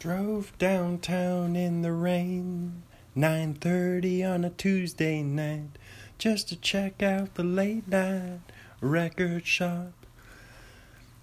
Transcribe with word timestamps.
Drove 0.00 0.56
downtown 0.56 1.54
in 1.54 1.82
the 1.82 1.92
rain, 1.92 2.84
9:30 3.14 4.24
on 4.24 4.46
a 4.46 4.48
Tuesday 4.50 5.22
night, 5.22 5.76
just 6.16 6.48
to 6.48 6.56
check 6.56 7.02
out 7.02 7.34
the 7.34 7.44
late 7.44 7.86
night 7.86 8.40
record 8.80 9.46
shop. 9.46 9.92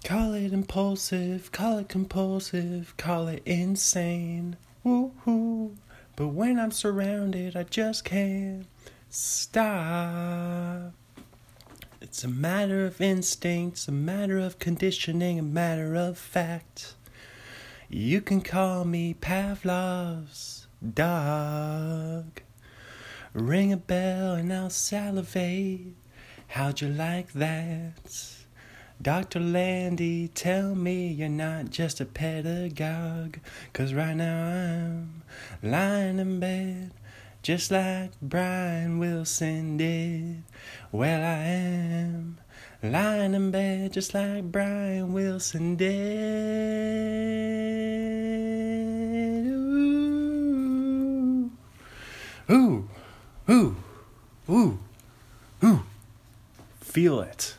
Call 0.04 0.32
it 0.32 0.52
impulsive, 0.52 1.50
call 1.50 1.78
it 1.78 1.88
compulsive, 1.88 2.96
call 2.96 3.26
it 3.26 3.42
insane. 3.44 4.56
Woo-hoo. 4.84 5.74
But 6.14 6.28
when 6.28 6.56
I'm 6.60 6.70
surrounded, 6.70 7.56
I 7.56 7.64
just 7.64 8.04
can't 8.04 8.64
stop. 9.10 10.92
It's 12.00 12.22
a 12.22 12.28
matter 12.28 12.86
of 12.86 13.00
instincts, 13.00 13.88
a 13.88 13.92
matter 13.92 14.38
of 14.38 14.60
conditioning, 14.60 15.36
a 15.40 15.42
matter 15.42 15.96
of 15.96 16.16
fact. 16.16 16.94
You 17.90 18.20
can 18.20 18.42
call 18.42 18.84
me 18.84 19.14
Pavlov's 19.14 20.66
dog. 20.94 22.42
Ring 23.32 23.72
a 23.72 23.78
bell 23.78 24.34
and 24.34 24.52
I'll 24.52 24.68
salivate. 24.68 25.94
How'd 26.48 26.82
you 26.82 26.88
like 26.88 27.32
that? 27.32 28.34
Dr. 29.00 29.40
Landy, 29.40 30.28
tell 30.28 30.74
me 30.74 31.08
you're 31.08 31.30
not 31.30 31.70
just 31.70 31.98
a 31.98 32.04
pedagogue. 32.04 33.38
Cause 33.72 33.94
right 33.94 34.14
now 34.14 34.48
I'm 34.48 35.22
lying 35.62 36.18
in 36.18 36.40
bed, 36.40 36.90
just 37.42 37.70
like 37.70 38.10
Brian 38.20 38.98
Wilson 38.98 39.78
did. 39.78 40.42
Well, 40.92 41.22
I 41.22 41.38
am 41.38 42.38
lying 42.82 43.34
in 43.34 43.50
bed, 43.50 43.92
just 43.92 44.14
like 44.14 44.50
Brian 44.50 45.12
Wilson 45.12 45.76
did. 45.76 45.88
Ooh, 52.50 52.50
ooh, 52.50 52.88
ooh, 53.50 53.76
ooh, 54.48 54.78
ooh. 55.62 55.82
Feel 56.80 57.20
it 57.20 57.54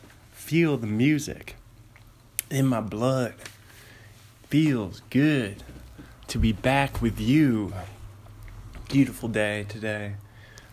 feel 0.50 0.76
the 0.76 0.84
music 0.84 1.54
in 2.50 2.66
my 2.66 2.80
blood. 2.80 3.34
Feels 4.48 5.00
good 5.08 5.62
to 6.26 6.38
be 6.38 6.50
back 6.50 7.00
with 7.00 7.20
you. 7.20 7.72
Beautiful 8.88 9.28
day 9.28 9.64
today. 9.68 10.14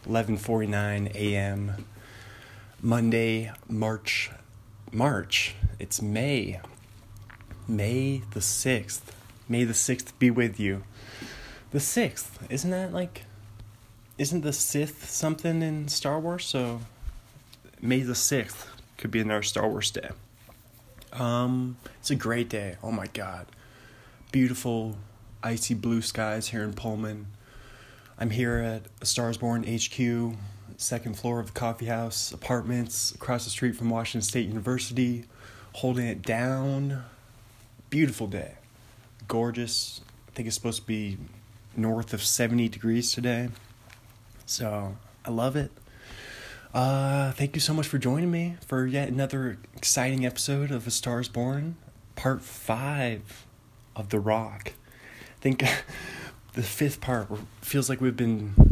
11:49 0.07 1.13
a.m. 1.13 1.85
Monday, 2.81 3.51
March 3.69 4.31
March. 4.91 5.55
It's 5.79 6.01
May. 6.01 6.59
May 7.67 8.21
the 8.31 8.39
6th. 8.39 9.01
May 9.49 9.63
the 9.63 9.73
6th 9.73 10.17
be 10.19 10.31
with 10.31 10.59
you. 10.59 10.83
The 11.71 11.79
6th, 11.79 12.49
isn't 12.49 12.71
that 12.71 12.93
like 12.93 13.23
isn't 14.17 14.41
the 14.41 14.53
Sith 14.53 15.09
something 15.09 15.61
in 15.61 15.87
Star 15.89 16.19
Wars? 16.19 16.45
So 16.45 16.81
May 17.81 18.01
the 18.01 18.13
6th 18.13 18.65
could 18.97 19.11
be 19.11 19.19
another 19.19 19.43
Star 19.43 19.67
Wars 19.67 19.91
day. 19.91 20.09
Um, 21.13 21.77
it's 21.99 22.09
a 22.09 22.15
great 22.15 22.49
day. 22.49 22.77
Oh 22.81 22.91
my 22.91 23.07
God. 23.07 23.45
Beautiful, 24.31 24.97
icy 25.43 25.73
blue 25.75 26.01
skies 26.01 26.47
here 26.47 26.63
in 26.63 26.73
Pullman. 26.73 27.27
I'm 28.17 28.31
here 28.31 28.57
at 28.57 29.07
Stars 29.07 29.37
Born 29.37 29.63
HQ, 29.63 30.35
second 30.77 31.15
floor 31.17 31.39
of 31.39 31.47
the 31.47 31.51
coffee 31.59 31.87
house, 31.87 32.31
apartments 32.31 33.13
across 33.13 33.43
the 33.43 33.49
street 33.49 33.75
from 33.75 33.89
Washington 33.89 34.21
State 34.21 34.47
University, 34.47 35.25
holding 35.73 36.07
it 36.07 36.21
down. 36.21 37.03
Beautiful 37.89 38.27
day. 38.27 38.53
Gorgeous. 39.27 40.01
I 40.27 40.31
think 40.31 40.47
it's 40.47 40.55
supposed 40.55 40.81
to 40.81 40.87
be 40.87 41.17
north 41.75 42.13
of 42.13 42.23
70 42.23 42.69
degrees 42.69 43.11
today. 43.11 43.49
So 44.45 44.97
I 45.25 45.31
love 45.31 45.55
it. 45.55 45.71
Uh, 46.73 47.31
thank 47.31 47.55
you 47.55 47.61
so 47.61 47.73
much 47.73 47.87
for 47.87 47.97
joining 47.97 48.29
me 48.29 48.55
for 48.65 48.85
yet 48.85 49.09
another 49.09 49.57
exciting 49.75 50.25
episode 50.25 50.69
of 50.69 50.85
A 50.85 50.91
Stars 50.91 51.27
Born, 51.27 51.75
part 52.15 52.41
five 52.41 53.45
of 53.95 54.09
The 54.09 54.19
Rock. 54.19 54.73
I 54.73 55.41
think 55.41 55.63
the 56.53 56.61
fifth 56.61 57.01
part 57.01 57.29
feels 57.61 57.89
like 57.89 57.99
we've 57.99 58.17
been 58.17 58.66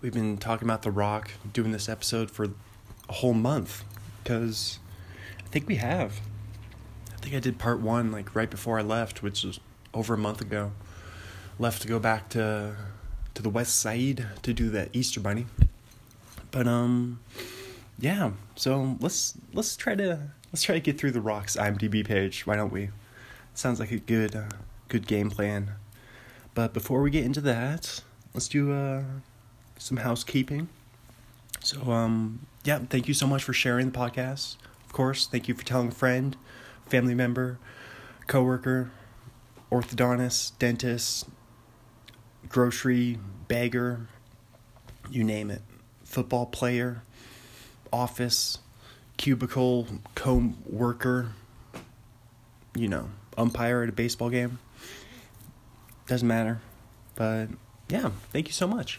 we've 0.00 0.12
been 0.12 0.38
talking 0.38 0.66
about 0.66 0.82
The 0.82 0.90
Rock, 0.90 1.32
doing 1.52 1.72
this 1.72 1.88
episode 1.88 2.30
for 2.30 2.44
a 3.08 3.12
whole 3.12 3.34
month 3.34 3.84
because 4.22 4.78
I 5.44 5.48
think 5.48 5.66
we 5.66 5.76
have. 5.76 6.20
I 7.14 7.16
think 7.16 7.34
I 7.34 7.40
did 7.40 7.58
part 7.58 7.80
one 7.80 8.12
like 8.12 8.34
right 8.34 8.50
before 8.50 8.78
I 8.78 8.82
left, 8.82 9.22
which 9.22 9.42
was 9.42 9.58
over 9.92 10.14
a 10.14 10.18
month 10.18 10.40
ago. 10.40 10.72
Left 11.58 11.82
to 11.82 11.88
go 11.88 11.98
back 11.98 12.28
to 12.30 12.76
to 13.34 13.42
the 13.42 13.50
west 13.50 13.76
side 13.76 14.26
to 14.42 14.52
do 14.52 14.70
the 14.70 14.88
Easter 14.92 15.20
Bunny. 15.20 15.46
But 16.50 16.68
um, 16.68 17.20
yeah. 17.98 18.32
So 18.54 18.96
let's 19.00 19.34
let's 19.52 19.76
try 19.76 19.96
to 19.96 20.30
let's 20.52 20.62
try 20.62 20.76
to 20.76 20.80
get 20.80 20.98
through 20.98 21.12
the 21.12 21.20
Rocks 21.20 21.56
IMDb 21.56 22.06
page. 22.06 22.46
Why 22.46 22.56
don't 22.56 22.72
we? 22.72 22.90
Sounds 23.54 23.80
like 23.80 23.90
a 23.90 23.98
good 23.98 24.36
uh, 24.36 24.50
good 24.86 25.08
game 25.08 25.30
plan. 25.30 25.72
But 26.54 26.72
before 26.72 27.02
we 27.02 27.10
get 27.10 27.24
into 27.24 27.40
that, 27.42 28.02
let's 28.34 28.48
do 28.48 28.72
uh, 28.72 29.02
some 29.78 29.98
housekeeping. 29.98 30.68
So 31.60 31.90
um, 31.90 32.46
yeah, 32.64 32.80
thank 32.90 33.08
you 33.08 33.14
so 33.14 33.26
much 33.26 33.42
for 33.42 33.52
sharing 33.52 33.90
the 33.90 33.98
podcast. 33.98 34.56
Of 34.84 34.92
course, 34.92 35.26
thank 35.26 35.48
you 35.48 35.54
for 35.54 35.64
telling 35.64 35.88
a 35.88 35.92
friend, 35.92 36.36
family 36.86 37.14
member, 37.14 37.58
coworker, 38.26 38.90
orthodontist, 39.70 40.52
dentist, 40.58 41.28
grocery 42.48 43.18
bagger, 43.48 44.06
you 45.10 45.24
name 45.24 45.50
it 45.50 45.62
football 46.04 46.46
player, 46.46 47.02
office, 47.92 48.58
cubicle, 49.18 49.86
co 50.14 50.54
worker, 50.64 51.32
you 52.74 52.88
know, 52.88 53.10
umpire 53.36 53.82
at 53.82 53.90
a 53.90 53.92
baseball 53.92 54.30
game. 54.30 54.58
Doesn't 56.06 56.26
matter. 56.26 56.60
But 57.14 57.48
yeah, 57.90 58.10
thank 58.32 58.46
you 58.46 58.54
so 58.54 58.66
much. 58.66 58.98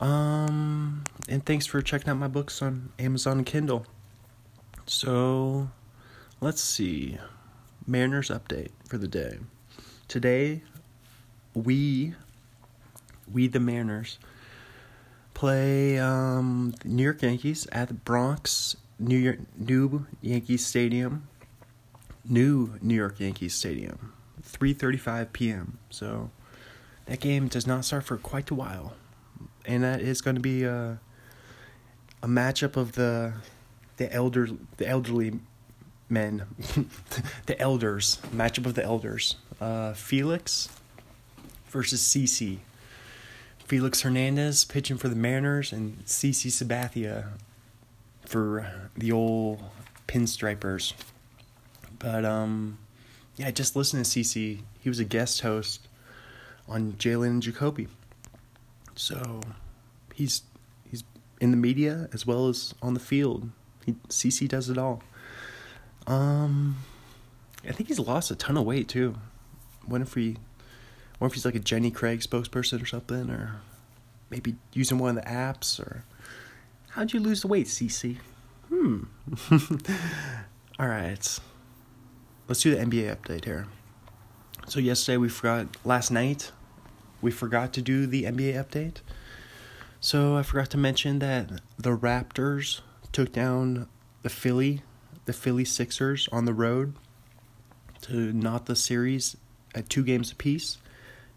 Um, 0.00 1.04
and 1.28 1.44
thanks 1.44 1.66
for 1.66 1.82
checking 1.82 2.08
out 2.08 2.16
my 2.16 2.28
books 2.28 2.62
on 2.62 2.92
Amazon 2.98 3.44
Kindle. 3.44 3.86
So, 4.86 5.70
let's 6.40 6.62
see. 6.62 7.18
Mariners 7.86 8.28
update 8.28 8.70
for 8.86 8.98
the 8.98 9.08
day. 9.08 9.38
Today, 10.06 10.62
we, 11.54 12.14
we 13.30 13.48
the 13.48 13.60
Mariners, 13.60 14.18
play 15.34 15.98
um, 15.98 16.74
New 16.84 17.02
York 17.02 17.22
Yankees 17.22 17.66
at 17.72 17.88
the 17.88 17.94
Bronx 17.94 18.76
New 18.98 19.16
York 19.16 19.38
New 19.56 20.06
Yankees 20.20 20.66
Stadium. 20.66 21.28
New 22.24 22.78
New 22.82 22.94
York 22.94 23.20
Yankees 23.20 23.54
Stadium. 23.54 24.12
3:35 24.42 25.32
p.m. 25.32 25.78
So 25.90 26.30
that 27.06 27.20
game 27.20 27.48
does 27.48 27.66
not 27.66 27.84
start 27.84 28.04
for 28.04 28.16
quite 28.16 28.50
a 28.50 28.54
while. 28.54 28.94
And 29.66 29.82
that 29.84 30.00
is 30.00 30.20
going 30.20 30.36
to 30.36 30.42
be 30.42 30.64
a 30.64 30.98
a 32.22 32.26
matchup 32.26 32.76
of 32.76 32.92
the 32.92 33.32
the 33.96 34.12
elder 34.12 34.48
the 34.76 34.88
elderly 34.88 35.38
men 36.08 36.46
the 37.46 37.60
elders 37.60 38.18
matchup 38.34 38.66
of 38.66 38.74
the 38.74 38.82
elders 38.82 39.36
uh, 39.60 39.92
Felix 39.92 40.68
versus 41.68 42.02
CC 42.02 42.58
Felix 43.68 44.00
Hernandez 44.00 44.64
pitching 44.64 44.96
for 44.96 45.08
the 45.08 45.14
Mariners 45.14 45.72
and 45.72 46.02
CC 46.06 46.50
Sabathia 46.50 47.26
for 48.24 48.66
the 48.96 49.12
old 49.12 49.62
Pinstripers. 50.06 50.94
But 51.98 52.24
um, 52.24 52.78
yeah, 53.36 53.50
just 53.50 53.76
listen 53.76 54.02
to 54.02 54.08
CC. 54.08 54.60
He 54.80 54.88
was 54.88 54.98
a 54.98 55.04
guest 55.04 55.42
host 55.42 55.86
on 56.66 56.94
Jalen 56.94 57.26
and 57.26 57.42
Jacoby. 57.42 57.88
So 58.98 59.40
he's 60.12 60.42
he's 60.90 61.04
in 61.40 61.52
the 61.52 61.56
media 61.56 62.08
as 62.12 62.26
well 62.26 62.48
as 62.48 62.74
on 62.82 62.94
the 62.94 63.00
field. 63.00 63.48
He 63.86 63.92
CC 64.08 64.48
does 64.48 64.68
it 64.68 64.76
all. 64.76 65.02
Um, 66.08 66.78
I 67.66 67.70
think 67.70 67.88
he's 67.88 68.00
lost 68.00 68.32
a 68.32 68.34
ton 68.34 68.56
of 68.56 68.64
weight 68.64 68.88
too. 68.88 69.14
What 69.86 70.00
if 70.00 70.16
we 70.16 70.36
or 71.20 71.28
if 71.28 71.34
he's 71.34 71.44
like 71.44 71.54
a 71.54 71.60
Jenny 71.60 71.92
Craig 71.92 72.20
spokesperson 72.20 72.82
or 72.82 72.86
something, 72.86 73.30
or 73.30 73.60
maybe 74.30 74.56
using 74.72 74.98
one 74.98 75.16
of 75.16 75.24
the 75.24 75.30
apps, 75.30 75.78
or 75.78 76.04
how'd 76.90 77.12
you 77.12 77.20
lose 77.20 77.42
the 77.42 77.48
weight, 77.48 77.66
CC? 77.66 78.16
Hmm. 78.68 79.04
All 80.80 80.88
right. 80.88 81.38
Let's 82.48 82.62
do 82.62 82.74
the 82.74 82.84
NBA 82.84 83.16
update 83.16 83.44
here. 83.44 83.68
So 84.66 84.80
yesterday 84.80 85.18
we 85.18 85.28
forgot 85.28 85.68
last 85.84 86.10
night 86.10 86.50
we 87.20 87.30
forgot 87.30 87.72
to 87.74 87.82
do 87.82 88.06
the 88.06 88.24
NBA 88.24 88.54
update. 88.54 88.96
So 90.00 90.36
I 90.36 90.42
forgot 90.42 90.70
to 90.70 90.78
mention 90.78 91.18
that 91.18 91.60
the 91.76 91.96
Raptors 91.96 92.80
took 93.12 93.32
down 93.32 93.88
the 94.22 94.28
Philly, 94.28 94.82
the 95.24 95.32
Philly 95.32 95.64
Sixers 95.64 96.28
on 96.30 96.44
the 96.44 96.54
road 96.54 96.94
to 98.02 98.32
knot 98.32 98.66
the 98.66 98.76
series 98.76 99.36
at 99.74 99.88
two 99.88 100.04
games 100.04 100.30
apiece. 100.32 100.78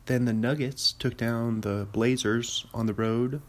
then 0.08 0.26
the 0.26 0.34
Nuggets 0.34 0.94
took 0.94 1.16
down 1.16 1.62
the 1.62 1.88
Blazers 1.92 2.66
on 2.74 2.86
the 2.86 2.94
road 2.94 3.42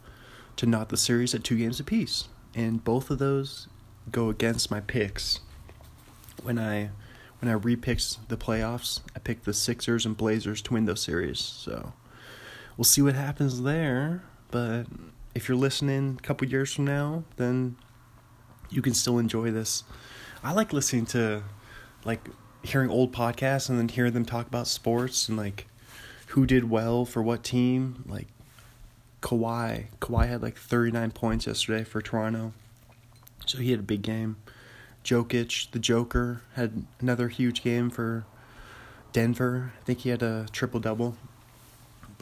to 0.56 0.66
knot 0.66 0.90
the 0.90 0.96
series 0.96 1.34
at 1.34 1.42
two 1.42 1.56
games 1.56 1.80
apiece. 1.80 2.28
And 2.54 2.84
both 2.84 3.10
of 3.10 3.18
those 3.18 3.68
go 4.10 4.28
against 4.28 4.70
my 4.70 4.80
picks. 4.80 5.40
When 6.42 6.58
I 6.58 6.90
when 7.40 7.52
I 7.52 7.58
repicked 7.58 8.28
the 8.28 8.36
playoffs, 8.36 9.00
I 9.16 9.18
picked 9.18 9.44
the 9.44 9.54
Sixers 9.54 10.06
and 10.06 10.16
Blazers 10.16 10.62
to 10.62 10.74
win 10.74 10.84
those 10.84 11.02
series. 11.02 11.40
So 11.40 11.92
we'll 12.76 12.84
see 12.84 13.02
what 13.02 13.14
happens 13.14 13.62
there. 13.62 14.22
But 14.50 14.84
if 15.34 15.48
you're 15.48 15.56
listening 15.56 16.18
a 16.18 16.22
couple 16.22 16.46
years 16.48 16.74
from 16.74 16.84
now, 16.84 17.24
then 17.36 17.76
you 18.70 18.82
can 18.82 18.94
still 18.94 19.18
enjoy 19.18 19.50
this. 19.50 19.84
I 20.42 20.52
like 20.52 20.72
listening 20.72 21.06
to 21.06 21.42
like 22.04 22.28
hearing 22.62 22.90
old 22.90 23.12
podcasts 23.12 23.68
and 23.68 23.78
then 23.78 23.88
hearing 23.88 24.12
them 24.12 24.24
talk 24.24 24.46
about 24.46 24.66
sports 24.66 25.28
and 25.28 25.36
like 25.36 25.66
who 26.28 26.46
did 26.46 26.70
well 26.70 27.04
for 27.04 27.22
what 27.22 27.44
team. 27.44 28.04
Like 28.06 28.28
Kawhi, 29.20 29.86
Kawhi 30.00 30.28
had 30.28 30.42
like 30.42 30.56
39 30.56 31.10
points 31.12 31.46
yesterday 31.46 31.84
for 31.84 32.00
Toronto, 32.00 32.52
so 33.46 33.58
he 33.58 33.70
had 33.70 33.80
a 33.80 33.84
big 33.84 34.02
game. 34.02 34.36
Jokic, 35.04 35.70
the 35.72 35.78
Joker, 35.78 36.42
had 36.54 36.86
another 37.00 37.28
huge 37.28 37.62
game 37.62 37.90
for 37.90 38.24
Denver. 39.12 39.72
I 39.80 39.84
think 39.84 40.00
he 40.00 40.10
had 40.10 40.22
a 40.22 40.46
triple 40.52 40.80
double. 40.80 41.16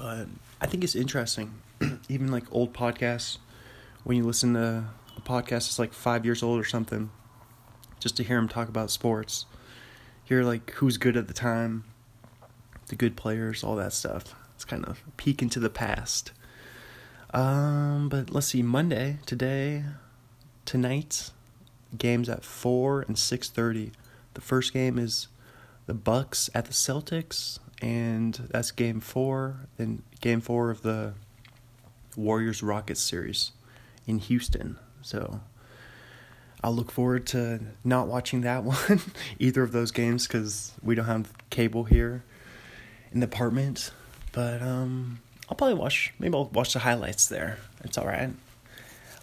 But 0.00 0.28
I 0.62 0.66
think 0.66 0.82
it's 0.82 0.94
interesting, 0.94 1.60
even 2.08 2.32
like 2.32 2.44
old 2.50 2.72
podcasts, 2.72 3.36
when 4.02 4.16
you 4.16 4.24
listen 4.24 4.54
to 4.54 4.84
a 5.14 5.20
podcast 5.20 5.50
that's 5.66 5.78
like 5.78 5.92
five 5.92 6.24
years 6.24 6.42
old 6.42 6.58
or 6.58 6.64
something, 6.64 7.10
just 7.98 8.16
to 8.16 8.22
hear 8.22 8.38
him 8.38 8.48
talk 8.48 8.70
about 8.70 8.90
sports, 8.90 9.44
hear 10.24 10.42
like 10.42 10.70
who's 10.70 10.96
good 10.96 11.18
at 11.18 11.28
the 11.28 11.34
time, 11.34 11.84
the 12.86 12.96
good 12.96 13.14
players, 13.14 13.62
all 13.62 13.76
that 13.76 13.92
stuff. 13.92 14.34
It's 14.54 14.64
kind 14.64 14.86
of 14.86 15.02
peek 15.18 15.42
into 15.42 15.60
the 15.60 15.68
past. 15.68 16.32
Um, 17.34 18.08
but 18.08 18.30
let's 18.30 18.46
see, 18.46 18.62
Monday 18.62 19.18
today, 19.26 19.84
tonight, 20.64 21.30
games 21.98 22.30
at 22.30 22.42
four 22.42 23.02
and 23.02 23.18
six 23.18 23.50
thirty. 23.50 23.92
The 24.32 24.40
first 24.40 24.72
game 24.72 24.98
is 24.98 25.28
the 25.84 25.94
Bucks 25.94 26.48
at 26.54 26.64
the 26.64 26.72
Celtics, 26.72 27.58
and 27.80 28.34
that's 28.50 28.70
game 28.70 29.00
four. 29.00 29.68
Then 29.76 30.02
game 30.20 30.40
four 30.40 30.70
of 30.70 30.82
the 30.82 31.14
Warriors 32.16 32.62
Rockets 32.62 33.00
series 33.00 33.52
in 34.06 34.18
Houston. 34.18 34.78
So 35.02 35.40
I'll 36.62 36.74
look 36.74 36.90
forward 36.90 37.26
to 37.28 37.60
not 37.84 38.06
watching 38.06 38.42
that 38.42 38.64
one, 38.64 39.00
either 39.38 39.62
of 39.62 39.72
those 39.72 39.90
games, 39.90 40.26
because 40.26 40.72
we 40.82 40.94
don't 40.94 41.06
have 41.06 41.32
cable 41.50 41.84
here 41.84 42.22
in 43.12 43.20
the 43.20 43.26
apartment. 43.26 43.92
But 44.32 44.62
um, 44.62 45.20
I'll 45.48 45.56
probably 45.56 45.74
watch. 45.74 46.12
Maybe 46.18 46.34
I'll 46.34 46.46
watch 46.46 46.72
the 46.72 46.80
highlights 46.80 47.26
there. 47.26 47.58
It's 47.84 47.98
all 47.98 48.06
right. 48.06 48.30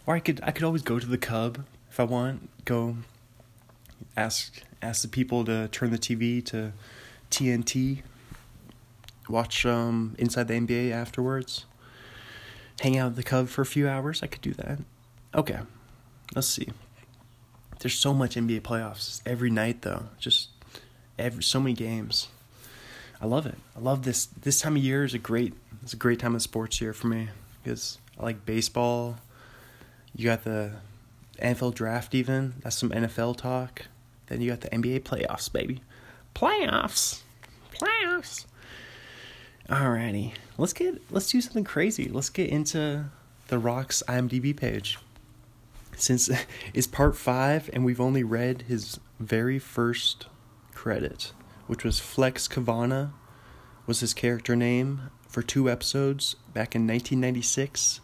Or 0.06 0.16
I 0.16 0.20
could 0.20 0.40
I 0.44 0.52
could 0.52 0.64
always 0.64 0.82
go 0.82 1.00
to 1.00 1.08
the 1.08 1.18
Cub 1.18 1.64
if 1.90 2.00
I 2.00 2.04
want. 2.04 2.50
Go 2.66 2.98
ask 4.16 4.62
ask 4.82 5.02
the 5.02 5.08
people 5.08 5.46
to 5.46 5.68
turn 5.70 5.92
the 5.92 5.98
TV 5.98 6.44
to 6.46 6.74
TNT. 7.30 8.02
Watch 9.30 9.66
um, 9.66 10.16
Inside 10.18 10.48
the 10.48 10.54
NBA 10.56 10.92
afterwards. 10.92 11.66
Hang 12.82 12.98
out 12.98 13.08
at 13.08 13.16
the 13.16 13.24
Cub 13.24 13.48
for 13.48 13.62
a 13.62 13.66
few 13.66 13.88
hours. 13.88 14.22
I 14.22 14.28
could 14.28 14.42
do 14.42 14.54
that. 14.54 14.80
Okay, 15.34 15.60
let's 16.36 16.48
see. 16.48 16.70
There's 17.80 17.96
so 17.96 18.14
much 18.14 18.36
NBA 18.36 18.62
playoffs 18.62 19.22
every 19.26 19.50
night 19.50 19.82
though. 19.82 20.06
Just 20.20 20.50
every 21.18 21.44
so 21.44 21.60
many 21.60 21.74
games. 21.74 22.28
I 23.22 23.26
love 23.26 23.46
it. 23.46 23.56
I 23.76 23.80
love 23.80 24.04
this. 24.04 24.28
This 24.28 24.62
time 24.62 24.76
of 24.76 24.84
year 24.84 25.04
is 25.04 25.14
a 25.14 25.20
great. 25.20 25.54
It's 25.84 25.94
a 25.94 25.98
great 25.98 26.20
time 26.20 26.36
of 26.36 26.42
sports 26.42 26.82
year 26.82 26.94
for 26.94 27.08
me 27.08 27.30
because 27.64 27.98
I 28.20 28.24
like 28.24 28.46
baseball. 28.46 29.18
You 30.16 30.26
got 30.26 30.44
the 30.44 30.74
NFL 31.42 31.76
draft 31.76 32.16
even. 32.16 32.56
That's 32.64 32.78
some 32.78 32.90
NFL 32.90 33.38
talk. 33.38 33.84
Then 34.28 34.42
you 34.42 34.50
got 34.50 34.62
the 34.62 34.70
NBA 34.70 35.02
playoffs, 35.02 35.52
baby. 35.52 35.82
Playoffs. 36.36 37.22
Playoffs. 37.74 38.46
Alrighty. 39.70 40.34
Let's 40.58 40.74
get 40.74 41.02
let's 41.12 41.30
do 41.30 41.42
something 41.42 41.64
crazy. 41.64 42.08
Let's 42.08 42.30
get 42.30 42.50
into 42.50 43.06
the 43.48 43.60
Rock's 43.60 44.02
IMDb 44.08 44.56
page. 44.56 44.98
Since 45.96 46.30
it's 46.74 46.88
part 46.88 47.16
five 47.18 47.70
and 47.74 47.84
we've 47.84 48.02
only 48.02 48.24
read 48.24 48.64
his 48.64 49.00
very 49.20 49.60
first 49.60 50.28
credit 50.74 51.34
which 51.68 51.84
was 51.84 52.00
Flex 52.00 52.48
Kavana, 52.48 53.12
was 53.86 54.00
his 54.00 54.14
character 54.14 54.56
name 54.56 55.12
for 55.28 55.42
two 55.44 55.70
episodes 55.70 56.36
back 56.54 56.74
in 56.74 56.88
1996 56.88 58.00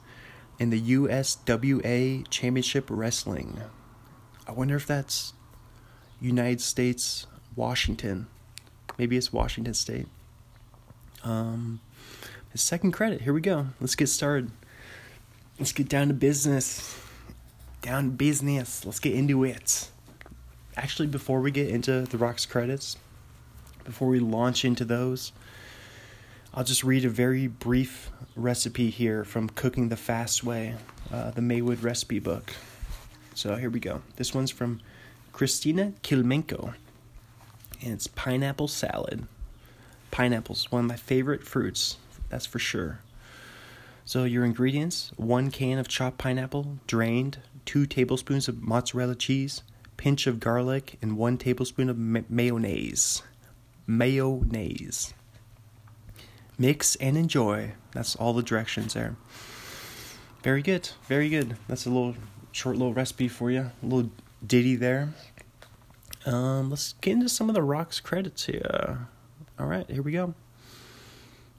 in 0.60 0.70
the 0.70 0.82
USWA 0.82 2.28
Championship 2.30 2.88
Wrestling. 2.90 3.62
I 4.46 4.52
wonder 4.52 4.76
if 4.76 4.86
that's 4.86 5.34
United 6.22 6.62
States, 6.62 7.26
Washington. 7.56 8.28
Maybe 8.98 9.18
it's 9.18 9.34
Washington 9.34 9.74
State. 9.74 10.08
Um, 11.24 11.80
his 12.52 12.62
second 12.62 12.92
credit. 12.92 13.22
Here 13.22 13.34
we 13.34 13.42
go. 13.42 13.68
Let's 13.80 13.96
get 13.96 14.08
started. 14.08 14.52
Let's 15.60 15.72
get 15.72 15.90
down 15.90 16.08
to 16.08 16.14
business. 16.14 17.00
Down 17.82 18.04
to 18.04 18.10
business. 18.12 18.86
Let's 18.86 19.00
get 19.00 19.14
into 19.14 19.44
it. 19.44 19.90
Actually, 20.76 21.08
before 21.08 21.40
we 21.40 21.52
get 21.52 21.70
into 21.70 22.02
the 22.02 22.18
Rock's 22.18 22.46
credits, 22.46 22.98
before 23.84 24.08
we 24.08 24.20
launch 24.20 24.66
into 24.66 24.86
those, 24.86 25.32
I'll 26.54 26.64
just 26.64 26.84
read 26.84 27.06
a 27.06 27.10
very 27.10 27.48
brief 27.48 28.12
recipe 28.36 28.90
here 28.90 29.24
from 29.24 29.50
Cooking 29.50 29.90
the 29.90 29.98
Fast 29.98 30.44
Way, 30.44 30.76
uh, 31.12 31.32
the 31.32 31.42
Maywood 31.42 31.84
recipe 31.84 32.20
book. 32.20 32.54
So 33.36 33.56
here 33.56 33.70
we 33.70 33.80
go. 33.80 34.02
This 34.18 34.34
one's 34.34 34.52
from 34.52 34.80
Christina 35.32 35.94
Kilmenko, 36.04 36.76
and 37.82 37.94
it's 37.94 38.08
pineapple 38.08 38.68
salad. 38.68 39.28
Pineapple's 40.14 40.72
one 40.72 40.86
of 40.86 40.90
my 40.90 40.96
favorite 40.96 41.44
fruits, 41.44 41.98
that's 42.30 42.46
for 42.46 42.60
sure. 42.60 43.00
So 44.06 44.24
your 44.24 44.46
ingredients: 44.46 45.12
one 45.18 45.50
can 45.52 45.80
of 45.80 45.88
chopped 45.88 46.20
pineapple, 46.20 46.78
drained, 46.88 47.40
two 47.66 47.86
tablespoons 47.86 48.48
of 48.48 48.62
mozzarella 48.62 49.16
cheese, 49.16 49.64
pinch 49.98 50.28
of 50.28 50.40
garlic, 50.40 50.98
and 51.02 51.18
one 51.18 51.38
tablespoon 51.38 51.90
of 51.90 51.98
ma- 51.98 52.22
mayonnaise 52.30 53.24
mayonnaise. 53.88 55.14
Mix 56.58 56.96
and 56.98 57.18
enjoy. 57.18 57.74
That's 57.92 58.16
all 58.16 58.34
the 58.34 58.44
directions 58.44 58.94
there. 58.94 59.16
Very 60.44 60.62
good. 60.62 60.90
Very 61.08 61.30
good. 61.30 61.56
That's 61.68 61.86
a 61.86 61.90
little 61.90 62.16
short 62.52 62.78
little 62.78 62.94
recipe 62.94 63.28
for 63.28 63.50
you. 63.50 63.72
A 63.82 63.86
little 63.86 64.12
ditty 64.46 64.76
there. 64.76 65.14
Um, 66.26 66.70
let's 66.70 66.94
get 67.02 67.14
into 67.14 67.30
some 67.30 67.50
of 67.50 67.56
the 67.56 67.62
rocks 67.62 68.00
credits 68.00 68.46
here. 68.46 69.08
All 69.64 69.70
right, 69.70 69.90
here 69.90 70.02
we 70.02 70.12
go. 70.12 70.34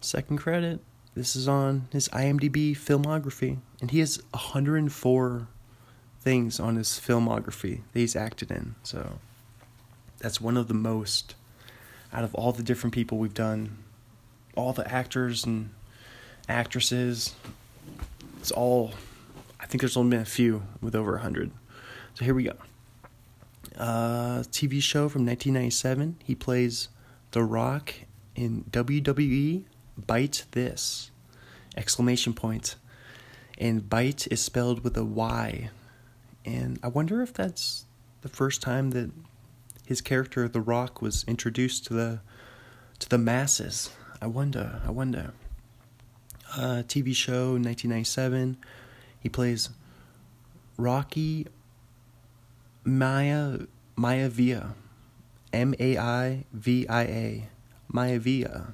Second 0.02 0.36
credit. 0.36 0.80
This 1.14 1.34
is 1.34 1.48
on 1.48 1.88
his 1.90 2.06
IMDb 2.10 2.72
filmography, 2.72 3.60
and 3.80 3.90
he 3.90 4.00
has 4.00 4.22
104 4.32 5.48
things 6.20 6.60
on 6.60 6.76
his 6.76 7.00
filmography 7.02 7.80
that 7.92 7.98
he's 7.98 8.14
acted 8.14 8.50
in. 8.50 8.74
So 8.82 9.20
that's 10.18 10.38
one 10.38 10.58
of 10.58 10.68
the 10.68 10.74
most 10.74 11.34
out 12.12 12.24
of 12.24 12.34
all 12.34 12.52
the 12.52 12.62
different 12.62 12.92
people 12.92 13.16
we've 13.16 13.32
done, 13.32 13.78
all 14.54 14.74
the 14.74 14.86
actors 14.92 15.46
and 15.46 15.70
actresses, 16.46 17.34
it's 18.38 18.50
all, 18.50 18.92
I 19.58 19.64
think 19.64 19.80
there's 19.80 19.96
only 19.96 20.10
been 20.10 20.20
a 20.20 20.26
few 20.26 20.62
with 20.82 20.94
over 20.94 21.12
100. 21.12 21.50
So 22.12 22.26
here 22.26 22.34
we 22.34 22.42
go. 22.42 22.56
Uh, 23.78 24.40
TV 24.52 24.82
show 24.82 25.08
from 25.08 25.24
1997. 25.24 26.16
He 26.22 26.34
plays 26.34 26.90
The 27.34 27.42
Rock 27.42 27.92
in 28.36 28.62
WWE 28.70 29.64
Byte 30.00 30.44
This! 30.52 31.10
Exclamation 31.76 32.32
point. 32.32 32.76
And 33.58 33.90
bite 33.90 34.28
is 34.28 34.40
spelled 34.40 34.84
with 34.84 34.96
a 34.96 35.04
Y. 35.04 35.70
And 36.44 36.78
I 36.80 36.86
wonder 36.86 37.22
if 37.22 37.32
that's 37.34 37.86
the 38.20 38.28
first 38.28 38.62
time 38.62 38.90
that 38.90 39.10
his 39.84 40.00
character, 40.00 40.46
The 40.46 40.60
Rock, 40.60 41.02
was 41.02 41.24
introduced 41.26 41.86
to 41.86 41.94
the 41.94 42.20
to 43.00 43.08
the 43.08 43.18
masses. 43.18 43.90
I 44.22 44.28
wonder. 44.28 44.80
I 44.86 44.92
wonder. 44.92 45.32
Uh, 46.56 46.84
TV 46.86 47.16
show 47.16 47.54
1997. 47.54 48.58
He 49.18 49.28
plays 49.28 49.70
Rocky 50.76 51.48
Maya 52.84 53.62
Maivia, 53.98 54.74
M 55.54 55.72
A 55.78 55.96
I 55.96 56.44
V 56.52 56.86
I 56.88 57.02
A, 57.02 57.48
Maivia. 57.92 58.72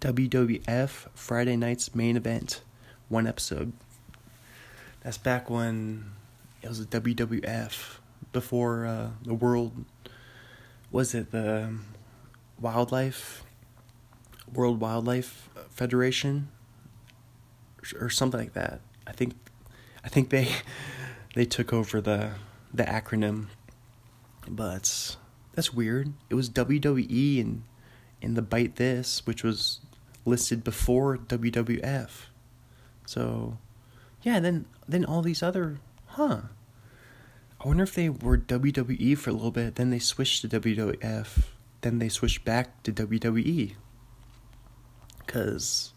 WWF 0.00 1.06
Friday 1.14 1.56
night's 1.56 1.94
main 1.94 2.16
event, 2.16 2.62
one 3.08 3.28
episode. 3.28 3.72
That's 5.02 5.18
back 5.18 5.48
when 5.48 6.10
it 6.62 6.68
was 6.68 6.80
a 6.80 6.84
WWF 6.84 7.98
before 8.32 8.86
uh, 8.86 9.10
the 9.22 9.34
world 9.34 9.84
was 10.90 11.14
it 11.14 11.30
the 11.30 11.72
wildlife 12.60 13.44
World 14.52 14.80
Wildlife 14.80 15.48
Federation 15.70 16.48
or 18.00 18.10
something 18.10 18.40
like 18.40 18.54
that. 18.54 18.80
I 19.06 19.12
think 19.12 19.34
I 20.04 20.08
think 20.08 20.30
they 20.30 20.48
they 21.36 21.44
took 21.44 21.72
over 21.72 22.00
the 22.00 22.32
the 22.74 22.82
acronym. 22.82 23.46
But 24.48 25.16
that's 25.56 25.72
weird. 25.72 26.12
It 26.30 26.34
was 26.34 26.48
WWE 26.50 27.40
and 27.40 27.62
in 28.20 28.34
the 28.34 28.42
Byte 28.42 28.76
This, 28.76 29.26
which 29.26 29.42
was 29.42 29.80
listed 30.24 30.62
before 30.62 31.16
WWF. 31.16 32.10
So 33.06 33.58
yeah, 34.22 34.38
then 34.38 34.66
then 34.86 35.04
all 35.04 35.22
these 35.22 35.42
other 35.42 35.78
huh. 36.08 36.42
I 37.58 37.68
wonder 37.68 37.84
if 37.84 37.94
they 37.94 38.10
were 38.10 38.36
WWE 38.36 39.16
for 39.16 39.30
a 39.30 39.32
little 39.32 39.50
bit, 39.50 39.76
then 39.76 39.88
they 39.88 39.98
switched 39.98 40.42
to 40.42 40.48
WWF, 40.48 41.44
then 41.80 41.98
they 41.98 42.10
switched 42.10 42.44
back 42.44 42.82
to 42.82 42.92
WWE. 42.92 43.74
Cause 45.26 45.94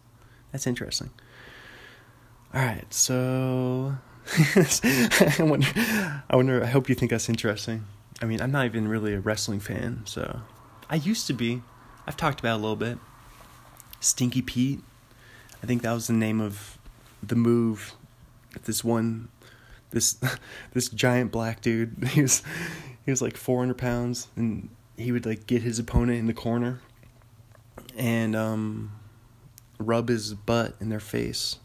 that's 0.51 0.65
interesting. 0.65 1.09
Alright, 2.55 2.93
so 2.93 3.97
I 4.55 5.35
wonder 5.39 5.67
I 6.29 6.35
wonder 6.35 6.63
I 6.63 6.67
hope 6.67 6.87
you 6.87 6.95
think 6.95 7.11
that's 7.11 7.27
interesting. 7.27 7.85
I 8.21 8.25
mean, 8.25 8.41
I'm 8.41 8.51
not 8.51 8.65
even 8.65 8.87
really 8.87 9.13
a 9.13 9.19
wrestling 9.19 9.59
fan, 9.59 10.01
so 10.05 10.41
I 10.89 10.95
used 10.95 11.27
to 11.27 11.33
be. 11.33 11.61
I've 12.05 12.17
talked 12.17 12.39
about 12.39 12.55
a 12.57 12.61
little 12.61 12.75
bit. 12.75 12.97
Stinky 13.99 14.41
Pete. 14.41 14.81
I 15.63 15.67
think 15.67 15.81
that 15.83 15.93
was 15.93 16.07
the 16.07 16.13
name 16.13 16.41
of 16.41 16.77
the 17.21 17.35
move. 17.35 17.93
This 18.63 18.83
one, 18.83 19.29
this 19.91 20.17
this 20.73 20.89
giant 20.89 21.31
black 21.31 21.61
dude. 21.61 21.95
He 22.09 22.21
was 22.21 22.43
he 23.05 23.11
was 23.11 23.21
like 23.21 23.37
400 23.37 23.77
pounds, 23.77 24.27
and 24.35 24.69
he 24.97 25.11
would 25.11 25.25
like 25.25 25.47
get 25.47 25.61
his 25.61 25.79
opponent 25.79 26.19
in 26.19 26.27
the 26.27 26.33
corner, 26.33 26.81
and 27.97 28.35
um, 28.35 28.91
rub 29.77 30.09
his 30.09 30.33
butt 30.33 30.75
in 30.79 30.89
their 30.89 30.99
face 30.99 31.57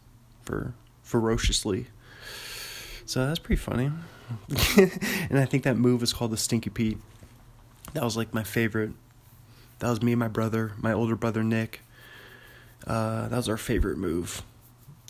for 0.42 0.75
ferociously. 1.02 1.88
So 3.06 3.26
that's 3.26 3.38
pretty 3.38 3.61
funny. 3.61 3.90
and 4.79 5.38
I 5.38 5.45
think 5.45 5.64
that 5.64 5.76
move 5.76 6.03
is 6.03 6.12
called 6.12 6.31
the 6.31 6.37
Stinky 6.37 6.71
Pete. 6.71 6.99
That 7.93 8.03
was 8.03 8.17
like 8.17 8.35
my 8.35 8.43
favorite. 8.43 8.91
That 9.79 9.91
was 9.91 10.03
me 10.03 10.12
and 10.12 10.19
my 10.19 10.29
brother, 10.29 10.73
my 10.79 10.93
older 10.93 11.17
brother 11.17 11.43
Nick. 11.43 11.81
Uh, 12.87 13.29
that 13.29 13.37
was 13.37 13.49
our 13.49 13.57
favorite 13.57 13.99
move. 13.99 14.43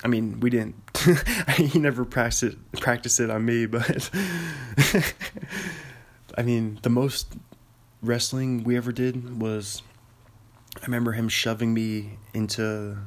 I 0.03 0.09
mean, 0.09 0.41
we 0.41 0.51
didn't. 0.51 0.75
he 1.57 1.79
never 1.79 2.05
practiced 2.05 2.57
practiced 2.81 3.21
it 3.21 3.31
on 3.31 3.45
me, 3.45 3.67
but 3.67 4.11
I 6.37 6.43
mean, 6.43 6.79
the 6.83 6.91
most 6.91 7.35
wrestling 8.03 8.65
we 8.65 8.77
ever 8.77 8.93
did 8.93 9.41
was. 9.41 9.83
I 10.77 10.87
remember 10.87 11.13
him 11.13 11.29
shoving 11.29 11.73
me 11.73 12.19
into 12.35 12.99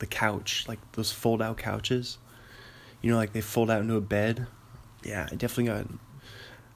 the 0.00 0.06
couch, 0.06 0.64
like 0.66 0.80
those 0.92 1.12
fold 1.12 1.40
out 1.40 1.56
couches. 1.58 2.18
You 3.00 3.10
know, 3.10 3.16
like 3.16 3.32
they 3.32 3.40
fold 3.40 3.70
out 3.70 3.80
into 3.80 3.94
a 3.94 4.00
bed. 4.00 4.46
Yeah, 5.04 5.28
I 5.30 5.34
definitely 5.34 5.66
got 5.66 5.86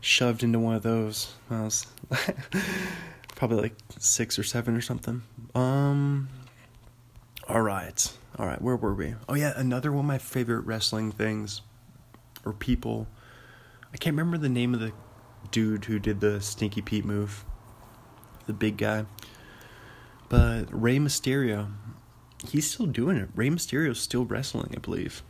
shoved 0.01 0.43
into 0.43 0.59
one 0.59 0.75
of 0.75 0.83
those. 0.83 1.33
I 1.51 1.63
was 1.63 1.87
probably 3.37 3.63
like 3.63 3.75
six 3.99 4.39
or 4.39 4.43
seven 4.43 4.77
or 4.77 4.81
something. 4.81 5.23
Um. 5.55 6.29
All 7.49 7.63
right, 7.63 8.13
all 8.39 8.47
right. 8.47 8.61
Where 8.61 8.77
were 8.77 8.95
we? 8.95 9.15
Oh 9.29 9.35
yeah, 9.35 9.55
another 9.57 9.91
one 9.91 10.01
of 10.01 10.07
my 10.07 10.19
favorite 10.19 10.67
wrestling 10.67 11.13
things, 11.13 11.63
or 12.45 12.53
people. 12.53 13.07
I 13.93 13.97
can't 13.97 14.15
remember 14.15 14.37
the 14.37 14.51
name 14.51 14.75
of 14.75 14.81
the 14.81 14.93
dude 15.51 15.87
who 15.87 15.99
did 15.99 16.21
the 16.21 16.41
Stinky 16.41 16.83
Pete 16.83 17.05
move. 17.07 17.45
The 18.47 18.53
big 18.53 18.77
guy. 18.77 19.07
But 20.29 20.67
Rey 20.71 20.99
Mysterio, 20.99 21.73
he's 22.49 22.71
still 22.71 22.87
doing 22.87 23.17
it. 23.17 23.31
Rey 23.35 23.49
Mysterio's 23.49 24.01
still 24.01 24.25
wrestling, 24.25 24.75
I 24.77 24.79
believe. 24.79 25.23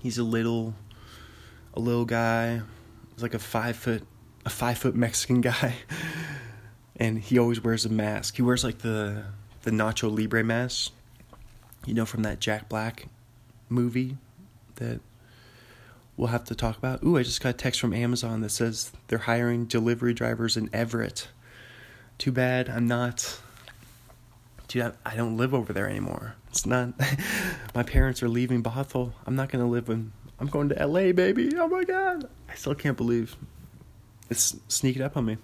He's 0.00 0.16
a 0.16 0.24
little, 0.24 0.74
a 1.78 1.80
little 1.80 2.04
guy. 2.04 2.60
He's 3.14 3.22
like 3.22 3.34
a 3.34 3.38
five 3.38 3.76
foot, 3.76 4.06
a 4.44 4.50
five 4.50 4.76
foot 4.78 4.94
Mexican 4.94 5.40
guy, 5.52 5.76
and 6.96 7.18
he 7.18 7.38
always 7.38 7.62
wears 7.62 7.86
a 7.86 7.88
mask. 7.88 8.36
He 8.36 8.42
wears 8.42 8.64
like 8.64 8.78
the 8.78 9.24
the 9.62 9.70
Nacho 9.70 10.14
Libre 10.14 10.44
mask, 10.44 10.92
you 11.86 11.94
know, 11.94 12.04
from 12.04 12.22
that 12.22 12.40
Jack 12.40 12.68
Black 12.68 13.06
movie 13.68 14.16
that 14.76 15.00
we'll 16.16 16.28
have 16.28 16.44
to 16.44 16.54
talk 16.54 16.76
about. 16.76 17.02
Ooh, 17.02 17.16
I 17.16 17.22
just 17.22 17.40
got 17.40 17.50
a 17.50 17.52
text 17.52 17.80
from 17.80 17.94
Amazon 17.94 18.40
that 18.40 18.50
says 18.50 18.92
they're 19.06 19.18
hiring 19.18 19.64
delivery 19.66 20.12
drivers 20.12 20.56
in 20.56 20.68
Everett. 20.72 21.28
Too 22.18 22.32
bad 22.32 22.68
I'm 22.68 22.88
not 22.88 23.40
dude, 24.68 24.92
I, 25.04 25.16
don't 25.16 25.36
live 25.36 25.54
over 25.54 25.72
there 25.72 25.88
anymore. 25.88 26.34
It's 26.50 26.66
not. 26.66 26.92
my 27.74 27.82
parents 27.82 28.22
are 28.22 28.28
leaving 28.28 28.62
Bothell. 28.62 29.12
I'm 29.26 29.34
not 29.34 29.48
gonna 29.48 29.68
live 29.68 29.88
in. 29.88 30.12
I'm 30.40 30.46
going 30.46 30.68
to 30.68 30.86
LA, 30.86 31.12
baby. 31.12 31.50
Oh 31.56 31.68
my 31.68 31.84
god! 31.84 32.28
I 32.48 32.54
still 32.54 32.74
can't 32.74 32.96
believe 32.96 33.36
it's 34.30 34.56
sneaking 34.68 35.02
up 35.02 35.16
on 35.16 35.24
me. 35.24 35.38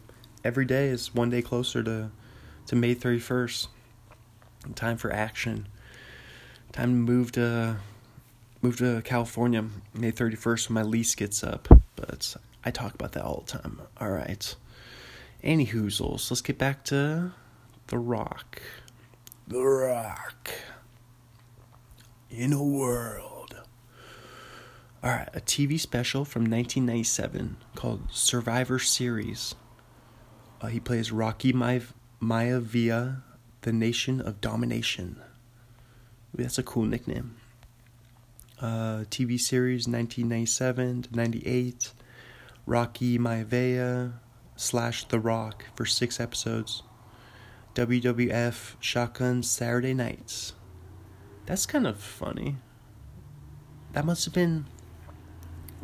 Every 0.45 0.65
day 0.65 0.89
is 0.89 1.15
one 1.15 1.31
day 1.31 1.43
closer 1.43 1.83
to 1.83 2.11
to 2.67 2.77
May 2.77 2.95
31st. 2.95 3.69
Time 4.75 4.97
for 4.97 5.13
action. 5.13 5.69
Time 6.73 6.91
to 6.91 7.13
move 7.13 7.33
to 7.33 7.77
move 8.63 8.79
to 8.79 9.03
California 9.03 9.65
May 9.93 10.13
31st 10.13 10.69
when 10.69 10.75
my 10.75 10.83
lease 10.83 11.15
gets 11.15 11.45
up. 11.45 11.69
But 11.97 12.37
I 12.65 12.71
talk 12.71 12.95
about 12.95 13.13
that 13.13 13.25
all 13.25 13.45
the 13.47 13.59
time. 13.59 13.81
All 14.01 14.11
right. 14.11 14.55
Any 15.43 15.67
hoozles. 15.67 16.31
Let's 16.31 16.41
get 16.41 16.57
back 16.57 16.85
to 16.85 17.33
The 17.89 17.99
Rock. 17.99 18.63
The 19.47 19.61
Rock. 19.61 20.51
In 22.31 22.53
a 22.53 22.63
world. 22.63 23.34
Alright, 25.05 25.29
a 25.35 25.41
TV 25.41 25.79
special 25.79 26.25
from 26.25 26.45
1997 26.45 27.59
called 27.75 28.11
Survivor 28.11 28.79
Series. 28.79 29.55
Uh, 30.63 30.69
he 30.69 30.81
plays 30.81 31.13
Rocky 31.13 31.53
Ma- 31.53 31.81
Maivia, 32.23 33.21
the 33.61 33.73
Nation 33.75 34.23
of 34.23 34.41
Domination. 34.41 35.21
That's 36.33 36.57
a 36.57 36.63
cool 36.63 36.85
nickname. 36.85 37.37
Uh, 38.59 39.05
TV 39.11 39.39
series 39.39 39.87
1997 39.87 41.03
to 41.03 41.15
98. 41.15 41.93
Rocky 42.65 43.19
Maivia 43.19 44.15
slash 44.57 45.05
The 45.05 45.21
Rock 45.21 45.67
for 45.75 45.85
six 45.85 46.19
episodes. 46.19 46.83
WWF 47.75 48.77
Shotgun 48.81 49.43
Saturday 49.43 49.93
Nights. 49.93 50.55
That's 51.45 51.67
kind 51.67 51.87
of 51.87 51.99
funny. 51.99 52.57
That 53.93 54.07
must 54.07 54.25
have 54.25 54.33
been 54.33 54.65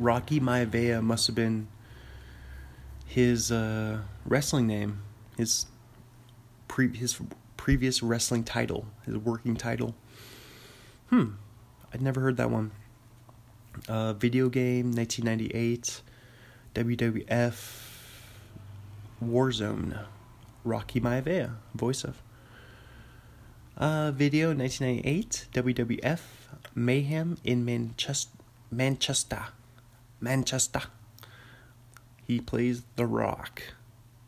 Rocky 0.00 0.40
Maivia 0.40 1.02
must 1.02 1.26
have 1.26 1.36
been 1.36 1.68
his 3.04 3.52
uh, 3.52 3.98
wrestling 4.24 4.66
name, 4.66 5.02
his 5.36 5.66
pre 6.68 6.96
his 6.96 7.20
previous 7.58 8.02
wrestling 8.02 8.42
title, 8.42 8.86
his 9.04 9.16
working 9.18 9.56
title. 9.56 9.94
Hmm, 11.10 11.32
I'd 11.92 12.00
never 12.00 12.20
heard 12.20 12.38
that 12.38 12.50
one. 12.50 12.70
Uh, 13.88 14.14
video 14.14 14.48
game, 14.48 14.92
1998, 14.92 16.02
WWF, 16.74 17.80
Warzone. 19.22 20.06
Rocky 20.62 21.00
Maivia, 21.00 21.54
voice 21.74 22.04
of. 22.04 22.22
Uh, 23.76 24.10
video 24.10 24.54
1998, 24.54 25.46
WWF, 25.52 26.20
Mayhem 26.74 27.38
in 27.44 27.64
Manchester. 27.64 28.36
Manchester. 28.70 29.46
Manchester. 30.20 30.82
He 32.26 32.40
plays 32.40 32.82
The 32.96 33.06
Rock. 33.06 33.62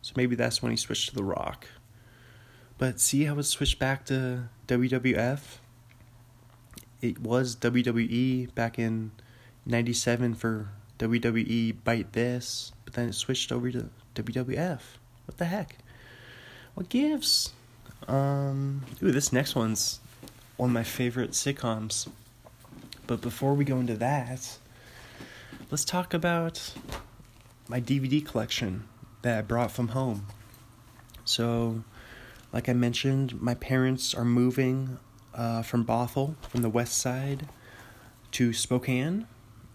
So 0.01 0.13
maybe 0.15 0.35
that's 0.35 0.61
when 0.61 0.71
he 0.71 0.77
switched 0.77 1.09
to 1.09 1.15
The 1.15 1.23
Rock. 1.23 1.67
But 2.77 2.99
see 2.99 3.25
how 3.25 3.37
it 3.39 3.43
switched 3.43 3.79
back 3.79 4.05
to 4.07 4.49
WWF? 4.67 5.39
It 7.01 7.19
was 7.19 7.55
WWE 7.55 8.53
back 8.55 8.79
in 8.79 9.11
97 9.65 10.35
for 10.35 10.69
WWE 10.99 11.75
Byte 11.85 12.11
This, 12.11 12.71
but 12.85 12.93
then 12.93 13.09
it 13.09 13.13
switched 13.13 13.51
over 13.51 13.71
to 13.71 13.89
WWF. 14.15 14.79
What 15.25 15.37
the 15.37 15.45
heck? 15.45 15.77
What 16.73 16.89
gives? 16.89 17.53
Um, 18.07 18.83
ooh, 19.01 19.11
this 19.11 19.31
next 19.31 19.55
one's 19.55 19.99
one 20.57 20.69
of 20.69 20.73
my 20.73 20.83
favorite 20.83 21.31
sitcoms. 21.31 22.09
But 23.07 23.21
before 23.21 23.53
we 23.53 23.65
go 23.65 23.79
into 23.79 23.95
that, 23.95 24.57
let's 25.73 25.83
talk 25.83 26.13
about 26.13 26.71
my 27.67 27.81
DVD 27.81 28.23
collection 28.23 28.83
that 29.23 29.39
I 29.39 29.41
brought 29.41 29.71
from 29.71 29.87
home. 29.87 30.27
So, 31.25 31.83
like 32.51 32.69
I 32.69 32.73
mentioned, 32.73 33.41
my 33.41 33.55
parents 33.55 34.13
are 34.13 34.23
moving 34.23 34.99
uh, 35.33 35.63
from 35.63 35.83
Bothell, 35.83 36.35
from 36.47 36.61
the 36.61 36.69
west 36.69 36.99
side, 36.99 37.47
to 38.33 38.53
Spokane. 38.53 39.25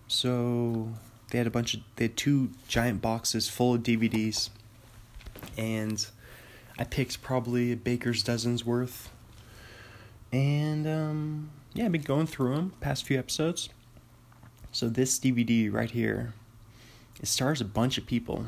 So 0.07 0.93
they 1.33 1.39
had 1.39 1.49
a 1.49 1.51
bunch 1.51 1.75
of 1.75 1.81
they 1.97 2.05
had 2.05 2.17
two 2.17 2.51
giant 2.69 3.03
boxes 3.03 3.49
full 3.49 3.75
of 3.75 3.83
DVDs, 3.83 4.51
and 5.57 6.07
I 6.79 6.85
picked 6.85 7.23
probably 7.23 7.73
a 7.73 7.77
baker's 7.77 8.23
dozen's 8.23 8.65
worth. 8.65 9.11
And 10.31 10.87
um, 10.87 11.51
yeah, 11.75 11.87
I've 11.87 11.93
been 11.93 12.03
going 12.03 12.29
through 12.29 12.55
them 12.55 12.73
past 12.79 13.05
few 13.05 13.19
episodes. 13.19 13.69
So 14.73 14.89
this 14.89 15.19
DVD 15.19 15.73
right 15.73 15.91
here, 15.91 16.35
it 17.21 17.27
stars 17.27 17.61
a 17.61 17.65
bunch 17.65 17.99
of 17.99 18.07
people. 18.07 18.47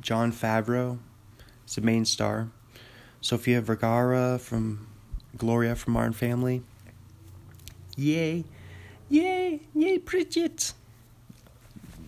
Jon 0.00 0.32
Favreau 0.32 0.98
is 1.66 1.74
the 1.74 1.80
main 1.80 2.04
star. 2.04 2.48
Sofia 3.20 3.60
Vergara 3.60 4.38
from 4.38 4.86
Gloria 5.36 5.74
from 5.74 5.94
Modern 5.94 6.12
Family. 6.12 6.62
Yay, 7.96 8.44
yay, 9.08 9.60
yay, 9.74 9.98
Bridget. 9.98 10.72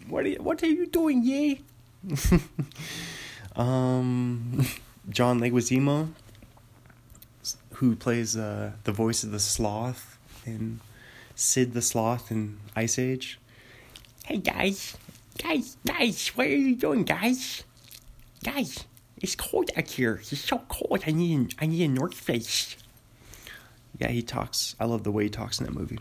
What 0.08 0.24
are 0.24 0.28
you, 0.28 0.36
what 0.36 0.62
are 0.62 0.68
you 0.68 0.86
doing, 0.86 1.24
yay? 1.24 1.62
um, 3.56 4.64
John 5.08 5.40
Leguizamo, 5.40 6.10
who 7.74 7.96
plays 7.96 8.36
uh, 8.36 8.72
the 8.84 8.92
voice 8.92 9.24
of 9.24 9.32
the 9.32 9.40
sloth 9.40 10.18
in 10.46 10.80
Sid 11.40 11.72
the 11.72 11.80
Sloth 11.80 12.30
in 12.30 12.58
Ice 12.76 12.98
Age. 12.98 13.40
Hey 14.26 14.36
guys, 14.36 14.98
guys, 15.42 15.78
guys, 15.86 16.28
what 16.34 16.46
are 16.46 16.50
you 16.50 16.76
doing, 16.76 17.02
guys? 17.02 17.64
Guys, 18.44 18.84
it's 19.16 19.36
cold 19.36 19.70
out 19.74 19.88
here. 19.88 20.20
It's 20.20 20.38
so 20.38 20.58
cold. 20.68 21.02
I 21.06 21.12
need, 21.12 21.54
I 21.58 21.64
need 21.64 21.82
a 21.82 21.88
North 21.88 22.12
Face. 22.12 22.76
Yeah, 23.98 24.08
he 24.08 24.20
talks. 24.20 24.76
I 24.78 24.84
love 24.84 25.02
the 25.02 25.10
way 25.10 25.24
he 25.24 25.30
talks 25.30 25.58
in 25.58 25.64
that 25.64 25.72
movie. 25.72 25.98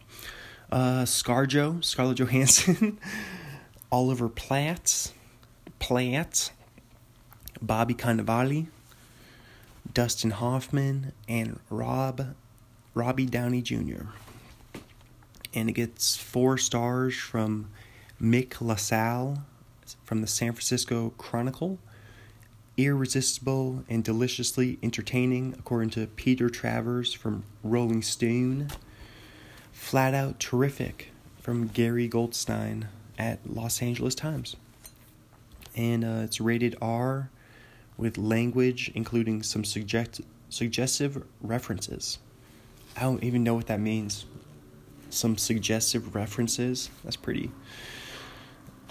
Uh, 0.70 1.04
ScarJo, 1.04 1.86
Scarlett 1.86 2.18
Johansson, 2.18 3.00
Oliver 3.94 4.28
Platt, 4.28 5.14
Platt, 5.80 6.52
Bobby 7.62 7.94
Cannavale, 7.94 8.68
Dustin 9.94 10.32
Hoffman, 10.32 11.14
and 11.30 11.62
Rob, 11.70 12.36
Robbie 12.94 13.26
Downey 13.26 13.62
Jr 13.62 14.04
and 15.54 15.70
it 15.70 15.74
gets 15.74 16.16
four 16.16 16.58
stars 16.58 17.16
from 17.16 17.70
Mick 18.22 18.62
LaSalle 18.62 19.44
from 20.04 20.22
the 20.22 20.28
San 20.28 20.54
Francisco 20.54 21.14
Chronicle. 21.18 21.80
Irresistible 22.78 23.84
and 23.90 24.04
deliciously 24.04 24.80
entertaining, 24.82 25.56
according 25.58 25.90
to 25.92 26.08
Peter 26.08 26.50
Travers 26.50 27.14
from 27.14 27.44
Rolling 27.64 28.02
Stone. 28.02 28.70
Flat 29.72 30.14
out 30.14 30.40
terrific 30.40 31.12
from 31.42 31.68
Gary 31.68 32.08
Goldstein 32.08 32.88
at 33.18 33.40
Los 33.50 33.82
Angeles 33.82 34.16
Times. 34.16 34.56
And 35.76 36.04
uh, 36.06 36.22
it's 36.24 36.40
rated 36.40 36.76
R 36.82 37.30
with 37.98 38.18
language 38.18 38.92
including 38.96 39.44
some 39.44 39.66
suggest- 39.66 40.22
suggestive 40.50 41.24
references. 41.42 42.20
I 42.96 43.02
don't 43.02 43.24
even 43.24 43.44
know 43.44 43.56
what 43.56 43.68
that 43.68 43.80
means 43.80 44.26
some 45.10 45.38
suggestive 45.38 46.16
references. 46.16 46.90
That's 47.04 47.16
pretty. 47.16 47.52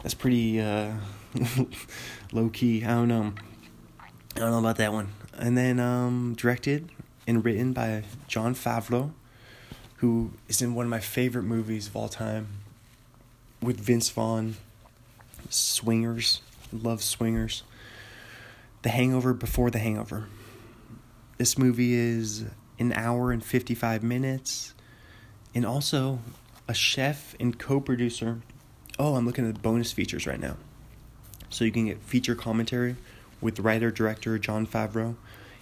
That's 0.02 0.14
pretty 0.14 0.60
uh, 0.60 0.92
low 2.32 2.48
key. 2.50 2.84
I 2.84 2.88
don't 2.88 3.08
know. 3.08 3.32
I 4.36 4.40
don't 4.40 4.50
know 4.50 4.58
about 4.58 4.76
that 4.76 4.92
one. 4.92 5.08
And 5.36 5.56
then 5.56 5.80
um, 5.80 6.34
directed 6.36 6.90
and 7.26 7.44
written 7.44 7.72
by 7.72 8.04
Jon 8.26 8.54
Favreau, 8.54 9.12
who 9.96 10.32
is 10.48 10.62
in 10.62 10.74
one 10.74 10.86
of 10.86 10.90
my 10.90 11.00
favorite 11.00 11.42
movies 11.42 11.88
of 11.88 11.96
all 11.96 12.08
time, 12.08 12.48
with 13.60 13.80
Vince 13.80 14.08
Vaughn. 14.10 14.56
Swingers, 15.50 16.42
love 16.72 17.02
Swingers. 17.02 17.62
The 18.82 18.90
Hangover 18.90 19.34
before 19.34 19.70
The 19.70 19.78
Hangover. 19.78 20.28
This 21.38 21.56
movie 21.56 21.94
is 21.94 22.44
an 22.78 22.92
hour 22.92 23.32
and 23.32 23.44
55 23.44 24.02
minutes 24.02 24.74
and 25.58 25.66
also 25.66 26.20
a 26.68 26.72
chef 26.72 27.34
and 27.40 27.58
co-producer. 27.58 28.42
Oh, 28.96 29.16
I'm 29.16 29.26
looking 29.26 29.44
at 29.44 29.54
the 29.54 29.60
bonus 29.60 29.90
features 29.90 30.24
right 30.24 30.38
now. 30.38 30.56
So 31.50 31.64
you 31.64 31.72
can 31.72 31.86
get 31.86 32.00
feature 32.00 32.36
commentary 32.36 32.94
with 33.40 33.58
writer 33.58 33.90
director 33.90 34.38
Jon 34.38 34.68
Favreau 34.68 35.16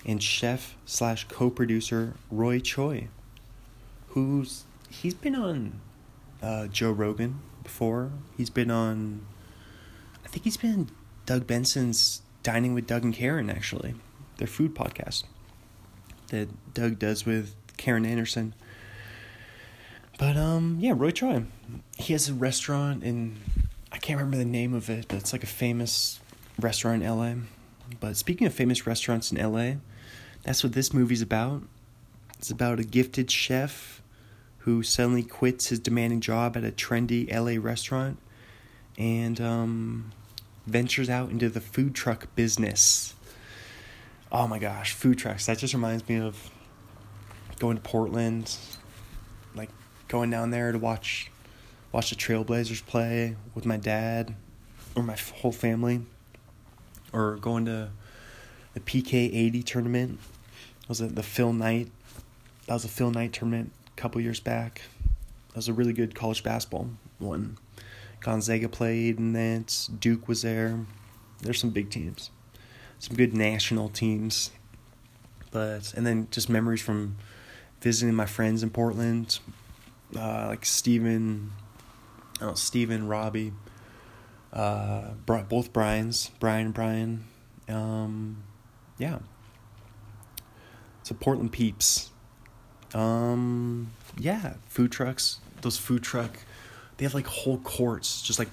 and 0.04 0.22
chef 0.22 0.76
slash 0.84 1.26
co-producer 1.28 2.12
Roy 2.30 2.60
Choi, 2.60 3.08
who's 4.08 4.64
he's 4.90 5.14
been 5.14 5.34
on 5.34 5.80
uh, 6.42 6.66
Joe 6.66 6.92
Rogan 6.92 7.40
before. 7.62 8.10
He's 8.36 8.50
been 8.50 8.70
on, 8.70 9.24
I 10.26 10.28
think 10.28 10.44
he's 10.44 10.58
been 10.58 10.90
Doug 11.24 11.46
Benson's 11.46 12.20
Dining 12.42 12.74
with 12.74 12.86
Doug 12.86 13.02
and 13.02 13.14
Karen 13.14 13.48
actually, 13.48 13.94
their 14.36 14.46
food 14.46 14.74
podcast 14.74 15.24
that 16.28 16.50
Doug 16.74 16.98
does 16.98 17.24
with 17.24 17.54
Karen 17.78 18.04
Anderson 18.04 18.52
but 20.18 20.36
um, 20.36 20.78
yeah, 20.80 20.92
Roy 20.96 21.10
Choi. 21.10 21.44
He 21.96 22.12
has 22.12 22.28
a 22.28 22.34
restaurant 22.34 23.02
in 23.02 23.36
I 23.92 23.98
can't 23.98 24.18
remember 24.18 24.36
the 24.36 24.44
name 24.44 24.74
of 24.74 24.90
it, 24.90 25.06
but 25.08 25.16
it's 25.16 25.32
like 25.32 25.42
a 25.42 25.48
famous 25.48 26.20
restaurant 26.60 27.02
in 27.02 27.08
LA. 27.08 27.34
But 28.00 28.16
speaking 28.16 28.46
of 28.46 28.54
famous 28.54 28.86
restaurants 28.86 29.32
in 29.32 29.38
LA, 29.38 29.76
that's 30.42 30.62
what 30.62 30.72
this 30.72 30.92
movie's 30.92 31.22
about. 31.22 31.62
It's 32.38 32.50
about 32.50 32.78
a 32.78 32.84
gifted 32.84 33.30
chef 33.30 34.02
who 34.58 34.82
suddenly 34.82 35.22
quits 35.22 35.68
his 35.68 35.78
demanding 35.78 36.20
job 36.20 36.56
at 36.56 36.64
a 36.64 36.72
trendy 36.72 37.32
LA 37.32 37.62
restaurant 37.62 38.18
and 38.98 39.40
um, 39.40 40.12
ventures 40.66 41.08
out 41.08 41.30
into 41.30 41.48
the 41.48 41.60
food 41.60 41.94
truck 41.94 42.34
business. 42.34 43.14
Oh 44.32 44.48
my 44.48 44.58
gosh, 44.58 44.92
food 44.92 45.18
trucks. 45.18 45.46
That 45.46 45.58
just 45.58 45.72
reminds 45.72 46.08
me 46.08 46.18
of 46.18 46.50
going 47.58 47.76
to 47.76 47.82
Portland, 47.82 48.56
going 50.08 50.30
down 50.30 50.50
there 50.50 50.72
to 50.72 50.78
watch 50.78 51.30
watch 51.92 52.10
the 52.10 52.16
Trailblazers 52.16 52.84
play 52.84 53.36
with 53.54 53.64
my 53.64 53.76
dad 53.76 54.34
or 54.94 55.02
my 55.02 55.16
whole 55.36 55.52
family, 55.52 56.02
or 57.12 57.36
going 57.36 57.64
to 57.66 57.90
the 58.74 58.80
PK 58.80 59.14
eighty 59.34 59.62
tournament. 59.62 60.18
Was 60.88 61.00
it 61.00 61.14
the 61.14 61.22
Phil 61.22 61.52
Knight? 61.52 61.90
That 62.66 62.74
was 62.74 62.84
a 62.84 62.88
Phil 62.88 63.10
Knight 63.10 63.32
tournament 63.32 63.72
a 63.86 64.00
couple 64.00 64.20
years 64.20 64.40
back. 64.40 64.82
That 65.48 65.56
was 65.56 65.68
a 65.68 65.72
really 65.72 65.92
good 65.92 66.14
college 66.14 66.42
basketball 66.42 66.90
one. 67.18 67.58
Gonzaga 68.20 68.68
played, 68.68 69.18
and 69.18 69.36
then 69.36 69.66
Duke 70.00 70.26
was 70.28 70.42
there. 70.42 70.80
There's 71.42 71.60
some 71.60 71.70
big 71.70 71.90
teams, 71.90 72.30
some 72.98 73.16
good 73.16 73.34
national 73.34 73.88
teams. 73.88 74.50
But 75.50 75.94
and 75.94 76.06
then 76.06 76.28
just 76.30 76.48
memories 76.48 76.82
from 76.82 77.16
visiting 77.80 78.14
my 78.14 78.26
friends 78.26 78.62
in 78.62 78.70
Portland, 78.70 79.38
uh, 80.14 80.46
like 80.48 80.64
Steven, 80.64 81.52
oh, 82.40 82.54
Steven, 82.54 83.08
Robbie, 83.08 83.52
uh, 84.52 85.10
both 85.24 85.72
Brian's, 85.72 86.30
Brian 86.38 86.66
and 86.66 86.74
Brian. 86.74 87.24
Um, 87.68 88.42
yeah. 88.98 89.18
So 91.02 91.14
Portland 91.14 91.52
peeps. 91.52 92.10
Um, 92.94 93.92
yeah, 94.16 94.54
food 94.68 94.92
trucks. 94.92 95.40
Those 95.62 95.78
food 95.78 96.02
truck, 96.02 96.38
they 96.96 97.04
have 97.04 97.14
like 97.14 97.26
whole 97.26 97.58
courts, 97.58 98.22
just 98.22 98.38
like 98.38 98.48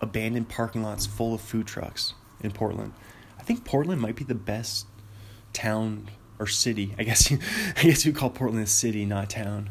abandoned 0.00 0.48
parking 0.48 0.82
lots 0.82 1.06
full 1.06 1.34
of 1.34 1.40
food 1.40 1.66
trucks 1.66 2.14
in 2.40 2.50
Portland. 2.50 2.92
I 3.38 3.42
think 3.42 3.64
Portland 3.64 4.00
might 4.00 4.16
be 4.16 4.24
the 4.24 4.34
best 4.34 4.86
town 5.52 6.10
or 6.38 6.46
city. 6.46 6.94
I 6.98 7.04
guess 7.04 7.30
you, 7.30 7.38
I 7.76 7.82
guess 7.82 8.04
you 8.04 8.12
call 8.12 8.30
Portland 8.30 8.64
a 8.64 8.66
city, 8.66 9.04
not 9.04 9.30
town 9.30 9.70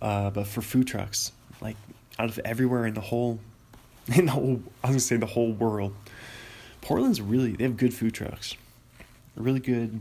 uh, 0.00 0.30
but 0.30 0.46
for 0.46 0.62
food 0.62 0.86
trucks, 0.86 1.32
like 1.60 1.76
out 2.18 2.28
of 2.28 2.38
everywhere 2.40 2.86
in 2.86 2.94
the 2.94 3.00
whole, 3.00 3.38
in 4.14 4.26
the 4.26 4.32
whole, 4.32 4.62
I 4.82 4.88
was 4.88 4.94
gonna 4.94 5.00
say 5.00 5.16
the 5.16 5.26
whole 5.26 5.52
world. 5.52 5.94
Portland's 6.80 7.20
really 7.20 7.52
they 7.52 7.64
have 7.64 7.76
good 7.76 7.92
food 7.92 8.14
trucks, 8.14 8.56
really 9.36 9.60
good. 9.60 10.00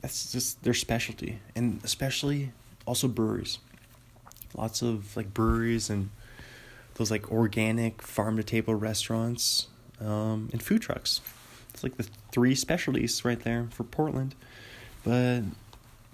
That's 0.00 0.32
just 0.32 0.62
their 0.62 0.74
specialty, 0.74 1.38
and 1.54 1.80
especially 1.84 2.52
also 2.86 3.08
breweries. 3.08 3.58
Lots 4.56 4.82
of 4.82 5.16
like 5.16 5.32
breweries 5.32 5.90
and 5.90 6.10
those 6.94 7.10
like 7.10 7.30
organic 7.30 8.02
farm 8.02 8.36
to 8.36 8.44
table 8.44 8.74
restaurants 8.74 9.68
um, 10.00 10.48
and 10.52 10.62
food 10.62 10.82
trucks. 10.82 11.20
It's 11.72 11.82
like 11.82 11.96
the 11.96 12.06
three 12.30 12.54
specialties 12.54 13.24
right 13.24 13.40
there 13.42 13.66
for 13.70 13.84
Portland. 13.84 14.34
But 15.02 15.42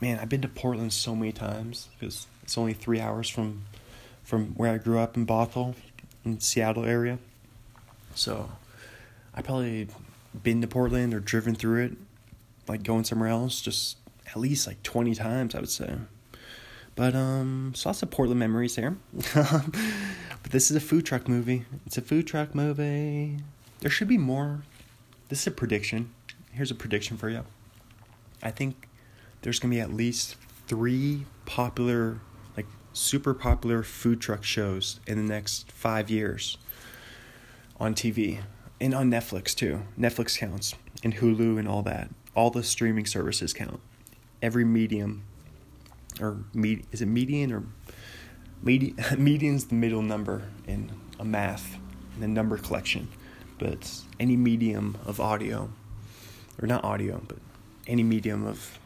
man, 0.01 0.19
I've 0.19 0.29
been 0.29 0.43
to 0.43 0.49
Portland 0.49 0.93
so 0.93 1.15
many 1.15 1.33
times 1.33 1.89
because 1.99 2.27
it's 2.43 2.59
only 2.59 2.73
three 2.73 3.01
hours 3.01 3.29
from 3.29 3.65
from 4.23 4.49
where 4.55 4.73
I 4.73 4.79
grew 4.79 4.99
up 4.99 5.17
in 5.17 5.27
Bothell, 5.27 5.75
in 6.25 6.41
Seattle 6.41 6.85
area. 6.85 7.19
So 8.15 8.51
I 9.35 9.43
probably 9.43 9.89
been 10.43 10.61
to 10.61 10.69
Portland 10.69 11.15
or 11.15 11.21
driven 11.21 11.55
through 11.55 11.85
it, 11.85 11.93
like 12.69 12.83
going 12.83 13.05
somewhere 13.05 13.29
else, 13.29 13.61
just 13.61 13.97
at 14.27 14.37
least 14.37 14.67
like 14.67 14.83
twenty 14.83 15.15
times, 15.15 15.55
I 15.55 15.61
would 15.61 15.71
say. 15.71 15.95
But 16.95 17.15
um, 17.15 17.73
so 17.75 17.89
lots 17.89 18.03
of 18.03 18.11
Portland 18.11 18.39
memories 18.39 18.77
there. 18.77 18.97
but 19.35 20.51
this 20.51 20.71
is 20.71 20.77
a 20.77 20.81
food 20.81 21.07
truck 21.07 21.29
movie. 21.29 21.65
It's 21.87 21.97
a 21.97 22.03
food 22.03 22.27
truck 22.27 22.55
movie. 22.55 23.39
There 23.81 23.91
should 23.91 24.09
be 24.09 24.19
more. 24.19 24.63
This 25.29 25.41
is 25.41 25.47
a 25.47 25.53
prediction. 25.53 26.13
Here's 26.53 26.71
a 26.71 26.75
prediction 26.75 27.17
for 27.17 27.31
you. 27.31 27.45
I 28.43 28.51
think 28.51 28.89
there's 29.43 29.59
gonna 29.59 29.75
be 29.75 29.81
at 29.81 29.93
least 29.93 30.37
three 30.67 31.25
popular, 31.47 32.21
super 32.93 33.35
popular 33.35 33.83
food 33.83 34.21
truck 34.21 34.45
shows 34.45 35.01
in 35.07 35.17
the 35.17 35.33
next 35.33 35.71
five 35.73 36.11
years 36.11 36.59
on 37.79 37.95
TV 37.95 38.41
and 38.81 38.95
on 38.95 39.11
Netflix 39.11 39.55
too. 39.55 39.83
Netflix 39.99 40.39
counts 40.39 40.75
and 41.03 41.15
Hulu 41.15 41.59
and 41.59 41.69
all 41.69 41.83
that. 41.83 42.11
All 42.35 42.51
the 42.51 42.63
streaming 42.63 43.07
services 43.07 43.53
count. 43.53 43.81
Every 44.43 44.65
medium 44.65 45.25
or 46.21 46.39
med- 46.53 46.87
is 46.93 47.03
it 47.03 47.07
median 47.07 47.53
or 47.53 47.65
median? 48.63 48.97
median's 49.19 49.67
the 49.67 49.75
middle 49.75 50.03
number 50.03 50.43
in 50.67 50.91
a 51.19 51.25
math 51.25 51.77
in 52.17 52.23
a 52.23 52.29
number 52.29 52.57
collection, 52.59 53.09
but 53.59 54.03
any 54.19 54.37
medium 54.37 54.99
of 55.07 55.21
audio 55.21 55.71
or 56.61 56.67
not 56.67 56.85
audio, 56.85 57.23
but 57.27 57.39
any 57.87 58.03
medium 58.03 58.47
of 58.47 58.79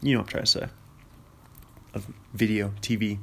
you 0.00 0.14
know 0.14 0.20
what 0.20 0.26
I'm 0.26 0.30
trying 0.30 0.44
to 0.44 0.50
say 0.50 0.68
of 1.94 2.06
video, 2.34 2.72
TV. 2.80 3.18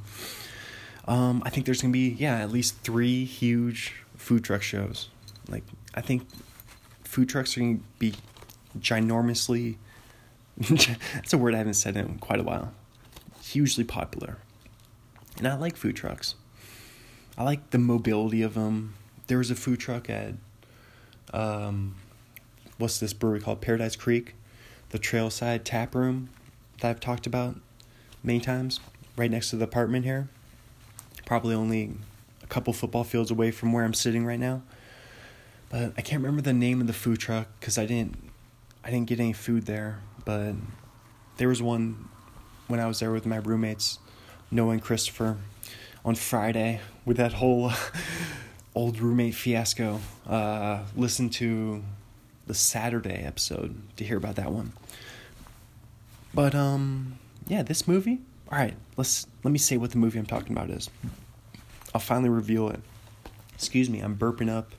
Um, 1.08 1.44
I 1.46 1.50
think 1.50 1.66
there's 1.66 1.82
gonna 1.82 1.92
be 1.92 2.16
yeah 2.20 2.38
at 2.38 2.52
least 2.52 2.78
three 2.78 3.26
huge 3.26 3.94
food 4.16 4.44
truck 4.44 4.62
shows. 4.62 5.10
Like 5.48 5.64
I 5.94 6.02
think 6.02 6.28
food 7.04 7.30
trucks 7.30 7.56
are 7.56 7.62
gonna 7.62 7.80
be 8.00 8.14
ginormously. 8.80 9.78
that's 10.58 11.34
a 11.34 11.38
word 11.38 11.54
I 11.54 11.60
haven't 11.60 11.76
said 11.76 11.96
in 11.96 12.18
quite 12.20 12.40
a 12.40 12.44
while. 12.44 12.74
Hugely 13.44 13.84
popular, 13.84 14.38
and 15.38 15.48
I 15.48 15.56
like 15.56 15.76
food 15.76 15.96
trucks. 15.96 16.36
I 17.38 17.44
like 17.44 17.72
the 17.72 17.78
mobility 17.78 18.42
of 18.42 18.54
them. 18.54 18.96
There 19.28 19.38
was 19.38 19.52
a 19.52 19.56
food 19.56 19.80
truck 19.80 20.10
at, 20.10 20.36
um, 21.34 21.96
what's 22.78 23.00
this 23.00 23.12
brewery 23.12 23.42
called? 23.42 23.60
Paradise 23.60 23.96
Creek, 23.96 24.36
the 24.90 25.00
Trailside 25.00 25.62
Tap 25.66 25.94
Room 25.96 26.30
that 26.80 26.90
I've 26.90 27.00
talked 27.00 27.28
about 27.28 27.58
many 28.26 28.40
times, 28.40 28.80
right 29.16 29.30
next 29.30 29.52
to 29.52 29.56
the 29.56 29.66
apartment 29.66 30.06
here. 30.06 30.28
Probably 31.26 31.56
only 31.56 31.94
a 32.44 32.48
couple 32.48 32.74
football 32.74 33.04
fields 33.04 33.32
away 33.32 33.52
from 33.52 33.74
where 33.74 33.84
I'm 33.84 33.94
sitting 33.94 34.26
right 34.26 34.40
now. 34.40 34.62
But 35.70 35.94
I 35.98 36.02
can't 36.02 36.22
remember 36.22 36.42
the 36.42 36.54
name 36.54 36.82
of 36.82 36.88
the 36.88 36.94
food 36.94 37.20
truck 37.20 37.48
because 37.60 37.78
I 37.78 37.86
didn't, 37.86 38.18
I 38.84 38.92
didn't 38.92 39.08
get 39.08 39.20
any 39.20 39.34
food 39.34 39.66
there. 39.66 40.00
But 40.24 40.54
there 41.38 41.48
was 41.48 41.62
one 41.62 42.10
when 42.68 42.80
I 42.80 42.88
was 42.88 43.00
there 43.00 43.12
with 43.12 43.26
my 43.26 43.38
roommates, 43.38 44.00
Noah 44.52 44.72
and 44.72 44.82
Christopher, 44.82 45.38
on 46.04 46.16
Friday 46.16 46.82
with 47.06 47.18
that 47.18 47.34
whole 47.34 47.72
old 48.76 49.00
roommate 49.00 49.36
fiasco. 49.36 50.00
Uh, 50.28 50.84
listen 50.96 51.30
to 51.32 51.84
the 52.48 52.54
Saturday 52.54 53.24
episode 53.24 53.76
to 53.98 54.04
hear 54.04 54.18
about 54.18 54.36
that 54.36 54.52
one. 54.52 54.74
But 56.34 56.54
um, 56.54 57.18
yeah, 57.48 57.64
this 57.64 57.88
movie. 57.88 58.20
All 58.52 58.58
right, 58.58 58.76
let's 58.98 59.28
let 59.44 59.52
me 59.52 59.58
say 59.58 59.78
what 59.78 59.92
the 59.92 59.98
movie 59.98 60.20
I'm 60.20 60.26
talking 60.26 60.52
about 60.52 60.70
is. 60.70 60.90
I'll 61.94 62.02
finally 62.02 62.30
reveal 62.30 62.70
it. 62.70 62.80
Excuse 63.54 63.90
me, 63.90 64.00
I'm 64.00 64.16
burping 64.16 64.50
up. 64.50 64.74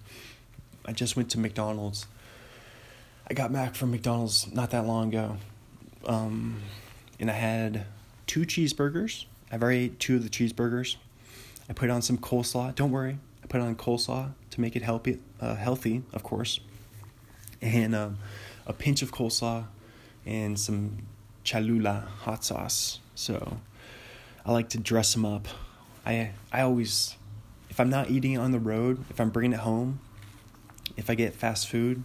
I 0.84 0.92
just 0.92 1.16
went 1.16 1.30
to 1.30 1.38
McDonald's. 1.38 2.06
I 3.28 3.34
got 3.34 3.52
back 3.52 3.74
from 3.74 3.90
McDonald's 3.90 4.52
not 4.52 4.70
that 4.70 4.86
long 4.86 5.08
ago, 5.08 5.36
um, 6.06 6.60
and 7.18 7.30
I 7.30 7.34
had 7.34 7.86
two 8.26 8.42
cheeseburgers. 8.42 9.24
I've 9.50 9.62
already 9.62 9.84
ate 9.86 9.98
two 9.98 10.16
of 10.16 10.22
the 10.22 10.28
cheeseburgers. 10.28 10.96
I 11.68 11.72
put 11.72 11.90
on 11.90 12.02
some 12.02 12.18
coleslaw. 12.18 12.74
Don't 12.74 12.92
worry, 12.92 13.18
I 13.42 13.46
put 13.48 13.60
on 13.60 13.74
coleslaw 13.74 14.32
to 14.50 14.60
make 14.60 14.76
it 14.76 14.82
healthy, 14.82 15.18
uh, 15.40 15.56
healthy, 15.56 16.02
of 16.12 16.22
course, 16.22 16.60
and 17.60 17.94
um, 17.94 18.18
a 18.66 18.72
pinch 18.72 19.02
of 19.02 19.10
coleslaw 19.10 19.64
and 20.24 20.58
some 20.58 20.98
Cholula 21.46 22.08
hot 22.22 22.44
sauce. 22.44 23.00
So 23.14 23.58
I 24.44 24.52
like 24.52 24.68
to 24.70 24.78
dress 24.78 25.14
them 25.14 25.24
up. 25.24 25.48
I 26.04 26.32
I 26.52 26.60
always, 26.60 27.16
if 27.70 27.80
I'm 27.80 27.88
not 27.88 28.10
eating 28.10 28.36
on 28.36 28.50
the 28.52 28.58
road, 28.58 29.04
if 29.08 29.20
I'm 29.20 29.30
bringing 29.30 29.54
it 29.54 29.60
home, 29.60 30.00
if 30.96 31.08
I 31.08 31.14
get 31.14 31.34
fast 31.34 31.68
food, 31.68 32.02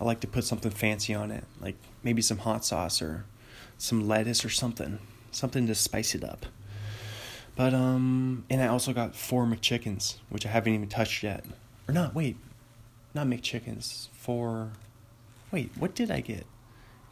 I 0.00 0.04
like 0.04 0.20
to 0.20 0.28
put 0.28 0.44
something 0.44 0.70
fancy 0.70 1.12
on 1.12 1.30
it, 1.32 1.44
like 1.60 1.74
maybe 2.02 2.22
some 2.22 2.38
hot 2.38 2.64
sauce 2.64 3.02
or 3.02 3.24
some 3.76 4.06
lettuce 4.06 4.44
or 4.44 4.48
something, 4.48 5.00
something 5.32 5.66
to 5.66 5.74
spice 5.74 6.14
it 6.14 6.22
up. 6.22 6.46
But 7.56 7.74
um, 7.74 8.44
and 8.48 8.62
I 8.62 8.68
also 8.68 8.92
got 8.92 9.16
four 9.16 9.44
McChickens, 9.44 10.18
which 10.28 10.46
I 10.46 10.50
haven't 10.50 10.72
even 10.72 10.88
touched 10.88 11.24
yet. 11.24 11.44
Or 11.88 11.92
not? 11.92 12.14
Wait, 12.14 12.36
not 13.12 13.26
McChickens. 13.26 14.08
Four. 14.12 14.70
Wait, 15.50 15.72
what 15.76 15.96
did 15.96 16.12
I 16.12 16.20
get? 16.20 16.46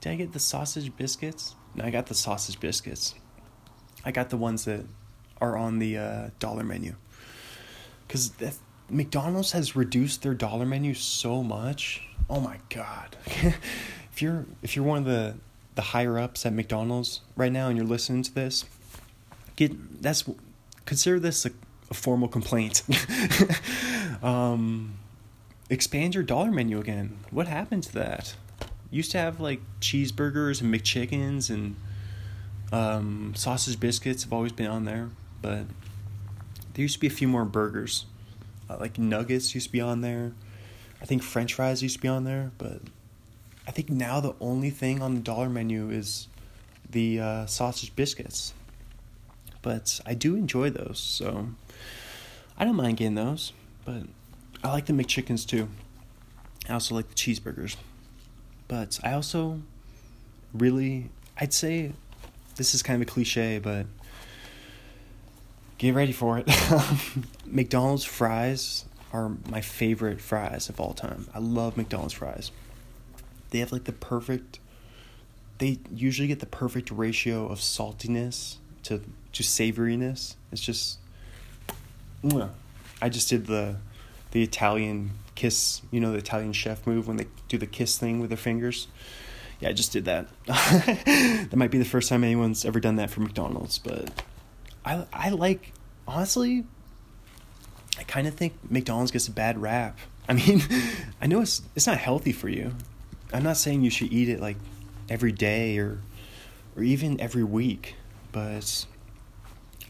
Did 0.00 0.12
I 0.12 0.14
get 0.14 0.32
the 0.32 0.38
sausage 0.38 0.96
biscuits? 0.96 1.55
I 1.80 1.90
got 1.90 2.06
the 2.06 2.14
sausage 2.14 2.60
biscuits. 2.60 3.14
I 4.04 4.12
got 4.12 4.30
the 4.30 4.36
ones 4.36 4.64
that 4.64 4.84
are 5.40 5.56
on 5.56 5.78
the 5.78 5.98
uh, 5.98 6.30
dollar 6.38 6.64
menu. 6.64 6.94
Because 8.06 8.32
McDonald's 8.88 9.52
has 9.52 9.74
reduced 9.74 10.22
their 10.22 10.34
dollar 10.34 10.64
menu 10.64 10.94
so 10.94 11.42
much. 11.42 12.02
Oh 12.30 12.40
my 12.40 12.58
god! 12.70 13.16
if 14.12 14.22
you're 14.22 14.46
if 14.62 14.76
you're 14.76 14.84
one 14.84 14.98
of 14.98 15.04
the 15.04 15.36
the 15.74 15.82
higher 15.82 16.18
ups 16.18 16.46
at 16.46 16.52
McDonald's 16.52 17.20
right 17.36 17.52
now 17.52 17.68
and 17.68 17.76
you're 17.76 17.86
listening 17.86 18.22
to 18.22 18.34
this, 18.34 18.64
get 19.56 20.02
that's 20.02 20.24
consider 20.84 21.20
this 21.20 21.44
a, 21.46 21.50
a 21.90 21.94
formal 21.94 22.28
complaint. 22.28 22.82
um, 24.22 24.98
expand 25.68 26.14
your 26.14 26.24
dollar 26.24 26.50
menu 26.50 26.80
again. 26.80 27.18
What 27.30 27.48
happened 27.48 27.82
to 27.84 27.92
that? 27.94 28.36
Used 28.90 29.10
to 29.12 29.18
have 29.18 29.40
like 29.40 29.60
cheeseburgers 29.80 30.60
and 30.60 30.72
McChickens 30.72 31.50
and 31.50 31.76
um, 32.72 33.34
sausage 33.36 33.78
biscuits 33.78 34.24
have 34.24 34.32
always 34.32 34.52
been 34.52 34.66
on 34.68 34.84
there, 34.84 35.10
but 35.42 35.64
there 36.74 36.82
used 36.82 36.94
to 36.94 37.00
be 37.00 37.06
a 37.06 37.10
few 37.10 37.28
more 37.28 37.44
burgers. 37.44 38.06
Uh, 38.68 38.76
like 38.80 38.98
nuggets 38.98 39.54
used 39.54 39.68
to 39.68 39.72
be 39.72 39.80
on 39.80 40.00
there. 40.00 40.32
I 41.00 41.04
think 41.04 41.22
French 41.22 41.54
fries 41.54 41.82
used 41.82 41.96
to 41.96 42.02
be 42.02 42.08
on 42.08 42.24
there, 42.24 42.52
but 42.58 42.80
I 43.66 43.70
think 43.70 43.90
now 43.90 44.20
the 44.20 44.34
only 44.40 44.70
thing 44.70 45.02
on 45.02 45.14
the 45.14 45.20
dollar 45.20 45.48
menu 45.48 45.90
is 45.90 46.28
the 46.90 47.20
uh, 47.20 47.46
sausage 47.46 47.94
biscuits 47.94 48.54
but 49.66 49.98
I 50.06 50.14
do 50.14 50.36
enjoy 50.36 50.70
those, 50.70 51.00
so 51.00 51.48
I 52.56 52.64
don't 52.64 52.76
mind 52.76 52.98
getting 52.98 53.16
those. 53.16 53.52
But 53.84 54.04
I 54.62 54.70
like 54.70 54.86
the 54.86 54.92
McChickens 54.92 55.44
too. 55.44 55.68
I 56.68 56.74
also 56.74 56.94
like 56.94 57.08
the 57.08 57.16
cheeseburgers, 57.16 57.74
but 58.68 58.98
I 59.02 59.12
also 59.12 59.60
really, 60.52 61.10
I'd 61.40 61.52
say, 61.52 61.92
this 62.56 62.74
is 62.74 62.82
kind 62.82 63.00
of 63.02 63.08
a 63.08 63.10
cliche, 63.10 63.58
but 63.58 63.86
get 65.78 65.94
ready 65.94 66.12
for 66.12 66.38
it. 66.38 66.48
McDonald's 67.46 68.04
fries 68.04 68.84
are 69.12 69.32
my 69.48 69.60
favorite 69.60 70.20
fries 70.20 70.68
of 70.68 70.80
all 70.80 70.94
time. 70.94 71.28
I 71.34 71.38
love 71.38 71.76
McDonald's 71.76 72.14
fries. 72.14 72.50
They 73.50 73.58
have 73.60 73.72
like 73.72 73.84
the 73.84 73.92
perfect 73.92 74.58
they 75.58 75.78
usually 75.90 76.28
get 76.28 76.40
the 76.40 76.46
perfect 76.46 76.90
ratio 76.90 77.46
of 77.46 77.58
saltiness 77.60 78.56
to 78.84 79.00
to 79.32 79.42
savoriness. 79.42 80.34
It's 80.50 80.60
just, 80.60 80.98
I 83.02 83.10
just 83.10 83.28
did 83.28 83.46
the, 83.46 83.76
the 84.30 84.42
Italian 84.42 85.10
kiss. 85.36 85.82
You 85.92 86.00
know 86.00 86.10
the 86.10 86.18
Italian 86.18 86.52
chef 86.52 86.86
move 86.86 87.06
when 87.06 87.16
they 87.16 87.26
do 87.48 87.56
the 87.58 87.66
kiss 87.66 87.96
thing 87.96 88.18
with 88.18 88.30
their 88.30 88.36
fingers. 88.36 88.88
Yeah, 89.60 89.68
I 89.68 89.72
just 89.72 89.92
did 89.92 90.04
that. 90.06 90.26
that 90.46 91.54
might 91.54 91.70
be 91.70 91.78
the 91.78 91.84
first 91.84 92.08
time 92.08 92.24
anyone's 92.24 92.64
ever 92.64 92.80
done 92.80 92.96
that 92.96 93.10
for 93.10 93.20
McDonald's, 93.20 93.78
but 93.78 94.10
I 94.84 95.06
I 95.12 95.30
like 95.30 95.72
honestly. 96.08 96.64
I 97.98 98.02
kind 98.02 98.26
of 98.26 98.34
think 98.34 98.52
McDonald's 98.68 99.10
gets 99.10 99.26
a 99.26 99.30
bad 99.30 99.56
rap. 99.56 99.98
I 100.28 100.34
mean, 100.34 100.62
I 101.20 101.26
know 101.26 101.40
it's 101.40 101.62
it's 101.74 101.86
not 101.86 101.98
healthy 101.98 102.32
for 102.32 102.48
you. 102.48 102.74
I'm 103.32 103.42
not 103.42 103.56
saying 103.56 103.82
you 103.82 103.90
should 103.90 104.12
eat 104.12 104.28
it 104.28 104.40
like 104.40 104.56
every 105.08 105.32
day 105.32 105.78
or 105.78 106.00
or 106.76 106.82
even 106.82 107.20
every 107.20 107.44
week, 107.44 107.94
but 108.32 108.86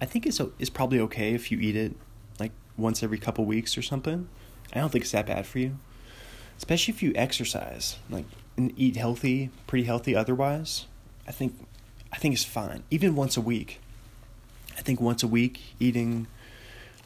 I 0.01 0.05
think 0.05 0.27
it's 0.27 0.41
it's 0.59 0.71
probably 0.71 1.01
okay 1.01 1.35
if 1.35 1.51
you 1.51 1.59
eat 1.59 1.77
it 1.77 1.97
like 2.39 2.53
once 2.77 3.03
every 3.03 3.19
couple 3.19 3.45
weeks 3.45 3.77
or 3.77 3.83
something. 3.83 4.29
I 4.73 4.81
don't 4.81 4.91
think 4.91 5.05
it's 5.05 5.13
that 5.13 5.27
bad 5.27 5.47
for 5.47 5.59
you, 5.59 5.79
especially 6.59 6.93
if 6.95 7.03
you 7.03 7.13
exercise 7.15 7.97
like 8.11 8.25
and 8.57 8.73
eat 8.77 8.97
healthy, 8.97 9.51
pretty 9.67 9.85
healthy. 9.85 10.15
Otherwise, 10.15 10.87
I 11.27 11.33
think 11.33 11.55
I 12.13 12.17
think 12.17 12.35
it's 12.35 12.45
fine. 12.45 12.83
Even 12.91 13.15
once 13.15 13.37
a 13.37 13.41
week, 13.41 13.81
I 14.77 14.81
think 14.81 15.01
once 15.01 15.23
a 15.23 15.29
week 15.29 15.61
eating 15.79 16.27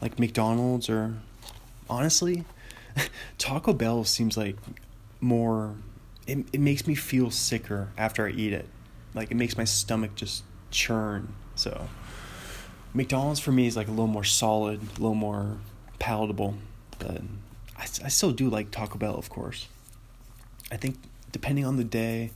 like 0.01 0.19
McDonald's 0.19 0.89
or 0.89 1.15
honestly, 1.89 2.45
Taco 3.37 3.73
Bell 3.73 4.03
seems 4.03 4.37
like 4.37 4.55
more. 5.19 5.75
It 6.27 6.45
it 6.53 6.59
makes 6.59 6.87
me 6.87 6.95
feel 6.95 7.31
sicker 7.31 7.89
after 7.97 8.25
I 8.25 8.31
eat 8.31 8.53
it. 8.53 8.67
Like 9.13 9.31
it 9.31 9.35
makes 9.35 9.57
my 9.57 9.65
stomach 9.65 10.15
just 10.15 10.43
churn. 10.69 11.33
So 11.55 11.87
McDonald's 12.93 13.39
for 13.39 13.51
me 13.51 13.67
is 13.67 13.75
like 13.75 13.87
a 13.87 13.91
little 13.91 14.07
more 14.07 14.23
solid, 14.23 14.81
a 14.81 15.01
little 15.01 15.15
more 15.15 15.57
palatable, 15.99 16.55
but 16.99 17.21
I, 17.81 17.85
I 18.05 18.07
still 18.09 18.31
do 18.31 18.47
like 18.47 18.69
Taco 18.69 18.97
Bell, 18.97 19.15
of 19.15 19.29
course. 19.29 19.67
I 20.71 20.77
think 20.77 20.97
depending 21.31 21.65
on 21.65 21.77
the 21.77 21.83
day, 21.83 22.31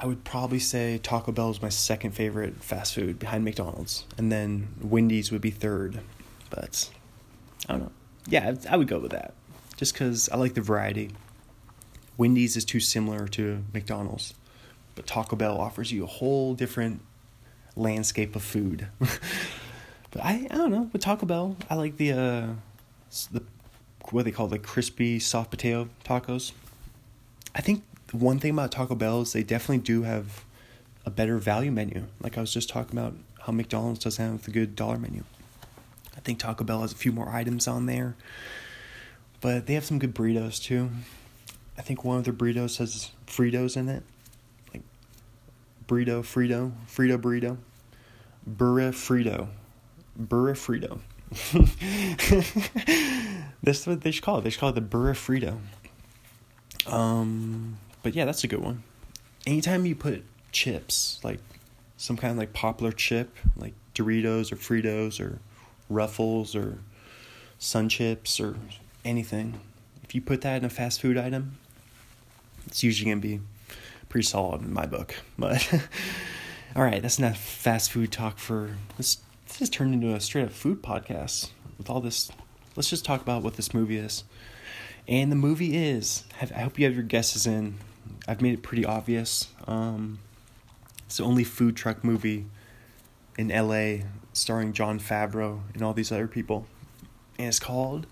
I 0.00 0.06
would 0.06 0.24
probably 0.24 0.58
say 0.58 0.98
Taco 0.98 1.32
Bell 1.32 1.50
is 1.50 1.60
my 1.60 1.68
second 1.68 2.12
favorite 2.12 2.62
fast 2.62 2.94
food 2.94 3.18
behind 3.18 3.44
McDonald's, 3.44 4.04
and 4.16 4.32
then 4.32 4.68
Wendy's 4.80 5.30
would 5.30 5.42
be 5.42 5.50
third. 5.50 6.00
But 6.48 6.90
I 7.68 7.72
don't 7.72 7.82
know. 7.82 7.92
Yeah, 8.26 8.54
I 8.68 8.76
would 8.76 8.88
go 8.88 8.98
with 8.98 9.12
that, 9.12 9.34
just 9.76 9.92
because 9.92 10.28
I 10.30 10.36
like 10.36 10.54
the 10.54 10.60
variety. 10.62 11.10
Wendy's 12.16 12.56
is 12.56 12.64
too 12.64 12.80
similar 12.80 13.28
to 13.28 13.62
McDonald's, 13.74 14.34
but 14.94 15.06
Taco 15.06 15.36
Bell 15.36 15.58
offers 15.58 15.92
you 15.92 16.04
a 16.04 16.06
whole 16.06 16.54
different 16.54 17.02
landscape 17.76 18.34
of 18.34 18.42
food. 18.42 18.88
but 18.98 20.24
I, 20.24 20.46
I 20.50 20.54
don't 20.56 20.70
know 20.70 20.90
with 20.92 21.02
Taco 21.02 21.26
Bell, 21.26 21.56
I 21.68 21.74
like 21.74 21.98
the 21.98 22.12
uh, 22.12 22.46
the 23.30 23.42
what 24.12 24.24
they 24.24 24.30
call 24.30 24.48
the 24.48 24.58
crispy 24.58 25.18
soft 25.18 25.50
potato 25.50 25.88
tacos. 26.04 26.52
I 27.54 27.60
think 27.60 27.84
one 28.12 28.38
thing 28.38 28.52
about 28.52 28.72
Taco 28.72 28.94
Bell 28.94 29.22
is 29.22 29.32
they 29.32 29.42
definitely 29.42 29.78
do 29.78 30.02
have 30.02 30.44
a 31.04 31.10
better 31.10 31.38
value 31.38 31.70
menu. 31.70 32.04
Like 32.20 32.36
I 32.36 32.40
was 32.40 32.52
just 32.52 32.68
talking 32.68 32.98
about 32.98 33.14
how 33.40 33.52
McDonald's 33.52 34.00
doesn't 34.00 34.24
have 34.24 34.48
a 34.48 34.50
good 34.50 34.74
dollar 34.76 34.98
menu. 34.98 35.24
I 36.16 36.20
think 36.20 36.38
Taco 36.38 36.64
Bell 36.64 36.80
has 36.80 36.92
a 36.92 36.96
few 36.96 37.12
more 37.12 37.28
items 37.28 37.68
on 37.68 37.86
there, 37.86 38.16
but 39.40 39.66
they 39.66 39.74
have 39.74 39.84
some 39.84 39.98
good 39.98 40.14
burritos 40.14 40.62
too. 40.62 40.90
I 41.78 41.82
think 41.82 42.04
one 42.04 42.18
of 42.18 42.24
their 42.24 42.34
burritos 42.34 42.78
has 42.78 43.10
Fritos 43.26 43.76
in 43.76 43.88
it, 43.88 44.02
like 44.72 44.82
burrito, 45.86 46.22
Frito, 46.22 46.72
Frito 46.88 47.20
burrito, 47.20 47.58
burra 48.46 48.90
Frito, 48.92 49.48
burra 50.16 50.54
Frito. 50.54 51.00
That's 53.62 53.86
what 53.86 54.02
they 54.02 54.10
should 54.10 54.22
call 54.22 54.38
it. 54.38 54.44
They 54.44 54.50
should 54.50 54.60
call 54.60 54.70
it 54.70 54.74
the 54.74 54.80
burra 54.80 55.14
Frito. 55.14 55.58
Um, 56.86 57.78
but 58.02 58.14
yeah, 58.14 58.24
that's 58.24 58.44
a 58.44 58.46
good 58.46 58.60
one. 58.60 58.84
Anytime 59.46 59.86
you 59.86 59.96
put 59.96 60.24
chips, 60.52 61.18
like 61.24 61.40
some 61.96 62.16
kind 62.16 62.30
of 62.30 62.38
like 62.38 62.52
popular 62.52 62.92
chip, 62.92 63.34
like 63.56 63.74
Doritos 63.94 64.52
or 64.52 64.56
Fritos 64.56 65.20
or 65.20 65.40
Ruffles 65.88 66.54
or 66.54 66.78
Sun 67.58 67.88
Chips 67.88 68.38
or 68.38 68.56
anything, 69.04 69.58
if 70.04 70.14
you 70.14 70.20
put 70.20 70.42
that 70.42 70.58
in 70.58 70.64
a 70.64 70.70
fast 70.70 71.00
food 71.00 71.18
item, 71.18 71.58
it's 72.66 72.84
usually 72.84 73.10
gonna 73.10 73.20
be 73.20 73.40
pretty 74.08 74.26
solid 74.26 74.62
in 74.62 74.72
my 74.72 74.86
book. 74.86 75.16
But 75.38 75.72
all 76.76 76.82
right, 76.82 77.02
that's 77.02 77.18
enough 77.18 77.38
fast 77.38 77.90
food 77.90 78.12
talk 78.12 78.38
for 78.38 78.76
this. 78.96 79.18
This 79.56 79.70
has 79.70 79.70
turned 79.70 79.94
into 79.94 80.14
a 80.14 80.20
straight 80.20 80.44
up 80.44 80.52
food 80.52 80.82
podcast 80.82 81.48
with 81.78 81.88
all 81.88 82.02
this. 82.02 82.30
Let's 82.74 82.90
just 82.90 83.06
talk 83.06 83.22
about 83.22 83.42
what 83.42 83.54
this 83.54 83.72
movie 83.72 83.96
is. 83.96 84.24
And 85.08 85.32
the 85.32 85.36
movie 85.36 85.78
is. 85.78 86.24
I 86.42 86.60
hope 86.60 86.78
you 86.78 86.84
have 86.84 86.94
your 86.94 87.04
guesses 87.04 87.46
in. 87.46 87.78
I've 88.28 88.42
made 88.42 88.52
it 88.52 88.62
pretty 88.62 88.84
obvious. 88.84 89.48
Um, 89.66 90.18
it's 91.06 91.16
the 91.16 91.24
only 91.24 91.42
food 91.42 91.74
truck 91.74 92.04
movie 92.04 92.44
in 93.38 93.48
LA 93.48 94.04
starring 94.34 94.74
Jon 94.74 95.00
Favreau 95.00 95.60
and 95.72 95.82
all 95.82 95.94
these 95.94 96.12
other 96.12 96.28
people. 96.28 96.66
And 97.38 97.48
it's 97.48 97.58
called 97.58 98.06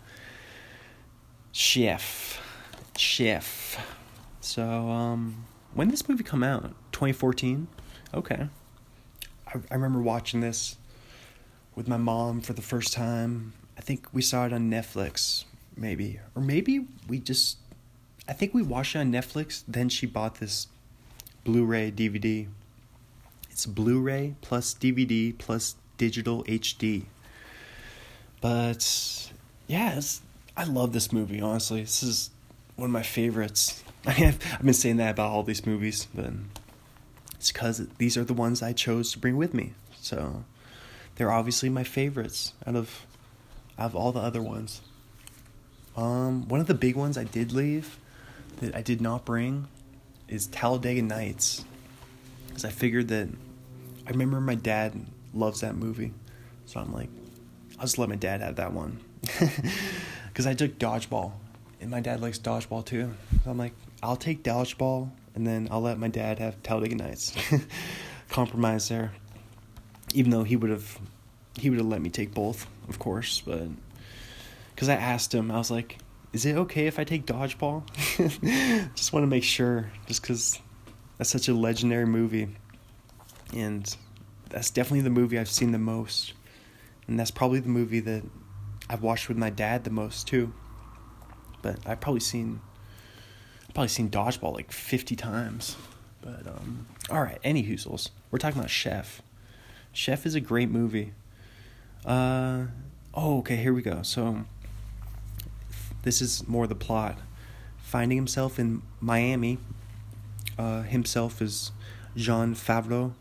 Chef. 1.53 2.41
Chef. 2.97 3.87
So, 4.41 4.63
um, 4.63 5.45
when 5.75 5.89
did 5.89 5.93
this 5.93 6.09
movie 6.09 6.25
come 6.25 6.43
out? 6.43 6.73
2014? 6.93 7.69
Okay. 8.15 8.49
I, 9.47 9.59
I 9.71 9.75
remember 9.75 10.01
watching 10.01 10.41
this 10.41 10.79
with 11.75 11.89
my 11.89 11.97
mom 11.97 12.41
for 12.41 12.53
the 12.53 12.63
first 12.63 12.93
time. 12.93 13.53
I 13.77 13.81
think 13.81 14.07
we 14.13 14.23
saw 14.23 14.47
it 14.47 14.53
on 14.53 14.71
Netflix, 14.71 15.45
maybe. 15.77 16.21
Or 16.35 16.43
maybe 16.43 16.87
we 17.09 17.19
just. 17.19 17.59
I 18.29 18.33
think 18.33 18.55
we 18.55 18.63
watched 18.63 18.97
it 18.97 19.01
on 19.01 19.13
Netflix, 19.13 19.65
then 19.69 19.89
she 19.89 20.07
bought 20.07 20.37
this 20.37 20.69
Blu 21.45 21.65
ray 21.65 21.91
DVD. 21.91 22.47
It's 23.51 23.67
Blu 23.67 24.01
ray 24.01 24.35
plus 24.41 24.75
DVD 24.75 25.37
plus 25.37 25.77
digital 25.99 26.43
HD. 26.45 27.05
But, 28.41 29.33
yeah, 29.67 30.01
I 30.57 30.65
love 30.65 30.93
this 30.93 31.13
movie, 31.13 31.41
honestly. 31.41 31.83
This 31.83 32.03
is 32.03 32.31
one 32.77 32.87
of 32.87 32.93
my 32.93 33.03
favorites. 33.03 33.83
I 34.07 34.11
I've, 34.25 34.39
I've 34.53 34.63
been 34.63 34.75
saying 34.75 34.97
that 34.99 35.13
about 35.13 35.31
all 35.31 35.43
these 35.43 35.67
movies, 35.67 36.09
but 36.15 36.31
it's 37.35 37.53
because 37.53 37.87
these 37.99 38.17
are 38.17 38.25
the 38.25 38.35
ones 38.35 38.63
I 38.63 38.73
chose 38.73 39.13
to 39.13 39.19
bring 39.19 39.37
with 39.37 39.55
me. 39.55 39.75
So 40.01 40.45
they're 41.17 41.31
obviously 41.31 41.69
my 41.69 41.85
favorites 41.85 42.53
out 42.67 42.77
of 42.77 43.07
out 43.79 43.87
of 43.87 43.97
all 43.97 44.13
the 44.13 44.21
other 44.21 44.43
ones. 44.43 44.81
Um, 45.97 46.49
one 46.49 46.61
of 46.61 46.67
the 46.67 46.75
big 46.75 46.97
ones 46.97 47.17
I 47.17 47.25
did 47.25 47.53
leave 47.53 47.99
that 48.61 48.75
I 48.75 48.83
did 48.83 49.01
not 49.01 49.25
bring 49.25 49.69
is 50.29 50.47
Talladega 50.47 51.03
Nights, 51.03 51.65
because 52.49 52.65
I 52.65 52.71
figured 52.71 53.09
that 53.09 53.29
I 54.07 54.11
remember 54.11 54.41
my 54.41 54.55
dad 54.55 54.95
loves 55.33 55.61
that 55.61 55.77
movie, 55.77 56.13
so 56.67 56.81
I'm 56.81 56.93
like, 56.93 57.09
I'll 57.79 57.87
just 57.87 57.99
let 57.99 58.09
my 58.09 58.17
dad 58.17 58.41
have 58.41 58.57
that 58.57 58.73
one, 58.73 58.99
because 60.29 60.47
I 60.47 60.55
took 60.55 60.79
dodgeball 60.79 61.33
and 61.85 61.91
my 61.91 62.01
dad 62.01 62.21
likes 62.23 62.39
dodgeball 62.39 62.85
too. 62.85 63.13
So 63.45 63.51
I'm 63.51 63.59
like, 63.59 63.75
I'll 64.03 64.17
take 64.17 64.43
dodgeball, 64.43 65.11
and 65.35 65.47
then 65.47 65.69
I'll 65.71 65.83
let 65.83 65.99
my 65.99 66.09
dad 66.09 66.39
have 66.39 66.63
Talladega 66.63 66.97
Nights. 66.97 67.35
Compromise 68.31 68.89
there. 68.89 69.13
Even 70.15 70.31
though 70.31 70.45
he 70.45 70.57
would 70.57 70.71
have, 70.71 70.99
he 71.59 71.71
would 71.71 71.79
have 71.79 71.89
let 71.89 72.01
me 72.01 72.11
take 72.11 72.33
both, 72.33 72.67
of 72.89 72.99
course, 72.99 73.43
but 73.45 73.69
because 74.75 74.89
I 74.89 74.95
asked 74.95 75.35
him, 75.35 75.51
I 75.51 75.59
was 75.59 75.71
like, 75.71 75.99
"Is 76.33 76.47
it 76.47 76.57
okay 76.57 76.87
if 76.87 76.99
I 76.99 77.05
take 77.05 77.27
dodgeball?" 77.27 77.85
just 78.95 79.13
want 79.13 79.25
to 79.25 79.29
make 79.29 79.45
sure, 79.45 79.91
just 80.07 80.23
because 80.23 80.59
that's 81.19 81.31
such 81.31 81.49
a 81.49 81.55
legendary 81.55 82.07
movie, 82.07 82.49
and 83.53 83.95
that's 84.49 84.71
definitely 84.71 85.03
the 85.03 85.11
movie 85.11 85.39
I've 85.39 85.51
seen 85.51 85.73
the 85.73 85.79
most, 85.79 86.33
and 87.07 87.21
that's 87.21 87.31
probably 87.31 87.61
the 87.61 87.69
movie 87.69 88.01
that 88.01 88.23
I've 88.89 89.03
watched 89.03 89.29
with 89.29 89.37
my 89.37 89.51
dad 89.51 89.85
the 89.85 89.91
most 89.91 90.27
too 90.27 90.53
but 91.65 91.79
I've 91.87 91.99
probably 91.99 92.21
seen 92.21 92.61
I've 93.67 93.75
probably 93.75 93.89
seen 93.89 94.11
dodgeball 94.11 94.53
like 94.55 94.71
fifty 94.71 95.17
times. 95.17 95.77
But 96.21 96.47
um, 96.47 96.87
all 97.11 97.23
right, 97.23 97.39
any 97.43 97.65
hoozles. 97.65 98.11
We're 98.31 98.39
talking 98.39 98.59
about 98.59 98.71
Chef. 98.71 99.23
Chef 99.95 100.27
is 100.27 100.35
a 100.35 100.41
great 100.41 100.71
movie. 100.71 101.13
Uh, 102.05 102.65
oh, 103.15 103.39
okay, 103.39 103.57
here 103.57 103.73
we 103.73 103.81
go. 103.81 104.03
So 104.03 104.45
this 106.03 106.21
is 106.21 106.47
more 106.49 106.67
the 106.67 106.75
plot. 106.75 107.17
Finding 107.79 108.19
himself 108.19 108.59
in 108.59 108.83
Miami, 109.01 109.59
uh, 110.59 110.83
himself 110.83 111.41
is 111.41 111.71
Jon 112.17 112.57
Favreau. 112.57 113.13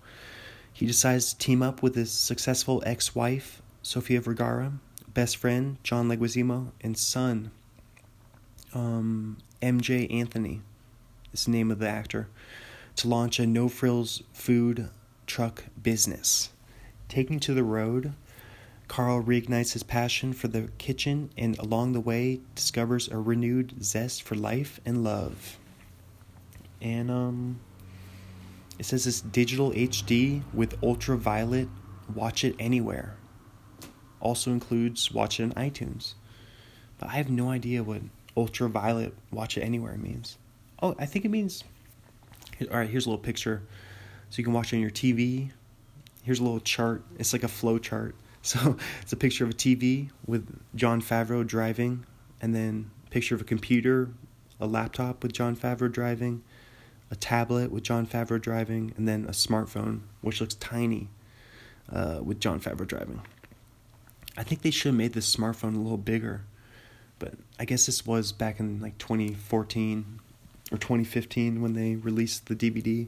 He 0.73 0.87
decides 0.87 1.31
to 1.31 1.37
team 1.37 1.61
up 1.61 1.83
with 1.83 1.93
his 1.93 2.11
successful 2.11 2.81
ex-wife, 2.87 3.61
Sofia 3.83 4.19
Vergara, 4.19 4.73
best 5.13 5.37
friend 5.37 5.77
John 5.83 6.09
Leguizamo, 6.09 6.71
and 6.81 6.97
son 6.97 7.51
um, 8.73 9.37
Emjay 9.61 10.11
Anthony, 10.11 10.61
is 11.33 11.45
the 11.45 11.51
name 11.51 11.69
of 11.69 11.77
the 11.77 11.87
actor, 11.87 12.29
to 12.95 13.07
launch 13.07 13.39
a 13.39 13.45
no 13.45 13.69
frills 13.69 14.23
food 14.33 14.89
truck 15.27 15.65
business. 15.81 16.49
Taking 17.13 17.39
to 17.41 17.53
the 17.53 17.63
road, 17.63 18.15
Carl 18.87 19.21
reignites 19.21 19.73
his 19.73 19.83
passion 19.83 20.33
for 20.33 20.47
the 20.47 20.69
kitchen 20.79 21.29
and 21.37 21.55
along 21.59 21.93
the 21.93 21.99
way 21.99 22.39
discovers 22.55 23.07
a 23.07 23.19
renewed 23.19 23.83
zest 23.83 24.23
for 24.23 24.33
life 24.33 24.81
and 24.83 25.03
love. 25.03 25.59
And 26.81 27.11
um 27.11 27.59
it 28.79 28.87
says 28.87 29.05
it's 29.05 29.21
digital 29.21 29.69
HD 29.73 30.41
with 30.55 30.81
ultraviolet 30.81 31.67
watch 32.15 32.43
it 32.43 32.55
anywhere. 32.57 33.15
Also 34.19 34.49
includes 34.49 35.11
watch 35.11 35.39
it 35.39 35.43
on 35.43 35.51
iTunes. 35.51 36.15
But 36.97 37.09
I 37.09 37.17
have 37.17 37.29
no 37.29 37.51
idea 37.51 37.83
what 37.83 38.01
ultraviolet 38.35 39.13
watch 39.29 39.55
it 39.55 39.61
anywhere 39.61 39.97
means. 39.97 40.39
Oh, 40.81 40.95
I 40.97 41.05
think 41.05 41.25
it 41.25 41.29
means. 41.29 41.63
All 42.71 42.79
right, 42.79 42.89
here's 42.89 43.05
a 43.05 43.09
little 43.09 43.23
picture. 43.23 43.61
So 44.31 44.39
you 44.39 44.43
can 44.43 44.53
watch 44.53 44.73
it 44.73 44.77
on 44.77 44.81
your 44.81 44.89
TV. 44.89 45.51
Here's 46.23 46.39
a 46.39 46.43
little 46.43 46.59
chart. 46.59 47.03
It's 47.19 47.33
like 47.33 47.43
a 47.43 47.47
flow 47.47 47.77
chart. 47.77 48.15
So 48.45 48.75
it's 49.01 49.13
a 49.13 49.15
picture 49.15 49.45
of 49.45 49.51
a 49.51 49.53
TV 49.53 50.09
with 50.27 50.59
Jon 50.75 51.01
Favreau 51.01 51.47
driving, 51.47 52.05
and 52.41 52.53
then 52.53 52.91
a 53.07 53.09
picture 53.09 53.35
of 53.35 53.39
a 53.39 53.45
computer, 53.45 54.09
a 54.59 54.67
laptop 54.67 55.23
with 55.23 55.31
Jon 55.31 55.55
Favreau 55.55 55.89
driving, 55.89 56.43
a 57.09 57.15
tablet 57.15 57.71
with 57.71 57.83
Jon 57.83 58.05
Favreau 58.05 58.41
driving, 58.41 58.93
and 58.97 59.07
then 59.07 59.23
a 59.23 59.31
smartphone, 59.31 60.01
which 60.19 60.41
looks 60.41 60.55
tiny, 60.55 61.07
uh, 61.89 62.19
with 62.21 62.41
Jon 62.41 62.59
Favreau 62.59 62.85
driving. 62.85 63.21
I 64.35 64.43
think 64.43 64.61
they 64.61 64.71
should 64.71 64.89
have 64.89 64.95
made 64.95 65.13
this 65.13 65.33
smartphone 65.33 65.75
a 65.75 65.79
little 65.79 65.95
bigger 65.95 66.41
but 67.23 67.35
I 67.57 67.63
guess 67.63 67.85
this 67.85 68.05
was 68.05 68.33
back 68.33 68.59
in 68.59 68.81
like 68.81 68.97
2014 68.97 70.19
or 70.73 70.77
2015 70.77 71.61
when 71.61 71.73
they 71.73 71.95
released 71.95 72.47
the 72.47 72.55
DVD. 72.55 73.07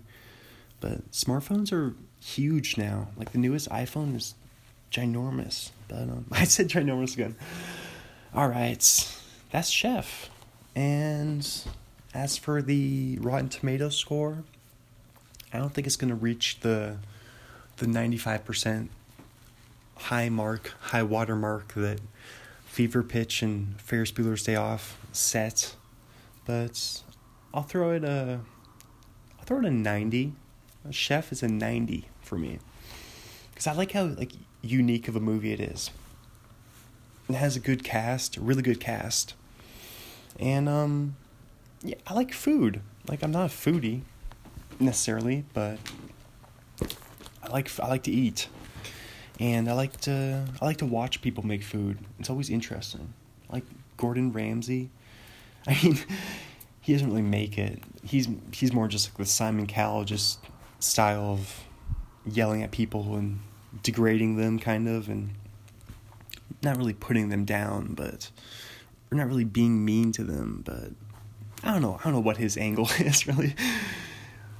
But 0.79 1.11
smartphones 1.11 1.73
are 1.73 1.95
huge 2.25 2.75
now. 2.75 3.07
Like 3.15 3.31
the 3.31 3.37
newest 3.37 3.69
iPhone 3.69 4.15
is 4.15 4.35
ginormous. 4.91 5.71
But 5.87 6.01
um, 6.01 6.25
I 6.31 6.45
said 6.45 6.67
ginormous 6.67 7.13
again. 7.13 7.35
All 8.33 8.47
right, 8.47 8.83
that's 9.51 9.69
Chef. 9.69 10.31
And 10.75 11.47
as 12.11 12.37
for 12.37 12.63
the 12.63 13.19
Rotten 13.21 13.49
Tomato 13.49 13.89
score, 13.89 14.43
I 15.53 15.59
don't 15.59 15.71
think 15.71 15.85
it's 15.85 15.95
gonna 15.95 16.15
reach 16.15 16.61
the 16.61 16.97
the 17.77 17.85
ninety 17.85 18.17
five 18.17 18.45
percent 18.45 18.89
high 19.95 20.27
mark, 20.29 20.73
high 20.79 21.03
water 21.03 21.35
mark 21.35 21.75
that 21.75 21.99
Fever 22.65 23.03
Pitch 23.03 23.43
and 23.43 23.79
Ferris 23.79 24.11
Bueller's 24.11 24.41
Day 24.41 24.55
Off 24.55 24.97
set, 25.11 25.75
but 26.47 27.03
I'll 27.53 27.61
throw 27.61 27.91
it 27.91 28.03
a 28.03 28.39
I'll 29.37 29.45
throw 29.45 29.59
it 29.59 29.65
a 29.65 29.71
ninety. 29.71 30.33
A 30.83 30.91
chef 30.91 31.31
is 31.31 31.43
a 31.43 31.47
ninety 31.47 32.09
for 32.25 32.37
me 32.37 32.59
because 33.55 33.67
I 33.67 33.73
like 33.73 33.93
how 33.93 34.05
like 34.05 34.33
unique 34.61 35.07
of 35.07 35.15
a 35.15 35.19
movie 35.19 35.53
it 35.53 35.61
is. 35.61 35.91
It 37.29 37.35
has 37.35 37.55
a 37.55 37.59
good 37.59 37.83
cast, 37.83 38.37
a 38.37 38.41
really 38.41 38.61
good 38.61 38.79
cast, 38.79 39.33
and 40.39 40.69
um, 40.69 41.15
yeah, 41.81 41.95
I 42.05 42.13
like 42.13 42.33
food. 42.33 42.81
Like 43.07 43.23
I'm 43.23 43.31
not 43.31 43.45
a 43.45 43.53
foodie 43.53 44.01
necessarily, 44.79 45.45
but 45.53 45.79
I 47.41 47.47
like 47.47 47.71
I 47.79 47.87
like 47.87 48.03
to 48.03 48.11
eat, 48.11 48.47
and 49.39 49.69
I 49.69 49.73
like 49.73 49.99
to 50.01 50.45
I 50.61 50.65
like 50.65 50.77
to 50.77 50.85
watch 50.85 51.21
people 51.21 51.45
make 51.45 51.63
food. 51.63 51.97
It's 52.19 52.29
always 52.29 52.49
interesting. 52.49 53.13
Like 53.49 53.63
Gordon 53.97 54.33
Ramsay, 54.33 54.89
I 55.67 55.79
mean, 55.81 55.97
he 56.81 56.93
doesn't 56.93 57.07
really 57.07 57.21
make 57.21 57.57
it. 57.57 57.81
He's 58.03 58.27
he's 58.51 58.73
more 58.73 58.87
just 58.87 59.09
like 59.09 59.17
the 59.17 59.25
Simon 59.25 59.65
Cowell 59.65 60.03
just 60.03 60.39
style 60.79 61.31
of 61.31 61.65
yelling 62.25 62.63
at 62.63 62.71
people 62.71 63.15
and 63.15 63.39
degrading 63.83 64.37
them, 64.37 64.59
kind 64.59 64.87
of, 64.87 65.09
and 65.09 65.31
not 66.61 66.77
really 66.77 66.93
putting 66.93 67.29
them 67.29 67.45
down, 67.45 67.93
but 67.93 68.31
or 69.11 69.17
not 69.17 69.27
really 69.27 69.43
being 69.43 69.85
mean 69.85 70.11
to 70.13 70.23
them, 70.23 70.61
but 70.65 70.91
I 71.63 71.71
don't 71.71 71.81
know. 71.81 71.97
I 71.99 72.03
don't 72.03 72.13
know 72.13 72.19
what 72.19 72.37
his 72.37 72.57
angle 72.57 72.89
is 72.99 73.27
really. 73.27 73.55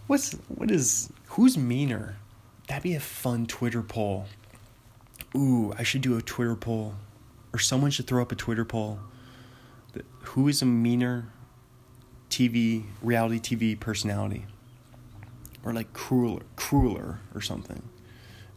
What's 0.08 0.34
what 0.48 0.72
is 0.72 1.12
who's 1.30 1.58
meaner? 1.58 2.18
That'd 2.68 2.84
be 2.84 2.96
a 2.96 3.00
fun 3.00 3.46
Twitter 3.46 3.84
poll. 3.84 4.26
Ooh, 5.36 5.74
I 5.78 5.84
should 5.84 6.02
do 6.02 6.18
a 6.18 6.22
Twitter 6.22 6.56
poll, 6.56 6.96
or 7.54 7.60
someone 7.60 7.92
should 7.92 8.08
throw 8.08 8.22
up 8.22 8.32
a 8.32 8.36
Twitter 8.36 8.66
poll. 8.66 9.00
Who 10.22 10.48
is 10.48 10.62
a 10.62 10.66
meaner 10.66 11.28
TV 12.30 12.84
reality 13.02 13.40
TV 13.40 13.80
personality, 13.80 14.46
or 15.66 15.74
like 15.74 15.92
crueler, 15.92 16.44
crueler 16.56 17.20
or 17.34 17.42
something? 17.42 17.82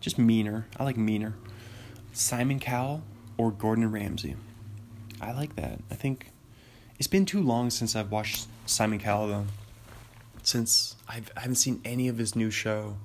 Just 0.00 0.18
meaner. 0.18 0.66
I 0.76 0.84
like 0.84 0.96
meaner. 0.96 1.34
Simon 2.12 2.60
Cowell 2.60 3.02
or 3.36 3.50
Gordon 3.50 3.90
Ramsay. 3.90 4.36
I 5.20 5.32
like 5.32 5.56
that. 5.56 5.80
I 5.90 5.94
think 5.94 6.30
it's 6.98 7.08
been 7.08 7.26
too 7.26 7.40
long 7.40 7.70
since 7.70 7.96
I've 7.96 8.10
watched 8.10 8.46
Simon 8.66 8.98
Cowell 8.98 9.28
though. 9.28 9.46
Since 10.42 10.96
I've, 11.08 11.30
I 11.36 11.40
haven't 11.40 11.56
seen 11.56 11.80
any 11.84 12.08
of 12.08 12.18
his 12.18 12.36
new 12.36 12.50
show. 12.50 12.96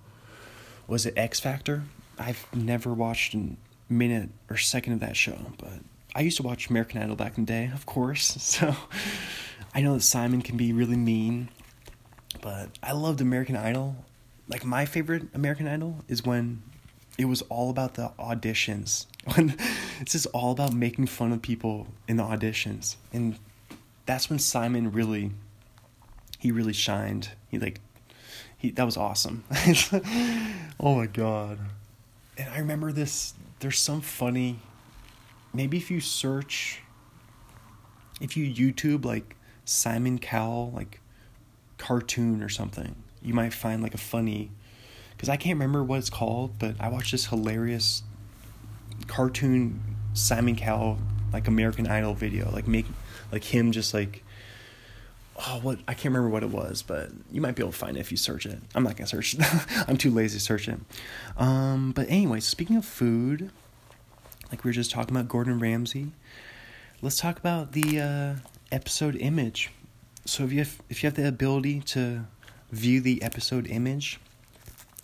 Was 0.87 1.05
it 1.05 1.13
X 1.17 1.39
Factor? 1.39 1.83
I've 2.19 2.45
never 2.53 2.93
watched 2.93 3.33
a 3.33 3.55
minute 3.89 4.29
or 4.49 4.57
second 4.57 4.93
of 4.93 4.99
that 4.99 5.15
show, 5.17 5.37
but 5.57 5.79
I 6.15 6.21
used 6.21 6.37
to 6.37 6.43
watch 6.43 6.69
American 6.69 7.01
Idol 7.01 7.15
back 7.15 7.37
in 7.37 7.45
the 7.45 7.51
day, 7.51 7.71
of 7.73 7.85
course. 7.85 8.37
So 8.39 8.75
I 9.75 9.81
know 9.81 9.95
that 9.95 10.01
Simon 10.01 10.43
can 10.43 10.55
be 10.55 10.71
really 10.71 10.95
mean, 10.95 11.49
but 12.43 12.77
I 12.83 12.91
loved 12.91 13.21
American 13.21 13.55
Idol. 13.55 13.95
Like 14.49 14.65
my 14.65 14.85
favorite 14.85 15.23
American 15.33 15.65
Idol 15.65 16.03
is 16.09 16.25
when 16.25 16.61
it 17.17 17.25
was 17.25 17.41
all 17.43 17.69
about 17.69 17.95
the 17.95 18.11
auditions. 18.19 19.07
When 19.35 19.55
it's 20.01 20.11
just 20.11 20.27
all 20.33 20.51
about 20.51 20.73
making 20.73 21.07
fun 21.07 21.31
of 21.31 21.41
people 21.41 21.87
in 22.09 22.17
the 22.17 22.23
auditions. 22.23 22.97
And 23.13 23.37
that's 24.05 24.29
when 24.29 24.37
Simon 24.37 24.91
really 24.91 25.31
he 26.37 26.51
really 26.51 26.73
shined. 26.73 27.29
He 27.49 27.57
like 27.57 27.79
he 28.57 28.71
that 28.71 28.83
was 28.83 28.97
awesome. 28.97 29.45
oh 30.81 30.95
my 30.95 31.05
god. 31.05 31.57
And 32.37 32.49
I 32.49 32.59
remember 32.59 32.91
this 32.91 33.33
there's 33.61 33.79
some 33.79 34.01
funny 34.01 34.59
maybe 35.53 35.77
if 35.77 35.89
you 35.89 36.01
search 36.01 36.81
if 38.19 38.35
you 38.35 38.53
YouTube 38.53 39.05
like 39.05 39.37
Simon 39.63 40.19
Cowell 40.19 40.73
like 40.75 40.99
cartoon 41.83 42.41
or 42.41 42.47
something, 42.47 42.95
you 43.21 43.33
might 43.33 43.53
find 43.53 43.83
like 43.83 43.93
a 43.93 43.97
funny 43.97 44.51
because 45.11 45.27
I 45.27 45.35
can't 45.35 45.55
remember 45.55 45.83
what 45.83 45.99
it's 45.99 46.09
called, 46.09 46.57
but 46.57 46.75
I 46.79 46.87
watched 46.87 47.11
this 47.11 47.25
hilarious 47.25 48.03
cartoon 49.07 49.81
Simon 50.13 50.55
Cowell 50.55 50.99
like 51.33 51.47
American 51.47 51.87
Idol 51.87 52.13
video, 52.13 52.49
like 52.51 52.67
make 52.67 52.85
like 53.31 53.43
him 53.43 53.71
just 53.73 53.93
like 53.93 54.23
oh 55.37 55.59
what 55.61 55.79
I 55.87 55.93
can't 55.93 56.13
remember 56.13 56.29
what 56.29 56.43
it 56.43 56.51
was, 56.51 56.83
but 56.83 57.09
you 57.31 57.41
might 57.41 57.55
be 57.55 57.63
able 57.63 57.73
to 57.73 57.77
find 57.77 57.97
it 57.97 57.99
if 57.99 58.11
you 58.11 58.17
search 58.17 58.45
it. 58.45 58.59
I'm 58.73 58.83
not 58.83 58.95
gonna 58.95 59.07
search. 59.07 59.35
I'm 59.87 59.97
too 59.97 60.11
lazy 60.11 60.37
to 60.37 60.43
search 60.43 60.69
it. 60.69 60.79
Um, 61.35 61.91
but 61.91 62.09
anyway, 62.09 62.39
speaking 62.39 62.77
of 62.77 62.85
food, 62.85 63.51
like 64.51 64.63
we 64.63 64.69
were 64.69 64.73
just 64.73 64.91
talking 64.91 65.13
about 65.13 65.27
Gordon 65.27 65.59
Ramsay, 65.59 66.11
let's 67.01 67.17
talk 67.17 67.37
about 67.37 67.73
the 67.73 67.99
uh, 67.99 68.35
episode 68.71 69.17
image. 69.17 69.71
So 70.25 70.43
if 70.43 70.51
you 70.51 70.59
have, 70.59 70.81
if 70.89 71.03
you 71.03 71.07
have 71.07 71.15
the 71.15 71.27
ability 71.27 71.81
to 71.81 72.25
view 72.71 73.01
the 73.01 73.21
episode 73.21 73.67
image, 73.67 74.19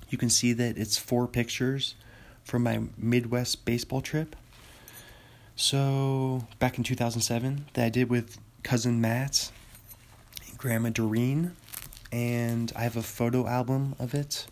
you 0.10 0.18
can 0.18 0.30
see 0.30 0.54
that 0.54 0.78
it's 0.78 0.98
four 0.98 1.28
pictures 1.28 1.96
from 2.44 2.64
my 2.64 2.82
Midwest 2.98 3.66
baseball 3.66 4.02
trip. 4.02 4.36
So 5.56 6.48
back 6.60 6.78
in 6.78 6.84
2007, 6.84 7.66
that 7.74 7.86
I 7.86 7.90
did 7.90 8.10
with 8.10 8.40
cousin 8.64 9.02
Matt 9.02 9.52
and 10.48 10.58
Grandma 10.58 10.90
Doreen, 10.90 11.56
and 12.12 12.72
I 12.76 12.84
have 12.84 12.96
a 12.96 13.04
photo 13.04 13.46
album 13.46 13.96
of 14.00 14.14
it. 14.14 14.48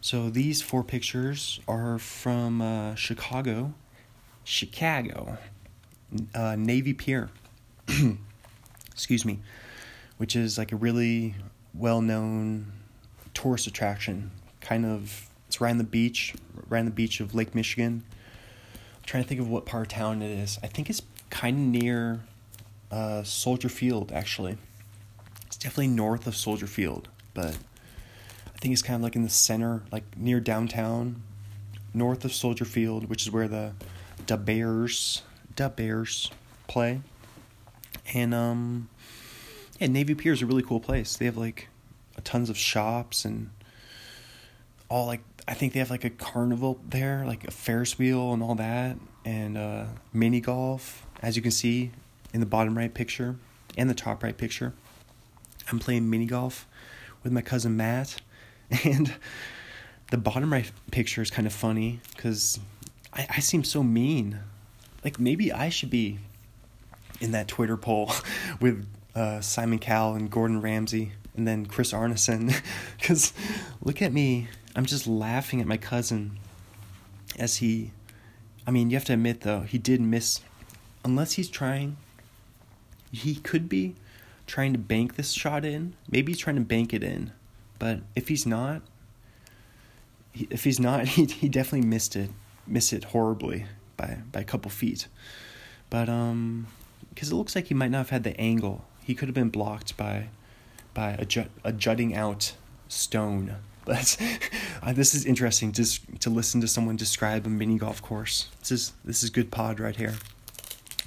So 0.00 0.30
these 0.30 0.62
four 0.62 0.82
pictures 0.84 1.60
are 1.68 1.98
from 1.98 2.62
uh, 2.62 2.94
Chicago, 2.94 3.74
Chicago, 4.42 5.36
uh, 6.34 6.56
Navy 6.56 6.94
Pier. 6.94 7.28
Excuse 8.92 9.24
me, 9.24 9.40
which 10.16 10.36
is 10.36 10.58
like 10.58 10.72
a 10.72 10.76
really 10.76 11.34
well-known 11.74 12.72
tourist 13.34 13.66
attraction 13.66 14.30
kind 14.60 14.84
of 14.84 15.28
it's 15.46 15.60
right 15.60 15.70
on 15.70 15.78
the 15.78 15.84
beach, 15.84 16.34
right 16.68 16.80
on 16.80 16.86
the 16.86 16.90
beach 16.90 17.20
of 17.20 17.34
Lake 17.34 17.54
Michigan. 17.54 18.02
I'm 18.74 19.04
trying 19.04 19.22
to 19.22 19.28
think 19.28 19.40
of 19.40 19.48
what 19.48 19.64
part 19.64 19.86
of 19.86 19.88
town 19.88 20.20
it 20.20 20.30
is. 20.30 20.58
I 20.62 20.66
think 20.66 20.90
it's 20.90 21.02
kind 21.30 21.56
of 21.56 21.82
near 21.82 22.20
uh, 22.90 23.22
Soldier 23.22 23.68
Field, 23.68 24.10
actually. 24.12 24.58
It's 25.46 25.56
definitely 25.56 25.88
north 25.88 26.26
of 26.26 26.34
Soldier 26.34 26.66
Field, 26.66 27.08
but 27.32 27.56
I 28.54 28.58
think 28.58 28.72
it's 28.72 28.82
kind 28.82 28.96
of 28.96 29.02
like 29.02 29.14
in 29.14 29.22
the 29.22 29.28
center, 29.28 29.82
like 29.92 30.04
near 30.16 30.40
downtown, 30.40 31.22
north 31.94 32.24
of 32.24 32.32
Soldier 32.34 32.64
Field, 32.64 33.08
which 33.08 33.22
is 33.22 33.30
where 33.30 33.46
the 33.46 33.72
the 34.26 34.36
Bears, 34.36 35.22
the 35.54 35.68
Bears 35.68 36.32
play. 36.66 37.00
And 38.12 38.34
um, 38.34 38.88
yeah, 39.78 39.88
Navy 39.88 40.14
Pier 40.14 40.32
is 40.32 40.42
a 40.42 40.46
really 40.46 40.62
cool 40.62 40.80
place. 40.80 41.16
They 41.16 41.26
have 41.26 41.36
like 41.36 41.68
tons 42.24 42.50
of 42.50 42.56
shops 42.56 43.24
and 43.24 43.50
all 44.88 45.06
like 45.06 45.20
I 45.48 45.54
think 45.54 45.72
they 45.72 45.78
have 45.78 45.90
like 45.90 46.04
a 46.04 46.10
carnival 46.10 46.80
there, 46.88 47.24
like 47.26 47.46
a 47.46 47.50
Ferris 47.50 47.98
wheel 47.98 48.32
and 48.32 48.42
all 48.42 48.54
that, 48.56 48.96
and 49.24 49.56
uh, 49.56 49.84
mini 50.12 50.40
golf. 50.40 51.06
As 51.22 51.36
you 51.36 51.42
can 51.42 51.50
see 51.50 51.92
in 52.32 52.40
the 52.40 52.46
bottom 52.46 52.76
right 52.76 52.92
picture 52.92 53.36
and 53.76 53.88
the 53.88 53.94
top 53.94 54.22
right 54.22 54.36
picture, 54.36 54.72
I'm 55.70 55.78
playing 55.78 56.08
mini 56.10 56.26
golf 56.26 56.66
with 57.22 57.32
my 57.32 57.42
cousin 57.42 57.76
Matt, 57.76 58.20
and 58.84 59.14
the 60.10 60.18
bottom 60.18 60.52
right 60.52 60.70
picture 60.90 61.22
is 61.22 61.30
kind 61.30 61.46
of 61.46 61.52
funny 61.52 62.00
because 62.16 62.58
I, 63.12 63.26
I 63.36 63.40
seem 63.40 63.64
so 63.64 63.82
mean. 63.82 64.38
Like 65.04 65.20
maybe 65.20 65.52
I 65.52 65.68
should 65.68 65.90
be 65.90 66.18
in 67.20 67.32
that 67.32 67.46
Twitter 67.46 67.76
poll 67.76 68.12
with 68.60 68.86
uh, 69.16 69.40
Simon 69.40 69.80
Cowell 69.80 70.14
and 70.14 70.30
Gordon 70.30 70.60
Ramsay 70.60 71.12
and 71.36 71.48
then 71.48 71.66
Chris 71.66 71.92
Arneson 71.92 72.54
because 72.98 73.32
look 73.82 74.00
at 74.00 74.12
me 74.12 74.48
I'm 74.76 74.84
just 74.84 75.06
laughing 75.06 75.62
at 75.62 75.66
my 75.66 75.78
cousin 75.78 76.38
as 77.38 77.56
he. 77.56 77.92
I 78.66 78.70
mean, 78.70 78.90
you 78.90 78.96
have 78.96 79.06
to 79.06 79.14
admit, 79.14 79.40
though, 79.40 79.60
he 79.60 79.78
did 79.78 80.02
miss. 80.02 80.42
Unless 81.02 81.32
he's 81.32 81.48
trying. 81.48 81.96
He 83.10 83.36
could 83.36 83.70
be 83.70 83.94
trying 84.46 84.74
to 84.74 84.78
bank 84.78 85.16
this 85.16 85.32
shot 85.32 85.64
in. 85.64 85.94
Maybe 86.10 86.32
he's 86.32 86.40
trying 86.40 86.56
to 86.56 86.62
bank 86.62 86.92
it 86.92 87.02
in. 87.02 87.32
But 87.78 88.00
if 88.14 88.28
he's 88.28 88.44
not. 88.44 88.82
If 90.34 90.64
he's 90.64 90.78
not, 90.78 91.06
he, 91.08 91.24
he 91.24 91.48
definitely 91.48 91.88
missed 91.88 92.14
it. 92.14 92.30
Missed 92.66 92.92
it 92.92 93.04
horribly 93.04 93.64
by, 93.96 94.18
by 94.30 94.40
a 94.40 94.44
couple 94.44 94.70
feet. 94.70 95.08
But, 95.88 96.10
um. 96.10 96.66
Because 97.08 97.30
it 97.30 97.34
looks 97.34 97.54
like 97.54 97.68
he 97.68 97.74
might 97.74 97.90
not 97.90 97.98
have 97.98 98.10
had 98.10 98.24
the 98.24 98.38
angle. 98.38 98.84
He 99.06 99.14
could 99.14 99.28
have 99.28 99.36
been 99.36 99.50
blocked 99.50 99.96
by 99.96 100.30
by 100.92 101.10
a, 101.12 101.24
jut, 101.24 101.48
a 101.62 101.72
jutting 101.72 102.12
out 102.12 102.54
stone 102.88 103.56
but 103.86 104.16
uh, 104.82 104.92
this 104.92 105.14
is 105.14 105.24
interesting 105.24 105.70
just 105.70 106.02
to 106.20 106.28
listen 106.28 106.60
to 106.60 106.66
someone 106.66 106.96
describe 106.96 107.46
a 107.46 107.48
mini 107.48 107.78
golf 107.78 108.02
course. 108.02 108.48
This 108.58 108.72
is 108.72 108.92
this 109.04 109.22
is 109.22 109.30
good 109.30 109.52
pod 109.52 109.78
right 109.78 109.94
here. 109.94 110.14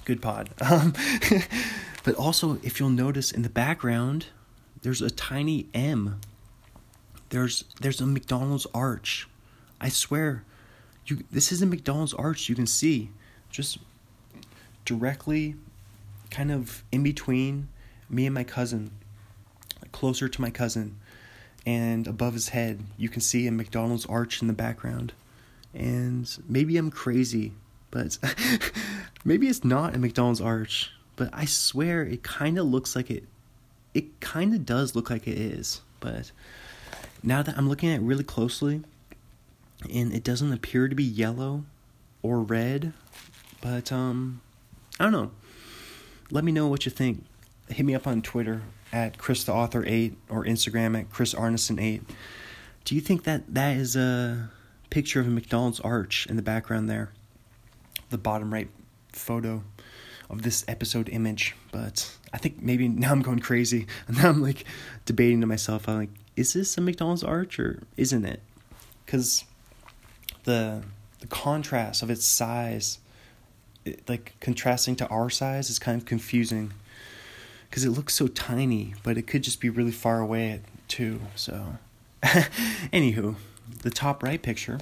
Good 0.06 0.22
pod. 0.22 0.52
Um, 0.62 0.94
but 2.06 2.16
also, 2.16 2.58
if 2.64 2.80
you'll 2.80 2.90
notice 2.90 3.34
in 3.34 3.42
the 3.42 3.50
background, 3.50 4.28
there's 4.82 5.02
a 5.02 5.10
tiny 5.10 5.68
M. 5.74 6.22
there's 7.32 7.66
there's 7.82 8.00
a 8.00 8.06
McDonald's 8.06 8.66
arch. 8.74 9.28
I 9.82 9.90
swear, 9.90 10.46
you 11.06 11.26
this 11.30 11.52
is 11.52 11.62
a 11.62 11.66
McDonald's 11.66 12.14
arch. 12.14 12.48
You 12.48 12.56
can 12.56 12.66
see, 12.66 13.10
just 13.50 13.78
directly, 14.86 15.56
kind 16.32 16.50
of 16.50 16.82
in 16.94 17.04
between 17.04 17.68
me 18.10 18.26
and 18.26 18.34
my 18.34 18.44
cousin, 18.44 18.92
closer 19.92 20.28
to 20.28 20.42
my 20.42 20.50
cousin, 20.50 20.98
and 21.66 22.08
above 22.08 22.34
his 22.34 22.50
head, 22.50 22.84
you 22.98 23.10
can 23.10 23.22
see 23.22 23.48
a 23.48 23.52
McDonald's 23.52 24.06
arch 24.06 24.42
in 24.42 24.48
the 24.48 24.54
background. 24.54 25.14
And 25.74 26.30
maybe 26.48 26.78
I'm 26.78 26.90
crazy, 26.90 27.54
but 27.92 28.18
maybe 29.26 29.48
it's 29.48 29.64
not 29.64 29.96
a 29.96 30.00
McDonald's 30.00 30.42
arch. 30.42 30.92
But 31.16 31.30
I 31.34 31.46
swear 31.46 32.04
it 32.04 32.24
kind 32.24 32.58
of 32.58 32.66
looks 32.66 32.96
like 32.96 33.12
it. 33.12 33.26
It 33.94 34.20
kind 34.20 34.54
of 34.54 34.66
does 34.66 34.96
look 34.96 35.10
like 35.10 35.28
it 35.28 35.38
is, 35.38 35.82
but 36.00 36.32
now 37.22 37.42
that 37.42 37.58
I'm 37.58 37.68
looking 37.68 37.90
at 37.90 38.00
it 38.00 38.04
really 38.04 38.24
closely, 38.24 38.82
and 39.94 40.14
it 40.14 40.24
doesn't 40.24 40.54
appear 40.54 40.88
to 40.88 40.96
be 40.96 41.04
yellow 41.04 41.66
or 42.22 42.42
red, 42.42 42.94
but 43.62 43.92
um, 43.92 44.42
I 45.00 45.04
don't 45.04 45.12
know. 45.12 45.32
Let 46.32 46.44
me 46.44 46.52
know 46.52 46.68
what 46.68 46.86
you 46.86 46.92
think. 46.92 47.26
Hit 47.70 47.86
me 47.86 47.96
up 47.96 48.08
on 48.08 48.22
Twitter 48.22 48.62
at 48.92 49.18
Chris 49.18 49.44
the 49.44 49.54
Author 49.54 49.84
eight 49.86 50.18
or 50.30 50.44
Instagram 50.46 51.00
at 51.00 51.10
Chris 51.10 51.34
Arneson 51.34 51.82
eight. 51.82 52.04
Do 52.86 52.96
you 52.96 53.02
think 53.02 53.24
that 53.24 53.54
that 53.54 53.78
is 53.78 53.96
a 53.96 54.50
picture 54.90 55.20
of 55.20 55.28
a 55.28 55.30
McDonald's 55.30 55.80
arch 55.80 56.26
in 56.28 56.36
the 56.36 56.42
background 56.42 56.90
there? 56.90 57.12
The 58.10 58.18
bottom 58.18 58.52
right 58.52 58.70
photo 59.12 59.64
of 60.30 60.44
this 60.44 60.64
episode 60.68 61.10
image, 61.10 61.56
but 61.72 62.16
I 62.34 62.38
think 62.38 62.62
maybe 62.62 62.88
now 62.88 63.12
I'm 63.12 63.22
going 63.22 63.40
crazy. 63.40 63.88
And 64.08 64.18
now 64.22 64.30
I'm 64.30 64.42
like 64.42 64.66
debating 65.06 65.42
to 65.42 65.48
myself, 65.48 65.88
I'm 65.88 65.98
like, 65.98 66.10
is 66.36 66.54
this 66.54 66.78
a 66.78 66.82
McDonald's 66.82 67.24
arch 67.24 67.60
or 67.60 67.84
isn't 67.98 68.26
it? 68.26 68.42
Because 69.06 69.44
the 70.44 70.84
the 71.20 71.28
contrast 71.28 72.02
of 72.02 72.10
its 72.10 72.26
size, 72.26 73.00
it, 73.86 74.08
like 74.08 74.36
contrasting 74.40 74.96
to 74.98 75.08
our 75.08 75.30
size, 75.30 75.70
is 75.70 75.80
kind 75.80 76.00
of 76.02 76.08
confusing. 76.08 76.72
Because 77.70 77.86
it 77.86 77.92
looks 77.92 78.16
so 78.16 78.28
tiny, 78.28 78.96
but 79.04 79.18
it 79.18 79.28
could 79.28 79.44
just 79.44 79.62
be 79.62 79.70
really 79.70 79.92
far 79.92 80.20
away 80.20 80.62
too. 80.88 81.22
So, 81.36 81.78
anywho, 82.24 83.36
the 83.84 83.92
top 83.92 84.24
right 84.24 84.42
picture, 84.42 84.80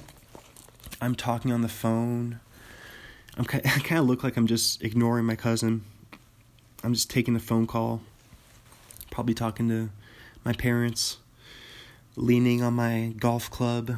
I'm 1.00 1.14
talking 1.14 1.52
on 1.52 1.62
the 1.62 1.68
phone. 1.68 2.40
I'm 3.36 3.44
kind, 3.44 3.62
I 3.66 3.78
kind 3.80 3.98
of 4.00 4.06
look 4.06 4.24
like 4.24 4.36
I'm 4.36 4.46
just 4.46 4.82
ignoring 4.82 5.26
my 5.26 5.36
cousin. 5.36 5.84
I'm 6.82 6.94
just 6.94 7.10
taking 7.10 7.36
a 7.36 7.40
phone 7.40 7.66
call, 7.66 8.00
probably 9.10 9.34
talking 9.34 9.68
to 9.68 9.90
my 10.44 10.52
parents 10.52 11.18
leaning 12.18 12.62
on 12.62 12.74
my 12.74 13.12
golf 13.18 13.50
club. 13.50 13.96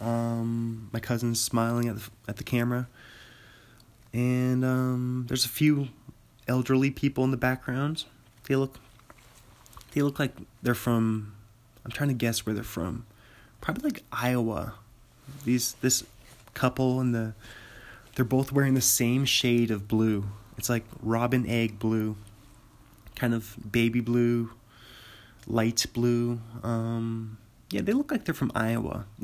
Um, 0.00 0.88
my 0.92 1.00
cousin's 1.00 1.40
smiling 1.40 1.88
at 1.88 1.96
the, 1.96 2.10
at 2.28 2.36
the 2.36 2.44
camera. 2.44 2.88
And 4.12 4.64
um, 4.64 5.24
there's 5.28 5.44
a 5.44 5.48
few 5.48 5.88
elderly 6.50 6.90
people 6.90 7.22
in 7.24 7.30
the 7.30 7.36
background. 7.36 8.04
They 8.48 8.56
look 8.56 8.78
they 9.92 10.02
look 10.02 10.18
like 10.18 10.32
they're 10.62 10.74
from 10.74 11.34
I'm 11.84 11.92
trying 11.92 12.08
to 12.08 12.14
guess 12.14 12.44
where 12.44 12.54
they're 12.54 12.64
from. 12.64 13.06
Probably 13.60 13.90
like 13.90 14.02
Iowa. 14.12 14.74
These 15.44 15.74
this 15.80 16.04
couple 16.52 17.00
and 17.00 17.14
the 17.14 17.34
they're 18.16 18.24
both 18.24 18.52
wearing 18.52 18.74
the 18.74 18.80
same 18.80 19.24
shade 19.24 19.70
of 19.70 19.86
blue. 19.86 20.26
It's 20.58 20.68
like 20.68 20.84
robin 21.00 21.46
egg 21.46 21.78
blue. 21.78 22.16
Kind 23.14 23.32
of 23.32 23.56
baby 23.70 24.00
blue, 24.00 24.50
light 25.46 25.86
blue. 25.92 26.40
Um, 26.62 27.38
yeah, 27.70 27.82
they 27.82 27.92
look 27.92 28.10
like 28.10 28.24
they're 28.24 28.34
from 28.34 28.50
Iowa. 28.54 29.04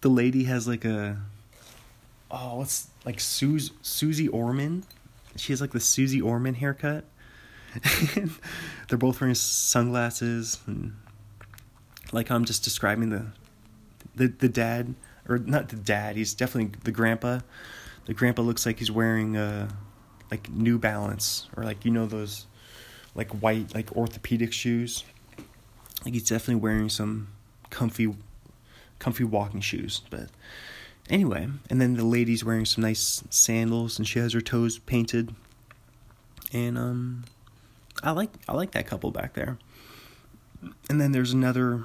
the 0.00 0.08
lady 0.08 0.44
has 0.44 0.68
like 0.68 0.84
a 0.84 1.18
oh, 2.30 2.58
what's 2.58 2.88
like 3.04 3.20
Suze, 3.20 3.72
Susie 3.82 4.28
Orman? 4.28 4.84
She 5.40 5.52
has 5.52 5.60
like 5.60 5.72
the 5.72 5.80
Susie 5.80 6.20
Orman 6.20 6.54
haircut. 6.54 7.04
they're 8.88 8.98
both 8.98 9.20
wearing 9.20 9.34
sunglasses 9.34 10.58
and 10.66 10.96
like 12.12 12.30
I'm 12.30 12.44
just 12.44 12.64
describing 12.64 13.10
the 13.10 13.26
the 14.14 14.28
the 14.28 14.48
dad 14.48 14.94
or 15.28 15.38
not 15.38 15.68
the 15.68 15.76
dad, 15.76 16.16
he's 16.16 16.34
definitely 16.34 16.78
the 16.84 16.92
grandpa. 16.92 17.40
The 18.06 18.14
grandpa 18.14 18.42
looks 18.42 18.64
like 18.64 18.78
he's 18.78 18.90
wearing 18.90 19.36
uh 19.36 19.68
like 20.30 20.50
New 20.50 20.78
Balance 20.78 21.48
or 21.56 21.64
like 21.64 21.84
you 21.84 21.90
know 21.90 22.06
those 22.06 22.46
like 23.14 23.30
white 23.30 23.74
like 23.74 23.92
orthopedic 23.96 24.52
shoes. 24.52 25.04
Like 26.04 26.14
he's 26.14 26.28
definitely 26.28 26.56
wearing 26.56 26.88
some 26.88 27.28
comfy 27.70 28.14
comfy 28.98 29.24
walking 29.24 29.60
shoes, 29.60 30.02
but 30.10 30.28
anyway, 31.10 31.48
and 31.70 31.80
then 31.80 31.94
the 31.94 32.04
lady's 32.04 32.44
wearing 32.44 32.64
some 32.64 32.82
nice 32.82 33.22
sandals 33.30 33.98
and 33.98 34.06
she 34.06 34.18
has 34.18 34.32
her 34.32 34.40
toes 34.40 34.78
painted. 34.78 35.34
And 36.52 36.78
um 36.78 37.24
I 38.02 38.12
like 38.12 38.30
I 38.48 38.52
like 38.52 38.72
that 38.72 38.86
couple 38.86 39.10
back 39.10 39.34
there. 39.34 39.58
And 40.88 41.00
then 41.00 41.12
there's 41.12 41.32
another 41.32 41.84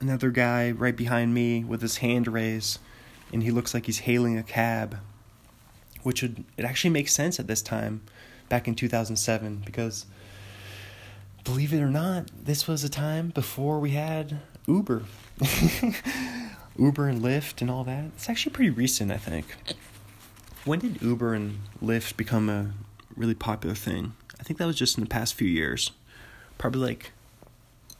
another 0.00 0.30
guy 0.30 0.70
right 0.70 0.96
behind 0.96 1.32
me 1.32 1.64
with 1.64 1.80
his 1.80 1.98
hand 1.98 2.26
raised 2.26 2.78
and 3.32 3.42
he 3.42 3.50
looks 3.50 3.72
like 3.72 3.86
he's 3.86 4.00
hailing 4.00 4.36
a 4.36 4.42
cab 4.42 4.98
which 6.02 6.22
would 6.22 6.44
it 6.56 6.64
actually 6.64 6.90
makes 6.90 7.12
sense 7.12 7.38
at 7.38 7.46
this 7.46 7.62
time 7.62 8.02
back 8.48 8.66
in 8.66 8.74
2007 8.74 9.62
because 9.64 10.06
believe 11.44 11.72
it 11.72 11.80
or 11.80 11.88
not 11.88 12.28
this 12.44 12.66
was 12.66 12.82
a 12.82 12.88
time 12.88 13.28
before 13.28 13.78
we 13.78 13.90
had 13.90 14.40
uber 14.66 15.04
uber 16.78 17.08
and 17.08 17.20
lyft 17.20 17.60
and 17.60 17.70
all 17.70 17.84
that? 17.84 18.04
It's 18.16 18.28
actually 18.28 18.52
pretty 18.52 18.70
recent 18.70 19.10
i 19.10 19.16
think. 19.16 19.46
When 20.64 20.78
did 20.78 21.02
uber 21.02 21.34
and 21.34 21.60
lyft 21.82 22.16
become 22.16 22.48
a 22.48 22.72
really 23.16 23.34
popular 23.34 23.74
thing? 23.74 24.14
I 24.38 24.42
think 24.42 24.58
that 24.58 24.66
was 24.66 24.76
just 24.76 24.96
in 24.96 25.04
the 25.04 25.10
past 25.10 25.34
few 25.34 25.48
years. 25.48 25.92
Probably 26.58 26.80
like 26.80 27.12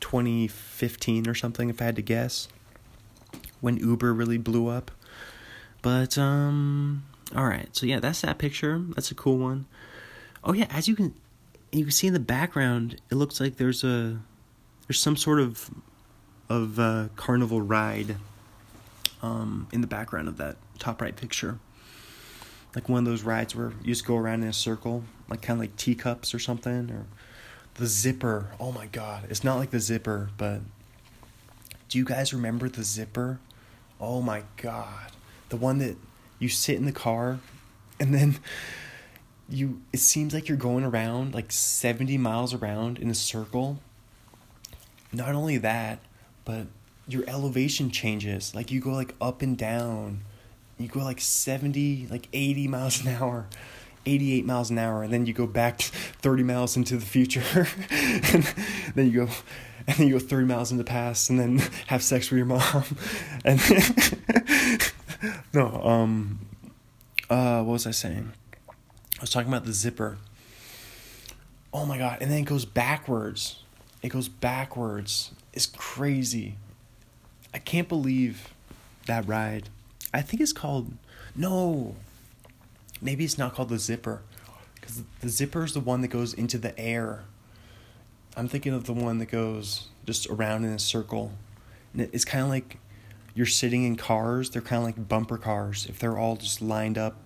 2015 0.00 1.28
or 1.28 1.34
something 1.34 1.70
if 1.70 1.80
i 1.80 1.84
had 1.84 1.94
to 1.94 2.02
guess 2.02 2.48
when 3.60 3.76
uber 3.76 4.12
really 4.12 4.38
blew 4.38 4.68
up. 4.68 4.90
But 5.80 6.18
um 6.18 7.04
all 7.34 7.46
right, 7.46 7.74
so 7.74 7.86
yeah, 7.86 7.98
that's 7.98 8.20
that 8.20 8.36
picture. 8.38 8.82
That's 8.94 9.10
a 9.10 9.14
cool 9.14 9.38
one. 9.38 9.66
Oh 10.44 10.52
yeah, 10.52 10.66
as 10.70 10.86
you 10.86 10.94
can 10.94 11.14
you 11.70 11.84
can 11.84 11.92
see 11.92 12.06
in 12.06 12.12
the 12.12 12.20
background, 12.20 13.00
it 13.10 13.14
looks 13.14 13.40
like 13.40 13.56
there's 13.56 13.82
a 13.82 14.18
there's 14.86 15.00
some 15.00 15.16
sort 15.16 15.40
of 15.40 15.70
of 16.48 16.78
uh, 16.78 17.08
carnival 17.16 17.62
ride 17.62 18.16
um, 19.22 19.68
in 19.72 19.80
the 19.80 19.86
background 19.86 20.28
of 20.28 20.36
that 20.38 20.56
top 20.78 21.00
right 21.00 21.14
picture. 21.14 21.58
Like 22.74 22.88
one 22.88 23.00
of 23.00 23.04
those 23.04 23.22
rides 23.22 23.54
where 23.54 23.72
you 23.82 23.92
just 23.92 24.06
go 24.06 24.16
around 24.16 24.42
in 24.42 24.48
a 24.48 24.52
circle, 24.52 25.04
like 25.28 25.42
kind 25.42 25.58
of 25.58 25.60
like 25.60 25.76
teacups 25.76 26.34
or 26.34 26.38
something, 26.38 26.90
or 26.90 27.06
the 27.74 27.86
zipper. 27.86 28.50
Oh 28.58 28.72
my 28.72 28.86
god, 28.86 29.26
it's 29.30 29.44
not 29.44 29.56
like 29.56 29.70
the 29.70 29.80
zipper, 29.80 30.30
but 30.36 30.60
do 31.88 31.98
you 31.98 32.04
guys 32.04 32.32
remember 32.32 32.68
the 32.68 32.82
zipper? 32.82 33.38
Oh 34.00 34.22
my 34.22 34.42
god, 34.56 35.12
the 35.50 35.56
one 35.56 35.78
that 35.78 35.96
you 36.38 36.48
sit 36.48 36.76
in 36.76 36.86
the 36.86 36.92
car 36.92 37.38
and 38.00 38.14
then 38.14 38.38
you 39.48 39.80
it 39.92 40.00
seems 40.00 40.34
like 40.34 40.48
you're 40.48 40.56
going 40.56 40.84
around 40.84 41.34
like 41.34 41.52
70 41.52 42.18
miles 42.18 42.54
around 42.54 42.98
in 42.98 43.10
a 43.10 43.14
circle 43.14 43.80
not 45.12 45.34
only 45.34 45.58
that 45.58 45.98
but 46.44 46.66
your 47.08 47.24
elevation 47.28 47.90
changes 47.90 48.54
like 48.54 48.70
you 48.70 48.80
go 48.80 48.90
like 48.90 49.14
up 49.20 49.42
and 49.42 49.58
down 49.58 50.20
you 50.78 50.88
go 50.88 51.00
like 51.00 51.20
70 51.20 52.08
like 52.10 52.28
80 52.32 52.68
miles 52.68 53.02
an 53.02 53.08
hour 53.08 53.46
88 54.04 54.44
miles 54.44 54.70
an 54.70 54.78
hour 54.78 55.02
and 55.02 55.12
then 55.12 55.26
you 55.26 55.32
go 55.32 55.46
back 55.46 55.80
30 55.82 56.42
miles 56.42 56.76
into 56.76 56.96
the 56.96 57.06
future 57.06 57.66
and 57.90 58.44
then 58.94 59.10
you 59.10 59.26
go 59.26 59.32
and 59.86 59.96
then 59.96 60.06
you 60.06 60.18
go 60.18 60.24
30 60.24 60.46
miles 60.46 60.70
in 60.70 60.78
the 60.78 60.84
past 60.84 61.28
and 61.28 61.40
then 61.40 61.58
have 61.88 62.02
sex 62.02 62.30
with 62.30 62.38
your 62.38 62.46
mom 62.46 62.84
and 63.44 63.60
no, 65.52 65.82
um, 65.82 66.40
uh, 67.30 67.62
what 67.62 67.72
was 67.72 67.86
I 67.86 67.90
saying? 67.90 68.32
I 68.70 69.20
was 69.20 69.30
talking 69.30 69.48
about 69.48 69.64
the 69.64 69.72
zipper. 69.72 70.18
Oh 71.72 71.86
my 71.86 71.98
god! 71.98 72.18
And 72.20 72.30
then 72.30 72.40
it 72.40 72.46
goes 72.46 72.64
backwards. 72.64 73.62
It 74.02 74.08
goes 74.08 74.28
backwards. 74.28 75.30
It's 75.52 75.66
crazy. 75.66 76.56
I 77.54 77.58
can't 77.58 77.88
believe 77.88 78.54
that 79.06 79.26
ride. 79.26 79.68
I 80.14 80.22
think 80.22 80.40
it's 80.40 80.52
called 80.52 80.92
no. 81.34 81.96
Maybe 83.00 83.24
it's 83.24 83.38
not 83.38 83.54
called 83.54 83.68
the 83.68 83.78
zipper, 83.78 84.22
because 84.74 85.02
the 85.20 85.28
zipper 85.28 85.64
is 85.64 85.74
the 85.74 85.80
one 85.80 86.02
that 86.02 86.08
goes 86.08 86.32
into 86.34 86.56
the 86.56 86.78
air. 86.78 87.24
I'm 88.36 88.48
thinking 88.48 88.72
of 88.72 88.84
the 88.84 88.92
one 88.92 89.18
that 89.18 89.26
goes 89.26 89.88
just 90.06 90.26
around 90.28 90.64
in 90.64 90.70
a 90.70 90.78
circle, 90.78 91.32
and 91.92 92.02
it's 92.12 92.24
kind 92.24 92.44
of 92.44 92.48
like 92.48 92.78
you're 93.34 93.46
sitting 93.46 93.84
in 93.84 93.96
cars, 93.96 94.50
they're 94.50 94.62
kind 94.62 94.78
of 94.78 94.84
like 94.84 95.08
bumper 95.08 95.38
cars. 95.38 95.86
If 95.86 95.98
they're 95.98 96.18
all 96.18 96.36
just 96.36 96.62
lined 96.62 96.98
up, 96.98 97.16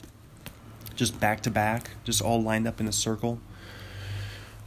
just 0.94 1.20
back 1.20 1.42
to 1.42 1.50
back, 1.50 1.90
just 2.04 2.22
all 2.22 2.42
lined 2.42 2.66
up 2.66 2.80
in 2.80 2.88
a 2.88 2.92
circle. 2.92 3.40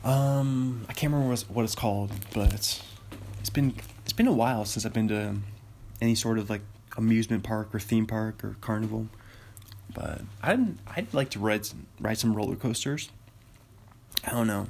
Um, 0.04 0.86
I 0.88 0.94
can't 0.94 1.12
remember 1.12 1.36
what 1.50 1.64
it's 1.64 1.76
called, 1.76 2.12
but 2.34 2.82
it's 3.40 3.50
been 3.50 3.74
been 4.20 4.28
a 4.28 4.34
while 4.34 4.66
since 4.66 4.86
I've 4.86 4.92
been 4.92 5.08
to 5.08 5.38
any 6.02 6.14
sort 6.14 6.40
of 6.40 6.50
like 6.50 6.60
amusement 6.98 7.42
park 7.42 7.74
or 7.74 7.80
theme 7.80 8.06
park 8.06 8.44
or 8.44 8.58
carnival. 8.60 9.08
But 9.94 10.24
I'd 10.44 10.76
I'd 10.94 11.14
like 11.14 11.30
to 11.30 11.40
ride 11.40 11.66
ride 12.02 12.18
some 12.18 12.36
roller 12.36 12.58
coasters. 12.58 13.10
I 14.28 14.32
don't 14.32 14.46
know. 14.46 14.68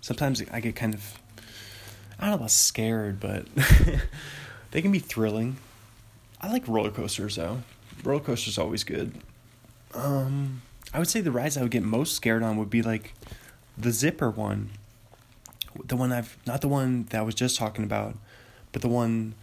Sometimes 0.00 0.42
I 0.50 0.60
get 0.60 0.74
kind 0.74 0.94
of 0.94 1.20
I 2.18 2.22
don't 2.22 2.30
know 2.30 2.36
about 2.36 2.50
scared, 2.50 3.20
but 3.20 3.44
they 4.70 4.80
can 4.80 4.90
be 4.90 5.00
thrilling. 5.00 5.58
I 6.40 6.50
like 6.50 6.66
roller 6.66 6.90
coasters 6.90 7.36
though. 7.36 7.60
Roller 8.02 8.20
coasters 8.20 8.56
always 8.56 8.84
good. 8.84 9.12
Um, 9.92 10.62
I 10.94 10.98
would 10.98 11.08
say 11.08 11.20
the 11.20 11.30
rides 11.30 11.58
I 11.58 11.62
would 11.62 11.70
get 11.70 11.82
most 11.82 12.14
scared 12.14 12.42
on 12.42 12.56
would 12.56 12.70
be 12.70 12.80
like 12.80 13.12
the 13.76 13.92
zipper 13.92 14.30
one. 14.30 14.70
The 15.84 15.94
one 15.94 16.10
I've 16.10 16.38
not 16.46 16.62
the 16.62 16.68
one 16.68 17.04
that 17.10 17.18
I 17.18 17.22
was 17.22 17.34
just 17.34 17.58
talking 17.58 17.84
about, 17.84 18.16
but 18.72 18.82
the 18.82 18.88
one 18.88 19.34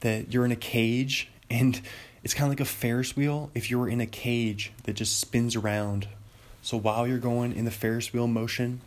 that 0.00 0.32
you're 0.32 0.44
in 0.44 0.52
a 0.52 0.56
cage 0.56 1.28
and 1.50 1.80
it's 2.22 2.34
kind 2.34 2.46
of 2.46 2.50
like 2.50 2.60
a 2.60 2.64
Ferris 2.70 3.16
wheel 3.16 3.50
if 3.54 3.70
you 3.70 3.78
were 3.78 3.88
in 3.88 4.00
a 4.00 4.06
cage 4.06 4.72
that 4.84 4.94
just 4.94 5.18
spins 5.18 5.54
around. 5.54 6.08
So 6.62 6.76
while 6.76 7.06
you're 7.06 7.18
going 7.18 7.54
in 7.54 7.66
the 7.66 7.70
Ferris 7.70 8.12
wheel 8.12 8.26
motion 8.26 8.80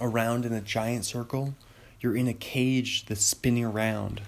around 0.00 0.44
in 0.44 0.52
a 0.52 0.60
giant 0.60 1.04
circle, 1.04 1.54
you're 2.00 2.16
in 2.16 2.26
a 2.26 2.34
cage 2.34 3.06
that's 3.06 3.24
spinning 3.24 3.64
around. 3.64 4.22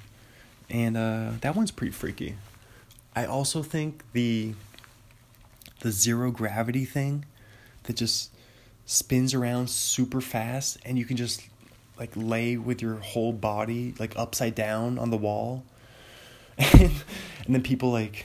And 0.70 0.97
uh, 0.97 1.32
that 1.40 1.57
one's 1.57 1.72
pretty 1.72 1.92
freaky. 1.92 2.36
I 3.16 3.26
also 3.26 3.62
think 3.62 4.03
the 4.12 4.55
the 5.80 5.90
zero 5.92 6.30
gravity 6.30 6.84
thing 6.86 7.26
that 7.82 7.97
just 7.97 8.30
spins 8.86 9.34
around 9.34 9.68
super 9.68 10.20
fast 10.20 10.78
and 10.84 10.99
you 10.99 11.05
can 11.05 11.16
just 11.16 11.42
like 11.99 12.11
lay 12.14 12.57
with 12.57 12.82
your 12.82 12.97
whole 12.97 13.32
body 13.32 13.95
like 13.99 14.16
upside 14.16 14.55
down 14.55 14.99
on 14.99 15.11
the 15.11 15.16
wall. 15.16 15.64
And, 17.47 17.55
then 17.55 17.62
people 17.62 17.90
like 17.90 18.24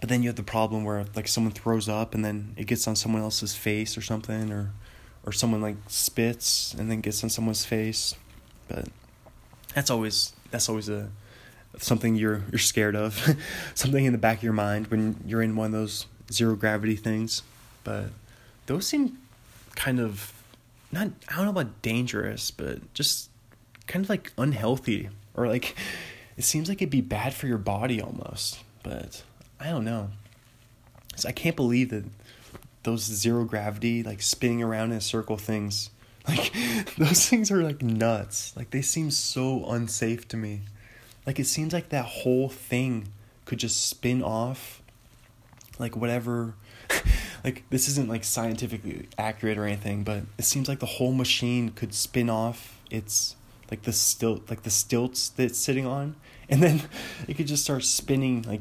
but 0.00 0.08
then 0.08 0.22
you 0.24 0.28
have 0.28 0.36
the 0.36 0.42
problem 0.42 0.82
where 0.82 1.04
like 1.14 1.28
someone 1.28 1.52
throws 1.52 1.88
up 1.88 2.12
and 2.12 2.24
then 2.24 2.54
it 2.56 2.66
gets 2.66 2.88
on 2.88 2.96
someone 2.96 3.22
else's 3.22 3.54
face 3.54 3.96
or 3.96 4.00
something 4.00 4.50
or 4.50 4.72
or 5.24 5.32
someone 5.32 5.60
like 5.60 5.76
spits 5.86 6.74
and 6.74 6.90
then 6.90 7.00
gets 7.00 7.22
on 7.22 7.30
someone's 7.30 7.64
face. 7.64 8.16
But 8.66 8.88
that's 9.74 9.90
always 9.90 10.32
that's 10.50 10.68
always 10.68 10.88
a 10.88 11.10
something 11.78 12.16
you're 12.16 12.42
you're 12.50 12.58
scared 12.58 12.96
of. 12.96 13.36
Something 13.74 14.04
in 14.04 14.12
the 14.12 14.18
back 14.18 14.38
of 14.38 14.42
your 14.42 14.52
mind 14.52 14.88
when 14.88 15.22
you're 15.24 15.42
in 15.42 15.56
one 15.56 15.66
of 15.66 15.72
those 15.72 16.06
zero 16.32 16.56
gravity 16.56 16.96
things. 16.96 17.42
But 17.84 18.06
those 18.66 18.86
seem 18.86 19.18
kind 19.76 20.00
of 20.00 20.32
not 20.92 21.08
I 21.28 21.36
don't 21.36 21.44
know 21.44 21.50
about 21.50 21.82
dangerous 21.82 22.50
but 22.50 22.92
just 22.94 23.30
kind 23.86 24.04
of 24.04 24.08
like 24.08 24.32
unhealthy 24.38 25.08
or 25.34 25.48
like 25.48 25.76
it 26.36 26.44
seems 26.44 26.68
like 26.68 26.78
it'd 26.78 26.90
be 26.90 27.00
bad 27.00 27.34
for 27.34 27.46
your 27.46 27.58
body 27.58 28.00
almost 28.00 28.60
but 28.82 29.22
I 29.58 29.68
don't 29.68 29.84
know. 29.84 30.08
So 31.16 31.28
I 31.28 31.32
can't 31.32 31.56
believe 31.56 31.90
that 31.90 32.04
those 32.82 33.02
zero 33.02 33.44
gravity 33.44 34.02
like 34.02 34.22
spinning 34.22 34.62
around 34.62 34.92
in 34.92 34.98
a 34.98 35.00
circle 35.02 35.36
things 35.36 35.90
like 36.28 36.52
those 36.96 37.28
things 37.28 37.50
are 37.50 37.62
like 37.62 37.82
nuts. 37.82 38.54
Like 38.56 38.70
they 38.70 38.82
seem 38.82 39.10
so 39.10 39.64
unsafe 39.66 40.28
to 40.28 40.36
me. 40.36 40.62
Like 41.26 41.38
it 41.38 41.46
seems 41.46 41.72
like 41.72 41.90
that 41.90 42.04
whole 42.04 42.48
thing 42.48 43.08
could 43.44 43.58
just 43.58 43.86
spin 43.86 44.22
off 44.22 44.82
like 45.78 45.96
whatever 45.96 46.54
like 47.44 47.64
this 47.70 47.88
isn't 47.88 48.08
like 48.08 48.24
scientifically 48.24 49.08
accurate 49.18 49.58
or 49.58 49.64
anything 49.64 50.04
but 50.04 50.22
it 50.38 50.44
seems 50.44 50.68
like 50.68 50.80
the 50.80 50.86
whole 50.86 51.12
machine 51.12 51.70
could 51.70 51.94
spin 51.94 52.28
off 52.28 52.80
its 52.90 53.36
like 53.70 53.82
the 53.82 53.92
stilt 53.92 54.48
like 54.50 54.62
the 54.62 54.70
stilts 54.70 55.28
that 55.30 55.44
it's 55.44 55.58
sitting 55.58 55.86
on 55.86 56.16
and 56.48 56.62
then 56.62 56.82
it 57.28 57.34
could 57.34 57.46
just 57.46 57.64
start 57.64 57.84
spinning 57.84 58.42
like 58.42 58.60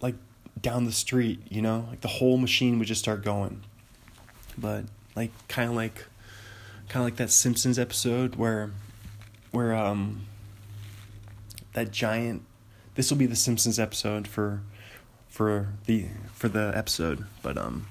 like 0.00 0.14
down 0.62 0.84
the 0.84 0.92
street 0.92 1.40
you 1.48 1.62
know? 1.62 1.86
Like 1.90 2.00
the 2.00 2.08
whole 2.08 2.38
machine 2.38 2.78
would 2.78 2.88
just 2.88 3.00
start 3.00 3.24
going. 3.24 3.62
But 4.56 4.84
like 5.14 5.30
kind 5.48 5.70
of 5.70 5.76
like 5.76 6.06
kind 6.88 7.02
of 7.02 7.04
like 7.04 7.16
that 7.16 7.30
simpsons 7.30 7.78
episode 7.78 8.36
where 8.36 8.70
where 9.50 9.74
um 9.74 10.26
that 11.74 11.90
giant 11.90 12.42
this 12.94 13.10
will 13.10 13.18
be 13.18 13.26
the 13.26 13.36
simpsons 13.36 13.78
episode 13.78 14.26
for 14.26 14.62
for 15.28 15.74
the 15.86 16.06
for 16.32 16.48
the 16.48 16.72
episode 16.74 17.26
but 17.42 17.58
um 17.58 17.86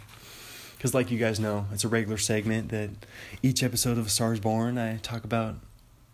because 0.77 0.93
like 0.93 1.11
you 1.11 1.17
guys 1.17 1.39
know 1.39 1.65
it's 1.73 1.83
a 1.83 1.87
regular 1.87 2.17
segment 2.17 2.69
that 2.69 2.89
each 3.41 3.63
episode 3.63 3.97
of 3.97 4.07
a 4.07 4.09
stars 4.09 4.39
born 4.39 4.77
i 4.77 4.97
talk 4.97 5.23
about 5.23 5.55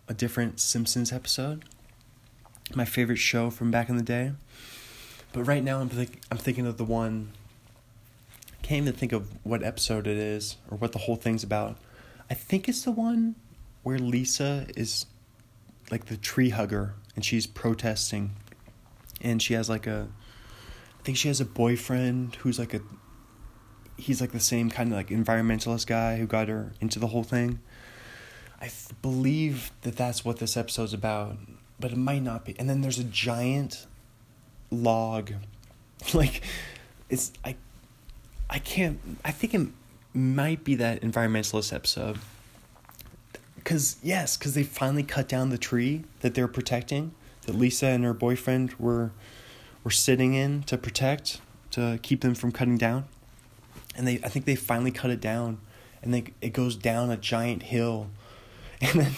a 0.08 0.14
different 0.14 0.60
simpsons 0.60 1.12
episode. 1.12 1.64
My 2.74 2.84
favorite 2.84 3.16
show 3.16 3.50
from 3.50 3.70
back 3.70 3.88
in 3.88 3.96
the 3.96 4.02
day. 4.02 4.32
But 5.32 5.44
right 5.44 5.64
now 5.64 5.80
i'm, 5.80 5.88
think, 5.88 6.20
I'm 6.30 6.38
thinking 6.38 6.66
of 6.66 6.76
the 6.76 6.84
one 6.84 7.32
can't 8.62 8.82
even 8.82 8.94
think 8.94 9.12
of 9.12 9.28
what 9.44 9.62
episode 9.62 10.06
it 10.06 10.16
is 10.16 10.56
or 10.70 10.78
what 10.78 10.92
the 10.92 11.00
whole 11.00 11.16
thing's 11.16 11.42
about. 11.42 11.76
I 12.30 12.34
think 12.34 12.66
it's 12.66 12.82
the 12.82 12.92
one 12.92 13.34
where 13.82 13.98
lisa 13.98 14.66
is 14.74 15.04
like 15.90 16.06
the 16.06 16.16
tree 16.16 16.48
hugger 16.50 16.94
and 17.14 17.24
she's 17.24 17.46
protesting. 17.46 18.30
And 19.20 19.42
she 19.42 19.54
has 19.54 19.68
like 19.68 19.86
a 19.86 20.08
I 20.98 21.02
think 21.02 21.18
she 21.18 21.28
has 21.28 21.40
a 21.40 21.44
boyfriend 21.44 22.36
who's 22.36 22.58
like 22.58 22.72
a 22.72 22.80
he's 23.96 24.20
like 24.20 24.32
the 24.32 24.40
same 24.40 24.70
kind 24.70 24.90
of 24.90 24.96
like 24.96 25.08
environmentalist 25.08 25.86
guy 25.86 26.16
who 26.16 26.26
got 26.26 26.48
her 26.48 26.72
into 26.80 26.98
the 26.98 27.08
whole 27.08 27.22
thing. 27.24 27.60
I 28.60 28.66
th- 28.66 28.88
believe 29.02 29.70
that 29.82 29.96
that's 29.96 30.24
what 30.24 30.38
this 30.38 30.56
episode's 30.56 30.92
about, 30.92 31.36
but 31.78 31.92
it 31.92 31.98
might 31.98 32.22
not 32.22 32.44
be. 32.44 32.54
And 32.58 32.68
then 32.68 32.80
there's 32.80 32.98
a 32.98 33.04
giant 33.04 33.86
log 34.70 35.32
like 36.14 36.42
it's 37.08 37.32
I 37.44 37.56
I 38.50 38.58
can't 38.58 38.98
I 39.24 39.30
think 39.30 39.54
it 39.54 39.68
might 40.12 40.64
be 40.64 40.74
that 40.76 41.02
environmentalist 41.02 41.72
episode 41.72 42.18
because 43.54 43.96
yes, 44.02 44.36
because 44.36 44.54
they 44.54 44.62
finally 44.62 45.02
cut 45.02 45.26
down 45.26 45.48
the 45.48 45.58
tree 45.58 46.04
that 46.20 46.34
they're 46.34 46.48
protecting, 46.48 47.12
that 47.46 47.54
Lisa 47.54 47.86
and 47.86 48.04
her 48.04 48.12
boyfriend 48.12 48.74
were 48.78 49.10
were 49.82 49.90
sitting 49.90 50.34
in 50.34 50.62
to 50.64 50.78
protect, 50.78 51.40
to 51.70 51.98
keep 52.02 52.20
them 52.20 52.34
from 52.34 52.52
cutting 52.52 52.78
down, 52.78 53.04
and 53.96 54.06
they 54.06 54.14
I 54.24 54.28
think 54.28 54.44
they 54.46 54.54
finally 54.54 54.90
cut 54.90 55.10
it 55.10 55.20
down, 55.20 55.58
and 56.02 56.12
they 56.12 56.24
it 56.40 56.52
goes 56.52 56.76
down 56.76 57.10
a 57.10 57.16
giant 57.16 57.64
hill, 57.64 58.08
and 58.80 59.00
then 59.00 59.12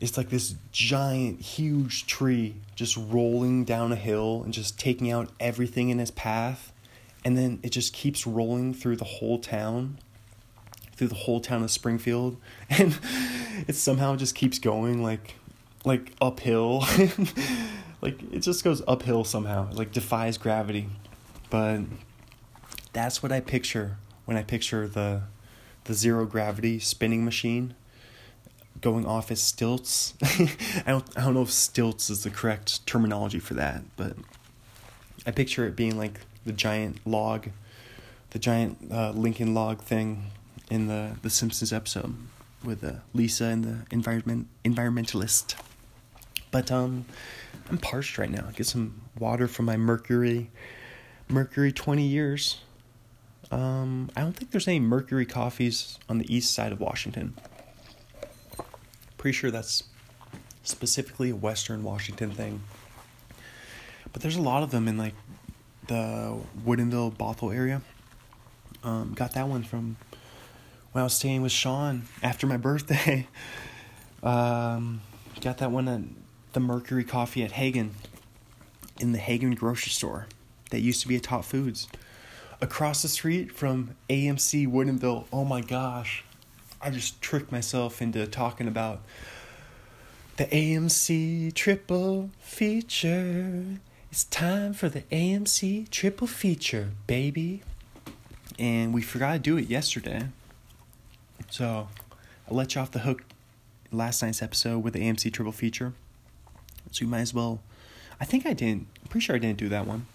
it's 0.00 0.16
like 0.16 0.30
this 0.30 0.54
giant, 0.72 1.40
huge 1.40 2.06
tree 2.06 2.54
just 2.74 2.96
rolling 2.96 3.64
down 3.64 3.90
a 3.90 3.96
hill 3.96 4.42
and 4.44 4.54
just 4.54 4.78
taking 4.78 5.10
out 5.10 5.30
everything 5.40 5.90
in 5.90 5.98
its 5.98 6.10
path, 6.10 6.72
and 7.24 7.36
then 7.36 7.58
it 7.62 7.70
just 7.70 7.92
keeps 7.92 8.26
rolling 8.26 8.74
through 8.74 8.96
the 8.96 9.04
whole 9.04 9.38
town 9.38 9.98
through 10.94 11.06
the 11.06 11.14
whole 11.14 11.40
town 11.40 11.62
of 11.62 11.70
Springfield 11.70 12.36
and 12.70 12.98
it 13.68 13.76
somehow 13.76 14.16
just 14.16 14.34
keeps 14.34 14.58
going 14.58 15.00
like 15.00 15.36
like 15.84 16.12
uphill. 16.20 16.84
Like 18.00 18.20
it 18.32 18.40
just 18.40 18.62
goes 18.62 18.82
uphill 18.86 19.24
somehow. 19.24 19.70
Like 19.72 19.92
defies 19.92 20.38
gravity. 20.38 20.88
But 21.50 21.80
that's 22.98 23.22
what 23.22 23.32
I 23.32 23.40
picture 23.40 23.96
when 24.24 24.36
I 24.36 24.42
picture 24.42 24.86
the 24.88 25.22
the 25.84 25.94
zero 25.94 26.26
gravity 26.26 26.78
spinning 26.78 27.24
machine 27.24 27.74
going 28.80 29.06
off 29.06 29.30
its 29.30 29.42
stilts 29.42 30.14
I 30.22 30.84
don't 30.86 31.18
I 31.18 31.24
don't 31.24 31.34
know 31.34 31.42
if 31.42 31.50
stilts 31.50 32.10
is 32.10 32.22
the 32.22 32.30
correct 32.30 32.86
terminology 32.86 33.38
for 33.38 33.54
that 33.54 33.82
but 33.96 34.14
I 35.26 35.30
picture 35.30 35.66
it 35.66 35.74
being 35.74 35.96
like 35.96 36.20
the 36.44 36.52
giant 36.52 37.06
log 37.06 37.48
the 38.30 38.38
giant 38.38 38.78
uh, 38.92 39.10
Lincoln 39.12 39.54
log 39.54 39.80
thing 39.80 40.30
in 40.70 40.86
the 40.86 41.16
the 41.22 41.30
Simpsons 41.30 41.72
episode 41.72 42.14
with 42.64 42.82
uh, 42.84 42.92
Lisa 43.14 43.44
and 43.44 43.64
the 43.64 43.76
environment 43.90 44.48
environmentalist. 44.64 45.54
But 46.50 46.70
um, 46.70 47.04
I'm 47.68 47.78
parched 47.78 48.18
right 48.18 48.30
now. 48.30 48.48
Get 48.54 48.66
some 48.66 49.02
water 49.18 49.48
from 49.48 49.66
my 49.66 49.76
Mercury 49.76 50.50
Mercury 51.28 51.72
20 51.72 52.02
years. 52.06 52.60
Um, 53.50 54.10
I 54.16 54.20
don't 54.20 54.34
think 54.34 54.50
there's 54.50 54.68
any 54.68 54.80
Mercury 54.80 55.24
coffees 55.24 55.98
on 56.08 56.18
the 56.18 56.34
east 56.34 56.52
side 56.52 56.72
of 56.72 56.80
Washington. 56.80 57.34
Pretty 59.16 59.36
sure 59.36 59.50
that's 59.50 59.84
specifically 60.62 61.30
a 61.30 61.36
Western 61.36 61.82
Washington 61.82 62.30
thing. 62.30 62.62
But 64.12 64.22
there's 64.22 64.36
a 64.36 64.42
lot 64.42 64.62
of 64.62 64.70
them 64.70 64.86
in 64.86 64.98
like 64.98 65.14
the 65.86 66.38
Woodinville 66.64 67.16
Bothell 67.16 67.54
area. 67.54 67.82
Um, 68.84 69.12
got 69.14 69.32
that 69.32 69.48
one 69.48 69.62
from 69.62 69.96
when 70.92 71.00
I 71.00 71.04
was 71.04 71.14
staying 71.14 71.42
with 71.42 71.52
Sean 71.52 72.02
after 72.22 72.46
my 72.46 72.56
birthday. 72.58 73.26
um, 74.22 75.00
got 75.40 75.58
that 75.58 75.70
one 75.70 75.88
at 75.88 76.02
the 76.52 76.60
Mercury 76.60 77.04
Coffee 77.04 77.42
at 77.42 77.52
Haggen 77.52 77.90
in 79.00 79.12
the 79.12 79.18
Haggen 79.18 79.56
grocery 79.56 79.90
store 79.90 80.26
that 80.70 80.80
used 80.80 81.00
to 81.02 81.08
be 81.08 81.16
a 81.16 81.20
Top 81.20 81.44
Foods. 81.44 81.88
Across 82.60 83.02
the 83.02 83.08
street 83.08 83.52
from 83.52 83.94
AMC 84.10 84.66
Woodinville. 84.66 85.26
Oh 85.32 85.44
my 85.44 85.60
gosh. 85.60 86.24
I 86.80 86.90
just 86.90 87.20
tricked 87.22 87.52
myself 87.52 88.02
into 88.02 88.26
talking 88.26 88.66
about 88.66 89.02
The 90.38 90.46
AMC 90.46 91.54
triple 91.54 92.30
feature. 92.40 93.78
It's 94.10 94.24
time 94.24 94.72
for 94.72 94.88
the 94.88 95.02
AMC 95.02 95.88
triple 95.90 96.26
feature, 96.26 96.90
baby. 97.06 97.62
And 98.58 98.92
we 98.92 99.02
forgot 99.02 99.34
to 99.34 99.38
do 99.38 99.56
it 99.56 99.68
yesterday. 99.68 100.28
So 101.50 101.88
I 102.50 102.54
let 102.54 102.74
you 102.74 102.80
off 102.80 102.90
the 102.90 103.00
hook 103.00 103.22
last 103.92 104.22
night's 104.22 104.42
episode 104.42 104.78
with 104.78 104.94
the 104.94 105.00
AMC 105.00 105.32
triple 105.32 105.52
feature. 105.52 105.92
So 106.90 107.04
you 107.04 107.08
might 107.10 107.20
as 107.20 107.34
well. 107.34 107.60
I 108.20 108.24
think 108.24 108.46
I 108.46 108.52
didn't. 108.52 108.88
I'm 109.02 109.08
pretty 109.08 109.24
sure 109.24 109.36
I 109.36 109.38
didn't 109.38 109.58
do 109.58 109.68
that 109.68 109.86
one. 109.86 110.06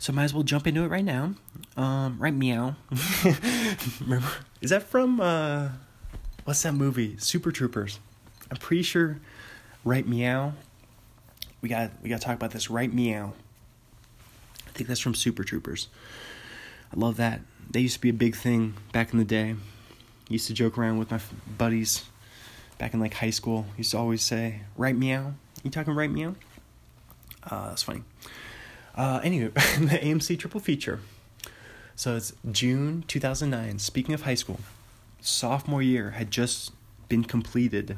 So 0.00 0.14
might 0.14 0.24
as 0.24 0.32
well 0.32 0.42
jump 0.42 0.66
into 0.66 0.82
it 0.82 0.88
right 0.88 1.04
now. 1.04 1.34
Um, 1.76 2.16
right 2.18 2.32
meow. 2.32 2.74
Remember? 4.00 4.28
Is 4.62 4.70
that 4.70 4.84
from 4.84 5.20
uh, 5.20 5.68
what's 6.44 6.62
that 6.62 6.72
movie? 6.72 7.18
Super 7.18 7.52
Troopers. 7.52 8.00
I'm 8.50 8.56
pretty 8.56 8.82
sure. 8.82 9.18
Right 9.84 10.08
meow. 10.08 10.54
We 11.60 11.68
got 11.68 11.90
we 12.02 12.08
got 12.08 12.18
to 12.22 12.26
talk 12.26 12.34
about 12.34 12.50
this. 12.50 12.70
Right 12.70 12.90
meow. 12.90 13.34
I 14.66 14.70
think 14.70 14.88
that's 14.88 15.00
from 15.00 15.14
Super 15.14 15.44
Troopers. 15.44 15.88
I 16.94 16.98
love 16.98 17.18
that. 17.18 17.42
They 17.70 17.80
used 17.80 17.96
to 17.96 18.00
be 18.00 18.08
a 18.08 18.14
big 18.14 18.34
thing 18.34 18.74
back 18.92 19.12
in 19.12 19.18
the 19.18 19.24
day. 19.26 19.54
Used 20.30 20.46
to 20.46 20.54
joke 20.54 20.78
around 20.78 20.98
with 20.98 21.10
my 21.10 21.20
buddies 21.58 22.06
back 22.78 22.94
in 22.94 23.00
like 23.00 23.12
high 23.12 23.30
school. 23.30 23.66
Used 23.76 23.90
to 23.90 23.98
always 23.98 24.22
say, 24.22 24.62
"Right 24.78 24.96
meow." 24.96 25.34
You 25.62 25.70
talking 25.70 25.94
right 25.94 26.10
meow? 26.10 26.36
Uh, 27.42 27.68
that's 27.68 27.82
funny. 27.82 28.02
Uh, 29.00 29.18
anyway, 29.24 29.48
the 29.54 29.98
AMC 29.98 30.38
triple 30.38 30.60
feature. 30.60 31.00
So 31.96 32.16
it's 32.16 32.34
June 32.52 33.02
2009. 33.08 33.78
Speaking 33.78 34.14
of 34.14 34.22
high 34.22 34.34
school, 34.34 34.60
sophomore 35.22 35.80
year 35.80 36.10
had 36.10 36.30
just 36.30 36.72
been 37.08 37.24
completed 37.24 37.96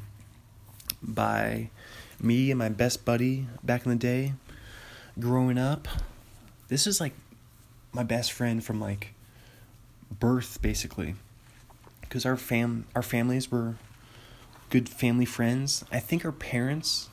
by 1.03 1.71
me 2.21 2.53
and 2.53 2.59
my 2.61 2.69
best 2.69 3.05
buddy 3.05 3.49
back 3.65 3.85
in 3.85 3.91
the 3.91 3.97
day 3.97 4.35
growing 5.19 5.59
up. 5.59 5.89
This 6.69 6.87
is 6.87 7.01
like 7.01 7.15
my 7.93 8.05
best 8.05 8.31
friend 8.31 8.63
from 8.63 8.81
like 8.81 9.13
birth 10.21 10.63
basically 10.63 11.17
because 12.03 12.25
our 12.25 12.37
fam 12.37 12.87
our 12.95 13.03
families 13.03 13.51
were 13.51 13.75
good 14.71 14.89
family 14.89 15.25
friends. 15.25 15.85
I 15.91 15.99
think 15.99 16.25
our 16.25 16.31
parents 16.31 17.09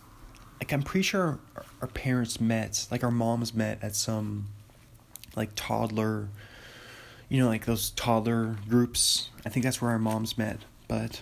like 0.60 0.74
I'm 0.74 0.84
pretty 0.84 1.04
sure 1.04 1.40
our, 1.56 1.66
our 1.82 1.88
parents 1.88 2.40
met, 2.40 2.88
like 2.92 3.04
our 3.04 3.12
moms 3.12 3.54
met 3.54 3.80
at 3.82 3.96
some 3.96 4.48
like 5.36 5.52
toddler 5.56 6.30
you 7.30 7.40
know, 7.40 7.48
like 7.48 7.66
those 7.66 7.92
toddler 7.92 8.58
groups. 8.68 9.30
I 9.46 9.50
think 9.50 9.64
that's 9.64 9.82
where 9.82 9.92
our 9.92 10.00
moms 10.00 10.38
met. 10.38 10.60
But 10.88 11.22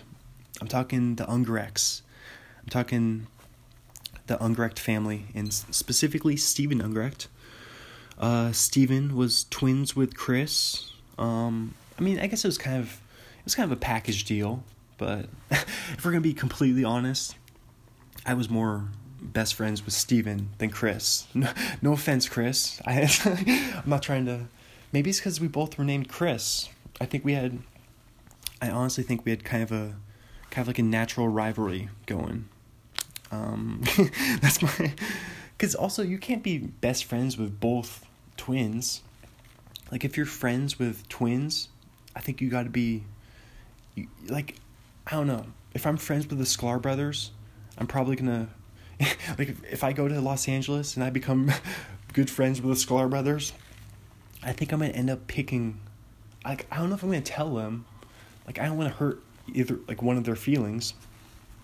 I'm 0.60 0.66
talking 0.66 1.16
the 1.16 1.24
Ungrechts. 1.24 2.00
I'm 2.62 2.70
talking 2.70 3.26
the 4.26 4.36
Ungrecht 4.38 4.78
family, 4.78 5.26
and 5.34 5.52
specifically 5.52 6.36
Stephen 6.36 6.80
Ungrecht. 6.80 7.28
Uh, 8.18 8.52
Stephen 8.52 9.14
was 9.14 9.44
twins 9.44 9.94
with 9.94 10.16
Chris. 10.16 10.92
Um, 11.18 11.74
I 11.98 12.02
mean, 12.02 12.18
I 12.18 12.26
guess 12.26 12.44
it 12.44 12.48
was 12.48 12.58
kind 12.58 12.78
of 12.78 13.00
it 13.38 13.44
was 13.44 13.54
kind 13.54 13.70
of 13.70 13.76
a 13.76 13.80
package 13.80 14.24
deal. 14.24 14.64
But 14.96 15.26
if 15.50 16.04
we're 16.04 16.10
gonna 16.10 16.22
be 16.22 16.34
completely 16.34 16.84
honest, 16.84 17.36
I 18.24 18.34
was 18.34 18.48
more 18.48 18.88
best 19.32 19.54
friends 19.54 19.84
with 19.84 19.94
Steven 19.94 20.50
than 20.58 20.70
Chris. 20.70 21.26
No, 21.34 21.52
no 21.82 21.92
offense, 21.92 22.28
Chris. 22.28 22.80
I, 22.86 23.08
I'm 23.84 23.88
not 23.88 24.02
trying 24.02 24.26
to. 24.26 24.46
Maybe 24.92 25.10
it's 25.10 25.18
because 25.18 25.40
we 25.40 25.48
both 25.48 25.76
were 25.78 25.84
named 25.84 26.08
Chris. 26.08 26.68
I 27.00 27.04
think 27.04 27.24
we 27.24 27.34
had. 27.34 27.58
I 28.60 28.70
honestly 28.70 29.04
think 29.04 29.24
we 29.24 29.30
had 29.30 29.44
kind 29.44 29.62
of 29.62 29.70
a, 29.70 29.94
kind 30.50 30.62
of 30.62 30.66
like 30.66 30.78
a 30.78 30.82
natural 30.82 31.28
rivalry 31.28 31.88
going. 32.06 32.48
Um, 33.30 33.82
that's 34.40 34.62
my. 34.62 34.94
Because 35.56 35.74
also 35.74 36.02
you 36.02 36.18
can't 36.18 36.42
be 36.42 36.58
best 36.58 37.04
friends 37.04 37.36
with 37.36 37.60
both 37.60 38.06
twins. 38.36 39.02
Like 39.90 40.04
if 40.04 40.16
you're 40.16 40.26
friends 40.26 40.78
with 40.78 41.08
twins, 41.08 41.68
I 42.16 42.20
think 42.20 42.40
you 42.40 42.48
got 42.48 42.64
to 42.64 42.70
be. 42.70 43.04
You, 43.94 44.08
like, 44.26 44.56
I 45.06 45.12
don't 45.12 45.26
know. 45.26 45.46
If 45.74 45.86
I'm 45.86 45.96
friends 45.96 46.26
with 46.28 46.38
the 46.38 46.44
Sklar 46.44 46.80
brothers, 46.80 47.32
I'm 47.76 47.86
probably 47.86 48.16
gonna 48.16 48.48
like 49.38 49.56
if, 49.70 49.84
I 49.84 49.92
go 49.92 50.08
to 50.08 50.20
Los 50.20 50.48
Angeles 50.48 50.96
and 50.96 51.04
I 51.04 51.10
become 51.10 51.52
good 52.12 52.30
friends 52.30 52.60
with 52.60 52.78
the 52.78 52.86
Sklar 52.86 53.08
brothers, 53.08 53.52
I 54.42 54.52
think 54.52 54.72
I'm 54.72 54.80
gonna 54.80 54.92
end 54.92 55.10
up 55.10 55.26
picking. 55.26 55.80
Like 56.44 56.66
I 56.70 56.78
don't 56.78 56.88
know 56.88 56.94
if 56.96 57.02
I'm 57.02 57.10
gonna 57.10 57.20
tell 57.20 57.54
them. 57.54 57.86
Like 58.46 58.58
I 58.58 58.66
don't 58.66 58.76
want 58.76 58.90
to 58.90 58.96
hurt 58.96 59.22
either 59.52 59.78
like 59.86 60.02
one 60.02 60.16
of 60.16 60.24
their 60.24 60.36
feelings, 60.36 60.94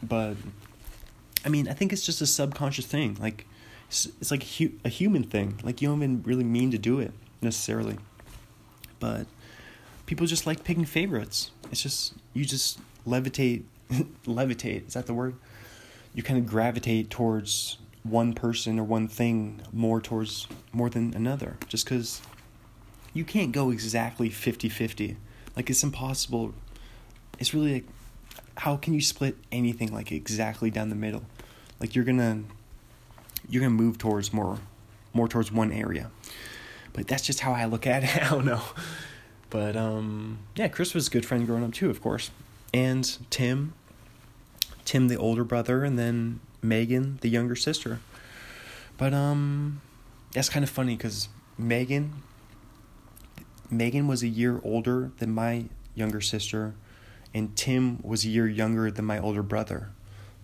but 0.02 0.36
I 1.44 1.48
mean 1.48 1.68
I 1.68 1.72
think 1.72 1.92
it's 1.92 2.04
just 2.04 2.20
a 2.20 2.26
subconscious 2.26 2.86
thing. 2.86 3.16
Like 3.20 3.46
it's, 3.88 4.06
it's 4.20 4.30
like 4.30 4.42
a, 4.42 4.46
hu- 4.46 4.78
a 4.84 4.88
human 4.88 5.24
thing. 5.24 5.58
Like 5.62 5.82
you 5.82 5.88
don't 5.88 5.98
even 5.98 6.22
really 6.22 6.44
mean 6.44 6.70
to 6.70 6.78
do 6.78 7.00
it 7.00 7.12
necessarily, 7.40 7.98
but 9.00 9.26
people 10.06 10.26
just 10.26 10.46
like 10.46 10.62
picking 10.62 10.84
favorites. 10.84 11.50
It's 11.72 11.82
just 11.82 12.14
you 12.32 12.44
just 12.44 12.78
levitate 13.06 13.64
levitate. 14.24 14.86
Is 14.86 14.94
that 14.94 15.06
the 15.06 15.14
word? 15.14 15.34
You 16.14 16.22
kind 16.22 16.38
of 16.38 16.46
gravitate 16.46 17.10
towards 17.10 17.78
one 18.02 18.32
person 18.32 18.78
or 18.78 18.84
one 18.84 19.08
thing 19.08 19.60
more 19.72 20.00
towards 20.00 20.46
more 20.72 20.90
than 20.90 21.14
another 21.14 21.56
just 21.68 21.84
because 21.84 22.20
you 23.12 23.24
can't 23.24 23.52
go 23.52 23.70
exactly 23.70 24.28
50-50 24.28 25.16
like 25.56 25.70
it's 25.70 25.82
impossible. 25.82 26.54
It's 27.38 27.54
really 27.54 27.74
like 27.74 27.84
how 28.58 28.76
can 28.76 28.94
you 28.94 29.00
split 29.00 29.36
anything 29.50 29.92
like 29.92 30.12
exactly 30.12 30.70
down 30.70 30.88
the 30.88 30.94
middle? 30.94 31.24
Like 31.80 31.94
you're 31.94 32.04
gonna 32.04 32.42
you're 33.48 33.60
gonna 33.60 33.70
move 33.70 33.98
towards 33.98 34.32
more 34.32 34.58
more 35.12 35.28
towards 35.28 35.52
one 35.52 35.72
area. 35.72 36.10
But 36.92 37.08
that's 37.08 37.24
just 37.24 37.40
how 37.40 37.52
i 37.52 37.64
look 37.64 37.86
at 37.86 38.04
it. 38.04 38.16
I 38.22 38.30
don't 38.30 38.44
know. 38.44 38.62
But 39.50 39.76
um 39.76 40.38
yeah 40.56 40.68
chris 40.68 40.94
was 40.94 41.08
a 41.08 41.10
good 41.10 41.26
friend 41.26 41.46
growing 41.46 41.64
up 41.64 41.72
too 41.72 41.90
of 41.90 42.00
course. 42.02 42.30
And 42.72 43.16
tim 43.30 43.74
Tim, 44.84 45.08
the 45.08 45.16
older 45.16 45.44
brother, 45.44 45.84
and 45.84 45.98
then 45.98 46.40
Megan, 46.62 47.18
the 47.20 47.28
younger 47.28 47.56
sister. 47.56 48.00
But 48.96 49.12
um, 49.12 49.80
that's 50.32 50.48
kind 50.48 50.62
of 50.62 50.70
funny 50.70 50.96
because 50.96 51.28
Megan, 51.58 52.22
Megan 53.70 54.06
was 54.06 54.22
a 54.22 54.28
year 54.28 54.60
older 54.62 55.10
than 55.18 55.32
my 55.32 55.66
younger 55.94 56.20
sister, 56.20 56.74
and 57.32 57.54
Tim 57.56 57.98
was 58.02 58.24
a 58.24 58.28
year 58.28 58.46
younger 58.46 58.90
than 58.90 59.04
my 59.04 59.18
older 59.18 59.42
brother. 59.42 59.90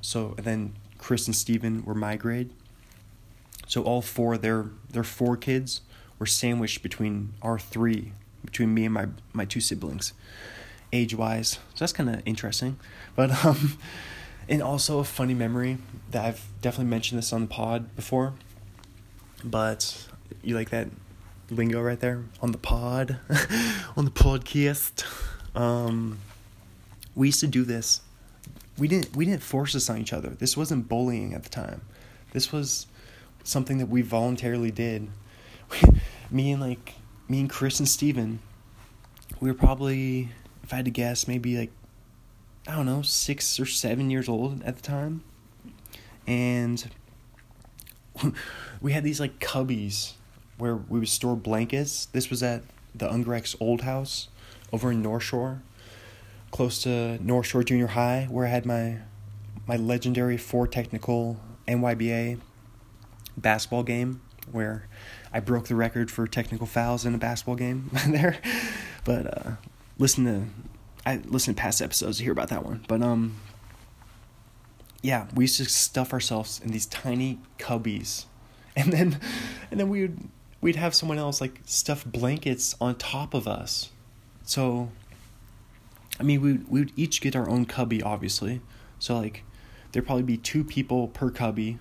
So 0.01 0.35
then 0.39 0.75
Chris 0.99 1.27
and 1.27 1.37
Steven 1.37 1.85
were 1.85 1.95
my 1.95 2.17
grade. 2.17 2.51
So 3.67 3.83
all 3.83 4.03
four 4.03 4.37
their 4.37 4.67
their 4.91 5.05
four 5.05 5.37
kids 5.37 5.81
were 6.19 6.27
sandwiched 6.27 6.83
between 6.83 7.35
our 7.41 7.59
three, 7.59 8.13
between 8.45 8.75
me 8.75 8.85
and 8.85 8.95
my 8.95 9.07
my 9.33 9.45
two 9.45 9.61
siblings, 9.61 10.13
age 10.93 11.15
wise. 11.15 11.53
So 11.75 11.81
that's 11.81 11.93
kind 11.93 12.11
of 12.11 12.23
interesting. 12.25 12.79
But 13.15 13.45
um 13.45 13.79
and 14.51 14.63
also 14.63 14.99
a 14.99 15.05
funny 15.05 15.33
memory 15.33 15.79
that 16.11 16.25
I've 16.25 16.45
definitely 16.61 16.91
mentioned 16.91 17.19
this 17.19 17.33
on 17.33 17.43
the 17.43 17.47
pod 17.47 17.95
before. 17.95 18.35
But 19.45 20.09
you 20.43 20.57
like 20.57 20.71
that 20.71 20.89
lingo 21.51 21.81
right 21.81 21.99
there 21.99 22.25
on 22.43 22.53
the 22.53 22.59
pod, 22.59 23.19
on 23.97 24.05
the 24.05 24.11
podcast. 24.11 25.05
Um, 25.55 26.19
we 27.15 27.29
used 27.29 27.41
to 27.41 27.47
do 27.47 27.65
this. 27.65 28.01
We 28.77 28.89
didn't 28.89 29.15
we 29.17 29.25
didn't 29.25 29.43
force 29.43 29.73
this 29.73 29.89
on 29.89 29.99
each 29.99 30.13
other. 30.13 30.31
This 30.31 30.57
wasn't 30.57 30.89
bullying 30.89 31.33
at 31.33 31.45
the 31.45 31.49
time. 31.49 31.83
This 32.33 32.53
was 32.53 32.87
something 33.45 33.79
that 33.79 33.89
we 33.89 34.03
voluntarily 34.03 34.71
did. 34.71 35.09
me 36.31 36.53
and 36.53 36.61
like 36.61 36.95
me 37.29 37.41
and 37.41 37.51
Chris 37.51 37.79
and 37.79 37.89
Steven, 37.89 38.41
we 39.39 39.49
were 39.49 39.57
probably 39.57 40.31
if 40.65 40.73
I 40.73 40.77
had 40.77 40.87
to 40.87 40.91
guess 40.91 41.29
maybe 41.29 41.57
like 41.57 41.71
I 42.71 42.77
don't 42.77 42.87
know, 42.87 43.03
six 43.03 43.59
or 43.59 43.67
seven 43.67 44.11
years 44.11 44.29
old 44.29 44.63
at 44.63 44.77
the 44.77 44.83
time. 44.83 45.25
And 46.25 46.89
we 48.81 48.93
had 48.93 49.03
these 49.03 49.19
like 49.19 49.41
cubbies 49.41 50.13
where 50.57 50.77
we 50.77 51.01
would 51.01 51.09
store 51.09 51.35
blankets. 51.35 52.07
This 52.07 52.31
was 52.31 52.45
at 52.45 52.63
the 52.95 53.09
Ungrecht's 53.09 53.57
old 53.59 53.81
house 53.81 54.29
over 54.73 54.93
in 54.93 55.03
North 55.03 55.25
Shore, 55.25 55.63
close 56.53 56.81
to 56.85 57.19
North 57.21 57.47
Shore 57.47 57.65
Junior 57.65 57.89
High, 57.89 58.29
where 58.31 58.47
I 58.47 58.51
had 58.51 58.65
my 58.65 58.99
my 59.67 59.75
legendary 59.75 60.37
four 60.37 60.69
technical 60.69 61.41
NYBA 61.67 62.39
basketball 63.37 63.83
game 63.83 64.21
where 64.53 64.87
I 65.33 65.41
broke 65.41 65.67
the 65.67 65.75
record 65.75 66.09
for 66.09 66.29
technical 66.29 66.69
fouls 66.69 67.05
in 67.05 67.17
a 67.17 67.19
basketball 67.19 67.57
game 67.57 67.91
there. 68.07 68.39
But 69.05 69.27
uh, 69.27 69.51
listen 69.99 70.25
to 70.25 70.70
I 71.05 71.17
listened 71.25 71.57
to 71.57 71.63
past 71.63 71.81
episodes 71.81 72.19
to 72.19 72.25
hear 72.25 72.33
about 72.33 72.49
that 72.49 72.65
one. 72.65 72.85
But 72.89 73.03
um 73.03 73.37
yeah, 75.03 75.29
we 75.35 75.45
used 75.45 75.57
to 75.57 75.65
stuff 75.65 76.13
ourselves 76.13 76.61
in 76.63 76.73
these 76.73 76.87
tiny 76.87 77.39
cubbies. 77.59 78.27
And 78.77 78.93
then 78.93 79.21
and 79.71 79.81
then 79.81 79.89
we 79.89 80.03
would 80.03 80.29
we'd 80.61 80.77
have 80.77 80.95
someone 80.95 81.19
else 81.19 81.41
like 81.41 81.61
stuff 81.65 82.05
blankets 82.05 82.77
on 82.81 82.95
top 82.95 83.35
of 83.35 83.49
us. 83.49 83.91
So 84.45 84.91
I 86.19 86.23
mean 86.23 86.41
we 86.41 86.53
we 86.69 86.81
would 86.81 86.93
each 86.97 87.21
get 87.21 87.35
our 87.35 87.49
own 87.49 87.67
cubby 87.67 88.01
obviously. 88.01 88.61
So 89.01 89.19
like 89.19 89.43
there'd 89.91 90.07
probably 90.07 90.23
be 90.23 90.37
two 90.37 90.63
people 90.63 91.09
per 91.09 91.31
cubby, 91.31 91.79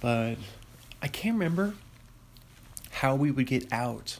but 0.00 0.36
I 1.00 1.08
can't 1.08 1.34
remember 1.34 1.74
how 2.90 3.14
we 3.16 3.30
would 3.30 3.46
get 3.46 3.72
out. 3.72 4.18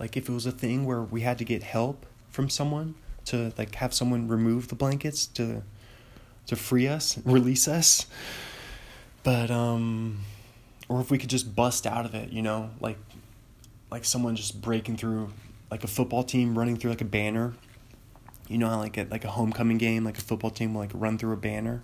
Like 0.00 0.16
if 0.16 0.28
it 0.28 0.32
was 0.32 0.46
a 0.46 0.52
thing 0.52 0.86
where 0.86 1.02
we 1.02 1.20
had 1.20 1.36
to 1.38 1.44
get 1.44 1.62
help 1.62 2.06
from 2.30 2.48
someone 2.48 2.94
to 3.26 3.52
like 3.56 3.74
have 3.76 3.94
someone 3.94 4.28
remove 4.28 4.68
the 4.68 4.74
blankets 4.74 5.26
to 5.26 5.62
to 6.46 6.56
free 6.56 6.86
us, 6.86 7.18
release 7.24 7.66
us. 7.68 8.06
But 9.22 9.50
um 9.50 10.20
or 10.88 11.00
if 11.00 11.10
we 11.10 11.18
could 11.18 11.30
just 11.30 11.54
bust 11.54 11.86
out 11.86 12.04
of 12.04 12.14
it, 12.14 12.30
you 12.30 12.42
know, 12.42 12.70
like 12.80 12.98
like 13.90 14.04
someone 14.04 14.36
just 14.36 14.60
breaking 14.60 14.96
through 14.96 15.32
like 15.70 15.84
a 15.84 15.88
football 15.88 16.22
team 16.22 16.58
running 16.58 16.76
through 16.76 16.90
like 16.90 17.00
a 17.00 17.06
banner. 17.06 17.54
You 18.48 18.58
know, 18.58 18.78
like 18.78 18.98
at 18.98 19.10
like 19.10 19.24
a 19.24 19.30
homecoming 19.30 19.78
game, 19.78 20.04
like 20.04 20.18
a 20.18 20.20
football 20.20 20.50
team 20.50 20.74
will 20.74 20.82
like 20.82 20.90
run 20.92 21.16
through 21.16 21.32
a 21.32 21.36
banner. 21.36 21.82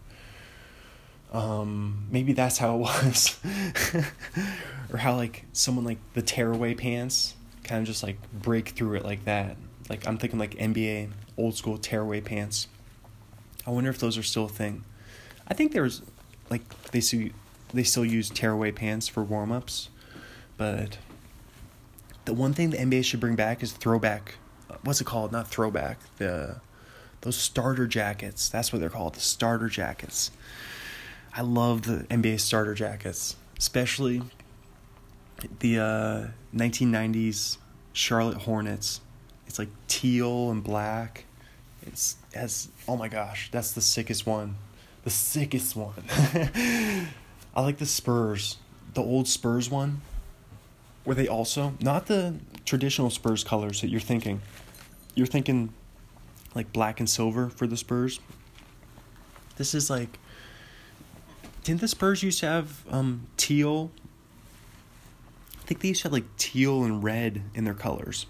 Um, 1.32 2.06
maybe 2.10 2.32
that's 2.32 2.58
how 2.58 2.74
it 2.74 2.78
was, 2.80 3.38
or 4.92 4.98
how 4.98 5.16
like 5.16 5.46
someone 5.52 5.84
like 5.84 5.98
the 6.12 6.22
tearaway 6.22 6.74
pants 6.74 7.34
kind 7.62 7.80
of 7.80 7.86
just 7.86 8.02
like 8.02 8.18
break 8.32 8.70
through 8.70 8.96
it 8.96 9.04
like 9.04 9.24
that. 9.24 9.56
Like 9.88 10.06
I'm 10.06 10.18
thinking 10.18 10.38
like 10.38 10.54
NBA 10.54 11.10
old 11.40 11.56
school 11.56 11.78
tearaway 11.78 12.20
pants. 12.20 12.68
I 13.66 13.70
wonder 13.70 13.90
if 13.90 13.98
those 13.98 14.16
are 14.18 14.22
still 14.22 14.44
a 14.44 14.48
thing. 14.48 14.84
I 15.48 15.54
think 15.54 15.72
there's 15.72 16.02
like 16.50 16.62
they 16.90 17.00
still 17.00 17.28
they 17.72 17.82
still 17.82 18.04
use 18.04 18.30
tearaway 18.30 18.72
pants 18.72 19.08
for 19.08 19.22
warm 19.22 19.52
ups, 19.52 19.88
but 20.56 20.98
the 22.24 22.34
one 22.34 22.52
thing 22.52 22.70
the 22.70 22.76
NBA 22.76 23.04
should 23.04 23.20
bring 23.20 23.36
back 23.36 23.62
is 23.62 23.72
throwback. 23.72 24.34
What's 24.82 25.00
it 25.00 25.06
called? 25.06 25.32
Not 25.32 25.48
throwback. 25.48 25.98
The 26.18 26.60
those 27.22 27.36
starter 27.36 27.86
jackets. 27.86 28.48
That's 28.48 28.72
what 28.72 28.80
they're 28.80 28.90
called. 28.90 29.14
The 29.14 29.20
starter 29.20 29.68
jackets. 29.68 30.30
I 31.32 31.42
love 31.42 31.82
the 31.82 32.04
NBA 32.04 32.40
starter 32.40 32.74
jackets, 32.74 33.36
especially 33.58 34.22
the 35.60 35.78
uh, 35.78 36.26
1990s 36.54 37.58
Charlotte 37.92 38.38
Hornets. 38.38 39.00
It's 39.46 39.58
like 39.58 39.68
teal 39.86 40.50
and 40.50 40.62
black. 40.62 41.24
It's 41.86 42.16
as 42.34 42.68
oh 42.86 42.96
my 42.96 43.08
gosh, 43.08 43.50
that's 43.50 43.72
the 43.72 43.80
sickest 43.80 44.26
one. 44.26 44.56
The 45.04 45.10
sickest 45.10 45.76
one. 45.76 46.04
I 47.54 47.62
like 47.62 47.78
the 47.78 47.86
Spurs, 47.86 48.58
the 48.94 49.02
old 49.02 49.26
Spurs 49.26 49.70
one. 49.70 50.02
Were 51.04 51.14
they 51.14 51.26
also 51.26 51.74
not 51.80 52.06
the 52.06 52.34
traditional 52.64 53.10
Spurs 53.10 53.42
colors 53.42 53.80
that 53.80 53.88
you're 53.88 54.00
thinking? 54.00 54.42
You're 55.14 55.26
thinking 55.26 55.72
like 56.54 56.72
black 56.72 57.00
and 57.00 57.08
silver 57.08 57.48
for 57.48 57.66
the 57.66 57.76
Spurs. 57.76 58.20
This 59.56 59.74
is 59.74 59.88
like 59.88 60.18
didn't 61.64 61.80
the 61.80 61.88
Spurs 61.88 62.22
used 62.22 62.40
to 62.40 62.46
have 62.46 62.84
um, 62.90 63.26
teal? 63.36 63.90
I 65.60 65.64
think 65.64 65.80
they 65.80 65.88
used 65.88 66.02
to 66.02 66.08
have 66.08 66.12
like 66.12 66.36
teal 66.36 66.84
and 66.84 67.02
red 67.02 67.42
in 67.54 67.64
their 67.64 67.74
colors, 67.74 68.26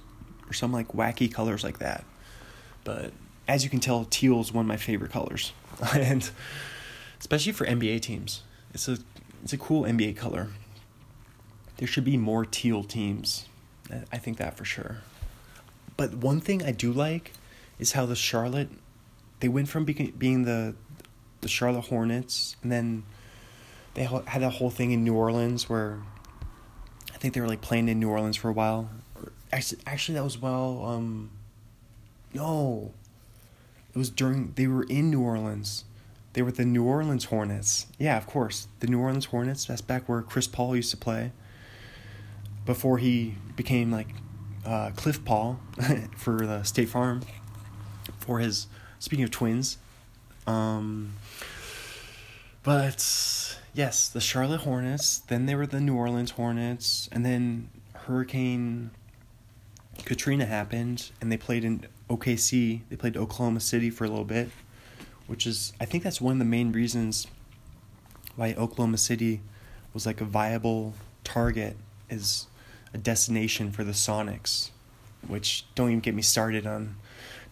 or 0.49 0.53
some 0.53 0.73
like 0.73 0.89
wacky 0.89 1.33
colors 1.33 1.63
like 1.63 1.79
that. 1.79 2.05
But 2.85 3.13
as 3.51 3.65
you 3.65 3.69
can 3.69 3.81
tell, 3.81 4.05
teal 4.05 4.41
is 4.41 4.53
one 4.53 4.65
of 4.65 4.69
my 4.69 4.77
favorite 4.77 5.11
colors, 5.11 5.53
and 5.93 6.31
especially 7.19 7.51
for 7.51 7.67
NBA 7.67 8.01
teams, 8.01 8.45
it's 8.73 8.87
a 8.87 8.99
it's 9.43 9.53
a 9.53 9.59
cool 9.59 9.83
NBA 9.83 10.17
color. 10.17 10.49
There 11.79 11.89
should 11.89 12.05
be 12.05 12.17
more 12.17 12.45
teal 12.45 12.85
teams. 12.85 13.49
I 14.13 14.19
think 14.19 14.39
that 14.39 14.57
for 14.57 14.65
sure. 14.65 14.99
But 15.97 16.15
one 16.15 16.41
thing 16.41 16.63
I 16.63 16.71
do 16.71 16.93
like 16.93 17.33
is 17.81 17.93
how 17.93 18.07
the 18.07 18.15
Charlotte 18.15 18.69
they 19.41 19.49
went 19.49 19.69
from 19.69 19.85
being 19.85 20.45
the 20.45 20.77
the 21.41 21.49
Charlotte 21.49 21.87
Hornets 21.87 22.55
and 22.63 22.71
then 22.71 23.03
they 23.95 24.05
had 24.05 24.43
that 24.43 24.53
whole 24.53 24.71
thing 24.71 24.93
in 24.93 25.03
New 25.03 25.15
Orleans 25.15 25.69
where 25.69 25.99
I 27.13 27.17
think 27.17 27.35
they 27.35 27.41
were 27.41 27.49
like 27.49 27.63
playing 27.63 27.89
in 27.89 27.99
New 27.99 28.11
Orleans 28.11 28.37
for 28.37 28.49
a 28.49 28.53
while. 28.53 28.91
Actually, 29.53 29.81
actually 29.87 30.15
that 30.15 30.23
was 30.25 30.39
well. 30.39 30.85
Um, 30.85 31.31
no, 32.33 32.93
it 33.95 33.99
was 33.99 34.11
during 34.11 34.53
they 34.55 34.67
were 34.67 34.85
in 34.85 35.11
New 35.11 35.21
Orleans. 35.21 35.85
They 36.33 36.43
were 36.43 36.53
the 36.53 36.65
New 36.65 36.85
Orleans 36.85 37.25
Hornets. 37.27 37.87
Yeah, 37.99 38.17
of 38.17 38.27
course, 38.27 38.69
the 38.79 38.87
New 38.87 39.01
Orleans 39.01 39.27
Hornets. 39.27 39.65
That's 39.65 39.81
back 39.81 40.09
where 40.09 40.23
Chris 40.23 40.47
Paul 40.47 40.77
used 40.77 40.91
to 40.93 40.97
play. 40.97 41.33
Before 42.65 42.99
he 42.99 43.35
became 43.57 43.91
like 43.91 44.09
uh, 44.65 44.91
Cliff 44.95 45.25
Paul 45.25 45.59
for 46.17 46.47
the 46.47 46.63
State 46.63 46.89
Farm. 46.89 47.23
For 48.19 48.39
his 48.39 48.67
speaking 48.99 49.25
of 49.25 49.31
twins, 49.31 49.79
um, 50.47 51.15
but 52.63 53.59
yes, 53.73 54.09
the 54.09 54.21
Charlotte 54.21 54.61
Hornets, 54.61 55.19
then 55.19 55.47
they 55.47 55.55
were 55.55 55.67
the 55.67 55.81
New 55.81 55.97
Orleans 55.97 56.33
Hornets, 56.33 57.09
and 57.13 57.25
then 57.25 57.71
Hurricane 57.95 58.91
Katrina 60.05 60.47
happened, 60.47 61.11
and 61.21 61.31
they 61.31 61.37
played 61.37 61.65
in 61.65 61.87
OKC. 62.11 62.81
They 62.91 62.97
played 62.97 63.17
Oklahoma 63.17 63.61
City 63.61 63.89
for 63.89 64.05
a 64.05 64.09
little 64.09 64.25
bit, 64.25 64.51
which 65.27 65.47
is, 65.47 65.73
I 65.81 65.87
think 65.87 66.05
that's 66.05 66.21
one 66.21 66.33
of 66.33 66.39
the 66.39 66.45
main 66.45 66.73
reasons 66.73 67.27
why 68.37 68.55
Oklahoma 68.55 68.99
City 68.99 69.41
was 69.95 70.05
like 70.05 70.21
a 70.21 70.25
viable 70.25 70.95
target 71.25 71.77
is 72.09 72.47
a 72.93 72.99
destination 72.99 73.71
for 73.71 73.85
the 73.85 73.93
Sonics, 73.93 74.71
which 75.27 75.65
don't 75.75 75.89
even 75.89 76.01
get 76.01 76.15
me 76.15 76.23
started 76.23 76.67
on 76.67 76.97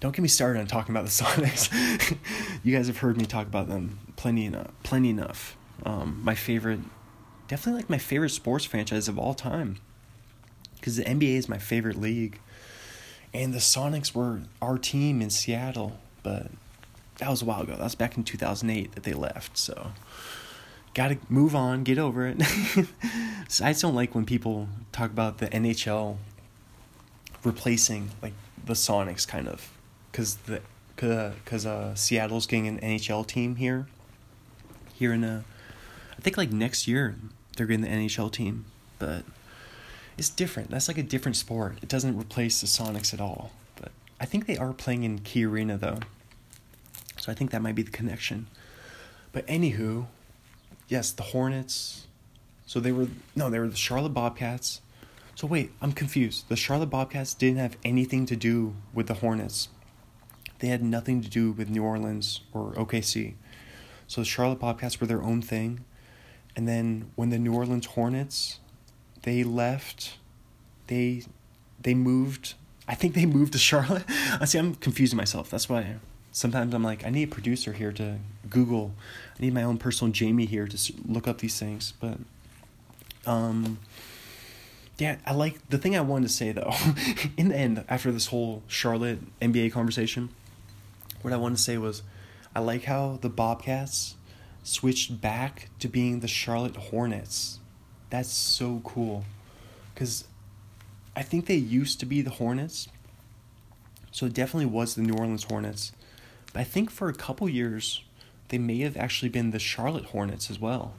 don't 0.00 0.14
get 0.14 0.22
me 0.22 0.28
started 0.28 0.60
on 0.60 0.66
talking 0.66 0.94
about 0.94 1.04
the 1.04 1.10
Sonics. 1.24 2.16
you 2.62 2.74
guys 2.74 2.86
have 2.86 2.98
heard 2.98 3.16
me 3.16 3.26
talk 3.26 3.46
about 3.46 3.68
them 3.68 3.98
plenty 4.16 4.44
enough. 4.44 4.70
Plenty 4.82 5.10
enough. 5.10 5.56
Um, 5.84 6.20
my 6.22 6.34
favorite, 6.34 6.80
definitely 7.48 7.82
like 7.82 7.90
my 7.90 7.98
favorite 7.98 8.30
sports 8.30 8.64
franchise 8.64 9.08
of 9.08 9.18
all 9.18 9.34
time. 9.34 9.78
Because 10.76 10.96
the 10.96 11.04
NBA 11.04 11.34
is 11.34 11.48
my 11.48 11.58
favorite 11.58 12.00
league. 12.00 12.38
And 13.34 13.52
the 13.52 13.58
Sonics 13.58 14.14
were 14.14 14.42
our 14.62 14.78
team 14.78 15.20
in 15.20 15.30
Seattle, 15.30 15.98
but 16.22 16.50
that 17.18 17.28
was 17.30 17.42
a 17.42 17.44
while 17.44 17.62
ago. 17.62 17.72
That 17.72 17.84
was 17.84 17.94
back 17.94 18.16
in 18.16 18.24
2008 18.24 18.92
that 18.92 19.02
they 19.02 19.12
left. 19.12 19.58
So, 19.58 19.92
gotta 20.94 21.18
move 21.28 21.54
on, 21.54 21.84
get 21.84 21.98
over 21.98 22.26
it. 22.26 22.42
so 23.48 23.64
I 23.64 23.70
just 23.70 23.82
don't 23.82 23.94
like 23.94 24.14
when 24.14 24.24
people 24.24 24.68
talk 24.92 25.10
about 25.10 25.38
the 25.38 25.48
NHL 25.48 26.16
replacing 27.44 28.10
like 28.22 28.34
the 28.64 28.74
Sonics, 28.74 29.26
kind 29.26 29.48
of, 29.48 29.70
because 30.10 30.36
the 30.36 30.62
because 30.96 31.64
uh, 31.64 31.94
Seattle's 31.94 32.46
getting 32.46 32.66
an 32.66 32.80
NHL 32.80 33.26
team 33.26 33.56
here. 33.56 33.86
Here 34.94 35.12
in 35.12 35.22
a 35.22 35.44
I 36.16 36.20
think 36.20 36.36
like 36.36 36.50
next 36.50 36.88
year 36.88 37.16
they're 37.56 37.66
getting 37.66 37.82
the 37.82 37.88
NHL 37.88 38.32
team, 38.32 38.64
but 38.98 39.24
it's 40.18 40.28
different. 40.28 40.70
That's 40.70 40.88
like 40.88 40.98
a 40.98 41.02
different 41.02 41.36
sport. 41.36 41.78
It 41.80 41.88
doesn't 41.88 42.18
replace 42.18 42.60
the 42.60 42.66
Sonics 42.66 43.14
at 43.14 43.20
all. 43.20 43.52
But 43.76 43.92
I 44.20 44.26
think 44.26 44.46
they 44.46 44.56
are 44.56 44.72
playing 44.72 45.04
in 45.04 45.20
Key 45.20 45.46
Arena 45.46 45.78
though. 45.78 46.00
So 47.18 47.32
I 47.32 47.34
think 47.34 47.52
that 47.52 47.62
might 47.62 47.76
be 47.76 47.82
the 47.82 47.90
connection. 47.90 48.48
But 49.32 49.46
anywho, 49.46 50.06
yes, 50.88 51.12
the 51.12 51.22
Hornets. 51.22 52.06
So 52.66 52.80
they 52.80 52.92
were 52.92 53.08
no, 53.36 53.48
they 53.48 53.60
were 53.60 53.68
the 53.68 53.76
Charlotte 53.76 54.12
Bobcats. 54.12 54.80
So 55.36 55.46
wait, 55.46 55.70
I'm 55.80 55.92
confused. 55.92 56.48
The 56.48 56.56
Charlotte 56.56 56.90
Bobcats 56.90 57.32
didn't 57.32 57.58
have 57.58 57.76
anything 57.84 58.26
to 58.26 58.36
do 58.36 58.74
with 58.92 59.06
the 59.06 59.14
Hornets. 59.14 59.68
They 60.58 60.68
had 60.68 60.82
nothing 60.82 61.22
to 61.22 61.28
do 61.28 61.52
with 61.52 61.70
New 61.70 61.84
Orleans 61.84 62.40
or 62.52 62.72
OKC. 62.72 63.34
So 64.08 64.22
the 64.22 64.24
Charlotte 64.24 64.58
Bobcats 64.58 65.00
were 65.00 65.06
their 65.06 65.22
own 65.22 65.42
thing. 65.42 65.84
And 66.56 66.66
then 66.66 67.12
when 67.14 67.30
the 67.30 67.38
New 67.38 67.54
Orleans 67.54 67.86
Hornets 67.86 68.58
they 69.22 69.44
left, 69.44 70.18
they 70.86 71.24
they 71.80 71.94
moved. 71.94 72.54
I 72.86 72.94
think 72.94 73.14
they 73.14 73.26
moved 73.26 73.52
to 73.52 73.58
Charlotte. 73.58 74.04
I 74.40 74.44
see. 74.46 74.58
I'm 74.58 74.74
confusing 74.74 75.16
myself. 75.16 75.50
That's 75.50 75.68
why 75.68 75.96
sometimes 76.32 76.72
I'm 76.72 76.84
like, 76.84 77.04
I 77.04 77.10
need 77.10 77.24
a 77.24 77.32
producer 77.32 77.72
here 77.72 77.92
to 77.92 78.18
Google. 78.48 78.94
I 79.38 79.42
need 79.42 79.54
my 79.54 79.62
own 79.62 79.78
personal 79.78 80.12
Jamie 80.12 80.46
here 80.46 80.66
to 80.66 80.92
look 81.06 81.26
up 81.26 81.38
these 81.38 81.58
things. 81.58 81.92
But, 82.00 82.18
um, 83.26 83.78
yeah, 84.98 85.16
I 85.26 85.34
like 85.34 85.68
the 85.68 85.78
thing 85.78 85.96
I 85.96 86.00
wanted 86.00 86.28
to 86.28 86.32
say 86.32 86.52
though. 86.52 86.72
in 87.36 87.48
the 87.48 87.56
end, 87.56 87.84
after 87.88 88.12
this 88.12 88.26
whole 88.28 88.62
Charlotte 88.68 89.18
NBA 89.40 89.72
conversation, 89.72 90.30
what 91.22 91.32
I 91.32 91.36
wanted 91.36 91.56
to 91.56 91.62
say 91.62 91.78
was, 91.78 92.02
I 92.54 92.60
like 92.60 92.84
how 92.84 93.18
the 93.20 93.28
Bobcats 93.28 94.16
switched 94.62 95.20
back 95.20 95.70
to 95.78 95.88
being 95.88 96.20
the 96.20 96.28
Charlotte 96.28 96.76
Hornets. 96.76 97.58
That's 98.10 98.32
so 98.32 98.80
cool. 98.84 99.24
Because 99.94 100.24
I 101.14 101.22
think 101.22 101.46
they 101.46 101.56
used 101.56 102.00
to 102.00 102.06
be 102.06 102.22
the 102.22 102.30
Hornets. 102.30 102.88
So 104.10 104.26
it 104.26 104.34
definitely 104.34 104.66
was 104.66 104.94
the 104.94 105.02
New 105.02 105.14
Orleans 105.14 105.44
Hornets. 105.44 105.92
But 106.52 106.60
I 106.60 106.64
think 106.64 106.90
for 106.90 107.08
a 107.08 107.14
couple 107.14 107.48
years, 107.48 108.02
they 108.48 108.58
may 108.58 108.78
have 108.80 108.96
actually 108.96 109.28
been 109.28 109.50
the 109.50 109.58
Charlotte 109.58 110.06
Hornets 110.06 110.50
as 110.50 110.58
well. 110.58 110.94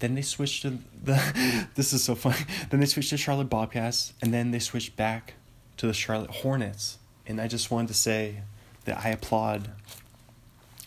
Then 0.00 0.14
they 0.14 0.22
switched 0.22 0.62
to 0.62 0.78
the. 1.02 1.66
this 1.74 1.92
is 1.92 2.04
so 2.04 2.14
funny. 2.14 2.44
Then 2.70 2.80
they 2.80 2.86
switched 2.86 3.10
to 3.10 3.16
Charlotte 3.16 3.50
Bobcats, 3.50 4.12
and 4.22 4.32
then 4.32 4.50
they 4.50 4.58
switched 4.58 4.96
back 4.96 5.34
to 5.76 5.86
the 5.86 5.92
Charlotte 5.92 6.30
Hornets. 6.30 6.98
And 7.26 7.40
I 7.40 7.48
just 7.48 7.70
wanted 7.70 7.88
to 7.88 7.94
say 7.94 8.42
that 8.84 9.04
I 9.04 9.10
applaud. 9.10 9.70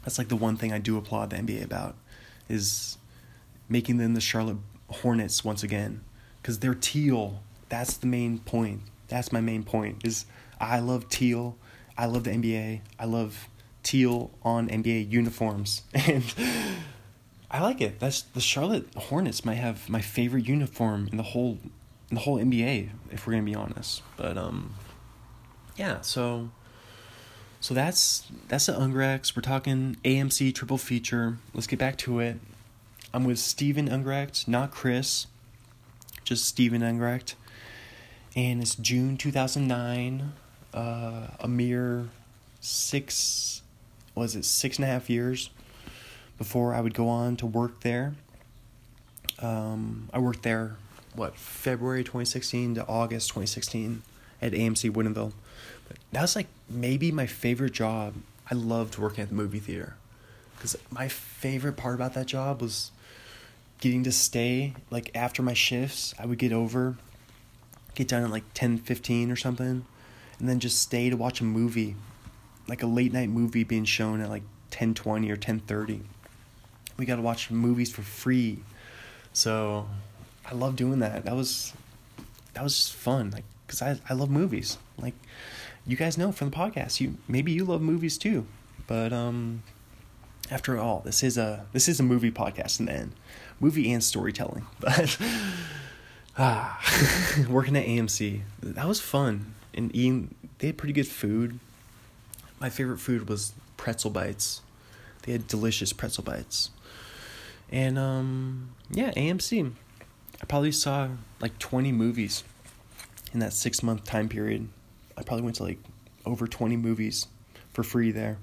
That's 0.04 0.18
like 0.18 0.30
the 0.30 0.36
one 0.36 0.58
thing 0.58 0.74
I 0.74 0.80
do 0.80 0.98
applaud 0.98 1.30
the 1.30 1.36
NBA 1.38 1.64
about 1.64 1.96
is 2.50 2.98
making 3.70 3.98
them 3.98 4.14
the 4.14 4.22
Charlotte 4.22 4.58
Hornets 4.92 5.44
once 5.44 5.64
again 5.64 6.02
because 6.42 6.60
they're 6.60 6.74
teal. 6.74 7.42
That's 7.70 7.98
the 7.98 8.08
main 8.08 8.40
point. 8.40 8.82
That's 9.08 9.32
my 9.32 9.42
main 9.42 9.64
point. 9.64 10.06
Is 10.06 10.26
I 10.60 10.80
love 10.80 11.10
teal. 11.10 11.58
I 11.98 12.06
love 12.06 12.24
the 12.24 12.32
NBA. 12.32 12.82
I 13.00 13.06
love 13.06 13.50
teal 13.84 14.32
on 14.44 14.70
NBA 14.70 15.12
uniforms, 15.12 15.84
and 15.94 16.24
I 17.50 17.62
like 17.62 17.82
it. 17.82 18.00
That's 18.00 18.22
the 18.22 18.42
Charlotte 18.42 18.88
Hornets 18.96 19.44
might 19.44 19.56
have 19.56 19.90
my 19.90 20.02
favorite 20.02 20.48
uniform 20.48 21.10
in 21.12 21.18
the 21.18 21.24
whole 21.24 21.60
in 22.10 22.16
the 22.16 22.22
whole 22.22 22.38
NBA, 22.38 22.90
if 23.12 23.26
we're 23.26 23.34
gonna 23.34 23.44
be 23.44 23.56
honest. 23.56 24.02
But 24.18 24.38
um, 24.38 24.76
yeah. 25.76 26.02
So 26.02 26.50
so 27.60 27.74
that's 27.74 28.28
that's 28.48 28.66
the 28.66 28.74
Ungrechts. 28.74 29.36
We're 29.36 29.42
talking 29.42 29.98
AMC 30.04 30.54
triple 30.56 30.78
feature. 30.78 31.38
Let's 31.54 31.68
get 31.68 31.80
back 31.80 31.98
to 32.00 32.20
it. 32.20 32.40
I'm 33.14 33.26
with 33.26 33.40
Steven 33.40 33.90
Ungrecht, 33.90 34.48
not 34.48 34.72
Chris, 34.72 35.28
just 36.24 36.46
Steven 36.46 36.82
Ungrecht. 36.82 37.36
And 38.38 38.62
it's 38.62 38.76
June 38.76 39.18
2009, 39.18 40.32
uh, 40.74 41.28
a 41.40 41.48
mere 41.48 42.08
six, 42.62 43.64
was 44.16 44.38
it 44.38 44.46
six 44.46 44.78
and 44.78 44.86
a 44.86 44.88
half 44.88 45.10
years 45.10 45.50
before 46.38 46.74
I 46.74 46.80
would 46.80 46.94
go 46.94 47.10
on 47.10 47.36
to 47.38 47.46
work 47.46 47.82
there. 47.82 48.14
Um, 49.40 50.10
I 50.14 50.20
worked 50.20 50.44
there, 50.44 50.78
what, 51.14 51.36
February 51.36 52.06
2016 52.06 52.76
to 52.76 52.88
August 52.88 53.30
2016 53.30 54.04
at 54.42 54.54
AMC 54.54 54.90
Woodinville. 54.92 55.34
But 55.90 55.98
that 56.14 56.22
was 56.22 56.38
like 56.38 56.48
maybe 56.70 57.12
my 57.12 57.26
favorite 57.26 57.74
job. 57.74 58.14
I 58.50 58.56
loved 58.56 58.98
working 58.98 59.22
at 59.22 59.30
the 59.30 59.36
movie 59.36 59.60
theater 59.60 59.96
because 60.56 60.78
my 60.90 61.10
favorite 61.10 61.76
part 61.76 61.96
about 61.96 62.14
that 62.14 62.28
job 62.28 62.62
was 62.62 62.92
getting 63.82 64.04
to 64.04 64.12
stay 64.12 64.74
like 64.90 65.12
after 65.14 65.44
my 65.44 65.54
shifts 65.54 66.16
i 66.18 66.26
would 66.26 66.38
get 66.38 66.54
over 66.54 66.96
get 67.96 68.08
done 68.08 68.24
at 68.24 68.30
like 68.30 68.46
10 68.54 68.78
15 68.78 69.30
or 69.30 69.36
something 69.36 69.86
and 70.40 70.50
then 70.50 70.60
just 70.60 70.80
stay 70.80 71.10
to 71.10 71.18
watch 71.18 71.42
a 71.42 71.44
movie 71.44 71.96
like 72.68 72.82
a 72.82 72.88
late 72.88 73.12
night 73.12 73.28
movie 73.28 73.66
being 73.66 73.84
shown 73.84 74.22
at 74.22 74.30
like 74.30 74.44
10 74.70 74.94
20 74.94 75.30
or 75.30 75.36
10 75.36 75.60
30 75.60 76.02
we 77.02 77.08
got 77.08 77.16
to 77.16 77.22
watch 77.24 77.50
movies 77.50 77.92
for 77.92 78.04
free. 78.04 78.60
So 79.34 79.88
i 80.46 80.54
love 80.54 80.76
doing 80.76 81.00
that. 81.00 81.26
That 81.26 81.36
was 81.36 81.74
that 82.54 82.64
was 82.64 82.76
just 82.76 82.94
fun 82.94 83.32
like 83.32 83.44
because 83.66 83.82
I, 83.82 84.00
I 84.08 84.14
love 84.14 84.30
movies. 84.30 84.78
Like 85.00 85.16
you 85.86 85.98
guys 85.98 86.16
know 86.16 86.32
from 86.32 86.52
the 86.52 86.56
podcast 86.56 87.00
you 87.00 87.18
maybe 87.28 87.52
you 87.52 87.66
love 87.66 87.82
movies 87.82 88.20
too. 88.20 88.46
But 88.86 89.12
um 89.12 89.64
after 90.52 90.78
all 90.78 91.00
this 91.00 91.24
is 91.24 91.40
a 91.40 91.66
this 91.74 91.90
is 91.90 92.00
a 92.00 92.04
movie 92.04 92.32
podcast 92.32 92.80
in 92.80 92.86
the 92.86 92.94
end 92.94 93.14
movie 93.62 93.92
and 93.92 94.04
storytelling. 94.04 94.66
But 94.80 95.18
ah, 96.38 96.82
working 97.50 97.76
at 97.76 97.86
AMC, 97.86 98.42
that 98.64 98.88
was 98.88 99.00
fun. 99.00 99.54
And 99.74 99.94
eating, 99.96 100.34
they 100.60 100.68
had 100.68 100.78
pretty 100.78 100.94
good 100.94 101.08
food. 101.08 101.60
My 102.60 102.70
favorite 102.70 103.00
food 103.00 103.30
was 103.30 103.54
pretzel 103.78 104.12
bites. 104.12 104.62
They 105.24 105.34
had 105.34 105.48
delicious 105.48 105.94
pretzel 105.94 106.24
bites. 106.24 106.72
And 107.70 108.00
um, 108.00 108.72
yeah, 108.90 109.12
AMC. 109.12 109.74
I 110.42 110.46
probably 110.46 110.72
saw 110.72 111.10
like 111.40 111.60
20 111.60 111.92
movies 111.92 112.44
in 113.34 113.40
that 113.40 113.54
six 113.54 113.84
month 113.84 114.06
time 114.06 114.30
period. 114.30 114.68
I 115.18 115.24
probably 115.24 115.44
went 115.44 115.58
to 115.58 115.64
like 115.64 115.80
over 116.26 116.48
20 116.48 116.78
movies 116.78 117.28
for 117.74 117.84
free 117.84 118.12
there. 118.12 118.38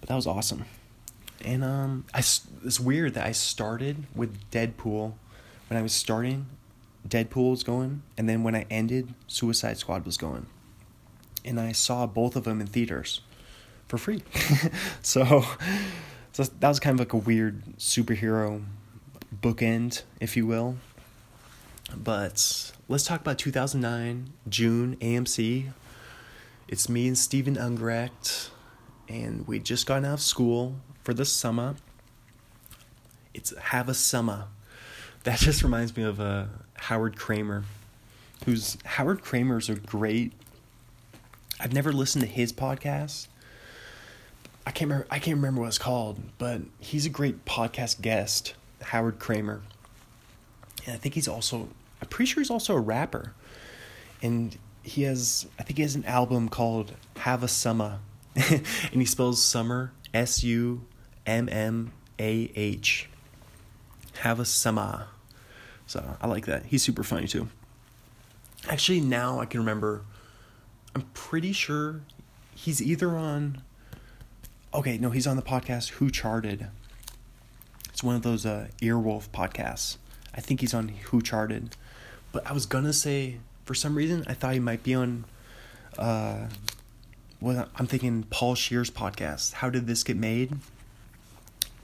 But 0.00 0.08
that 0.08 0.16
was 0.16 0.26
awesome 0.26 0.64
and 1.44 1.64
um, 1.64 2.04
I 2.14 2.18
it's 2.18 2.80
weird 2.80 3.14
that 3.14 3.26
I 3.26 3.32
started 3.32 4.04
with 4.14 4.50
Deadpool 4.50 5.14
when 5.68 5.78
I 5.78 5.82
was 5.82 5.92
starting. 5.92 6.46
Deadpool 7.08 7.50
was 7.50 7.62
going, 7.62 8.02
and 8.18 8.28
then 8.28 8.42
when 8.42 8.54
I 8.54 8.66
ended, 8.70 9.14
Suicide 9.26 9.78
Squad 9.78 10.04
was 10.04 10.16
going, 10.16 10.46
and 11.44 11.58
I 11.58 11.72
saw 11.72 12.06
both 12.06 12.36
of 12.36 12.44
them 12.44 12.60
in 12.60 12.66
theaters 12.66 13.22
for 13.88 13.96
free. 13.96 14.22
so, 15.02 15.44
so 16.32 16.44
that 16.44 16.68
was 16.68 16.78
kind 16.78 16.94
of 16.94 17.00
like 17.00 17.12
a 17.14 17.16
weird 17.16 17.62
superhero 17.78 18.62
bookend, 19.42 20.02
if 20.20 20.36
you 20.36 20.46
will. 20.46 20.76
But 21.96 22.72
let's 22.88 23.04
talk 23.04 23.20
about 23.20 23.38
2009 23.38 24.30
June 24.48 24.96
AMC. 25.00 25.70
It's 26.68 26.88
me 26.88 27.08
and 27.08 27.18
Steven 27.18 27.56
Ungrecht, 27.56 28.50
and 29.08 29.46
we 29.48 29.58
just 29.58 29.86
got 29.86 30.04
out 30.04 30.14
of 30.14 30.20
school 30.20 30.76
for 31.02 31.14
the 31.14 31.24
summer. 31.24 31.76
It's 33.34 33.56
have 33.56 33.88
a 33.88 33.94
summer. 33.94 34.46
That 35.24 35.38
just 35.40 35.62
reminds 35.62 35.96
me 35.96 36.02
of 36.02 36.20
uh, 36.20 36.46
Howard 36.74 37.16
Kremer, 37.16 37.64
who's 38.44 38.76
Howard 38.84 39.22
Kremer's 39.22 39.68
a 39.68 39.74
great. 39.74 40.32
I've 41.58 41.74
never 41.74 41.92
listened 41.92 42.24
to 42.24 42.30
his 42.30 42.52
podcast. 42.52 43.26
I 44.66 44.70
can't 44.70 44.90
remember. 44.90 45.06
I 45.10 45.18
can't 45.18 45.36
remember 45.36 45.60
what 45.62 45.68
it's 45.68 45.78
called, 45.78 46.18
but 46.38 46.62
he's 46.78 47.06
a 47.06 47.10
great 47.10 47.44
podcast 47.44 48.00
guest, 48.00 48.54
Howard 48.82 49.18
Kremer. 49.18 49.62
And 50.86 50.94
I 50.94 50.98
think 50.98 51.14
he's 51.14 51.28
also. 51.28 51.68
I'm 52.00 52.08
pretty 52.08 52.30
sure 52.30 52.40
he's 52.40 52.50
also 52.50 52.74
a 52.74 52.80
rapper, 52.80 53.34
and 54.22 54.56
he 54.82 55.02
has. 55.02 55.46
I 55.58 55.62
think 55.62 55.76
he 55.76 55.82
has 55.82 55.94
an 55.94 56.04
album 56.04 56.48
called 56.48 56.92
"Have 57.18 57.42
a 57.42 57.48
Summer," 57.48 57.98
and 58.34 58.64
he 58.92 59.04
spells 59.04 59.42
summer 59.42 59.92
S 60.14 60.42
U 60.42 60.82
M 61.30 61.48
M 61.48 61.92
A 62.18 62.50
H. 62.56 63.08
Have 64.18 64.40
a 64.40 64.44
sama. 64.44 65.06
So 65.86 66.16
I 66.20 66.26
like 66.26 66.46
that. 66.46 66.66
He's 66.66 66.82
super 66.82 67.04
funny 67.04 67.28
too. 67.28 67.48
Actually, 68.68 69.00
now 69.00 69.38
I 69.38 69.46
can 69.46 69.60
remember. 69.60 70.02
I'm 70.94 71.02
pretty 71.14 71.52
sure 71.52 72.00
he's 72.52 72.82
either 72.82 73.16
on. 73.16 73.62
Okay, 74.74 74.98
no, 74.98 75.10
he's 75.10 75.26
on 75.26 75.36
the 75.36 75.42
podcast 75.42 75.90
Who 75.90 76.10
Charted. 76.10 76.66
It's 77.88 78.02
one 78.02 78.16
of 78.16 78.22
those 78.22 78.44
uh, 78.44 78.68
Earwolf 78.82 79.28
podcasts. 79.28 79.98
I 80.34 80.40
think 80.40 80.60
he's 80.60 80.74
on 80.74 80.88
Who 80.88 81.22
Charted. 81.22 81.76
But 82.32 82.44
I 82.44 82.52
was 82.52 82.66
gonna 82.66 82.92
say, 82.92 83.38
for 83.64 83.74
some 83.74 83.94
reason, 83.94 84.24
I 84.26 84.34
thought 84.34 84.54
he 84.54 84.60
might 84.60 84.82
be 84.82 84.94
on. 84.94 85.26
Uh, 85.96 86.48
well, 87.40 87.68
I'm 87.76 87.86
thinking 87.86 88.24
Paul 88.30 88.56
Scheer's 88.56 88.90
podcast. 88.90 89.54
How 89.54 89.70
did 89.70 89.86
this 89.86 90.02
get 90.02 90.16
made? 90.16 90.56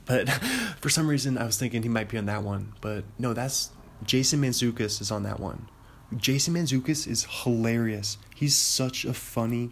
But 0.07 0.29
for 0.81 0.89
some 0.89 1.07
reason, 1.07 1.37
I 1.37 1.45
was 1.45 1.57
thinking 1.57 1.83
he 1.83 1.89
might 1.89 2.09
be 2.09 2.17
on 2.17 2.25
that 2.25 2.43
one. 2.43 2.73
But 2.81 3.03
no, 3.19 3.33
that's 3.33 3.71
Jason 4.03 4.41
Mantzoukas 4.41 5.01
is 5.01 5.11
on 5.11 5.23
that 5.23 5.39
one. 5.39 5.67
Jason 6.15 6.53
Mantzoukas 6.53 7.07
is 7.07 7.27
hilarious. 7.43 8.17
He's 8.35 8.55
such 8.55 9.03
a 9.03 9.13
funny. 9.13 9.71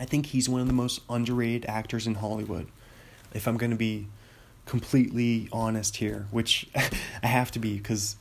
I 0.00 0.04
think 0.04 0.26
he's 0.26 0.48
one 0.48 0.60
of 0.60 0.66
the 0.66 0.72
most 0.72 1.00
underrated 1.08 1.66
actors 1.68 2.06
in 2.06 2.16
Hollywood. 2.16 2.68
If 3.32 3.46
I'm 3.46 3.56
going 3.56 3.70
to 3.70 3.76
be 3.76 4.08
completely 4.66 5.48
honest 5.52 5.96
here, 5.96 6.26
which 6.30 6.68
I 7.22 7.26
have 7.26 7.50
to 7.52 7.58
be 7.58 7.76
because 7.76 8.16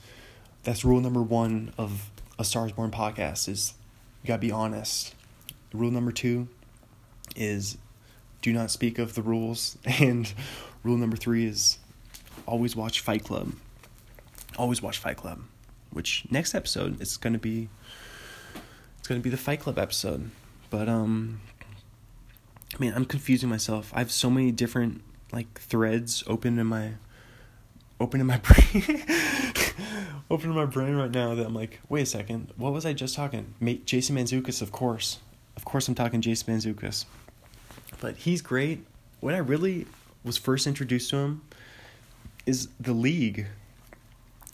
that's 0.63 0.83
rule 0.83 1.01
number 1.01 1.21
one 1.21 1.73
of 1.77 2.11
a 2.37 2.43
Stars 2.43 2.71
Born 2.71 2.91
podcast 2.91 3.47
is 3.47 3.73
you 4.21 4.27
got 4.27 4.35
to 4.35 4.41
be 4.41 4.51
honest. 4.51 5.15
Rule 5.73 5.91
number 5.91 6.11
two 6.11 6.47
is 7.35 7.77
do 8.43 8.53
not 8.53 8.69
speak 8.69 8.99
of 8.99 9.15
the 9.15 9.23
rules 9.23 9.77
and 9.85 10.31
Rule 10.83 10.97
number 10.97 11.15
three 11.15 11.45
is 11.45 11.79
always 12.45 12.75
watch 12.75 12.99
Fight 12.99 13.23
Club. 13.23 13.53
Always 14.57 14.81
watch 14.81 14.97
Fight 14.97 15.15
Club. 15.15 15.39
Which 15.91 16.25
next 16.29 16.53
episode 16.53 17.01
it's 17.01 17.15
gonna 17.15 17.39
be 17.39 17.69
it's 18.99 19.07
gonna 19.07 19.21
be 19.21 19.29
the 19.29 19.37
Fight 19.37 19.61
Club 19.61 19.79
episode. 19.79 20.29
But 20.69 20.89
um 20.89 21.39
man, 22.79 22.93
I'm 22.95 23.05
confusing 23.05 23.47
myself. 23.47 23.93
I 23.95 23.99
have 23.99 24.11
so 24.11 24.29
many 24.29 24.51
different 24.51 25.01
like 25.31 25.59
threads 25.59 26.21
open 26.27 26.59
in 26.59 26.67
my 26.67 26.95
open 28.01 28.19
in 28.19 28.27
my 28.27 28.37
brain 28.43 29.03
open 30.29 30.49
in 30.49 30.55
my 30.55 30.65
brain 30.65 30.95
right 30.95 31.11
now 31.11 31.33
that 31.33 31.45
I'm 31.45 31.55
like, 31.55 31.79
wait 31.87 32.01
a 32.01 32.05
second, 32.05 32.51
what 32.57 32.73
was 32.73 32.85
I 32.85 32.91
just 32.91 33.15
talking? 33.15 33.53
Jason 33.85 34.17
Mantzoukas, 34.17 34.61
of 34.61 34.73
course. 34.73 35.19
Of 35.55 35.63
course 35.63 35.87
I'm 35.87 35.95
talking 35.95 36.19
Jason 36.19 36.53
Mantzoukas. 36.53 37.05
But 38.03 38.17
he's 38.17 38.41
great. 38.41 38.85
What 39.21 39.33
I 39.33 39.37
really 39.37 39.87
was 40.25 40.35
first 40.35 40.67
introduced 40.67 41.09
to 41.11 41.15
him 41.19 41.41
is 42.45 42.67
the 42.77 42.91
league. 42.91 43.45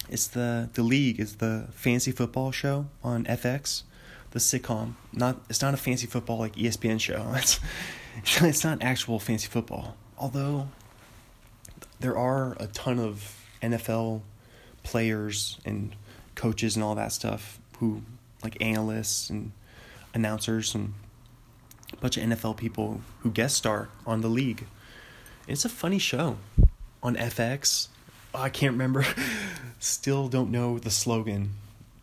It's 0.07 0.27
the 0.27 0.69
the 0.71 0.83
league 0.83 1.19
is 1.19 1.37
the 1.37 1.65
fancy 1.71 2.11
football 2.11 2.51
show 2.51 2.85
on 3.03 3.25
FX, 3.25 3.81
the 4.29 4.37
sitcom. 4.37 4.93
Not 5.11 5.41
it's 5.49 5.63
not 5.63 5.73
a 5.73 5.77
fancy 5.77 6.05
football 6.05 6.37
like 6.37 6.55
ESPN 6.57 7.01
show. 7.01 7.25
It's 7.37 7.59
it's 8.39 8.63
not 8.63 8.83
actual 8.83 9.17
fancy 9.17 9.47
football. 9.47 9.95
Although 10.15 10.67
there 12.01 12.15
are 12.15 12.55
a 12.59 12.67
ton 12.67 12.99
of 12.99 13.47
NFL 13.63 14.21
players 14.83 15.57
and 15.65 15.95
coaches 16.35 16.75
and 16.75 16.83
all 16.83 16.93
that 16.93 17.11
stuff 17.13 17.59
who 17.79 18.03
like 18.43 18.61
analysts 18.61 19.31
and 19.31 19.53
announcers 20.13 20.75
and 20.75 20.93
a 21.93 21.97
bunch 21.97 22.17
of 22.17 22.23
NFL 22.23 22.57
people 22.57 23.01
who 23.21 23.31
guest 23.31 23.55
star 23.55 23.89
on 24.05 24.21
the 24.21 24.27
league. 24.27 24.65
It's 25.47 25.65
a 25.65 25.69
funny 25.69 25.99
show 25.99 26.37
on 27.01 27.15
FX. 27.15 27.87
I 28.33 28.49
can't 28.49 28.73
remember. 28.73 29.05
Still 29.79 30.27
don't 30.27 30.51
know 30.51 30.77
the 30.77 30.91
slogan 30.91 31.51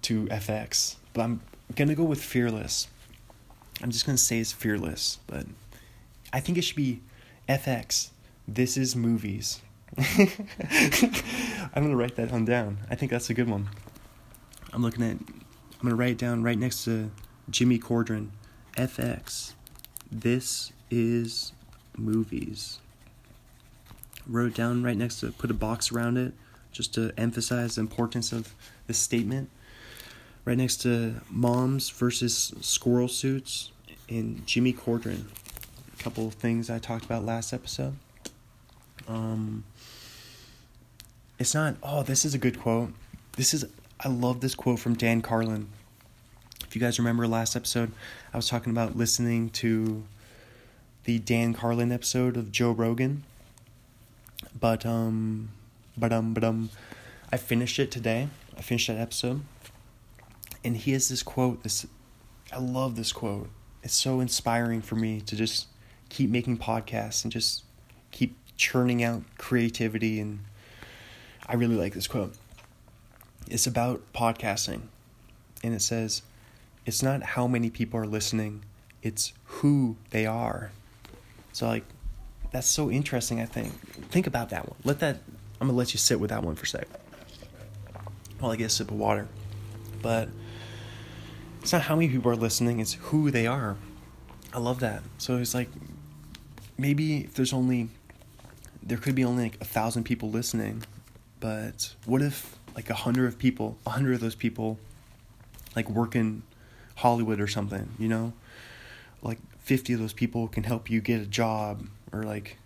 to 0.03 0.27
FX, 0.27 0.97
but 1.13 1.23
I'm 1.23 1.41
gonna 1.75 1.95
go 1.95 2.05
with 2.05 2.23
fearless. 2.23 2.89
I'm 3.83 3.91
just 3.91 4.07
gonna 4.07 4.19
say 4.19 4.39
it's 4.39 4.53
fearless, 4.53 5.19
but 5.27 5.47
I 6.33 6.41
think 6.41 6.59
it 6.59 6.63
should 6.63 6.77
be 6.77 7.01
FX. 7.49 8.11
This 8.49 8.77
is 8.77 8.97
movies. 8.97 9.61
I'm 9.99 11.83
gonna 11.83 11.97
write 11.97 12.17
that 12.17 12.31
one 12.31 12.45
down. 12.45 12.79
I 12.91 12.95
think 12.95 13.11
that's 13.11 13.31
a 13.31 13.35
good 13.35 13.49
one. 13.49 13.69
I'm 14.73 14.83
looking 14.83 15.05
at. 15.05 15.17
I'm 15.17 15.83
gonna 15.83 15.95
write 15.95 16.13
it 16.13 16.19
down 16.19 16.43
right 16.43 16.59
next 16.59 16.85
to 16.85 17.11
Jimmy 17.51 17.79
Cordron. 17.79 18.31
FX. 18.77 19.55
This 20.11 20.73
is 20.91 21.53
movies. 21.97 22.79
Wrote 24.27 24.55
down 24.55 24.83
right 24.83 24.97
next 24.97 25.21
to. 25.21 25.33
Put 25.33 25.51
a 25.51 25.55
box 25.55 25.93
around 25.93 26.17
it 26.17 26.33
just 26.73 26.95
to 26.95 27.13
emphasize 27.17 27.77
the 27.77 27.81
importance 27.81 28.33
of 28.33 28.55
this 28.87 28.99
statement. 28.99 29.51
Right 30.45 30.57
next 30.57 30.77
to 30.83 31.17
moms 31.29 31.91
versus 31.91 32.55
squirrel 32.61 33.09
suits 33.09 33.71
and 34.09 34.47
Jimmy 34.47 34.73
Corden. 34.73 35.25
A 35.99 36.03
couple 36.03 36.27
of 36.29 36.35
things 36.35 36.71
I 36.71 36.79
talked 36.79 37.05
about 37.05 37.25
last 37.25 37.53
episode. 37.53 37.97
Um, 39.09 39.65
it's 41.39 41.55
not, 41.55 41.77
oh, 41.83 42.03
this 42.03 42.25
is 42.25 42.35
a 42.35 42.39
good 42.39 42.61
quote. 42.61 42.93
This 43.37 43.55
is, 43.55 43.65
I 44.01 44.09
love 44.09 44.41
this 44.41 44.55
quote 44.55 44.79
from 44.79 44.95
Dan 44.95 45.21
Carlin. 45.21 45.69
If 46.67 46.75
you 46.75 46.81
guys 46.81 46.99
remember 46.99 47.27
last 47.27 47.57
episode, 47.57 47.93
I 48.37 48.39
was 48.39 48.51
talking 48.51 48.71
about 48.71 48.99
listening 48.99 49.49
to 49.49 50.05
the 51.05 51.19
Dan 51.19 51.55
Carlin 51.55 51.91
episode 51.91 52.37
of 52.37 52.53
Joe 52.53 52.71
Rogan. 52.71 53.25
But, 54.61 54.85
um, 54.85 55.49
but, 55.97 56.13
um, 56.13 56.35
but, 56.35 56.45
um, 56.45 56.69
I 57.33 57.39
finished 57.39 57.79
it 57.79 57.91
today. 57.91 58.29
I 58.55 58.61
finished 58.61 58.89
that 58.89 58.99
episode. 58.99 59.41
And 60.63 60.77
he 60.77 60.93
has 60.93 61.09
this 61.09 61.23
quote, 61.23 61.63
this, 61.63 61.87
I 62.53 62.59
love 62.59 62.97
this 62.97 63.11
quote. 63.11 63.49
It's 63.83 63.95
so 63.95 64.21
inspiring 64.21 64.83
for 64.83 64.97
me 64.97 65.23
to 65.23 65.35
just 65.35 65.69
keep 66.11 66.29
making 66.29 66.59
podcasts 66.59 67.25
and 67.25 67.33
just 67.33 67.65
keep 68.11 68.37
churning 68.59 69.03
out 69.03 69.23
creativity 69.39 70.21
and 70.21 70.41
I 71.47 71.55
really 71.55 71.77
like 71.77 71.95
this 71.95 72.07
quote. 72.07 72.35
It's 73.49 73.67
about 73.67 74.03
podcasting. 74.13 74.83
And 75.65 75.73
it 75.73 75.81
says, 75.81 76.21
it's 76.87 77.03
not 77.03 77.23
how 77.23 77.47
many 77.47 77.69
people 77.69 78.01
are 78.01 78.07
listening, 78.07 78.65
it's 79.03 79.33
who 79.45 79.97
they 80.11 80.25
are. 80.25 80.71
So 81.53 81.67
like 81.67 81.85
that's 82.53 82.69
so 82.69 82.91
interesting, 82.91 83.41
I 83.41 83.45
think. 83.45 83.73
Think 84.11 84.27
about 84.27 84.51
that 84.51 84.67
one. 84.67 84.77
Let 84.85 85.01
that 85.01 85.19
I'm 85.61 85.67
gonna 85.67 85.77
let 85.77 85.93
you 85.93 85.99
sit 85.99 86.21
with 86.21 86.31
that 86.31 86.43
one 86.43 86.55
for 86.55 86.65
a 86.65 86.69
sec. 86.69 86.89
While 88.39 88.53
I 88.53 88.57
get 88.57 88.67
a 88.67 88.71
sip 88.71 88.91
of 88.91 88.99
water. 88.99 89.27
But 90.01 90.29
it's 91.61 91.73
not 91.73 91.83
how 91.83 91.97
many 91.97 92.09
people 92.09 92.31
are 92.31 92.37
listening, 92.37 92.79
it's 92.79 92.95
who 92.95 93.31
they 93.31 93.47
are. 93.47 93.77
I 94.53 94.59
love 94.59 94.81
that. 94.81 95.03
So 95.19 95.37
it's 95.39 95.55
like 95.55 95.69
maybe 96.79 97.25
if 97.25 97.35
there's 97.35 97.53
only 97.53 97.89
there 98.83 98.99
could 98.99 99.17
be 99.17 99.25
only 99.25 99.45
like 99.45 99.61
a 99.61 99.65
thousand 99.65 100.05
people 100.05 100.31
listening, 100.31 100.85
but 101.41 101.95
what 102.05 102.23
if 102.23 102.57
like 102.77 102.89
a 102.91 102.95
hundred 102.95 103.27
of 103.27 103.39
people, 103.39 103.79
a 103.85 103.91
hundred 103.91 104.15
of 104.15 104.21
those 104.21 104.37
people, 104.37 104.79
like 105.75 105.91
work 105.91 106.15
in 106.15 106.43
Hollywood 106.97 107.41
or 107.41 107.47
something, 107.47 107.89
you 107.99 108.09
know, 108.09 108.33
like 109.23 109.39
fifty 109.61 109.93
of 109.93 110.01
those 110.01 110.13
people 110.13 110.49
can 110.49 110.65
help 110.65 110.91
you 110.91 111.01
get 111.01 111.21
a 111.21 111.27
job 111.27 111.87
or 112.13 112.23
like, 112.23 112.59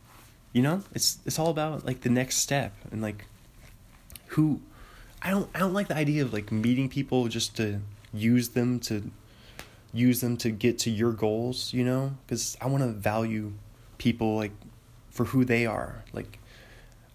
you 0.52 0.62
know, 0.62 0.82
it's 0.94 1.18
it's 1.26 1.38
all 1.38 1.50
about 1.50 1.84
like 1.84 2.00
the 2.00 2.10
next 2.10 2.36
step 2.36 2.74
and 2.90 3.02
like 3.02 3.26
who. 4.28 4.60
I 5.22 5.28
don't 5.30 5.50
I 5.54 5.58
don't 5.58 5.74
like 5.74 5.88
the 5.88 5.96
idea 5.96 6.22
of 6.22 6.32
like 6.32 6.50
meeting 6.50 6.88
people 6.88 7.28
just 7.28 7.54
to 7.58 7.80
use 8.14 8.50
them 8.50 8.80
to 8.80 9.10
use 9.92 10.20
them 10.20 10.36
to 10.38 10.50
get 10.50 10.78
to 10.78 10.90
your 10.90 11.12
goals, 11.12 11.72
you 11.72 11.84
know, 11.84 12.12
because 12.26 12.56
I 12.60 12.66
want 12.66 12.82
to 12.82 12.90
value 12.90 13.52
people 13.98 14.36
like 14.36 14.52
for 15.10 15.24
who 15.26 15.44
they 15.44 15.66
are. 15.66 16.04
Like, 16.12 16.38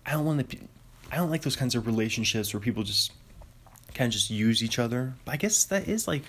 I 0.06 0.12
don't 0.12 0.26
want 0.26 0.50
to. 0.50 0.58
I 1.12 1.18
don't 1.18 1.30
like 1.30 1.44
those 1.44 1.56
kinds 1.56 1.76
of 1.76 1.88
relationships 1.88 2.54
where 2.54 2.60
people 2.60 2.84
just 2.84 3.12
kind 3.94 4.08
of 4.08 4.14
just 4.14 4.30
use 4.30 4.64
each 4.64 4.80
other. 4.80 5.14
But 5.24 5.34
I 5.34 5.38
guess 5.38 5.66
that 5.66 5.88
is 5.88 6.08
like 6.08 6.24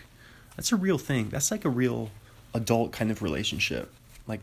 that's 0.57 0.73
a 0.73 0.77
real 0.77 0.99
thing. 0.99 1.29
That's 1.29 1.51
like 1.51 1.65
a 1.65 1.71
real 1.71 2.11
adult 2.55 2.93
kind 2.93 3.11
of 3.11 3.23
relationship. 3.23 3.93
Like, 4.27 4.41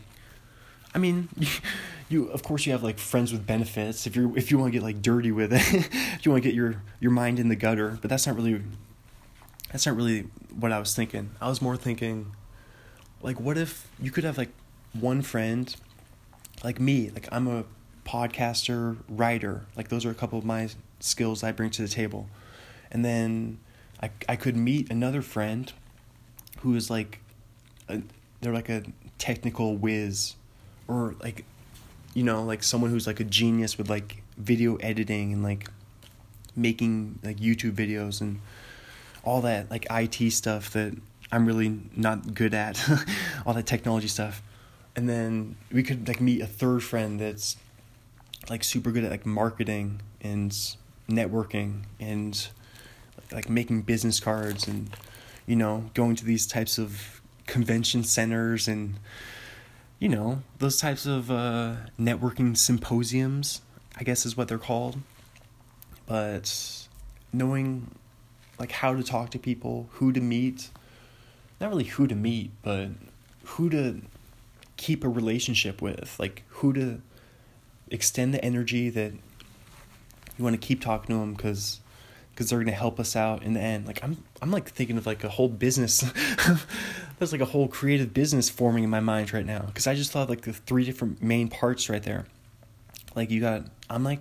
I 0.94 0.98
mean, 0.98 1.28
you, 2.08 2.28
of 2.28 2.42
course 2.42 2.66
you 2.66 2.72
have 2.72 2.82
like 2.82 2.98
friends 2.98 3.32
with 3.32 3.46
benefits 3.46 4.06
if 4.06 4.16
you 4.16 4.34
if 4.36 4.50
you 4.50 4.58
want 4.58 4.72
to 4.72 4.78
get 4.78 4.84
like 4.84 5.02
dirty 5.02 5.32
with 5.32 5.52
it, 5.52 5.60
if 5.72 6.24
you 6.24 6.30
want 6.30 6.42
to 6.42 6.48
get 6.48 6.54
your 6.54 6.82
your 7.00 7.10
mind 7.10 7.38
in 7.38 7.48
the 7.48 7.56
gutter. 7.56 7.98
But 8.00 8.10
that's 8.10 8.26
not 8.26 8.36
really 8.36 8.62
that's 9.70 9.86
not 9.86 9.96
really 9.96 10.28
what 10.58 10.72
I 10.72 10.78
was 10.78 10.94
thinking. 10.94 11.30
I 11.40 11.48
was 11.48 11.60
more 11.60 11.76
thinking, 11.76 12.32
like, 13.22 13.40
what 13.40 13.58
if 13.58 13.88
you 14.00 14.12
could 14.12 14.24
have 14.24 14.38
like 14.38 14.50
one 14.92 15.20
friend 15.22 15.74
like 16.62 16.80
me, 16.80 17.10
like 17.10 17.28
I'm 17.32 17.48
a 17.48 17.64
podcaster, 18.06 18.98
writer. 19.08 19.62
Like 19.76 19.88
those 19.88 20.04
are 20.04 20.10
a 20.10 20.14
couple 20.14 20.38
of 20.38 20.44
my 20.44 20.68
skills 21.00 21.42
I 21.42 21.52
bring 21.52 21.70
to 21.70 21.82
the 21.82 21.88
table. 21.88 22.28
And 22.90 23.04
then 23.04 23.58
I 24.00 24.10
I 24.28 24.36
could 24.36 24.56
meet 24.56 24.90
another 24.90 25.22
friend 25.22 25.72
who 26.64 26.74
is 26.74 26.90
like 26.90 27.20
a, 27.88 28.00
they're 28.40 28.54
like 28.54 28.70
a 28.70 28.82
technical 29.18 29.76
whiz 29.76 30.34
or 30.88 31.14
like 31.22 31.44
you 32.14 32.22
know, 32.22 32.42
like 32.42 32.62
someone 32.62 32.90
who's 32.90 33.06
like 33.06 33.20
a 33.20 33.24
genius 33.24 33.76
with 33.76 33.90
like 33.90 34.22
video 34.38 34.76
editing 34.76 35.32
and 35.32 35.42
like 35.42 35.68
making 36.56 37.18
like 37.22 37.36
YouTube 37.36 37.72
videos 37.72 38.20
and 38.20 38.40
all 39.24 39.42
that 39.42 39.70
like 39.70 39.86
IT 39.90 40.30
stuff 40.30 40.70
that 40.70 40.96
I'm 41.30 41.44
really 41.44 41.80
not 41.96 42.34
good 42.34 42.54
at, 42.54 42.82
all 43.46 43.52
that 43.52 43.66
technology 43.66 44.08
stuff. 44.08 44.42
And 44.96 45.08
then 45.08 45.56
we 45.72 45.82
could 45.82 46.06
like 46.08 46.20
meet 46.20 46.40
a 46.40 46.46
third 46.46 46.82
friend 46.82 47.20
that's 47.20 47.56
like 48.48 48.64
super 48.64 48.90
good 48.90 49.04
at 49.04 49.10
like 49.10 49.26
marketing 49.26 50.00
and 50.20 50.50
networking 51.10 51.82
and 52.00 52.48
like 53.32 53.50
making 53.50 53.82
business 53.82 54.20
cards 54.20 54.68
and 54.68 54.88
you 55.46 55.56
know 55.56 55.90
going 55.94 56.16
to 56.16 56.24
these 56.24 56.46
types 56.46 56.78
of 56.78 57.20
convention 57.46 58.02
centers 58.02 58.68
and 58.68 58.94
you 59.98 60.08
know 60.08 60.42
those 60.58 60.78
types 60.78 61.06
of 61.06 61.30
uh, 61.30 61.74
networking 62.00 62.56
symposiums 62.56 63.60
i 63.96 64.02
guess 64.02 64.24
is 64.24 64.36
what 64.36 64.48
they're 64.48 64.58
called 64.58 64.96
but 66.06 66.86
knowing 67.32 67.90
like 68.58 68.72
how 68.72 68.94
to 68.94 69.02
talk 69.02 69.30
to 69.30 69.38
people 69.38 69.88
who 69.92 70.12
to 70.12 70.20
meet 70.20 70.70
not 71.60 71.68
really 71.68 71.84
who 71.84 72.06
to 72.06 72.14
meet 72.14 72.50
but 72.62 72.88
who 73.44 73.68
to 73.68 74.00
keep 74.76 75.04
a 75.04 75.08
relationship 75.08 75.80
with, 75.80 76.16
like 76.18 76.42
who 76.48 76.72
to 76.72 77.00
extend 77.90 78.34
the 78.34 78.44
energy 78.44 78.90
that 78.90 79.12
you 79.12 80.44
want 80.44 80.60
to 80.60 80.66
keep 80.66 80.80
talking 80.80 81.14
to 81.14 81.20
them 81.20 81.34
because 81.34 81.80
because 82.30 82.50
they're 82.50 82.58
gonna 82.58 82.72
help 82.72 82.98
us 82.98 83.14
out 83.14 83.42
in 83.42 83.54
the 83.54 83.60
end. 83.60 83.86
Like 83.86 84.02
I'm 84.02 84.22
I'm 84.44 84.50
like 84.50 84.68
thinking 84.68 84.98
of 84.98 85.06
like 85.06 85.24
a 85.24 85.30
whole 85.30 85.48
business. 85.48 86.04
There's 87.18 87.32
like 87.32 87.40
a 87.40 87.46
whole 87.46 87.66
creative 87.66 88.12
business 88.12 88.50
forming 88.50 88.84
in 88.84 88.90
my 88.90 89.00
mind 89.00 89.32
right 89.32 89.46
now 89.46 89.62
because 89.62 89.86
I 89.86 89.94
just 89.94 90.12
thought 90.12 90.28
like 90.28 90.42
the 90.42 90.52
three 90.52 90.84
different 90.84 91.22
main 91.22 91.48
parts 91.48 91.88
right 91.88 92.02
there. 92.02 92.26
Like 93.16 93.30
you 93.30 93.40
got 93.40 93.62
I'm 93.88 94.04
like 94.04 94.20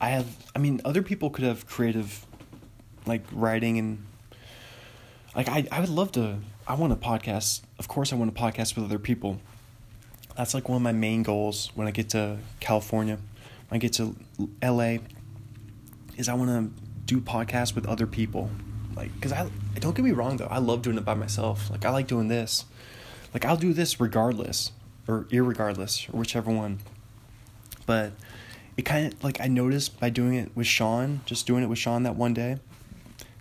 I 0.00 0.08
have 0.08 0.26
I 0.56 0.58
mean 0.58 0.80
other 0.84 1.00
people 1.00 1.30
could 1.30 1.44
have 1.44 1.64
creative 1.64 2.26
like 3.06 3.22
writing 3.30 3.78
and 3.78 4.04
like 5.36 5.48
I 5.48 5.64
I 5.70 5.78
would 5.78 5.90
love 5.90 6.10
to 6.12 6.38
I 6.66 6.74
want 6.74 6.92
a 6.92 6.96
podcast. 6.96 7.60
Of 7.78 7.86
course 7.86 8.12
I 8.12 8.16
want 8.16 8.32
a 8.32 8.34
podcast 8.34 8.74
with 8.74 8.84
other 8.84 8.98
people 8.98 9.38
that's 10.36 10.54
like 10.54 10.68
one 10.68 10.74
of 10.74 10.82
my 10.82 10.90
main 10.90 11.22
goals 11.22 11.70
when 11.76 11.86
I 11.86 11.92
get 11.92 12.08
to 12.10 12.38
California, 12.58 13.20
when 13.68 13.76
I 13.76 13.78
get 13.78 13.92
to 13.92 14.16
LA, 14.60 14.96
is 16.16 16.28
I 16.28 16.34
want 16.34 16.50
to 16.50 16.82
do 17.04 17.20
podcasts 17.20 17.76
with 17.76 17.86
other 17.86 18.08
people. 18.08 18.50
Like, 18.96 19.14
because 19.14 19.32
I, 19.32 19.48
don't 19.78 19.94
get 19.94 20.04
me 20.04 20.12
wrong 20.12 20.38
though, 20.38 20.46
I 20.46 20.58
love 20.58 20.82
doing 20.82 20.96
it 20.96 21.04
by 21.04 21.14
myself. 21.14 21.70
Like, 21.70 21.84
I 21.84 21.90
like 21.90 22.06
doing 22.06 22.28
this. 22.28 22.64
Like, 23.34 23.44
I'll 23.44 23.56
do 23.56 23.72
this 23.72 24.00
regardless, 24.00 24.72
or 25.06 25.24
irregardless, 25.24 26.12
or 26.12 26.18
whichever 26.18 26.50
one. 26.50 26.78
But 27.84 28.12
it 28.76 28.82
kind 28.82 29.12
of, 29.12 29.22
like, 29.22 29.40
I 29.40 29.48
noticed 29.48 30.00
by 30.00 30.08
doing 30.10 30.34
it 30.34 30.50
with 30.54 30.66
Sean, 30.66 31.20
just 31.26 31.46
doing 31.46 31.62
it 31.62 31.66
with 31.66 31.78
Sean 31.78 32.02
that 32.04 32.16
one 32.16 32.32
day, 32.34 32.58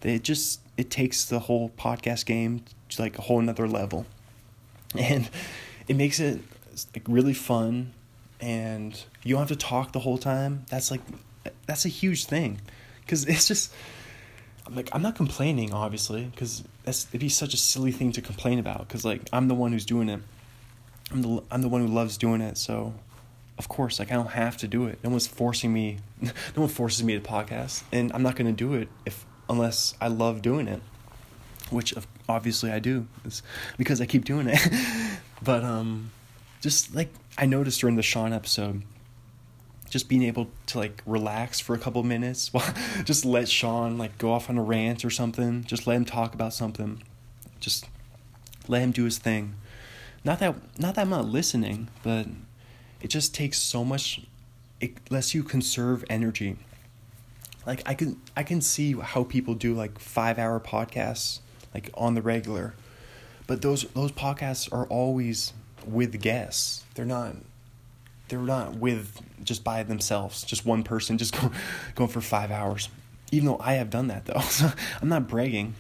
that 0.02 0.10
it 0.10 0.24
just, 0.24 0.60
it 0.76 0.92
takes 0.92 1.26
the 1.26 1.40
whole 1.40 1.70
podcast 1.70 2.26
game 2.26 2.64
to 2.90 3.02
like 3.02 3.18
a 3.18 3.22
whole 3.22 3.40
another 3.40 3.68
level. 3.68 4.06
And 4.98 5.30
it 5.90 5.98
makes 5.98 6.22
it 6.22 6.42
like 6.94 7.04
really 7.08 7.34
fun 7.34 7.94
and 8.40 9.02
you 9.24 9.36
don't 9.36 9.48
have 9.48 9.58
to 9.58 9.66
talk 9.66 9.92
the 9.92 10.00
whole 10.00 10.18
time 10.18 10.66
that's 10.70 10.92
like 10.92 11.02
that's 11.66 11.86
a 11.86 11.90
huge 11.90 12.26
thing 12.26 12.60
because 13.02 13.26
it's 13.26 13.48
just 13.48 13.74
I'm 14.66 14.76
like 14.76 14.90
I'm 14.94 15.02
not 15.02 15.16
complaining 15.16 15.74
obviously 15.74 16.26
because 16.26 16.64
that's 16.84 17.08
it'd 17.08 17.22
be 17.22 17.30
such 17.30 17.54
a 17.54 17.58
silly 17.58 17.92
thing 17.92 18.12
to 18.14 18.22
complain 18.22 18.60
about 18.60 18.88
because 18.88 19.06
like 19.06 19.30
I'm 19.32 19.48
the 19.48 19.56
one 19.56 19.72
who's 19.72 19.86
doing 19.86 20.10
it 20.10 20.22
I'm 21.12 21.22
the 21.22 21.44
I'm 21.52 21.62
the 21.62 21.70
one 21.70 21.82
who 21.82 21.88
loves 21.88 22.18
doing 22.18 22.42
it 22.42 22.58
so 22.58 22.94
of 23.58 23.70
course, 23.70 24.00
like 24.00 24.12
I 24.12 24.16
don't 24.16 24.32
have 24.32 24.58
to 24.58 24.68
do 24.68 24.86
it. 24.86 25.00
No 25.04 25.10
one's 25.10 25.28
forcing 25.28 25.72
me. 25.74 26.00
No 26.56 26.62
one 26.64 26.70
forces 26.70 27.04
me 27.04 27.14
to 27.14 27.22
podcast, 27.22 27.84
and 27.92 28.12
I'm 28.14 28.24
not 28.24 28.36
to 28.36 28.52
do 28.52 28.74
it 28.74 28.90
if 29.06 29.26
unless 29.50 29.94
I 30.02 30.08
love 30.08 30.42
doing 30.42 30.68
it, 30.68 30.82
which 31.70 31.94
obviously 32.28 32.72
I 32.72 32.80
do, 32.80 33.08
it's 33.24 33.42
because 33.78 34.02
I 34.02 34.06
keep 34.06 34.26
doing 34.26 34.48
it. 34.48 34.60
but 35.44 35.64
um, 35.64 36.12
just 36.62 36.96
like 36.96 37.10
I 37.38 37.46
noticed 37.46 37.80
during 37.80 37.96
the 37.96 38.02
Sean 38.02 38.34
episode, 38.34 38.82
just 39.96 40.10
being 40.10 40.24
able 40.24 40.50
to 40.66 40.78
like 40.78 41.02
relax 41.06 41.62
for 41.62 41.74
a 41.74 41.80
couple 41.80 42.04
minutes 42.04 42.50
while 42.54 42.74
just 43.06 43.24
let 43.24 43.48
Sean 43.48 43.98
like 43.98 44.18
go 44.18 44.34
off 44.34 44.50
on 44.50 44.58
a 44.58 44.62
rant 44.62 45.06
or 45.06 45.10
something. 45.10 45.64
Just 45.64 45.88
let 45.88 45.96
him 45.96 46.04
talk 46.04 46.34
about 46.34 46.54
something. 46.54 47.02
Just 47.62 47.86
let 48.68 48.82
him 48.82 48.92
do 48.92 49.06
his 49.06 49.20
thing. 49.20 49.56
Not 50.26 50.40
that 50.40 50.54
not 50.78 50.96
that 50.96 51.04
I'm 51.04 51.10
not 51.12 51.28
listening, 51.28 51.88
but 52.04 52.28
it 53.00 53.08
just 53.08 53.34
takes 53.34 53.58
so 53.58 53.86
much 53.86 54.20
it 54.82 54.98
lets 55.10 55.34
you 55.34 55.44
conserve 55.44 56.04
energy. 56.10 56.58
Like 57.66 57.82
I 57.86 57.94
can 57.94 58.20
I 58.36 58.44
can 58.44 58.60
see 58.60 58.96
how 59.00 59.24
people 59.24 59.54
do 59.54 59.74
like 59.74 59.98
5-hour 59.98 60.60
podcasts 60.60 61.40
like 61.74 61.90
on 61.94 62.16
the 62.16 62.22
regular. 62.22 62.74
But 63.48 63.62
those 63.62 63.84
those 63.94 64.12
podcasts 64.12 64.70
are 64.74 64.88
always 64.88 65.54
with 65.88 66.20
guests. 66.20 66.84
They're 66.96 67.06
not 67.06 67.38
they're 68.28 68.40
not 68.40 68.76
with 68.76 69.22
just 69.44 69.64
by 69.64 69.84
themselves, 69.84 70.44
just 70.44 70.66
one 70.66 70.84
person 70.84 71.18
just 71.18 71.34
go, 71.42 71.52
going 71.96 72.10
for 72.10 72.22
5 72.22 72.52
hours. 72.52 72.90
Even 73.32 73.48
though 73.48 73.60
I 73.60 73.74
have 73.74 73.90
done 73.90 74.08
that 74.08 74.26
though. 74.26 74.40
So 74.50 74.72
I'm 75.02 75.10
not 75.10 75.28
bragging. 75.28 75.76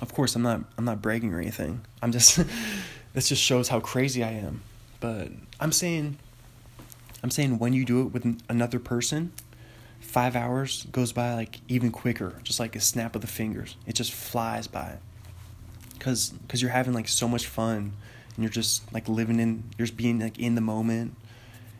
Of 0.00 0.14
course, 0.14 0.34
I'm 0.34 0.42
not 0.42 0.62
I'm 0.78 0.84
not 0.84 1.02
bragging 1.02 1.32
or 1.32 1.40
anything. 1.40 1.82
I'm 2.00 2.12
just 2.12 2.40
this 3.12 3.28
just 3.28 3.42
shows 3.42 3.68
how 3.68 3.80
crazy 3.80 4.24
I 4.24 4.30
am. 4.30 4.62
But 5.00 5.28
I'm 5.60 5.72
saying 5.72 6.18
I'm 7.22 7.30
saying 7.30 7.58
when 7.58 7.72
you 7.72 7.84
do 7.84 8.02
it 8.02 8.12
with 8.12 8.40
another 8.48 8.78
person, 8.78 9.32
five 10.00 10.34
hours 10.34 10.86
goes 10.90 11.12
by 11.12 11.34
like 11.34 11.60
even 11.68 11.92
quicker, 11.92 12.34
just 12.42 12.58
like 12.58 12.74
a 12.74 12.80
snap 12.80 13.14
of 13.14 13.20
the 13.20 13.28
fingers. 13.28 13.76
It 13.86 13.94
just 13.94 14.12
flies 14.12 14.66
by. 14.66 14.98
Cause, 16.00 16.34
cause 16.48 16.60
you're 16.60 16.72
having 16.72 16.94
like 16.94 17.06
so 17.06 17.28
much 17.28 17.46
fun, 17.46 17.92
and 18.34 18.42
you're 18.42 18.50
just 18.50 18.92
like 18.92 19.08
living 19.08 19.38
in, 19.38 19.62
you're 19.78 19.86
just 19.86 19.96
being 19.96 20.18
like 20.18 20.38
in 20.38 20.56
the 20.56 20.60
moment, 20.60 21.14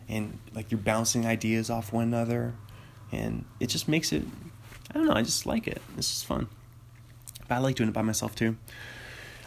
and 0.09 0.39
like 0.53 0.71
you're 0.71 0.79
bouncing 0.79 1.25
ideas 1.25 1.69
off 1.69 1.93
one 1.93 2.03
another, 2.03 2.53
and 3.11 3.45
it 3.59 3.67
just 3.67 3.87
makes 3.87 4.11
it. 4.11 4.23
I 4.91 4.93
don't 4.95 5.07
know. 5.07 5.13
I 5.13 5.21
just 5.21 5.45
like 5.45 5.67
it. 5.67 5.81
It's 5.97 6.09
just 6.09 6.25
fun. 6.25 6.47
But 7.47 7.55
I 7.55 7.57
like 7.59 7.75
doing 7.75 7.89
it 7.89 7.93
by 7.93 8.01
myself 8.01 8.35
too. 8.35 8.57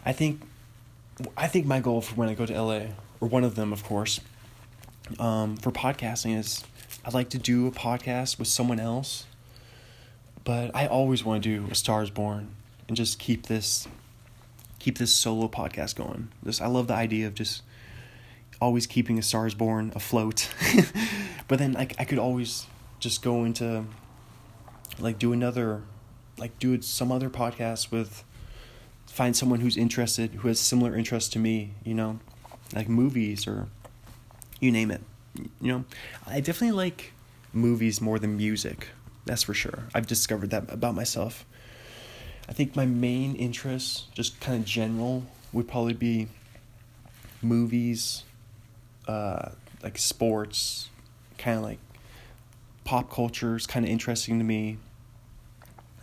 I 0.04 0.12
think, 0.12 0.40
I 1.36 1.46
think 1.46 1.66
my 1.66 1.80
goal 1.80 2.00
for 2.00 2.14
when 2.14 2.28
I 2.28 2.34
go 2.34 2.46
to 2.46 2.60
LA, 2.62 2.80
or 3.20 3.28
one 3.28 3.44
of 3.44 3.54
them, 3.54 3.72
of 3.72 3.84
course, 3.84 4.20
um, 5.18 5.56
for 5.56 5.70
podcasting 5.70 6.38
is 6.38 6.64
I'd 7.04 7.14
like 7.14 7.30
to 7.30 7.38
do 7.38 7.66
a 7.66 7.70
podcast 7.70 8.38
with 8.38 8.48
someone 8.48 8.80
else, 8.80 9.26
but 10.44 10.74
I 10.74 10.86
always 10.86 11.24
want 11.24 11.42
to 11.42 11.60
do 11.60 11.70
a 11.70 11.74
Stars 11.74 12.10
Born 12.10 12.48
and 12.88 12.96
just 12.96 13.18
keep 13.18 13.46
this 13.46 13.86
keep 14.78 14.98
this 14.98 15.12
solo 15.12 15.48
podcast 15.48 15.96
going. 15.96 16.28
This 16.42 16.60
I 16.60 16.66
love 16.66 16.88
the 16.88 16.94
idea 16.94 17.26
of 17.26 17.34
just 17.34 17.62
always 18.60 18.86
keeping 18.86 19.18
a 19.18 19.22
Stars 19.22 19.54
Born 19.54 19.92
afloat. 19.94 20.48
but 21.48 21.58
then 21.58 21.72
like 21.72 21.94
I 21.98 22.04
could 22.04 22.18
always 22.18 22.66
just 22.98 23.22
go 23.22 23.44
into 23.44 23.84
like 24.98 25.18
do 25.18 25.32
another 25.32 25.82
like 26.38 26.58
do 26.58 26.80
some 26.82 27.12
other 27.12 27.30
podcast 27.30 27.90
with 27.90 28.24
find 29.06 29.36
someone 29.36 29.60
who's 29.60 29.76
interested 29.76 30.30
who 30.36 30.48
has 30.48 30.60
similar 30.60 30.96
interests 30.96 31.30
to 31.30 31.38
me, 31.38 31.72
you 31.84 31.94
know, 31.94 32.18
like 32.74 32.88
movies 32.88 33.46
or 33.46 33.68
you 34.60 34.70
name 34.70 34.90
it. 34.90 35.02
You 35.60 35.72
know, 35.72 35.84
I 36.26 36.40
definitely 36.40 36.76
like 36.76 37.12
movies 37.52 38.00
more 38.00 38.18
than 38.18 38.36
music. 38.36 38.88
That's 39.24 39.42
for 39.42 39.54
sure. 39.54 39.84
I've 39.94 40.06
discovered 40.06 40.50
that 40.50 40.72
about 40.72 40.94
myself. 40.94 41.44
I 42.48 42.52
think 42.52 42.76
my 42.76 42.86
main 42.86 43.34
interests, 43.34 44.04
just 44.14 44.40
kind 44.40 44.60
of 44.60 44.64
general, 44.64 45.24
would 45.52 45.66
probably 45.66 45.94
be 45.94 46.28
movies, 47.42 48.22
uh, 49.06 49.50
like 49.82 49.98
sports, 49.98 50.88
kind 51.38 51.58
of 51.58 51.64
like 51.64 51.78
pop 52.84 53.10
culture 53.10 53.56
is 53.56 53.66
kind 53.66 53.84
of 53.84 53.90
interesting 53.90 54.38
to 54.38 54.44
me. 54.44 54.78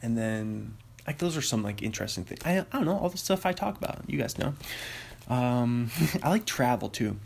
And 0.01 0.17
then, 0.17 0.75
like, 1.07 1.17
those 1.19 1.37
are 1.37 1.41
some 1.41 1.63
like 1.63 1.81
interesting 1.81 2.25
things. 2.25 2.41
I, 2.45 2.59
I 2.59 2.65
don't 2.71 2.85
know 2.85 2.97
all 2.97 3.09
the 3.09 3.17
stuff 3.17 3.45
I 3.45 3.53
talk 3.53 3.77
about. 3.77 4.01
You 4.07 4.19
guys 4.19 4.37
know. 4.37 4.53
Um, 5.29 5.89
I 6.23 6.29
like 6.29 6.45
travel 6.45 6.89
too 6.89 7.17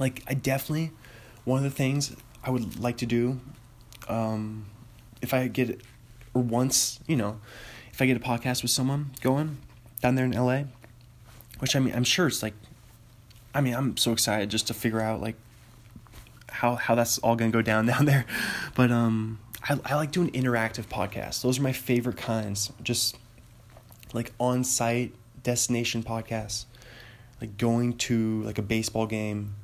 like 0.00 0.24
I 0.26 0.34
definitely 0.34 0.90
one 1.44 1.58
of 1.58 1.64
the 1.64 1.70
things 1.70 2.16
I 2.42 2.50
would 2.50 2.80
like 2.80 2.96
to 2.98 3.06
do 3.06 3.38
um, 4.08 4.66
if 5.22 5.32
I 5.32 5.46
get 5.46 5.70
it, 5.70 5.82
or 6.34 6.42
once 6.42 6.98
you 7.06 7.14
know 7.14 7.38
if 7.92 8.02
I 8.02 8.06
get 8.06 8.16
a 8.16 8.20
podcast 8.20 8.62
with 8.62 8.72
someone 8.72 9.10
going 9.20 9.58
down 10.00 10.14
there 10.16 10.24
in 10.24 10.32
LA, 10.32 10.62
which 11.58 11.76
I 11.76 11.78
mean 11.78 11.94
I'm 11.94 12.04
sure 12.04 12.26
it's 12.26 12.42
like 12.42 12.54
I 13.54 13.60
mean 13.60 13.74
I'm 13.74 13.96
so 13.96 14.12
excited 14.12 14.50
just 14.50 14.66
to 14.68 14.74
figure 14.74 15.00
out 15.00 15.20
like 15.20 15.36
how 16.48 16.76
how 16.76 16.94
that's 16.94 17.18
all 17.18 17.36
gonna 17.36 17.50
go 17.50 17.62
down 17.62 17.86
down 17.92 18.04
there, 18.04 18.26
but 18.74 18.90
um 18.90 19.38
I 19.68 19.78
I 19.84 19.94
like 19.94 20.12
doing 20.12 20.30
interactive 20.30 20.86
podcasts. 20.86 21.42
Those 21.42 21.58
are 21.58 21.62
my 21.62 21.72
favorite 21.72 22.16
kinds. 22.16 22.72
Just 22.82 23.16
like 24.12 24.32
on 24.38 24.64
site 24.64 25.14
destination 25.42 26.02
podcasts, 26.02 26.64
like 27.40 27.56
going 27.56 27.96
to 27.96 28.42
like 28.42 28.58
a 28.58 28.62
baseball 28.62 29.06
game 29.06 29.54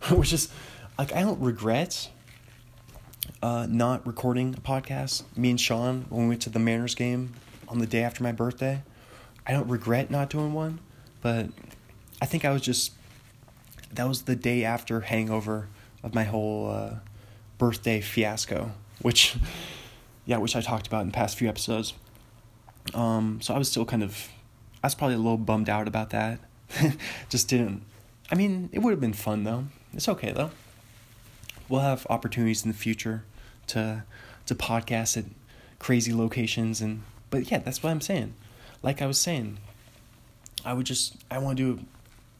which 0.10 0.32
is 0.32 0.48
like 0.98 1.12
I 1.14 1.22
don't 1.22 1.40
regret 1.40 2.10
uh, 3.42 3.66
not 3.68 4.06
recording 4.06 4.54
a 4.56 4.60
podcast. 4.60 5.24
Me 5.36 5.50
and 5.50 5.60
Sean 5.60 6.06
when 6.08 6.22
we 6.22 6.28
went 6.30 6.42
to 6.42 6.50
the 6.50 6.58
Mariners 6.58 6.94
game 6.94 7.34
on 7.68 7.78
the 7.78 7.86
day 7.86 8.02
after 8.02 8.22
my 8.22 8.32
birthday, 8.32 8.82
I 9.46 9.52
don't 9.52 9.68
regret 9.68 10.10
not 10.10 10.30
doing 10.30 10.52
one, 10.52 10.80
but 11.22 11.48
I 12.20 12.26
think 12.26 12.44
I 12.44 12.50
was 12.50 12.62
just 12.62 12.92
that 13.96 14.08
was 14.08 14.22
the 14.22 14.36
day 14.36 14.64
after 14.64 15.00
hangover 15.00 15.68
of 16.02 16.14
my 16.14 16.24
whole 16.24 16.70
uh, 16.70 16.94
birthday 17.58 18.00
fiasco, 18.00 18.72
which 19.02 19.36
yeah, 20.24 20.38
which 20.38 20.56
I 20.56 20.60
talked 20.60 20.86
about 20.86 21.02
in 21.02 21.08
the 21.08 21.12
past 21.12 21.36
few 21.36 21.48
episodes. 21.48 21.94
Um, 22.94 23.40
so 23.42 23.54
I 23.54 23.58
was 23.58 23.70
still 23.70 23.84
kind 23.84 24.02
of 24.02 24.28
I 24.82 24.86
was 24.86 24.94
probably 24.94 25.14
a 25.14 25.18
little 25.18 25.38
bummed 25.38 25.68
out 25.68 25.88
about 25.88 26.10
that. 26.10 26.38
just 27.28 27.48
didn't. 27.48 27.82
I 28.30 28.34
mean, 28.34 28.70
it 28.72 28.80
would 28.80 28.90
have 28.90 29.00
been 29.00 29.12
fun 29.12 29.44
though. 29.44 29.66
It's 29.92 30.08
okay 30.08 30.32
though. 30.32 30.50
We'll 31.68 31.80
have 31.80 32.06
opportunities 32.08 32.64
in 32.64 32.70
the 32.70 32.76
future 32.76 33.24
to 33.68 34.04
to 34.46 34.54
podcast 34.54 35.16
at 35.16 35.24
crazy 35.78 36.12
locations 36.12 36.80
and 36.80 37.02
but 37.30 37.50
yeah, 37.50 37.58
that's 37.58 37.82
what 37.82 37.90
I'm 37.90 38.00
saying. 38.00 38.34
Like 38.82 39.02
I 39.02 39.06
was 39.06 39.18
saying, 39.18 39.58
I 40.64 40.72
would 40.72 40.86
just 40.86 41.16
I 41.30 41.38
want 41.38 41.58
to 41.58 41.76
do 41.76 41.84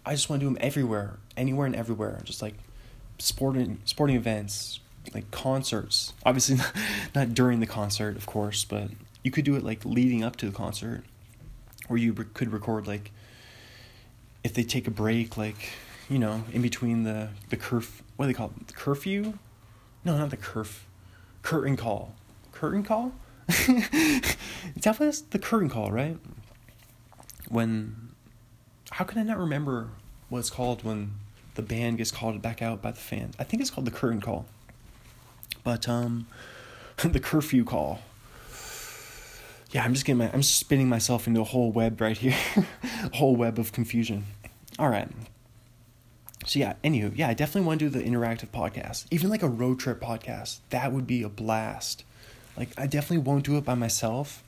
I 0.05 0.13
just 0.13 0.31
want 0.31 0.41
to 0.41 0.47
do 0.47 0.55
them 0.55 0.59
everywhere, 0.61 1.17
anywhere 1.37 1.67
and 1.67 1.77
everywhere, 1.77 2.21
just 2.25 2.43
like 2.43 2.55
sporting 3.19 3.81
sporting 3.85 4.17
events, 4.17 4.81
like 5.15 5.31
concerts. 5.31 6.13
Obviously 6.25 6.59
not, 7.15 7.35
during 7.35 7.61
the 7.61 7.67
concert, 7.67 8.17
of 8.17 8.27
course, 8.27 8.65
but 8.65 8.91
you 9.23 9.31
could 9.31 9.45
do 9.45 9.57
it 9.57 9.65
like 9.65 9.85
leading 9.85 10.23
up 10.23 10.37
to 10.37 10.47
the 10.47 10.53
concert 10.53 11.05
or 11.89 11.97
you 11.97 12.13
re- 12.13 12.27
could 12.35 12.53
record 12.53 12.87
like 12.87 13.11
if 14.45 14.55
they 14.55 14.63
take 14.63 14.87
a 14.87 14.91
break 14.91 15.37
like 15.37 15.71
you 16.09 16.19
know, 16.21 16.45
in 16.53 16.63
between 16.63 17.03
the 17.03 17.31
the 17.51 17.57
curf 17.57 18.03
what 18.17 18.27
do 18.27 18.33
they 18.33 18.37
call 18.37 18.53
it? 18.57 18.69
The 18.69 18.73
curfew? 18.73 19.39
No, 20.05 20.17
not 20.17 20.31
the 20.31 20.37
curf 20.37 20.87
curtain 21.43 21.77
call. 21.77 22.15
Curtain 22.53 22.83
call? 22.83 23.13
definitely 23.49 25.23
The 25.31 25.39
curtain 25.39 25.69
call, 25.69 25.91
right? 25.91 26.17
When 27.49 28.11
how 28.91 29.05
can 29.05 29.19
I 29.19 29.23
not 29.23 29.39
remember 29.39 29.91
what 30.29 30.39
it's 30.39 30.51
called 30.51 30.85
when 30.85 31.13
the 31.57 31.63
band 31.63 31.99
gets 31.99 32.11
called 32.11 32.41
back 32.41 32.63
out 32.63 32.81
by 32.83 32.93
the 32.93 33.01
fans? 33.01 33.35
I 33.39 33.45
think 33.45 33.61
it's 33.61 33.71
called 33.71 33.87
the 33.87 33.91
curtain 33.91 34.21
call. 34.21 34.47
But 35.65 35.89
um 35.89 36.27
the 36.97 37.21
curfew 37.21 37.65
call. 37.65 38.01
Yeah, 39.71 39.85
I'm 39.85 39.93
just 39.93 40.07
getting 40.07 40.19
my 40.19 40.31
I'm 40.33 40.43
spinning 40.43 40.89
myself 40.89 41.27
into 41.27 41.41
a 41.41 41.45
whole 41.45 41.73
web 41.73 42.01
right 42.01 42.17
here. 42.17 42.37
a 43.05 43.11
whole 43.17 43.37
web 43.37 43.59
of 43.59 43.73
confusion. 43.73 44.25
All 44.79 44.89
right 44.89 45.09
so 46.47 46.61
yeah, 46.61 46.75
anywho, 46.85 47.13
yeah, 47.17 47.29
I 47.29 47.35
definitely 47.35 47.67
want 47.67 47.81
to 47.81 47.89
do 47.89 47.99
the 47.99 48.05
interactive 48.05 48.49
podcast, 48.49 49.07
even 49.11 49.29
like 49.29 49.43
a 49.43 49.49
road 49.49 49.81
trip 49.81 50.01
podcast. 50.01 50.59
That 50.71 50.93
would 50.93 51.07
be 51.07 51.25
a 51.25 51.29
blast. 51.29 52.05
Like, 52.57 52.69
I 52.79 52.87
definitely 52.87 53.19
won't 53.19 53.45
do 53.45 53.59
it 53.59 53.65
by 53.65 53.75
myself, 53.75 54.45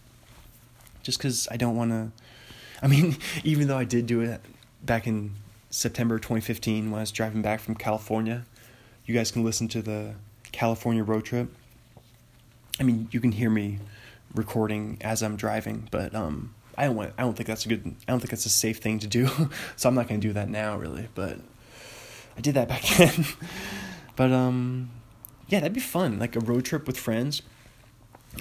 just 1.02 1.18
because 1.18 1.48
I 1.51 1.56
don't 1.56 1.76
want 1.76 1.90
to. 1.90 2.12
I 2.80 2.86
mean, 2.86 3.16
even 3.44 3.66
though 3.66 3.76
I 3.76 3.85
did 3.85 4.06
do 4.06 4.20
it 4.20 4.40
back 4.82 5.09
in 5.09 5.32
September 5.70 6.18
2015 6.18 6.90
when 6.90 6.98
I 6.98 7.02
was 7.02 7.12
driving 7.12 7.42
back 7.42 7.60
from 7.60 7.74
California, 7.74 8.44
you 9.06 9.14
guys 9.14 9.30
can 9.30 9.44
listen 9.44 9.68
to 9.68 9.82
the 9.82 10.14
California 10.52 11.04
road 11.04 11.24
trip. 11.24 11.54
I 12.80 12.84
mean, 12.84 13.08
you 13.10 13.20
can 13.20 13.32
hear 13.32 13.50
me 13.50 13.78
recording 14.34 14.98
as 15.00 15.22
I'm 15.22 15.36
driving, 15.36 15.88
but 15.90 16.14
um, 16.14 16.54
I 16.76 16.84
don't 16.84 16.96
want. 16.96 17.12
I 17.18 17.22
don't 17.22 17.36
think 17.36 17.48
that's 17.48 17.66
a 17.66 17.68
good. 17.68 17.84
I 17.86 18.12
don't 18.12 18.20
think 18.20 18.30
that's 18.30 18.46
a 18.46 18.50
safe 18.50 18.78
thing 18.78 18.98
to 19.00 19.06
do. 19.06 19.28
so 19.76 19.88
I'm 19.88 19.94
not 19.94 20.08
going 20.08 20.20
to 20.20 20.26
do 20.26 20.32
that 20.34 20.48
now, 20.48 20.76
really. 20.76 21.08
But 21.14 21.38
I 22.36 22.40
did 22.40 22.54
that 22.54 22.68
back 22.68 22.82
then. 22.96 23.26
But 24.14 24.32
um, 24.32 24.90
yeah, 25.48 25.60
that'd 25.60 25.72
be 25.72 25.80
fun. 25.80 26.18
Like 26.18 26.36
a 26.36 26.40
road 26.40 26.64
trip 26.64 26.86
with 26.86 26.98
friends, 26.98 27.42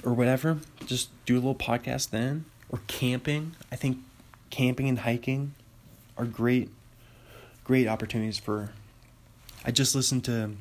or 0.04 0.12
whatever. 0.14 0.58
Just 0.86 1.10
do 1.26 1.34
a 1.34 1.40
little 1.40 1.54
podcast 1.54 2.10
then, 2.10 2.44
or 2.68 2.80
camping. 2.86 3.56
I 3.72 3.76
think 3.76 3.98
camping 4.50 4.88
and 4.88 5.00
hiking 5.00 5.54
are 6.16 6.24
great, 6.24 6.70
great 7.68 7.86
opportunities 7.86 8.38
for. 8.38 8.70
I 9.62 9.70
just 9.70 9.94
listened 9.94 10.24
to 10.24 10.52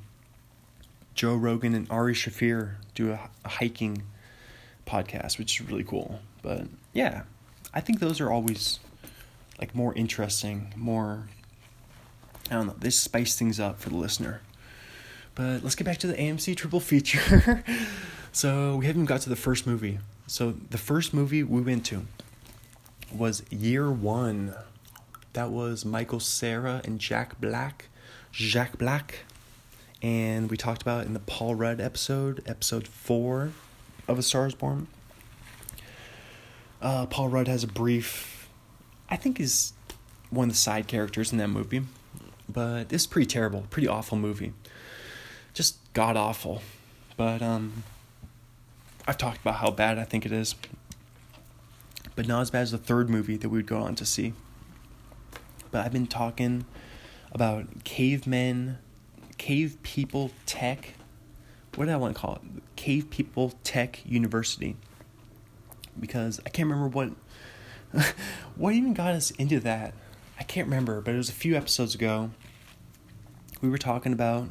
Joe 1.15 1.35
Rogan 1.35 1.73
and 1.73 1.89
Ari 1.89 2.13
Shaffir 2.13 2.75
do 2.95 3.11
a, 3.13 3.29
a 3.45 3.49
hiking 3.49 4.03
podcast, 4.85 5.39
which 5.39 5.61
is 5.61 5.67
really 5.69 5.85
cool. 5.85 6.19
But 6.41 6.67
yeah, 6.91 7.21
I 7.73 7.79
think 7.79 8.01
those 8.01 8.19
are 8.19 8.29
always 8.29 8.79
like 9.57 9.73
more 9.73 9.93
interesting, 9.95 10.73
more 10.75 11.29
I 12.51 12.55
don't 12.55 12.67
know, 12.67 12.75
they 12.77 12.89
spice 12.89 13.39
things 13.39 13.57
up 13.57 13.79
for 13.79 13.89
the 13.89 13.95
listener. 13.95 14.41
But 15.33 15.63
let's 15.63 15.75
get 15.75 15.85
back 15.85 15.99
to 15.99 16.07
the 16.07 16.13
AMC 16.13 16.57
triple 16.57 16.81
feature. 16.81 17.63
so 18.33 18.75
we 18.75 18.85
haven't 18.85 19.05
got 19.05 19.21
to 19.21 19.29
the 19.29 19.37
first 19.37 19.65
movie. 19.65 19.99
So 20.27 20.51
the 20.51 20.77
first 20.77 21.13
movie 21.13 21.41
we 21.41 21.61
went 21.61 21.85
to 21.85 22.05
was 23.13 23.43
Year 23.49 23.89
One. 23.89 24.53
That 25.37 25.51
was 25.51 25.85
Michael 25.85 26.19
Cera 26.19 26.81
and 26.83 26.97
Jack 26.97 27.39
Black. 27.39 27.89
Jack 28.31 28.79
Black. 28.79 29.19
And 30.01 30.49
we 30.49 30.57
talked 30.57 30.81
about 30.81 31.05
in 31.05 31.13
the 31.13 31.19
Paul 31.19 31.53
Rudd 31.53 31.79
episode, 31.79 32.41
episode 32.47 32.87
four 32.87 33.51
of 34.07 34.17
A 34.17 34.23
Star 34.23 34.47
is 34.47 34.55
Born. 34.55 34.87
Uh, 36.81 37.05
Paul 37.05 37.29
Rudd 37.29 37.47
has 37.47 37.63
a 37.63 37.67
brief, 37.67 38.49
I 39.11 39.15
think 39.15 39.39
is 39.39 39.73
one 40.31 40.49
of 40.49 40.55
the 40.55 40.57
side 40.57 40.87
characters 40.87 41.31
in 41.31 41.37
that 41.37 41.49
movie. 41.49 41.83
But 42.49 42.91
it's 42.91 43.05
pretty 43.05 43.27
terrible, 43.27 43.67
pretty 43.69 43.87
awful 43.87 44.17
movie. 44.17 44.53
Just 45.53 45.77
god 45.93 46.17
awful. 46.17 46.63
But 47.15 47.43
um 47.43 47.83
I've 49.07 49.19
talked 49.19 49.41
about 49.41 49.57
how 49.57 49.69
bad 49.69 49.99
I 49.99 50.03
think 50.03 50.25
it 50.25 50.31
is. 50.31 50.55
But 52.15 52.27
not 52.27 52.41
as 52.41 52.49
bad 52.49 52.63
as 52.63 52.71
the 52.71 52.79
third 52.79 53.07
movie 53.07 53.37
that 53.37 53.49
we 53.49 53.59
would 53.59 53.67
go 53.67 53.77
on 53.77 53.93
to 53.93 54.03
see. 54.03 54.33
But 55.71 55.85
I've 55.85 55.93
been 55.93 56.07
talking 56.07 56.65
about 57.31 57.83
cavemen, 57.83 58.77
cave 59.37 59.77
people 59.83 60.31
tech. 60.45 60.93
What 61.75 61.85
do 61.85 61.91
I 61.91 61.97
want 61.97 62.15
to 62.15 62.21
call 62.21 62.35
it? 62.35 62.41
Cave 62.75 63.09
People 63.09 63.53
Tech 63.63 63.99
University. 64.05 64.77
Because 65.99 66.39
I 66.45 66.49
can't 66.49 66.69
remember 66.69 66.87
what 66.87 67.11
what 68.55 68.73
even 68.73 68.93
got 68.93 69.13
us 69.13 69.31
into 69.31 69.59
that. 69.61 69.93
I 70.39 70.43
can't 70.43 70.67
remember, 70.67 71.01
but 71.01 71.13
it 71.13 71.17
was 71.17 71.29
a 71.29 71.33
few 71.33 71.55
episodes 71.55 71.95
ago. 71.95 72.31
We 73.61 73.69
were 73.69 73.77
talking 73.77 74.13
about 74.13 74.49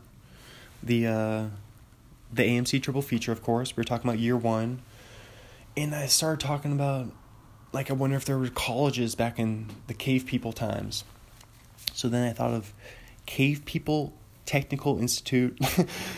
the 0.82 1.06
uh, 1.06 1.44
the 2.32 2.42
AMC 2.42 2.82
triple 2.82 3.02
feature, 3.02 3.32
of 3.32 3.42
course. 3.42 3.76
We 3.76 3.80
were 3.80 3.84
talking 3.84 4.08
about 4.08 4.18
year 4.18 4.36
one, 4.36 4.82
and 5.76 5.94
I 5.94 6.06
started 6.06 6.44
talking 6.44 6.72
about 6.72 7.08
like 7.76 7.90
I 7.90 7.92
wonder 7.92 8.16
if 8.16 8.24
there 8.24 8.38
were 8.38 8.48
colleges 8.48 9.14
back 9.14 9.38
in 9.38 9.66
the 9.86 9.92
cave 9.92 10.24
people 10.24 10.50
times. 10.50 11.04
So 11.92 12.08
then 12.08 12.26
I 12.26 12.32
thought 12.32 12.54
of 12.54 12.72
Cave 13.26 13.66
People 13.66 14.14
Technical 14.46 14.98
Institute. 14.98 15.58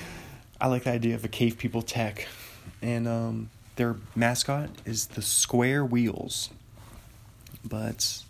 I 0.61 0.69
like 0.69 0.85
the 0.85 0.93
idea 0.93 1.17
of 1.17 1.25
a 1.25 1.29
Cave 1.29 1.59
People 1.59 1.83
Tech, 1.83 2.29
and 2.81 3.09
um, 3.09 3.51
their 3.75 3.97
mascot 4.15 4.71
is 4.85 5.09
the 5.09 5.23
square 5.23 5.85
wheels. 5.85 6.51
But 7.65 8.23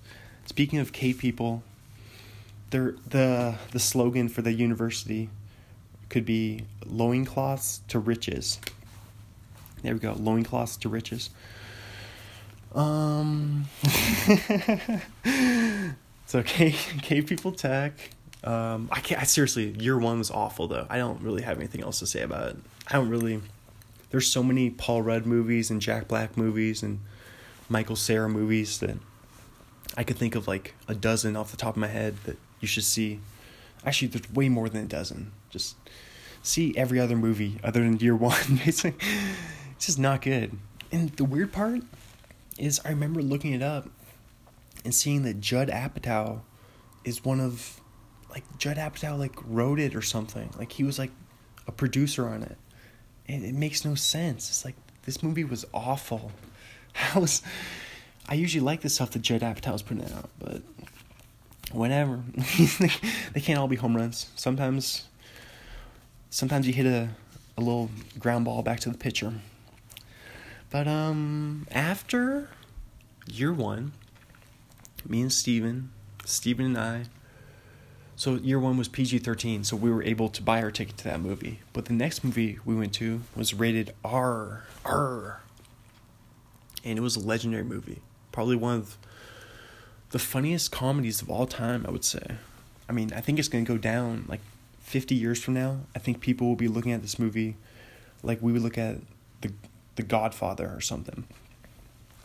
speaking 0.47 0.79
of 0.79 0.95
cave 0.95 1.19
people, 1.19 1.63
their 2.71 2.95
the 3.11 3.57
the 3.73 3.79
slogan 3.79 4.31
for 4.31 4.41
the 4.41 4.53
university 4.55 5.29
could 6.09 6.25
be 6.25 6.65
loincloths 6.87 7.83
to 7.89 7.99
riches. 7.99 8.59
There 9.83 9.93
we 9.93 10.01
go, 10.01 10.15
loincloths 10.15 10.79
to 10.79 10.89
riches. 10.89 11.29
Um 12.75 13.67
So 16.27 16.43
cave, 16.43 16.79
cave 17.03 17.27
people 17.27 17.53
tech. 17.53 18.11
Um 18.45 18.89
I 18.93 19.01
can't 19.01 19.21
I 19.21 19.25
seriously 19.25 19.71
year 19.79 19.99
one 19.99 20.19
was 20.19 20.31
awful 20.31 20.69
though. 20.69 20.87
I 20.89 20.99
don't 20.99 21.21
really 21.23 21.43
have 21.43 21.59
anything 21.59 21.83
else 21.83 21.99
to 22.01 22.07
say 22.07 22.23
about 22.23 22.51
it. 22.51 22.57
I 22.89 22.95
don't 22.95 23.09
really 23.09 23.41
there's 24.11 24.27
so 24.27 24.43
many 24.43 24.71
Paul 24.71 25.03
Rudd 25.03 25.27
movies 25.27 25.71
and 25.71 25.81
Jack 25.81 26.09
Black 26.09 26.37
movies 26.37 26.83
and 26.83 27.01
Michael 27.69 27.97
Cera 27.97 28.29
movies 28.29 28.79
that 28.79 28.97
I 29.97 30.05
could 30.05 30.17
think 30.17 30.35
of 30.35 30.49
like 30.49 30.75
a 30.87 30.95
dozen 30.95 31.37
off 31.37 31.51
the 31.51 31.57
top 31.57 31.75
of 31.75 31.81
my 31.81 31.89
head 31.89 32.17
that 32.25 32.39
you 32.61 32.69
should 32.69 32.85
see. 32.85 33.21
Actually, 33.85 34.09
there's 34.09 34.31
way 34.33 34.49
more 34.49 34.69
than 34.69 34.85
a 34.85 34.89
dozen. 34.89 35.33
Just 35.51 35.77
see 36.43 36.77
every 36.77 36.99
other 37.01 37.17
movie 37.17 37.59
other 37.63 37.81
than 37.81 37.99
Year 37.99 38.17
One. 38.17 38.57
Basically, 38.65 38.95
it's 39.77 39.87
just 39.87 39.99
not 39.99 40.23
good. 40.23 40.57
And 40.91 41.11
the 41.11 41.25
weird 41.25 41.53
part 41.53 41.83
is, 42.59 42.81
I 42.85 42.91
remember 42.91 43.23
looking 43.23 43.53
it 43.53 43.63
up 43.63 43.89
and 44.85 44.95
seeing 44.95 45.23
that 45.23 45.41
Judd 45.41 45.69
Apatow 45.69 46.41
is 47.05 47.25
one 47.25 47.41
of 47.41 47.81
like 48.31 48.45
Judd 48.59 48.77
Apatow 48.77 49.19
like 49.19 49.35
wrote 49.47 49.81
it 49.81 49.95
or 49.95 50.03
something. 50.03 50.51
Like 50.59 50.73
he 50.73 50.85
was 50.85 50.99
like 50.99 51.11
a 51.67 51.73
producer 51.73 52.29
on 52.29 52.43
it. 52.43 52.57
And 53.27 53.45
it 53.45 53.55
makes 53.55 53.85
no 53.85 53.95
sense. 53.95 54.49
It's 54.49 54.65
like 54.65 54.77
this 55.03 55.23
movie 55.23 55.45
was 55.45 55.65
awful. 55.73 56.33
How 56.93 57.21
was 57.21 57.43
I 58.29 58.35
usually 58.35 58.65
like 58.65 58.83
the 58.83 58.89
stuff 58.89 59.13
that 59.13 59.23
Judd 59.23 59.41
Apatow's 59.41 59.83
putting 59.83 60.11
out, 60.13 60.29
but 60.39 60.63
whatever. 61.73 62.23
they 63.33 63.41
can't 63.41 63.59
all 63.59 63.69
be 63.69 63.77
home 63.77 63.97
runs. 63.97 64.31
Sometimes, 64.37 65.05
sometimes 66.31 66.67
you 66.67 66.73
hit 66.73 66.87
a 66.87 67.09
a 67.59 67.61
little 67.61 67.91
ground 68.19 68.45
ball 68.45 68.63
back 68.63 68.81
to 68.81 68.89
the 68.89 68.97
pitcher. 68.97 69.35
But 70.71 70.87
um, 70.87 71.67
after 71.71 72.51
year 73.27 73.53
one, 73.53 73.93
me 75.07 75.23
and 75.23 75.33
Steven, 75.33 75.91
Steven 76.25 76.67
and 76.67 76.79
I. 76.79 77.05
So 78.17 78.35
year 78.35 78.59
one 78.59 78.77
was 78.77 78.89
PG 78.89 79.21
thirteen, 79.21 79.63
so 79.65 79.77
we 79.77 79.91
were 79.91 80.03
able 80.03 80.29
to 80.29 80.43
buy 80.43 80.61
our 80.61 80.71
ticket 80.71 80.97
to 80.99 81.05
that 81.05 81.21
movie. 81.21 81.61
But 81.73 81.85
the 81.85 81.93
next 81.93 82.25
movie 82.25 82.59
we 82.65 82.75
went 82.75 82.93
to 82.95 83.23
was 83.37 83.55
rated 83.55 83.95
R 84.05 84.65
R, 84.85 85.41
and 86.85 86.99
it 86.99 87.03
was 87.03 87.15
a 87.15 87.21
legendary 87.21 87.65
movie 87.65 88.03
probably 88.39 88.55
one 88.55 88.77
of 88.77 88.97
the 90.11 90.19
funniest 90.21 90.71
comedies 90.71 91.21
of 91.21 91.29
all 91.29 91.45
time, 91.45 91.85
I 91.89 91.91
would 91.91 92.05
say. 92.05 92.37
I 92.89 92.93
mean, 92.93 93.13
I 93.13 93.21
think 93.21 93.41
it's 93.41 93.49
going 93.49 93.65
to 93.65 93.73
go 93.73 93.77
down 93.77 94.27
like 94.29 94.39
50 94.83 95.17
years 95.17 95.43
from 95.43 95.55
now. 95.55 95.81
I 95.97 95.99
think 95.99 96.21
people 96.21 96.47
will 96.47 96.55
be 96.55 96.69
looking 96.69 96.93
at 96.93 97.03
this 97.03 97.19
movie 97.19 97.57
like 98.23 98.41
we 98.41 98.53
would 98.53 98.63
look 98.63 98.79
at 98.79 98.99
the 99.41 99.51
the 99.99 100.03
Godfather 100.05 100.73
or 100.73 100.81
something 100.81 101.25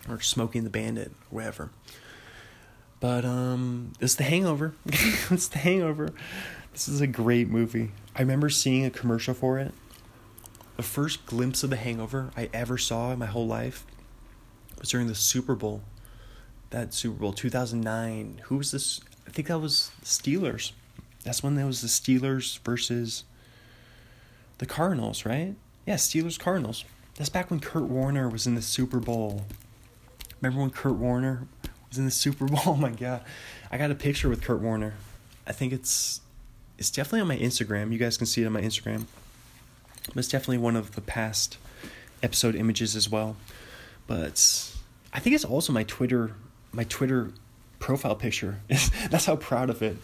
or 0.07 0.21
Smokey 0.21 0.59
and 0.59 0.65
the 0.65 0.71
Bandit 0.71 1.09
or 1.09 1.35
whatever. 1.35 1.71
But 2.99 3.25
um 3.25 3.93
it's 3.99 4.15
The 4.15 4.23
Hangover. 4.23 4.73
it's 4.85 5.47
The 5.47 5.57
Hangover. 5.57 6.09
This 6.71 6.87
is 6.87 7.01
a 7.01 7.07
great 7.07 7.49
movie. 7.49 7.91
I 8.15 8.21
remember 8.21 8.49
seeing 8.49 8.85
a 8.85 8.91
commercial 8.91 9.33
for 9.33 9.57
it. 9.57 9.73
The 10.77 10.83
first 10.83 11.25
glimpse 11.25 11.63
of 11.63 11.71
The 11.71 11.75
Hangover 11.75 12.29
I 12.37 12.47
ever 12.53 12.77
saw 12.77 13.11
in 13.11 13.17
my 13.19 13.25
whole 13.25 13.47
life 13.47 13.85
was 14.79 14.89
during 14.89 15.07
the 15.07 15.15
Super 15.15 15.55
Bowl 15.55 15.81
that 16.69 16.93
Super 16.93 17.17
Bowl 17.17 17.33
2009. 17.33 18.41
Who 18.45 18.57
was 18.57 18.71
this? 18.71 19.01
I 19.27 19.31
think 19.31 19.47
that 19.47 19.59
was 19.59 19.89
Steelers. 20.03 20.73
That's 21.23 21.41
when 21.41 21.55
there 21.55 21.65
was 21.65 21.81
the 21.81 21.87
Steelers 21.87 22.59
versus 22.59 23.23
the 24.59 24.67
Cardinals, 24.67 25.25
right? 25.25 25.55
Yeah, 25.87 25.95
Steelers 25.95 26.39
Cardinals. 26.39 26.85
That's 27.15 27.30
back 27.30 27.52
when 27.52 27.60
Kurt 27.60 27.84
Warner 27.84 28.27
was 28.27 28.48
in 28.48 28.56
the 28.56 28.61
Super 28.61 28.99
Bowl. 28.99 29.45
Remember 30.41 30.61
when 30.61 30.72
Kurt 30.72 30.95
Warner 30.95 31.48
was 31.90 31.99
in 31.99 32.06
the 32.06 32.11
Super 32.11 32.45
Bowl? 32.48 32.60
Oh 32.65 32.76
my 32.76 32.90
god. 32.90 33.23
I 33.72 33.77
got 33.77 33.91
a 33.91 33.95
picture 33.95 34.30
with 34.30 34.41
Kurt 34.41 34.61
Warner. 34.61 34.95
I 35.45 35.52
think 35.52 35.73
it's 35.73 36.22
it's 36.77 36.90
definitely 36.90 37.22
on 37.22 37.27
my 37.27 37.38
Instagram. 37.38 37.91
You 37.91 37.99
guys 37.99 38.18
can 38.18 38.26
see 38.26 38.41
it 38.41 38.45
on 38.45 38.53
my 38.53 38.61
Instagram. 38.61 39.06
But 40.07 40.18
it's 40.18 40.27
definitely 40.27 40.57
one 40.57 40.76
of 40.76 40.95
the 40.95 41.02
past 41.02 41.57
episode 42.22 42.56
images 42.56 42.95
as 42.95 43.10
well. 43.10 43.38
But 44.07 44.72
I 45.14 45.19
think 45.19 45.35
it's 45.35 45.45
also 45.45 45.72
my 45.72 45.84
Twitter 45.84 46.31
my 46.72 46.84
Twitter 46.85 47.31
profile 47.77 48.15
picture. 48.15 48.61
That's 49.10 49.26
how 49.26 49.35
proud 49.35 49.69
of 49.69 49.84
it. 49.84 49.98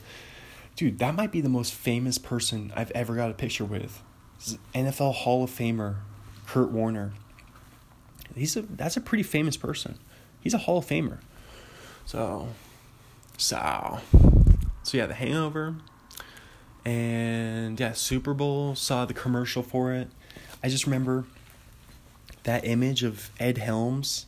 Dude, 0.76 1.00
that 1.00 1.16
might 1.16 1.32
be 1.32 1.42
the 1.42 1.50
most 1.50 1.74
famous 1.74 2.18
person 2.18 2.72
I've 2.76 2.92
ever 2.92 3.16
got 3.16 3.32
a 3.32 3.34
picture 3.34 3.66
with. 3.66 4.02
NFL 4.74 5.14
Hall 5.16 5.44
of 5.44 5.50
Famer 5.50 5.98
Kurt 6.50 6.72
Warner. 6.72 7.12
He's 8.36 8.58
a 8.58 8.64
that's 8.64 8.98
a 8.98 9.02
pretty 9.02 9.24
famous 9.24 9.56
person. 9.56 10.00
He's 10.42 10.56
a 10.56 10.58
Hall 10.58 10.80
of 10.80 10.86
Famer. 10.88 11.20
So 12.06 12.50
so 13.38 14.00
so 14.82 14.98
yeah, 14.98 15.06
the 15.06 15.14
hangover. 15.14 15.76
And 16.84 17.80
yeah, 17.80 17.92
Super 17.92 18.34
Bowl, 18.34 18.74
saw 18.74 19.06
the 19.06 19.14
commercial 19.14 19.62
for 19.62 19.94
it. 19.94 20.08
I 20.64 20.70
just 20.70 20.86
remember 20.86 21.26
that 22.44 22.66
image 22.66 23.04
of 23.04 23.30
Ed 23.40 23.60
Helms 23.60 24.26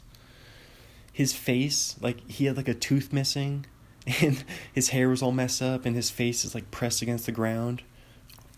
his 1.12 1.34
face, 1.34 1.96
like 2.02 2.30
he 2.30 2.46
had 2.46 2.56
like 2.56 2.68
a 2.68 2.74
tooth 2.74 3.12
missing 3.12 3.66
and 4.22 4.44
his 4.72 4.90
hair 4.90 5.10
was 5.10 5.24
all 5.24 5.32
messed 5.32 5.62
up 5.62 5.86
and 5.86 5.96
his 5.96 6.12
face 6.12 6.46
is 6.46 6.54
like 6.54 6.70
pressed 6.70 7.02
against 7.02 7.26
the 7.26 7.32
ground. 7.32 7.82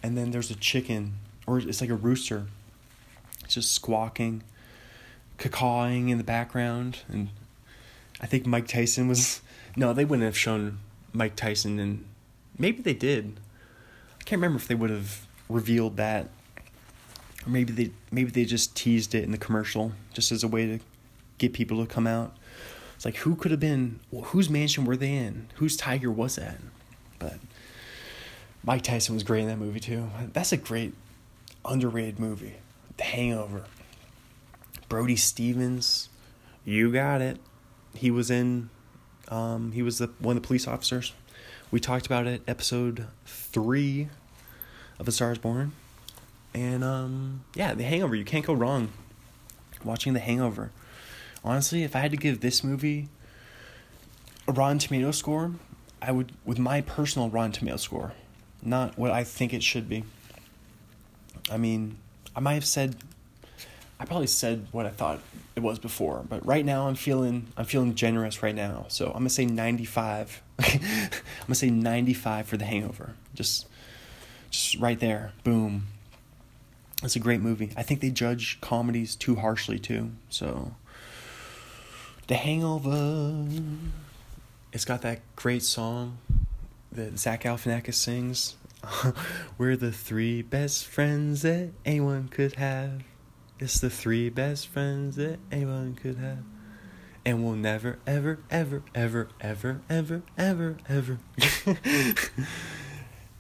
and 0.03 0.17
then 0.17 0.31
there's 0.31 0.51
a 0.51 0.55
chicken, 0.55 1.13
or 1.47 1.59
it's 1.59 1.79
like 1.79 1.89
a 1.89 1.95
rooster. 1.95 2.47
Just 3.47 3.71
squawking, 3.71 4.43
cacawing 5.37 6.09
in 6.09 6.17
the 6.17 6.23
background, 6.23 6.99
and 7.09 7.29
I 8.21 8.25
think 8.25 8.45
Mike 8.45 8.67
Tyson 8.67 9.07
was. 9.07 9.41
No, 9.75 9.91
they 9.91 10.05
wouldn't 10.05 10.23
have 10.23 10.37
shown 10.37 10.77
Mike 11.13 11.35
Tyson, 11.35 11.79
and 11.79 12.05
maybe 12.59 12.83
they 12.83 12.93
did. 12.93 13.39
I 14.19 14.23
can't 14.23 14.39
remember 14.39 14.57
if 14.57 14.67
they 14.67 14.75
would 14.75 14.91
have 14.91 15.25
revealed 15.49 15.97
that, 15.97 16.29
or 17.43 17.49
maybe 17.49 17.73
they 17.73 17.89
maybe 18.11 18.29
they 18.29 18.45
just 18.45 18.75
teased 18.75 19.15
it 19.15 19.23
in 19.23 19.31
the 19.31 19.37
commercial 19.39 19.93
just 20.13 20.31
as 20.31 20.43
a 20.43 20.47
way 20.47 20.67
to 20.67 20.79
get 21.39 21.53
people 21.53 21.83
to 21.83 21.91
come 21.91 22.05
out. 22.05 22.37
It's 22.95 23.05
like 23.05 23.17
who 23.17 23.35
could 23.35 23.51
have 23.51 23.59
been, 23.59 23.99
whose 24.11 24.49
mansion 24.49 24.85
were 24.85 24.95
they 24.95 25.13
in, 25.13 25.47
whose 25.55 25.75
tiger 25.75 26.11
was 26.11 26.35
that? 26.35 26.57
But 27.19 27.39
Mike 28.63 28.83
Tyson 28.83 29.15
was 29.15 29.23
great 29.23 29.41
in 29.41 29.47
that 29.47 29.57
movie 29.57 29.79
too. 29.79 30.09
That's 30.31 30.51
a 30.51 30.57
great 30.57 30.93
underrated 31.65 32.19
movie. 32.19 32.55
The 32.97 33.03
Hangover. 33.03 33.63
Brody 34.89 35.15
Stevens, 35.15 36.09
you 36.65 36.91
got 36.91 37.21
it. 37.21 37.39
He 37.95 38.11
was 38.11 38.29
in. 38.29 38.69
Um, 39.29 39.71
he 39.71 39.81
was 39.81 39.97
the 39.97 40.07
one 40.19 40.37
of 40.37 40.43
the 40.43 40.47
police 40.47 40.67
officers. 40.67 41.13
We 41.71 41.79
talked 41.79 42.05
about 42.05 42.27
it 42.27 42.43
episode 42.47 43.07
three 43.25 44.09
of 44.99 45.07
A 45.07 45.11
Star 45.11 45.31
Is 45.31 45.39
Born, 45.39 45.71
and 46.53 46.83
um, 46.83 47.43
yeah, 47.55 47.73
The 47.73 47.83
Hangover. 47.83 48.15
You 48.15 48.25
can't 48.25 48.45
go 48.45 48.53
wrong 48.53 48.89
watching 49.83 50.13
The 50.13 50.19
Hangover. 50.19 50.71
Honestly, 51.43 51.83
if 51.83 51.95
I 51.95 51.99
had 51.99 52.11
to 52.11 52.17
give 52.17 52.41
this 52.41 52.63
movie 52.63 53.09
a 54.47 54.51
Rotten 54.51 54.77
Tomato 54.77 55.11
score, 55.11 55.53
I 56.01 56.11
would 56.11 56.33
with 56.45 56.59
my 56.59 56.81
personal 56.81 57.29
Rotten 57.29 57.53
Tomato 57.53 57.77
score, 57.77 58.13
not 58.61 58.97
what 58.97 59.11
I 59.11 59.23
think 59.23 59.53
it 59.53 59.63
should 59.63 59.89
be. 59.89 60.03
I 61.51 61.57
mean, 61.57 61.97
I 62.35 62.39
might 62.39 62.55
have 62.55 62.65
said 62.65 62.95
I 64.03 64.05
probably 64.05 64.27
said 64.27 64.67
what 64.73 64.85
I 64.85 64.89
thought 64.89 65.21
it 65.55 65.61
was 65.61 65.79
before, 65.79 66.25
but 66.27 66.45
right 66.45 66.65
now 66.65 66.87
I'm 66.87 66.95
feeling 66.95 67.47
I'm 67.55 67.63
feeling 67.63 67.95
generous 67.95 68.43
right 68.43 68.53
now. 68.53 68.85
So 68.89 69.07
I'm 69.07 69.13
gonna 69.13 69.29
say 69.29 69.45
95. 69.45 70.41
I'm 70.59 71.09
gonna 71.43 71.55
say 71.55 71.69
95 71.69 72.47
for 72.47 72.57
The 72.57 72.65
Hangover. 72.65 73.13
Just 73.33 73.67
just 74.49 74.75
right 74.75 74.99
there, 74.99 75.31
boom. 75.45 75.87
It's 77.01 77.15
a 77.15 77.19
great 77.19 77.39
movie. 77.39 77.71
I 77.77 77.83
think 77.83 78.01
they 78.01 78.09
judge 78.09 78.59
comedies 78.59 79.15
too 79.15 79.35
harshly 79.35 79.79
too. 79.79 80.11
So 80.29 80.73
The 82.27 82.35
Hangover. 82.35 83.47
It's 84.73 84.83
got 84.85 85.01
that 85.03 85.21
great 85.37 85.63
song 85.63 86.17
that 86.91 87.17
Zach 87.17 87.43
Galifianakis 87.43 87.93
sings. 87.93 88.55
We're 89.57 89.77
the 89.77 89.91
three 89.91 90.41
best 90.41 90.85
friends 90.85 91.43
that 91.43 91.71
anyone 91.85 92.27
could 92.27 92.55
have. 92.55 93.03
It's 93.59 93.79
the 93.79 93.89
three 93.89 94.29
best 94.29 94.67
friends 94.67 95.15
that 95.15 95.39
anyone 95.51 95.95
could 95.95 96.17
have. 96.17 96.43
And 97.25 97.43
we'll 97.43 97.53
never, 97.55 97.99
ever, 98.05 98.39
ever, 98.51 98.83
ever, 98.93 99.29
ever, 99.39 99.81
ever, 99.89 100.23
ever, 100.37 100.77
ever. 100.89 101.19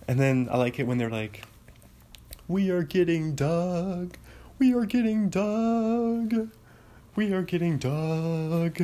and 0.07 0.19
then 0.19 0.47
I 0.49 0.57
like 0.57 0.79
it 0.79 0.87
when 0.87 0.97
they're 0.97 1.09
like, 1.09 1.43
We 2.47 2.69
are 2.69 2.83
getting 2.83 3.35
dug. 3.35 4.15
We 4.59 4.73
are 4.73 4.85
getting 4.85 5.29
dug. 5.29 6.49
We 7.15 7.33
are 7.33 7.41
getting 7.41 7.77
dug. 7.77 8.81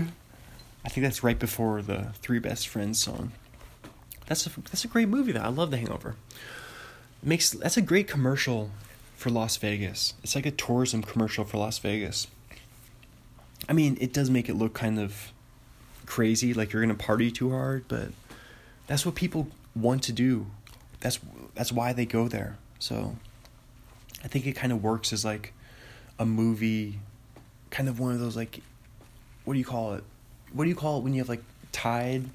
I 0.83 0.89
think 0.89 1.05
that's 1.05 1.23
right 1.23 1.39
before 1.39 1.81
the 1.81 2.13
Three 2.21 2.39
Best 2.39 2.67
Friends 2.67 3.01
song. 3.01 3.31
That's 4.29 4.45
a 4.45 4.51
that's 4.61 4.85
a 4.85 4.87
great 4.87 5.09
movie 5.09 5.31
though. 5.31 5.41
I 5.41 5.47
love 5.47 5.71
The 5.71 5.77
Hangover. 5.77 6.15
Makes 7.21 7.49
that's 7.49 7.77
a 7.77 7.81
great 7.81 8.07
commercial 8.07 8.69
for 9.15 9.31
Las 9.31 9.57
Vegas. 9.57 10.13
It's 10.23 10.35
like 10.35 10.45
a 10.45 10.51
tourism 10.51 11.01
commercial 11.01 11.43
for 11.43 11.57
Las 11.57 11.79
Vegas. 11.79 12.27
I 13.67 13.73
mean, 13.73 13.97
it 13.99 14.13
does 14.13 14.29
make 14.29 14.47
it 14.47 14.53
look 14.53 14.73
kind 14.73 14.99
of 14.99 15.33
crazy, 16.05 16.53
like 16.53 16.71
you're 16.71 16.81
gonna 16.83 16.93
party 16.93 17.31
too 17.31 17.49
hard, 17.49 17.85
but 17.87 18.09
that's 18.85 19.03
what 19.03 19.15
people 19.15 19.47
want 19.75 20.03
to 20.03 20.13
do. 20.13 20.45
That's 20.99 21.19
that's 21.55 21.71
why 21.71 21.91
they 21.91 22.05
go 22.05 22.27
there. 22.27 22.57
So 22.77 23.15
I 24.23 24.27
think 24.27 24.45
it 24.45 24.53
kind 24.53 24.71
of 24.71 24.83
works 24.83 25.11
as 25.11 25.25
like 25.25 25.53
a 26.19 26.25
movie, 26.25 26.99
kind 27.71 27.89
of 27.89 27.99
one 27.99 28.13
of 28.13 28.19
those 28.19 28.35
like, 28.35 28.61
what 29.43 29.53
do 29.55 29.59
you 29.59 29.65
call 29.65 29.95
it? 29.95 30.03
What 30.53 30.65
do 30.65 30.69
you 30.69 30.75
call 30.75 30.99
it 30.99 31.03
when 31.03 31.13
you 31.13 31.19
have 31.19 31.29
like 31.29 31.43
Tide? 31.71 32.25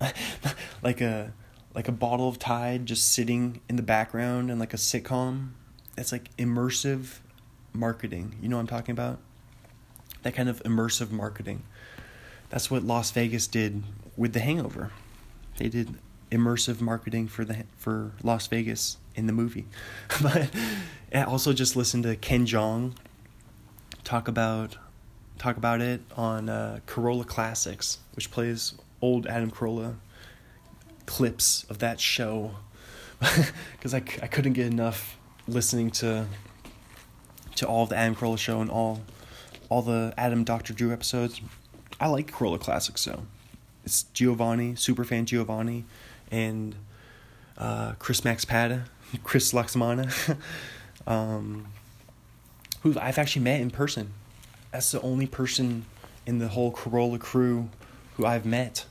like 0.82 1.00
a 1.00 1.32
like 1.74 1.88
a 1.88 1.92
bottle 1.92 2.28
of 2.28 2.38
Tide 2.38 2.86
just 2.86 3.12
sitting 3.12 3.60
in 3.68 3.76
the 3.76 3.82
background 3.82 4.50
and 4.50 4.58
like 4.58 4.72
a 4.72 4.78
sitcom. 4.78 5.50
It's 5.96 6.12
like 6.12 6.34
immersive 6.36 7.18
marketing. 7.72 8.36
You 8.40 8.48
know 8.48 8.56
what 8.56 8.60
I'm 8.60 8.66
talking 8.66 8.92
about? 8.92 9.18
That 10.22 10.34
kind 10.34 10.48
of 10.48 10.62
immersive 10.62 11.10
marketing. 11.10 11.64
That's 12.48 12.70
what 12.70 12.82
Las 12.82 13.10
Vegas 13.10 13.46
did 13.46 13.82
with 14.16 14.32
The 14.32 14.40
Hangover. 14.40 14.90
They 15.58 15.68
did 15.68 15.96
immersive 16.30 16.80
marketing 16.80 17.28
for 17.28 17.44
the 17.44 17.64
for 17.76 18.12
Las 18.22 18.46
Vegas 18.46 18.98
in 19.14 19.26
the 19.26 19.32
movie. 19.32 19.66
but 20.22 20.50
I 21.14 21.22
also 21.22 21.52
just 21.52 21.76
listened 21.76 22.04
to 22.04 22.16
Ken 22.16 22.46
Jeong 22.46 22.94
talk 24.04 24.28
about 24.28 24.76
talk 25.38 25.56
about 25.56 25.80
it 25.80 26.00
on 26.16 26.48
uh, 26.48 26.80
Carolla 26.86 27.26
Classics, 27.26 27.98
which 28.14 28.30
plays 28.30 28.74
old 29.00 29.26
Adam 29.26 29.50
Carolla 29.50 29.96
clips 31.06 31.64
of 31.70 31.78
that 31.78 32.00
show 32.00 32.52
because 33.72 33.94
I, 33.94 33.98
I 33.98 34.26
couldn't 34.26 34.54
get 34.54 34.66
enough 34.66 35.16
listening 35.48 35.90
to 35.92 36.26
to 37.54 37.66
all 37.66 37.86
the 37.86 37.96
Adam 37.96 38.14
Carolla 38.14 38.38
show 38.38 38.60
and 38.60 38.70
all 38.70 39.02
all 39.68 39.82
the 39.82 40.12
Adam 40.16 40.44
Dr. 40.44 40.72
Drew 40.72 40.92
episodes. 40.92 41.40
I 41.98 42.08
like 42.08 42.30
Carolla 42.30 42.60
Classics 42.60 43.00
so 43.00 43.22
it's 43.86 44.02
Giovanni, 44.12 44.74
super 44.74 45.04
fan 45.04 45.26
Giovanni, 45.26 45.84
and 46.30 46.74
uh, 47.56 47.92
Chris 47.98 48.24
Max 48.24 48.44
Pata, 48.44 48.84
Chris 49.24 49.52
Laxamana, 49.52 50.36
um, 51.06 51.68
who 52.82 52.94
I've 52.98 53.16
actually 53.16 53.42
met 53.42 53.60
in 53.60 53.70
person. 53.70 54.12
That's 54.72 54.90
the 54.90 55.00
only 55.00 55.26
person 55.26 55.86
in 56.26 56.38
the 56.38 56.48
whole 56.48 56.72
Carolla 56.72 57.20
crew 57.20 57.70
who 58.16 58.26
I've 58.26 58.46
met 58.46 58.86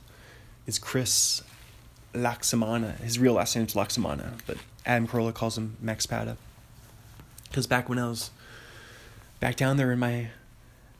is 0.66 0.78
Chris 0.78 1.42
Laxamana. 2.14 2.98
His 2.98 3.18
real 3.18 3.34
last 3.34 3.54
name 3.56 3.66
is 3.66 3.74
Laxamana, 3.74 4.40
but 4.46 4.56
Adam 4.84 5.06
Carolla 5.06 5.34
calls 5.34 5.58
him 5.58 5.76
Max 5.80 6.06
Pata. 6.06 6.36
Because 7.48 7.66
back 7.66 7.88
when 7.88 7.98
I 7.98 8.08
was 8.08 8.30
back 9.40 9.56
down 9.56 9.76
there 9.76 9.92
in 9.92 9.98
my 9.98 10.28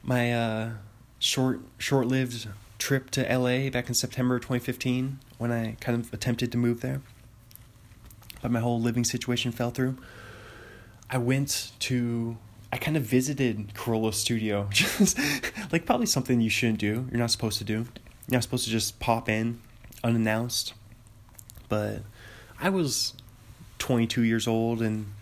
my 0.03 0.33
uh, 0.33 0.71
short 1.19 1.61
short 1.79 2.07
lived 2.07 2.49
trip 2.79 3.11
to 3.11 3.23
LA 3.23 3.71
back 3.71 3.89
in 3.89 3.95
September 3.95 4.39
2015, 4.39 5.19
when 5.39 5.53
I 5.53 5.77
kind 5.81 5.99
of 5.99 6.13
attempted 6.13 6.53
to 6.53 6.59
move 6.59 6.81
there, 6.81 7.01
but 8.43 8.51
my 8.51 8.61
whole 8.61 8.81
living 8.81 9.05
situation 9.05 9.53
fell 9.53 9.71
through. 9.71 9.97
I 11.09 11.19
went 11.19 11.73
to 11.81 12.37
I 12.73 12.79
kind 12.79 12.97
of 12.97 13.05
visited 13.05 13.75
Carolla's 13.75 14.17
studio, 14.17 14.69
just 14.71 15.19
like 15.73 15.87
probably 15.87 16.07
something 16.07 16.41
you 16.41 16.51
shouldn't 16.51 16.81
do. 16.81 17.07
You're 17.11 17.21
not 17.21 17.31
supposed 17.31 17.59
to 17.59 17.65
do. 17.65 17.87
You're 18.29 18.37
not 18.37 18.43
supposed 18.43 18.65
to 18.65 18.71
just 18.71 18.99
pop 19.01 19.29
in 19.29 19.61
unannounced 20.05 20.75
but 21.69 22.03
I 22.61 22.69
was 22.69 23.15
22 23.79 24.23
years 24.23 24.47
old 24.47 24.81
and 24.83 25.13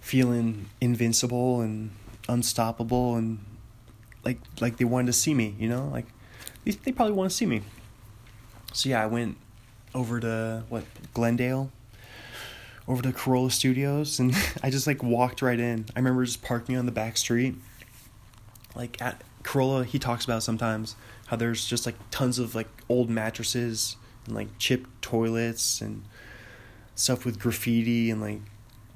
feeling 0.00 0.66
invincible 0.80 1.60
and 1.60 1.90
unstoppable 2.28 3.16
and 3.16 3.38
like 4.24 4.38
like 4.60 4.76
they 4.76 4.84
wanted 4.84 5.06
to 5.06 5.12
see 5.12 5.34
me, 5.34 5.54
you 5.58 5.68
know? 5.68 5.88
Like 5.92 6.06
they 6.64 6.72
they 6.72 6.92
probably 6.92 7.14
want 7.14 7.30
to 7.30 7.36
see 7.36 7.46
me. 7.46 7.62
So 8.72 8.88
yeah, 8.88 9.02
I 9.02 9.06
went 9.06 9.36
over 9.94 10.20
to 10.20 10.64
what 10.68 10.84
Glendale 11.14 11.70
over 12.86 13.02
to 13.02 13.12
Carolla 13.12 13.52
Studios 13.52 14.18
and 14.18 14.34
I 14.62 14.70
just 14.70 14.86
like 14.86 15.02
walked 15.02 15.42
right 15.42 15.58
in. 15.58 15.86
I 15.94 15.98
remember 15.98 16.24
just 16.24 16.42
parking 16.42 16.76
on 16.76 16.86
the 16.86 16.92
back 16.92 17.16
street. 17.16 17.54
Like 18.74 19.00
at 19.00 19.22
Carolla, 19.42 19.84
he 19.84 19.98
talks 19.98 20.24
about 20.24 20.42
sometimes 20.42 20.94
how 21.28 21.36
there's 21.36 21.66
just 21.66 21.86
like 21.86 21.94
tons 22.10 22.38
of 22.38 22.54
like 22.54 22.68
old 22.88 23.10
mattresses 23.10 23.96
and 24.26 24.34
like 24.34 24.48
chipped 24.58 24.90
toilets 25.02 25.80
and 25.80 26.02
stuff 26.94 27.24
with 27.24 27.38
graffiti 27.38 28.10
and 28.10 28.20
like 28.20 28.40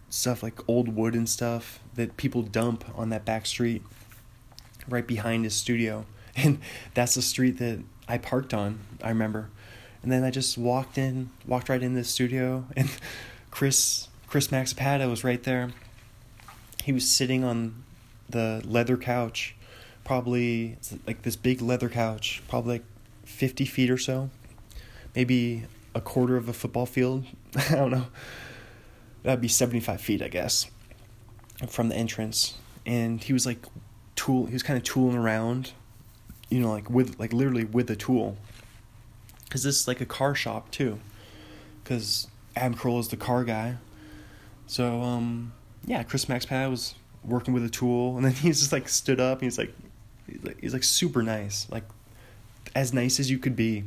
stuff 0.09 0.43
like 0.43 0.67
old 0.69 0.89
wood 0.89 1.15
and 1.15 1.29
stuff 1.29 1.81
that 1.95 2.17
people 2.17 2.43
dump 2.43 2.85
on 2.95 3.11
that 3.11 3.25
back 3.25 3.47
street 3.47 3.83
right 4.89 5.07
behind 5.07 5.45
his 5.45 5.55
studio. 5.55 6.05
And 6.35 6.61
that's 6.95 7.15
the 7.15 7.21
street 7.21 7.59
that 7.59 7.81
I 8.09 8.17
parked 8.17 8.55
on, 8.55 8.79
I 9.03 9.11
remember. 9.11 9.51
And 10.03 10.11
then 10.11 10.25
I 10.25 10.31
just 10.31 10.57
walked 10.57 10.97
in, 10.97 11.29
walked 11.47 11.69
right 11.69 11.83
in 11.83 11.93
the 11.93 12.05
studio 12.05 12.65
and 12.77 12.89
Chris 13.51 14.09
Chris 14.27 14.51
Max 14.51 14.73
Pata 14.73 15.11
was 15.11 15.25
right 15.25 15.43
there. 15.43 15.73
He 16.83 16.91
was 16.91 17.07
sitting 17.07 17.45
on 17.45 17.85
the 18.31 18.63
leather 18.65 18.97
couch, 18.97 19.55
probably 20.05 20.77
like 21.07 21.23
this 21.23 21.37
big 21.37 21.61
leather 21.63 21.89
couch, 21.89 22.43
probably 22.49 22.75
like 22.75 22.85
50 23.25 23.65
feet 23.65 23.91
or 23.91 23.99
so 23.99 24.31
maybe 25.15 25.65
a 25.95 26.01
quarter 26.01 26.37
of 26.37 26.49
a 26.49 26.53
football 26.53 26.87
field. 26.87 27.25
I 27.57 27.75
don't 27.75 27.91
know. 27.91 28.07
that'd 29.23 29.41
be 29.41 29.49
75 29.49 30.01
feet, 30.01 30.23
I 30.23 30.29
guess, 30.29 30.71
from 31.69 31.89
the 31.89 31.97
entrance. 31.97 32.55
And 32.87 33.23
he 33.23 33.33
was 33.33 33.47
like, 33.47 33.59
tool, 34.17 34.47
he 34.47 34.53
was 34.53 34.63
kind 34.63 34.77
of 34.77 34.85
tooling 34.85 35.17
around, 35.17 35.73
you 36.49 36.61
know, 36.61 36.71
like 36.71 36.91
with, 36.91 37.19
like 37.19 37.33
literally 37.33 37.65
with 37.65 37.91
a 37.91 37.97
tool. 37.97 38.37
Cause 39.51 39.63
this 39.63 39.81
is 39.81 39.89
like 39.89 40.01
a 40.01 40.07
car 40.07 40.35
shop 40.35 40.71
too. 40.71 40.99
Cause 41.85 42.27
Adam 42.57 42.75
Carolla 42.75 43.01
is 43.01 43.09
the 43.09 43.19
car 43.19 43.45
guy. 43.45 43.77
So, 44.67 45.03
um, 45.03 45.53
yeah, 45.85 46.03
Chris 46.05 46.25
Maxpad 46.25 46.71
was 46.71 46.95
working 47.23 47.53
with 47.53 47.65
a 47.65 47.69
tool, 47.69 48.17
and 48.17 48.25
then 48.25 48.33
he's 48.33 48.61
just 48.61 48.73
like 48.73 48.89
stood 48.89 49.21
up. 49.21 49.39
And 49.39 49.43
he's 49.45 49.59
like, 49.59 49.75
he's 50.61 50.73
like, 50.73 50.85
super 50.85 51.23
nice, 51.23 51.67
like 51.71 51.85
as 52.75 52.93
nice 52.93 53.21
as 53.21 53.31
you 53.31 53.39
could 53.39 53.57
be 53.57 53.85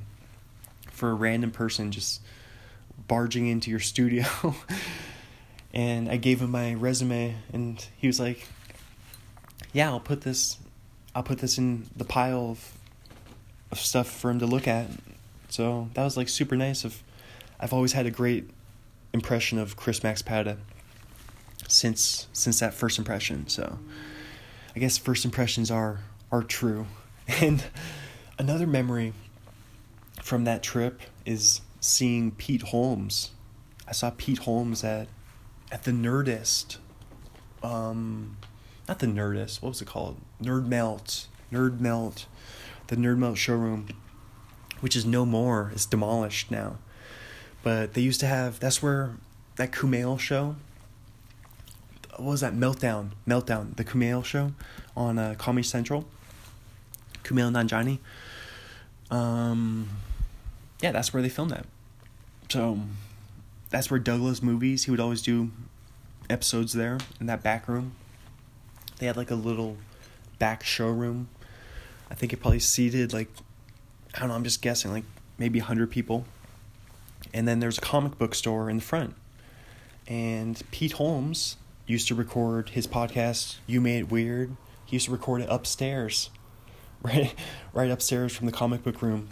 for 0.92 1.10
a 1.10 1.14
random 1.14 1.52
person 1.52 1.92
just 1.92 2.22
barging 3.08 3.48
into 3.48 3.70
your 3.70 3.80
studio. 3.80 4.26
and 5.74 6.10
I 6.10 6.18
gave 6.18 6.42
him 6.42 6.52
my 6.52 6.74
resume, 6.74 7.36
and 7.52 7.86
he 7.98 8.08
was 8.08 8.20
like, 8.20 8.48
"Yeah, 9.74 9.90
I'll 9.90 10.00
put 10.00 10.22
this, 10.22 10.58
I'll 11.14 11.24
put 11.24 11.40
this 11.40 11.58
in 11.58 11.88
the 11.96 12.06
pile 12.06 12.50
of, 12.52 12.78
of 13.72 13.80
stuff 13.80 14.10
for 14.10 14.30
him 14.30 14.40
to 14.40 14.46
look 14.46 14.68
at." 14.68 14.90
So 15.50 15.90
that 15.94 16.04
was 16.04 16.18
like 16.18 16.30
super 16.30 16.56
nice. 16.56 16.86
Of, 16.86 17.04
I've 17.60 17.74
always 17.74 17.94
had 17.94 18.06
a 18.06 18.12
great 18.12 18.50
impression 19.14 19.60
of 19.60 19.76
Chris 19.76 20.00
Maxpad 20.00 20.58
since 21.68 22.28
since 22.34 22.60
that 22.60 22.74
first 22.74 22.98
impression. 22.98 23.48
So 23.48 23.80
I 24.76 24.80
guess 24.80 24.98
first 24.98 25.26
impressions 25.26 25.70
are 25.70 26.00
are 26.32 26.44
true. 26.44 26.88
And 27.42 27.64
another 28.38 28.68
memory 28.68 29.14
from 30.22 30.44
that 30.44 30.62
trip 30.62 31.02
is 31.26 31.62
seeing 31.80 32.30
Pete 32.30 32.62
Holmes. 32.62 33.32
I 33.88 33.94
saw 33.94 34.12
Pete 34.16 34.40
Holmes 34.40 34.84
at 34.84 35.08
at 35.72 35.86
the 35.86 35.92
Nerdist. 35.92 36.78
Um 37.64 38.38
not 38.88 39.00
the 39.00 39.08
Nerdist, 39.08 39.64
what 39.64 39.70
was 39.70 39.82
it 39.82 39.88
called? 39.88 40.18
Nerd 40.40 40.68
Melt. 40.68 41.28
Nerd 41.52 41.80
Melt. 41.80 42.28
The 42.88 42.96
Nerd 42.96 43.18
Melt 43.18 43.40
showroom, 43.40 43.88
which 44.82 44.96
is 44.96 45.04
no 45.04 45.26
more, 45.26 45.72
it's 45.74 45.88
demolished 45.88 46.52
now. 46.52 46.78
But 47.64 47.96
they 47.96 48.02
used 48.02 48.20
to 48.20 48.28
have 48.28 48.60
that's 48.60 48.84
where 48.84 49.16
that 49.56 49.72
Kumail 49.72 50.20
show 50.20 50.58
what 52.18 52.32
was 52.32 52.42
that? 52.42 52.54
Meltdown. 52.54 53.12
Meltdown. 53.28 53.76
The 53.76 53.84
kumail 53.84 54.24
show 54.24 54.52
on 54.96 55.18
uh, 55.18 55.36
comedy 55.38 55.64
central. 55.64 56.06
Kumail 57.24 57.52
nanjiani. 57.52 58.00
Um 59.12 59.90
yeah 60.82 60.92
that's 60.92 61.14
where 61.14 61.22
they 61.22 61.30
filmed 61.30 61.52
that. 61.52 61.66
So 62.50 62.80
that's 63.70 63.90
where 63.92 64.00
Doug 64.00 64.22
Loves 64.22 64.42
Movies 64.42 64.86
he 64.86 64.92
would 64.92 65.00
always 65.00 65.22
do 65.22 65.52
episodes 66.30 66.74
there 66.74 66.98
in 67.20 67.28
that 67.28 67.44
back 67.44 67.68
room. 67.68 67.94
They 68.98 69.06
had 69.06 69.18
like 69.18 69.32
a 69.32 69.36
little 69.36 69.78
back 70.40 70.64
showroom. 70.64 71.30
I 72.10 72.16
think 72.16 72.34
it 72.34 72.38
probably 72.38 72.60
seated 72.60 73.14
like 73.14 73.30
i 74.14 74.20
don't 74.20 74.30
know 74.30 74.36
i'm 74.36 74.44
just 74.44 74.62
guessing 74.62 74.92
like 74.92 75.04
maybe 75.38 75.60
100 75.60 75.92
people. 75.92 76.26
And 77.34 77.48
then 77.48 77.60
there's 77.60 77.78
a 77.78 77.82
comic 77.82 78.18
book 78.18 78.34
store 78.34 78.70
in 78.70 78.78
the 78.78 78.84
front. 78.84 79.16
And 80.08 80.62
pete 80.72 80.94
holmes 80.94 81.58
used 81.88 82.08
to 82.08 82.16
record 82.16 82.70
his 82.70 82.88
podcast, 82.88 83.58
You 83.68 83.82
Made 83.82 84.00
It 84.00 84.12
Weird. 84.12 84.56
He 84.86 84.96
used 84.96 85.06
to 85.06 85.12
record 85.12 85.42
it 85.42 85.50
upstairs, 85.50 86.30
right, 87.02 87.34
right 87.74 87.92
upstairs 87.92 88.36
from 88.36 88.46
the 88.46 88.52
comic 88.52 88.84
book 88.84 89.02
room. 89.02 89.30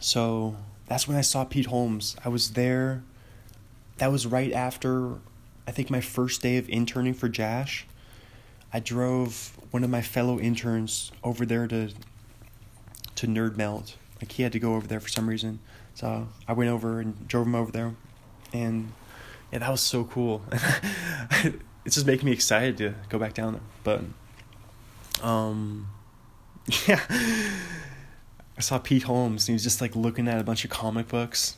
So 0.00 0.56
that's 0.86 1.06
when 1.06 1.16
I 1.16 1.20
saw 1.20 1.44
Pete 1.44 1.66
Holmes. 1.66 2.16
I 2.24 2.28
was 2.28 2.52
there. 2.52 3.02
That 3.98 4.10
was 4.10 4.26
right 4.26 4.52
after, 4.52 5.18
I 5.66 5.72
think, 5.72 5.90
my 5.90 6.00
first 6.00 6.42
day 6.42 6.56
of 6.56 6.68
interning 6.68 7.14
for 7.14 7.28
Jash. 7.28 7.86
I 8.72 8.80
drove 8.80 9.58
one 9.70 9.84
of 9.84 9.90
my 9.90 10.02
fellow 10.02 10.38
interns 10.38 11.12
over 11.22 11.44
there 11.44 11.66
to 11.68 11.90
to 13.16 13.26
Nerd 13.26 13.56
Melt. 13.56 13.96
Like 14.22 14.32
he 14.32 14.42
had 14.42 14.52
to 14.52 14.58
go 14.58 14.74
over 14.74 14.86
there 14.86 15.00
for 15.00 15.08
some 15.08 15.28
reason, 15.28 15.60
so 15.94 16.28
I 16.46 16.52
went 16.52 16.70
over 16.70 17.00
and 17.00 17.26
drove 17.28 17.46
him 17.46 17.54
over 17.54 17.70
there, 17.70 17.94
and 18.52 18.92
yeah, 19.52 19.58
that 19.58 19.70
was 19.70 19.80
so 19.80 20.04
cool. 20.04 20.42
it's 21.84 21.94
just 21.94 22.06
making 22.06 22.26
me 22.26 22.32
excited 22.32 22.76
to 22.78 22.94
go 23.08 23.18
back 23.18 23.34
down 23.34 23.54
there. 23.54 23.62
But, 23.82 25.24
um, 25.26 25.88
yeah, 26.86 27.04
I 28.56 28.60
saw 28.60 28.78
Pete 28.78 29.04
Holmes. 29.04 29.44
And 29.44 29.48
he 29.48 29.52
was 29.54 29.62
just 29.62 29.80
like 29.80 29.96
looking 29.96 30.28
at 30.28 30.40
a 30.40 30.44
bunch 30.44 30.64
of 30.64 30.70
comic 30.70 31.08
books, 31.08 31.56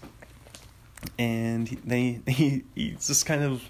and 1.19 1.67
they 1.85 2.21
he 2.27 2.65
he 2.75 2.93
just 2.93 3.27
kind 3.27 3.43
of 3.43 3.63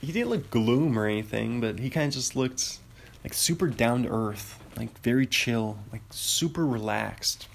he 0.00 0.12
didn't 0.12 0.28
look 0.28 0.50
gloom 0.50 0.98
or 0.98 1.06
anything, 1.06 1.60
but 1.60 1.78
he 1.78 1.88
kind 1.88 2.08
of 2.08 2.14
just 2.14 2.36
looked 2.36 2.78
like 3.22 3.32
super 3.32 3.68
down 3.68 4.02
to 4.02 4.08
earth, 4.10 4.62
like 4.76 4.98
very 5.00 5.26
chill, 5.26 5.78
like 5.90 6.02
super 6.10 6.66
relaxed, 6.66 7.48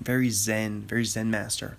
very 0.00 0.30
zen, 0.30 0.82
very 0.82 1.04
zen 1.04 1.30
master. 1.30 1.76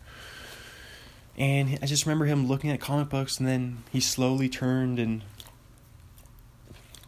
And 1.37 1.79
I 1.81 1.85
just 1.85 2.05
remember 2.05 2.25
him 2.25 2.47
looking 2.47 2.69
at 2.69 2.79
comic 2.79 3.09
books, 3.09 3.39
and 3.39 3.47
then 3.47 3.83
he 3.91 3.99
slowly 3.99 4.49
turned 4.49 4.99
and 4.99 5.23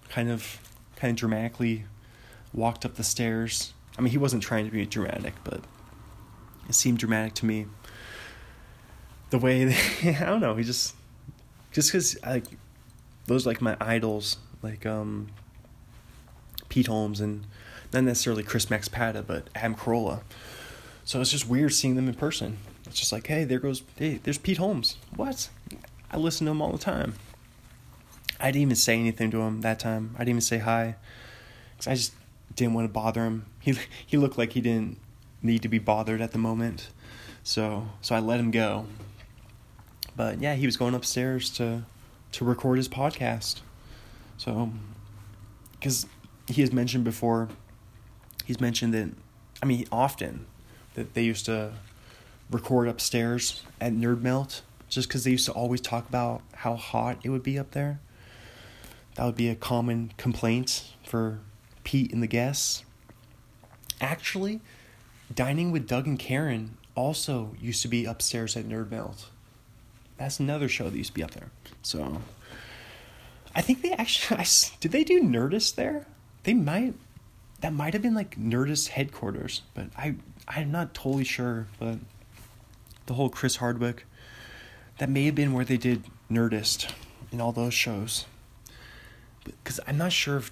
kind 0.09 0.29
of, 0.29 0.59
kind 0.95 1.11
of 1.11 1.17
dramatically 1.17 1.85
walked 2.53 2.85
up 2.85 2.95
the 2.95 3.03
stairs. 3.03 3.73
I 3.97 4.01
mean, 4.01 4.11
he 4.11 4.17
wasn't 4.17 4.41
trying 4.41 4.65
to 4.65 4.71
be 4.71 4.85
dramatic, 4.85 5.35
but 5.43 5.61
it 6.67 6.73
seemed 6.73 6.97
dramatic 6.97 7.33
to 7.35 7.45
me. 7.45 7.67
The 9.29 9.37
way 9.37 9.75
I 10.03 10.25
don't 10.25 10.41
know, 10.41 10.55
he 10.55 10.63
just, 10.63 10.95
just 11.71 11.91
because 11.91 12.21
like 12.23 12.45
those 13.25 13.45
like 13.45 13.61
my 13.61 13.77
idols, 13.79 14.37
like 14.61 14.85
um, 14.85 15.27
Pete 16.69 16.87
Holmes 16.87 17.21
and 17.21 17.45
not 17.93 18.03
necessarily 18.03 18.43
Chris 18.43 18.67
Maxpad, 18.67 19.25
but 19.27 19.49
Adam 19.55 19.75
Carolla. 19.75 20.21
So 21.03 21.21
it's 21.21 21.31
just 21.31 21.47
weird 21.47 21.73
seeing 21.73 21.95
them 21.95 22.07
in 22.07 22.15
person. 22.15 22.57
It's 22.95 23.01
just 23.01 23.11
like, 23.11 23.27
hey, 23.27 23.43
there 23.43 23.59
goes, 23.59 23.83
hey, 23.97 24.21
there's 24.23 24.37
Pete 24.37 24.55
Holmes. 24.55 24.95
What? 25.17 25.49
I 26.09 26.15
listen 26.15 26.45
to 26.45 26.51
him 26.51 26.61
all 26.61 26.71
the 26.71 26.77
time. 26.77 27.15
I 28.39 28.45
didn't 28.45 28.61
even 28.61 28.75
say 28.77 28.97
anything 28.97 29.31
to 29.31 29.41
him 29.41 29.59
that 29.63 29.79
time. 29.79 30.11
I 30.15 30.19
didn't 30.19 30.29
even 30.29 30.39
say 30.39 30.59
hi, 30.59 30.95
cause 31.77 31.87
I 31.87 31.95
just 31.95 32.13
didn't 32.55 32.73
want 32.73 32.87
to 32.87 32.93
bother 32.93 33.25
him. 33.25 33.47
He 33.59 33.75
he 34.05 34.15
looked 34.15 34.37
like 34.37 34.53
he 34.53 34.61
didn't 34.61 34.97
need 35.41 35.61
to 35.63 35.67
be 35.67 35.77
bothered 35.77 36.21
at 36.21 36.31
the 36.31 36.37
moment, 36.37 36.87
so 37.43 37.89
so 37.99 38.15
I 38.15 38.19
let 38.19 38.39
him 38.39 38.49
go. 38.49 38.85
But 40.15 40.39
yeah, 40.39 40.55
he 40.55 40.65
was 40.65 40.77
going 40.77 40.95
upstairs 40.95 41.49
to 41.57 41.83
to 42.31 42.45
record 42.45 42.77
his 42.77 42.87
podcast. 42.87 43.59
So, 44.37 44.71
because 45.73 46.05
he 46.47 46.61
has 46.61 46.71
mentioned 46.71 47.03
before, 47.03 47.49
he's 48.45 48.61
mentioned 48.61 48.93
that, 48.93 49.09
I 49.61 49.65
mean, 49.65 49.85
often 49.91 50.45
that 50.93 51.13
they 51.13 51.23
used 51.23 51.45
to 51.47 51.73
record 52.49 52.87
upstairs 52.87 53.61
at 53.81 53.93
Nerd 53.93 54.21
Melt 54.21 54.61
just 54.89 55.07
because 55.07 55.23
they 55.23 55.31
used 55.31 55.45
to 55.45 55.51
always 55.51 55.81
talk 55.81 56.07
about 56.07 56.41
how 56.53 56.75
hot 56.75 57.17
it 57.23 57.29
would 57.29 57.43
be 57.43 57.57
up 57.57 57.71
there. 57.71 57.99
That 59.15 59.25
would 59.25 59.35
be 59.35 59.49
a 59.49 59.55
common 59.55 60.13
complaint 60.17 60.91
for 61.05 61.39
Pete 61.83 62.11
and 62.11 62.21
the 62.21 62.27
guests. 62.27 62.83
Actually, 64.01 64.61
Dining 65.33 65.71
with 65.71 65.87
Doug 65.87 66.05
and 66.05 66.19
Karen 66.19 66.77
also 66.93 67.55
used 67.59 67.81
to 67.81 67.87
be 67.87 68.05
upstairs 68.05 68.55
at 68.55 68.65
Nerd 68.65 68.91
Melt. 68.91 69.29
That's 70.17 70.39
another 70.39 70.69
show 70.69 70.89
that 70.89 70.97
used 70.97 71.09
to 71.09 71.13
be 71.13 71.23
up 71.23 71.31
there. 71.31 71.49
So, 71.81 72.21
I 73.55 73.61
think 73.61 73.81
they 73.81 73.91
actually 73.91 74.39
I, 74.41 74.45
did 74.79 74.91
they 74.91 75.03
do 75.03 75.21
Nerdist 75.21 75.75
there? 75.75 76.07
They 76.43 76.53
might. 76.53 76.93
That 77.61 77.73
might 77.73 77.93
have 77.93 78.03
been 78.03 78.13
like 78.13 78.37
Nerdist 78.37 78.89
headquarters, 78.89 79.63
but 79.73 79.87
I 79.97 80.15
I'm 80.47 80.71
not 80.71 80.93
totally 80.93 81.23
sure. 81.23 81.67
But 81.79 81.97
the 83.05 83.13
whole 83.13 83.29
Chris 83.29 83.57
Hardwick. 83.57 84.05
That 84.97 85.09
may 85.09 85.25
have 85.25 85.35
been 85.35 85.53
where 85.53 85.65
they 85.65 85.77
did 85.77 86.03
Nerdist 86.31 86.91
in 87.31 87.41
all 87.41 87.51
those 87.51 87.73
shows. 87.73 88.25
Because 89.43 89.79
I'm 89.87 89.97
not 89.97 90.11
sure 90.11 90.37
if 90.37 90.51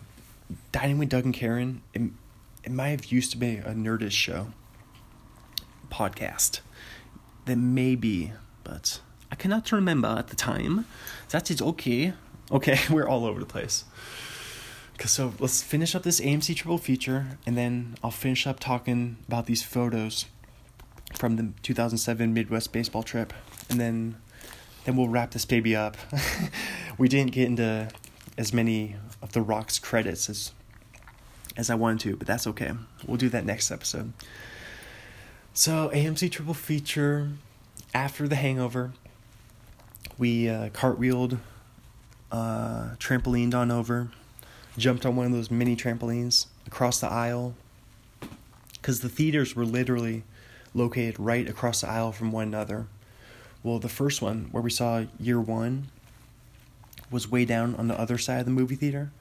Dining 0.71 0.97
with 0.97 1.09
Doug 1.09 1.25
and 1.25 1.33
Karen, 1.33 1.81
it, 1.93 2.01
it 2.63 2.71
might 2.71 2.89
have 2.89 3.05
used 3.05 3.31
to 3.31 3.37
be 3.37 3.57
a 3.57 3.73
Nerdist 3.73 4.11
show 4.11 4.47
podcast. 5.89 6.59
That 7.45 7.57
may 7.57 7.95
be, 7.95 8.33
but 8.63 9.01
I 9.31 9.35
cannot 9.35 9.71
remember 9.71 10.07
at 10.07 10.27
the 10.27 10.35
time. 10.35 10.85
That 11.29 11.49
is 11.49 11.61
okay. 11.61 12.13
Okay, 12.51 12.79
we're 12.89 13.07
all 13.07 13.25
over 13.25 13.39
the 13.39 13.45
place. 13.45 13.85
So 15.05 15.33
let's 15.39 15.61
finish 15.61 15.95
up 15.95 16.03
this 16.03 16.21
AMC 16.21 16.55
triple 16.55 16.77
feature, 16.77 17.37
and 17.45 17.57
then 17.57 17.95
I'll 18.01 18.11
finish 18.11 18.47
up 18.47 18.59
talking 18.59 19.17
about 19.27 19.47
these 19.47 19.61
photos 19.61 20.25
from 21.17 21.35
the 21.35 21.51
2007 21.61 22.33
Midwest 22.33 22.71
baseball 22.71 23.03
trip, 23.03 23.33
and 23.69 23.79
then 23.79 24.15
then 24.85 24.97
we'll 24.97 25.07
wrap 25.07 25.31
this 25.31 25.45
baby 25.45 25.75
up. 25.75 25.95
we 26.97 27.07
didn't 27.07 27.31
get 27.31 27.45
into 27.45 27.89
as 28.37 28.53
many 28.53 28.95
of 29.21 29.31
the 29.31 29.41
Rock's 29.41 29.79
credits 29.79 30.29
as 30.29 30.51
as 31.55 31.69
I 31.69 31.75
wanted 31.75 31.99
to, 32.01 32.15
but 32.17 32.27
that's 32.27 32.47
okay. 32.47 32.71
We'll 33.05 33.17
do 33.17 33.29
that 33.29 33.45
next 33.45 33.71
episode. 33.71 34.13
So 35.53 35.91
AMC 35.93 36.31
triple 36.31 36.55
feature 36.55 37.29
after 37.93 38.27
The 38.27 38.35
Hangover 38.35 38.91
We 40.17 40.49
uh, 40.49 40.69
cartwheeled, 40.69 41.37
uh, 42.31 42.95
trampolined 42.97 43.53
on 43.53 43.69
over, 43.69 44.09
jumped 44.77 45.05
on 45.05 45.15
one 45.15 45.27
of 45.27 45.31
those 45.31 45.51
mini 45.51 45.75
trampolines 45.75 46.47
across 46.65 46.99
the 46.99 47.07
aisle. 47.07 47.53
Because 48.73 49.01
the 49.01 49.09
theaters 49.09 49.55
were 49.55 49.65
literally 49.65 50.23
located 50.73 51.19
right 51.19 51.47
across 51.47 51.81
the 51.81 51.89
aisle 51.89 52.11
from 52.11 52.31
one 52.31 52.47
another. 52.47 52.87
Well, 53.61 53.79
the 53.79 53.89
first 53.89 54.21
one, 54.21 54.49
where 54.51 54.63
we 54.63 54.69
saw 54.69 55.05
year 55.19 55.39
one, 55.39 55.87
was 57.09 57.29
way 57.29 57.45
down 57.45 57.75
on 57.75 57.87
the 57.87 57.99
other 57.99 58.17
side 58.17 58.39
of 58.39 58.45
the 58.45 58.51
movie 58.51 58.75
theater. 58.75 59.11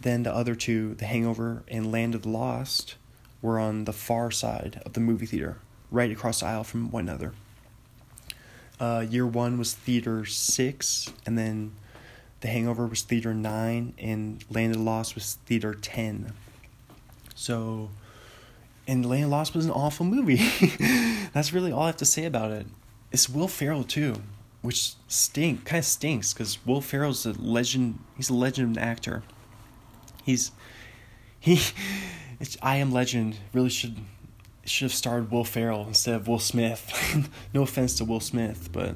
Then 0.00 0.24
the 0.24 0.34
other 0.34 0.54
two, 0.54 0.94
The 0.94 1.06
Hangover 1.06 1.62
and 1.68 1.90
Land 1.90 2.14
of 2.14 2.22
the 2.22 2.28
Lost, 2.28 2.96
were 3.40 3.58
on 3.58 3.84
the 3.84 3.92
far 3.92 4.30
side 4.30 4.82
of 4.84 4.92
the 4.92 5.00
movie 5.00 5.26
theater, 5.26 5.58
right 5.90 6.10
across 6.10 6.40
the 6.40 6.46
aisle 6.46 6.64
from 6.64 6.90
one 6.90 7.08
another. 7.08 7.32
Uh, 8.78 9.06
year 9.08 9.26
one 9.26 9.56
was 9.56 9.72
theater 9.72 10.26
six, 10.26 11.10
and 11.24 11.38
then 11.38 11.72
The 12.40 12.48
Hangover 12.48 12.86
was 12.86 13.02
theater 13.02 13.32
nine, 13.32 13.94
and 13.96 14.44
Land 14.50 14.72
of 14.72 14.78
the 14.78 14.84
Lost 14.84 15.14
was 15.14 15.38
theater 15.46 15.72
ten. 15.72 16.32
So, 17.34 17.90
and 18.86 19.04
Land 19.04 19.30
Lost 19.30 19.54
was 19.54 19.64
an 19.64 19.70
awful 19.70 20.06
movie. 20.06 20.36
That's 21.32 21.52
really 21.52 21.72
all 21.72 21.82
I 21.82 21.86
have 21.86 21.96
to 21.96 22.04
say 22.04 22.24
about 22.24 22.50
it. 22.50 22.66
It's 23.10 23.28
Will 23.28 23.48
Ferrell 23.48 23.84
too, 23.84 24.16
which 24.62 24.94
stink 25.08 25.64
kind 25.64 25.80
of 25.80 25.84
stinks 25.84 26.32
because 26.32 26.64
Will 26.64 26.80
Ferrell's 26.80 27.26
a 27.26 27.32
legend. 27.32 27.98
He's 28.16 28.30
a 28.30 28.34
legend 28.34 28.78
actor. 28.78 29.22
He's 30.24 30.52
he. 31.38 31.60
It's 32.38 32.58
I 32.60 32.76
Am 32.76 32.92
Legend 32.92 33.38
really 33.54 33.70
should 33.70 33.96
should 34.66 34.84
have 34.84 34.92
starred 34.92 35.30
Will 35.30 35.42
Ferrell 35.42 35.86
instead 35.86 36.14
of 36.14 36.28
Will 36.28 36.38
Smith. 36.38 37.30
no 37.54 37.62
offense 37.62 37.94
to 37.94 38.04
Will 38.04 38.20
Smith, 38.20 38.68
but 38.72 38.94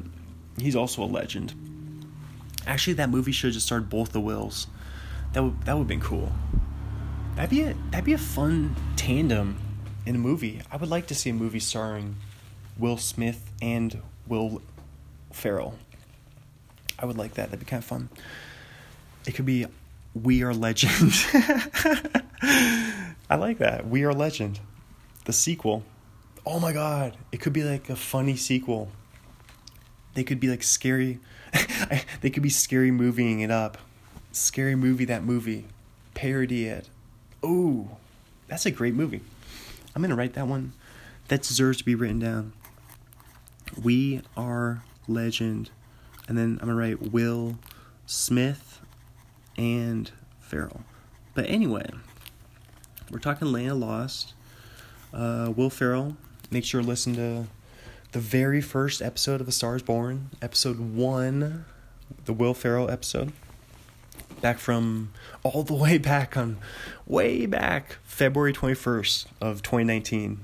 he's 0.59 0.77
also 0.77 1.03
a 1.03 1.07
legend. 1.07 1.55
Actually, 2.67 2.93
that 2.95 3.09
movie 3.09 3.33
should 3.33 3.47
have 3.49 3.55
just 3.55 3.65
starred 3.65 3.89
both 3.89 4.13
the 4.13 4.21
Wills. 4.21 4.67
That 5.33 5.43
would 5.43 5.63
that 5.63 5.73
would 5.73 5.85
have 5.85 5.89
been 5.89 6.03
cool. 6.03 6.31
That'd 7.35 7.49
be 7.49 7.63
a 7.63 7.75
that'd 7.91 8.05
be 8.05 8.13
a 8.13 8.19
fun 8.19 8.77
tandem 8.97 9.57
in 10.11 10.17
a 10.17 10.19
movie. 10.19 10.61
I 10.73 10.77
would 10.77 10.91
like 10.91 11.07
to 11.07 11.15
see 11.15 11.31
a 11.31 11.33
movie 11.33 11.61
starring 11.61 12.17
Will 12.77 12.97
Smith 12.97 13.49
and 13.63 14.03
Will 14.27 14.61
Ferrell. 15.33 15.77
I 16.99 17.07
would 17.07 17.17
like 17.17 17.35
that. 17.35 17.47
That'd 17.51 17.61
be 17.61 17.65
kind 17.65 17.81
of 17.81 17.85
fun. 17.85 18.09
It 19.25 19.37
could 19.37 19.47
be 19.47 19.67
We 20.13 20.43
Are 20.43 20.53
Legend. 20.53 21.13
I 22.43 23.37
like 23.37 23.59
that. 23.59 23.87
We 23.87 24.03
Are 24.03 24.13
Legend. 24.13 24.59
The 25.27 25.33
sequel. 25.33 25.85
Oh 26.45 26.59
my 26.59 26.73
god. 26.73 27.17
It 27.31 27.41
could 27.41 27.53
be 27.53 27.63
like 27.63 27.89
a 27.89 27.95
funny 27.95 28.35
sequel. 28.35 28.91
They 30.15 30.25
could 30.25 30.41
be 30.41 30.49
like 30.49 30.65
scary. 30.65 31.21
they 32.21 32.31
could 32.31 32.43
be 32.43 32.51
scary 32.51 32.91
movieing 32.91 33.43
it 33.43 33.53
up. 33.53 33.79
Scary 34.33 34.75
movie 34.75 35.05
that 35.05 35.23
movie. 35.23 35.67
Parody 36.15 36.67
it. 36.67 36.89
Ooh. 37.45 37.91
That's 38.49 38.67
a 38.67 38.73
great 38.73 38.95
movie. 38.95 39.21
I'm 39.95 40.03
going 40.03 40.11
to 40.11 40.17
write 40.17 40.35
that 40.35 40.47
one. 40.47 40.73
That 41.29 41.43
deserves 41.43 41.79
to 41.79 41.85
be 41.85 41.95
written 41.95 42.19
down. 42.19 42.53
We 43.83 44.23
are 44.37 44.83
legend. 45.07 45.71
And 46.29 46.37
then 46.37 46.59
I'm 46.61 46.69
going 46.69 46.71
to 46.71 46.75
write 46.75 47.13
Will 47.13 47.59
Smith 48.07 48.81
and 49.57 50.11
Ferrell. 50.41 50.83
But 51.35 51.49
anyway, 51.49 51.89
we're 53.11 53.19
talking 53.19 53.53
Land 53.53 53.71
of 53.71 53.79
Lost. 53.79 54.35
Uh, 55.13 55.53
Will 55.55 55.71
Ferrell. 55.71 56.17
Make 56.51 56.65
sure 56.65 56.81
to 56.81 56.87
listen 56.87 57.15
to 57.15 57.47
the 58.13 58.19
very 58.19 58.61
first 58.61 59.01
episode 59.01 59.41
of 59.41 59.47
A 59.47 59.53
Star 59.53 59.77
is 59.77 59.83
Born, 59.83 60.31
episode 60.43 60.81
one, 60.81 61.65
the 62.25 62.33
Will 62.33 62.55
Ferrell 62.55 62.91
episode. 62.91 63.33
Back 64.41 64.59
from 64.59 65.13
all 65.43 65.63
the 65.63 65.75
way 65.75 65.99
back 65.99 66.37
on, 66.37 66.59
way 67.07 67.47
back, 67.47 67.99
February 68.05 68.53
21st 68.53 69.27
of 69.41 69.63
2019. 69.63 70.41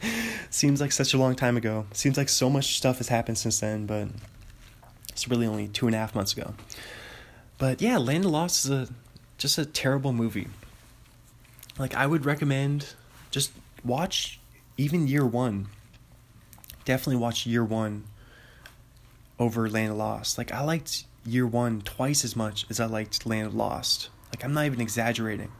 Seems 0.50 0.80
like 0.80 0.92
such 0.92 1.14
a 1.14 1.18
long 1.18 1.34
time 1.34 1.56
ago. 1.56 1.86
Seems 1.92 2.16
like 2.16 2.28
so 2.28 2.50
much 2.50 2.76
stuff 2.76 2.98
has 2.98 3.08
happened 3.08 3.38
since 3.38 3.60
then, 3.60 3.86
but 3.86 4.08
it's 5.10 5.28
really 5.28 5.46
only 5.46 5.68
two 5.68 5.86
and 5.86 5.94
a 5.94 5.98
half 5.98 6.14
months 6.14 6.32
ago. 6.32 6.54
But 7.58 7.82
yeah, 7.82 7.98
Land 7.98 8.24
of 8.24 8.30
Lost 8.30 8.64
is 8.64 8.70
a 8.70 8.88
just 9.36 9.58
a 9.58 9.66
terrible 9.66 10.12
movie. 10.12 10.48
Like 11.78 11.94
I 11.94 12.06
would 12.06 12.24
recommend 12.24 12.94
just 13.30 13.52
watch 13.84 14.38
even 14.76 15.08
year 15.08 15.26
one. 15.26 15.68
Definitely 16.84 17.16
watch 17.16 17.46
year 17.46 17.64
one 17.64 18.04
over 19.38 19.68
Land 19.68 19.92
of 19.92 19.98
Lost. 19.98 20.38
Like 20.38 20.52
I 20.52 20.62
liked 20.62 21.04
year 21.28 21.46
one 21.46 21.80
twice 21.82 22.24
as 22.24 22.34
much 22.34 22.66
as 22.70 22.80
I 22.80 22.86
liked 22.86 23.26
Land 23.26 23.46
of 23.46 23.54
Lost. 23.54 24.08
Like 24.30 24.44
I'm 24.44 24.52
not 24.52 24.66
even 24.66 24.80
exaggerating. 24.80 25.52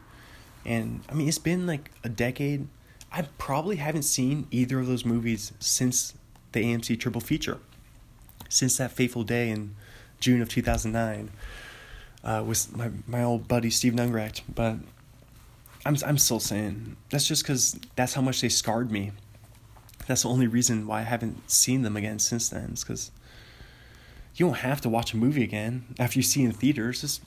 And 0.65 1.01
I 1.09 1.13
mean 1.13 1.27
it's 1.27 1.39
been 1.39 1.65
like 1.65 1.91
a 2.03 2.09
decade. 2.09 2.67
I 3.11 3.23
probably 3.37 3.77
haven't 3.77 4.03
seen 4.03 4.47
either 4.51 4.79
of 4.79 4.87
those 4.87 5.05
movies 5.05 5.53
since 5.59 6.13
the 6.51 6.63
AMC 6.63 6.99
triple 6.99 7.21
feature. 7.21 7.59
Since 8.49 8.77
that 8.77 8.91
fateful 8.91 9.23
day 9.23 9.49
in 9.49 9.75
June 10.19 10.41
of 10.41 10.49
2009 10.49 11.31
uh, 12.23 12.43
with 12.45 12.75
my, 12.75 12.91
my 13.07 13.23
old 13.23 13.47
buddy 13.47 13.69
Steven 13.69 13.99
Ungrecht. 13.99 14.41
But 14.53 14.77
I'm, 15.85 15.97
I'm 16.05 16.17
still 16.17 16.39
saying 16.39 16.97
that's 17.09 17.27
just 17.27 17.43
because 17.43 17.79
that's 17.95 18.13
how 18.13 18.21
much 18.21 18.41
they 18.41 18.49
scarred 18.49 18.91
me. 18.91 19.11
That's 20.07 20.23
the 20.23 20.29
only 20.29 20.47
reason 20.47 20.87
why 20.87 20.99
I 20.99 21.03
haven't 21.03 21.49
seen 21.49 21.83
them 21.83 21.95
again 21.95 22.19
since 22.19 22.49
then. 22.49 22.71
Is 22.73 22.83
because 22.83 23.11
you 24.35 24.45
don't 24.45 24.57
have 24.57 24.81
to 24.81 24.89
watch 24.89 25.13
a 25.13 25.17
movie 25.17 25.43
again 25.43 25.85
after 25.99 26.19
you 26.19 26.23
see 26.23 26.43
in 26.43 26.51
theaters. 26.51 27.03
It's, 27.03 27.21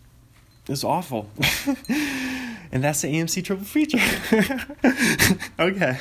it's 0.68 0.84
awful. 0.84 1.30
and 2.72 2.82
that's 2.82 3.02
the 3.02 3.08
AMC 3.08 3.44
triple 3.44 3.64
feature. 3.64 3.98
okay. 5.58 6.00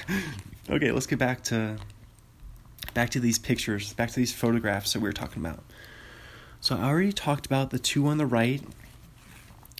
Okay, 0.70 0.92
let's 0.92 1.08
get 1.08 1.20
back 1.20 1.44
to 1.46 1.78
back 2.94 3.10
to 3.12 3.20
these 3.20 3.40
pictures, 3.40 3.94
back 3.94 4.10
to 4.10 4.16
these 4.16 4.34
photographs 4.34 4.94
that 4.94 5.00
we 5.00 5.08
were 5.08 5.14
talking 5.14 5.44
about. 5.46 5.64
So 6.60 6.78
I 6.78 6.84
already 6.84 7.14
talked 7.14 7.46
about 7.46 7.72
the 7.72 7.80
two 7.80 8.08
on 8.08 8.18
the 8.18 8.26
right, 8.26 8.62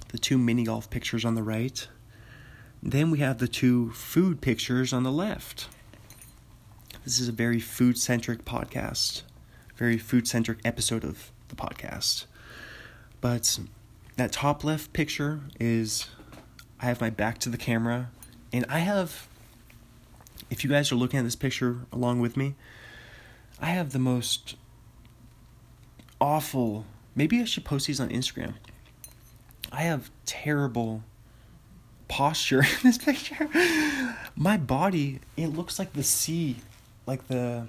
the 0.10 0.18
two 0.18 0.38
mini 0.38 0.64
golf 0.64 0.90
pictures 0.90 1.26
on 1.26 1.36
the 1.36 1.44
right. 1.44 1.88
Then 2.82 3.12
we 3.12 3.20
have 3.20 3.38
the 3.38 3.48
two 3.48 3.92
food 3.92 4.42
pictures 4.42 4.92
on 4.92 5.04
the 5.04 5.12
left. 5.12 5.68
This 7.04 7.20
is 7.20 7.28
a 7.28 7.32
very 7.32 7.60
food 7.60 7.98
centric 7.98 8.46
podcast, 8.46 9.22
very 9.82 9.98
food 9.98 10.28
centric 10.28 10.60
episode 10.64 11.04
of 11.04 11.32
the 11.48 11.56
podcast. 11.56 12.26
But 13.20 13.58
that 14.16 14.32
top 14.32 14.64
left 14.64 14.94
picture 14.94 15.40
is 15.60 16.06
I 16.80 16.86
have 16.86 17.02
my 17.02 17.10
back 17.10 17.40
to 17.40 17.50
the 17.50 17.58
camera, 17.58 18.12
and 18.54 18.64
I 18.70 18.78
have, 18.78 19.28
if 20.52 20.64
you 20.64 20.70
guys 20.70 20.92
are 20.92 20.96
looking 20.96 21.18
at 21.18 21.24
this 21.24 21.36
picture 21.36 21.80
along 21.92 22.20
with 22.20 22.38
me, 22.38 22.54
I 23.60 23.70
have 23.70 23.92
the 23.92 23.98
most 23.98 24.56
awful. 26.20 26.86
Maybe 27.16 27.42
I 27.42 27.46
should 27.46 27.66
post 27.66 27.88
these 27.88 28.00
on 28.00 28.10
Instagram. 28.10 28.54
I 29.72 29.82
have 29.82 30.12
terrible 30.28 31.04
posture 32.08 32.60
in 32.84 32.84
this 32.84 33.00
picture. 33.00 33.50
My 34.36 34.58
body, 34.58 35.22
it 35.36 35.48
looks 35.48 35.80
like 35.80 35.94
the 35.94 36.04
sea, 36.04 36.58
like 37.08 37.28
the 37.30 37.66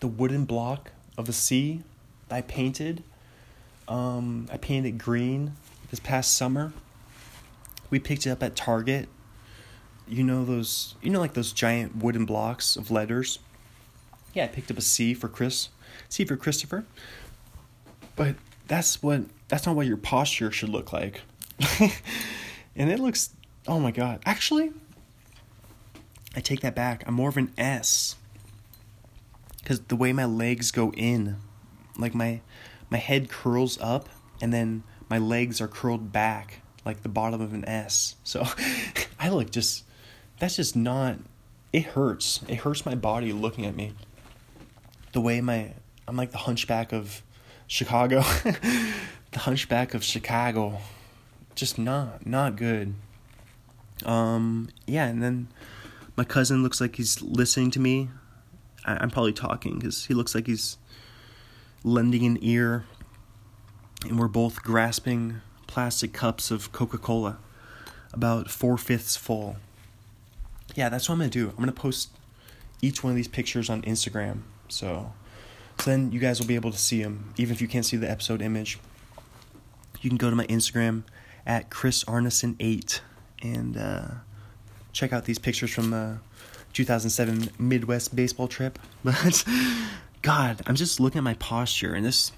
the 0.00 0.08
wooden 0.08 0.44
block 0.44 0.92
of 1.16 1.28
a 1.28 1.32
sea 1.32 1.82
I 2.30 2.40
painted. 2.42 3.02
Um, 3.86 4.48
I 4.52 4.58
painted 4.58 4.88
it 4.88 4.98
green 4.98 5.52
this 5.90 6.00
past 6.00 6.36
summer. 6.36 6.72
We 7.90 7.98
picked 7.98 8.26
it 8.26 8.30
up 8.30 8.42
at 8.42 8.54
Target. 8.54 9.08
You 10.06 10.24
know 10.24 10.44
those, 10.44 10.94
you 11.02 11.10
know, 11.10 11.20
like 11.20 11.34
those 11.34 11.52
giant 11.52 11.96
wooden 11.96 12.24
blocks 12.24 12.76
of 12.76 12.90
letters. 12.90 13.38
Yeah, 14.34 14.44
I 14.44 14.48
picked 14.48 14.70
up 14.70 14.78
a 14.78 14.82
C 14.82 15.14
for 15.14 15.28
Chris, 15.28 15.68
C 16.08 16.24
for 16.24 16.36
Christopher. 16.36 16.84
But 18.16 18.36
that's 18.66 19.02
what 19.02 19.22
that's 19.48 19.66
not 19.66 19.76
what 19.76 19.86
your 19.86 19.96
posture 19.96 20.50
should 20.50 20.68
look 20.68 20.92
like. 20.92 21.22
and 22.76 22.90
it 22.90 23.00
looks 23.00 23.30
oh 23.66 23.80
my 23.80 23.90
god. 23.90 24.20
Actually, 24.26 24.72
I 26.36 26.40
take 26.40 26.60
that 26.60 26.74
back. 26.74 27.04
I'm 27.06 27.14
more 27.14 27.28
of 27.28 27.36
an 27.36 27.52
S. 27.56 28.16
Cuz 29.68 29.80
the 29.80 29.96
way 29.96 30.14
my 30.14 30.24
legs 30.24 30.70
go 30.70 30.90
in, 30.92 31.36
like 31.98 32.14
my 32.14 32.40
my 32.88 32.96
head 32.98 33.28
curls 33.28 33.78
up 33.82 34.08
and 34.40 34.50
then 34.50 34.82
my 35.10 35.18
legs 35.18 35.60
are 35.60 35.68
curled 35.68 36.10
back 36.10 36.62
like 36.88 37.02
the 37.02 37.08
bottom 37.10 37.42
of 37.42 37.52
an 37.52 37.68
S. 37.68 38.16
So 38.24 38.46
I 39.20 39.28
look 39.28 39.50
just 39.50 39.84
that's 40.38 40.56
just 40.56 40.74
not 40.74 41.18
it 41.70 41.84
hurts. 41.84 42.40
It 42.48 42.56
hurts 42.56 42.86
my 42.86 42.94
body 42.94 43.30
looking 43.30 43.66
at 43.66 43.76
me. 43.76 43.92
The 45.12 45.20
way 45.20 45.42
my 45.42 45.74
I'm 46.06 46.16
like 46.16 46.32
the 46.32 46.38
hunchback 46.38 46.94
of 46.94 47.22
Chicago. 47.66 48.22
the 49.32 49.40
Hunchback 49.40 49.92
of 49.92 50.02
Chicago. 50.02 50.78
Just 51.54 51.78
not 51.78 52.26
not 52.26 52.56
good. 52.56 52.94
Um 54.06 54.70
yeah, 54.86 55.06
and 55.06 55.22
then 55.22 55.48
my 56.16 56.24
cousin 56.24 56.62
looks 56.62 56.80
like 56.80 56.96
he's 56.96 57.20
listening 57.20 57.70
to 57.72 57.80
me. 57.80 58.08
I, 58.88 59.02
am 59.02 59.10
probably 59.10 59.32
talking 59.32 59.78
because 59.78 60.06
he 60.06 60.14
looks 60.14 60.34
like 60.34 60.46
he's 60.46 60.78
lending 61.84 62.24
an 62.24 62.38
ear, 62.40 62.86
and 64.04 64.18
we're 64.18 64.28
both 64.28 64.62
grasping 64.62 65.42
plastic 65.66 66.12
cups 66.12 66.50
of 66.50 66.72
Coca 66.72 66.96
Cola, 66.96 67.38
about 68.12 68.50
four 68.50 68.78
fifths 68.78 69.16
full. 69.16 69.56
Yeah, 70.74 70.88
that's 70.88 71.08
what 71.08 71.14
I'm 71.14 71.18
gonna 71.20 71.30
do. 71.30 71.50
I'm 71.50 71.56
gonna 71.56 71.72
post 71.72 72.10
each 72.80 73.04
one 73.04 73.10
of 73.10 73.16
these 73.16 73.28
pictures 73.28 73.68
on 73.68 73.82
Instagram. 73.82 74.40
So, 74.68 75.12
so 75.78 75.90
then 75.90 76.10
you 76.10 76.20
guys 76.20 76.40
will 76.40 76.46
be 76.46 76.54
able 76.54 76.70
to 76.70 76.78
see 76.78 77.02
them, 77.02 77.34
even 77.36 77.54
if 77.54 77.60
you 77.60 77.68
can't 77.68 77.84
see 77.84 77.96
the 77.96 78.10
episode 78.10 78.40
image. 78.40 78.78
You 80.00 80.10
can 80.10 80.16
go 80.16 80.30
to 80.30 80.36
my 80.36 80.46
Instagram 80.46 81.02
at 81.44 81.70
Chris 81.70 82.04
Arneson 82.04 82.54
8 82.60 83.02
and 83.42 83.76
uh, 83.76 84.06
check 84.92 85.12
out 85.12 85.24
these 85.24 85.38
pictures 85.38 85.70
from 85.70 85.90
the 85.90 86.20
2007 86.78 87.50
Midwest 87.58 88.14
baseball 88.14 88.46
trip. 88.46 88.78
But 89.02 89.44
God, 90.22 90.62
I'm 90.66 90.76
just 90.76 91.00
looking 91.00 91.18
at 91.18 91.24
my 91.24 91.34
posture, 91.34 91.92
and 91.92 92.04
this 92.04 92.30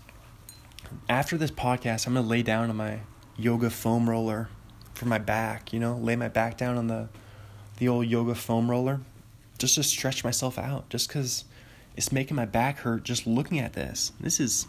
after 1.10 1.36
this 1.36 1.50
podcast, 1.50 2.06
I'm 2.06 2.14
gonna 2.14 2.26
lay 2.26 2.42
down 2.42 2.70
on 2.70 2.76
my 2.76 3.00
yoga 3.36 3.68
foam 3.68 4.08
roller 4.08 4.48
for 4.94 5.04
my 5.04 5.18
back. 5.18 5.74
You 5.74 5.80
know, 5.80 5.94
lay 5.96 6.16
my 6.16 6.28
back 6.28 6.56
down 6.56 6.78
on 6.78 6.86
the 6.86 7.10
the 7.76 7.88
old 7.88 8.06
yoga 8.06 8.34
foam 8.34 8.70
roller, 8.70 9.00
just 9.58 9.74
to 9.74 9.82
stretch 9.82 10.24
myself 10.24 10.58
out. 10.58 10.88
Just 10.88 11.08
because 11.08 11.44
it's 11.94 12.10
making 12.10 12.36
my 12.36 12.46
back 12.46 12.78
hurt 12.78 13.04
just 13.04 13.26
looking 13.26 13.58
at 13.58 13.74
this. 13.74 14.12
This 14.20 14.40
is 14.40 14.66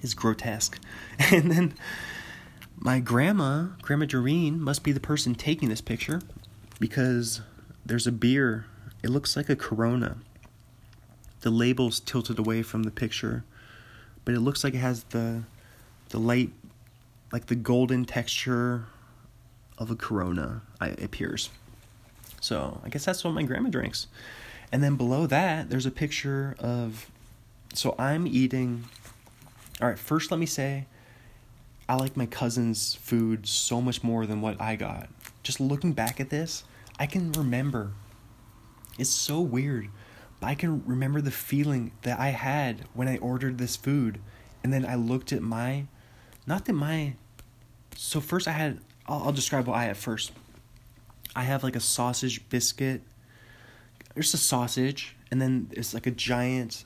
is 0.00 0.14
grotesque. 0.14 0.80
And 1.30 1.50
then 1.50 1.74
my 2.78 2.98
grandma, 2.98 3.68
Grandma 3.82 4.06
Doreen, 4.06 4.58
must 4.58 4.82
be 4.82 4.92
the 4.92 5.00
person 5.00 5.34
taking 5.34 5.68
this 5.68 5.82
picture 5.82 6.22
because 6.78 7.42
there's 7.84 8.06
a 8.06 8.12
beer. 8.12 8.66
It 9.02 9.10
looks 9.10 9.36
like 9.36 9.48
a 9.48 9.56
Corona. 9.56 10.18
The 11.40 11.50
label's 11.50 12.00
tilted 12.00 12.38
away 12.38 12.62
from 12.62 12.82
the 12.82 12.90
picture, 12.90 13.44
but 14.24 14.34
it 14.34 14.40
looks 14.40 14.62
like 14.62 14.74
it 14.74 14.78
has 14.78 15.04
the 15.04 15.44
the 16.10 16.18
light, 16.18 16.50
like 17.32 17.46
the 17.46 17.54
golden 17.54 18.04
texture 18.04 18.84
of 19.78 19.90
a 19.90 19.96
Corona. 19.96 20.62
It 20.80 21.02
appears. 21.02 21.50
So 22.40 22.80
I 22.84 22.88
guess 22.88 23.04
that's 23.04 23.24
what 23.24 23.32
my 23.32 23.42
grandma 23.42 23.70
drinks. 23.70 24.06
And 24.72 24.82
then 24.82 24.96
below 24.96 25.26
that, 25.26 25.70
there's 25.70 25.86
a 25.86 25.90
picture 25.90 26.54
of. 26.58 27.10
So 27.74 27.94
I'm 27.98 28.26
eating. 28.26 28.84
All 29.80 29.88
right, 29.88 29.98
first 29.98 30.30
let 30.30 30.38
me 30.38 30.46
say 30.46 30.86
I 31.88 31.94
like 31.94 32.16
my 32.16 32.26
cousin's 32.26 32.94
food 32.94 33.48
so 33.48 33.80
much 33.80 34.04
more 34.04 34.24
than 34.24 34.40
what 34.40 34.60
I 34.60 34.76
got. 34.76 35.08
Just 35.42 35.58
looking 35.58 35.92
back 35.92 36.20
at 36.20 36.30
this, 36.30 36.62
I 37.00 37.06
can 37.06 37.32
remember. 37.32 37.90
It's 39.00 39.08
so 39.08 39.40
weird, 39.40 39.88
but 40.40 40.48
I 40.48 40.54
can 40.54 40.84
remember 40.84 41.22
the 41.22 41.30
feeling 41.30 41.92
that 42.02 42.20
I 42.20 42.28
had 42.28 42.84
when 42.92 43.08
I 43.08 43.16
ordered 43.16 43.56
this 43.56 43.74
food. 43.74 44.20
And 44.62 44.70
then 44.70 44.84
I 44.84 44.94
looked 44.94 45.32
at 45.32 45.40
my, 45.40 45.86
not 46.46 46.66
that 46.66 46.74
my, 46.74 47.14
so 47.96 48.20
first 48.20 48.46
I 48.46 48.52
had, 48.52 48.78
I'll, 49.06 49.22
I'll 49.24 49.32
describe 49.32 49.66
what 49.66 49.78
I 49.78 49.84
had 49.84 49.96
first. 49.96 50.32
I 51.34 51.44
have 51.44 51.64
like 51.64 51.76
a 51.76 51.80
sausage 51.80 52.46
biscuit. 52.50 53.00
There's 54.12 54.34
a 54.34 54.38
sausage, 54.38 55.16
and 55.30 55.40
then 55.40 55.70
it's 55.72 55.94
like 55.94 56.06
a 56.06 56.10
giant 56.10 56.84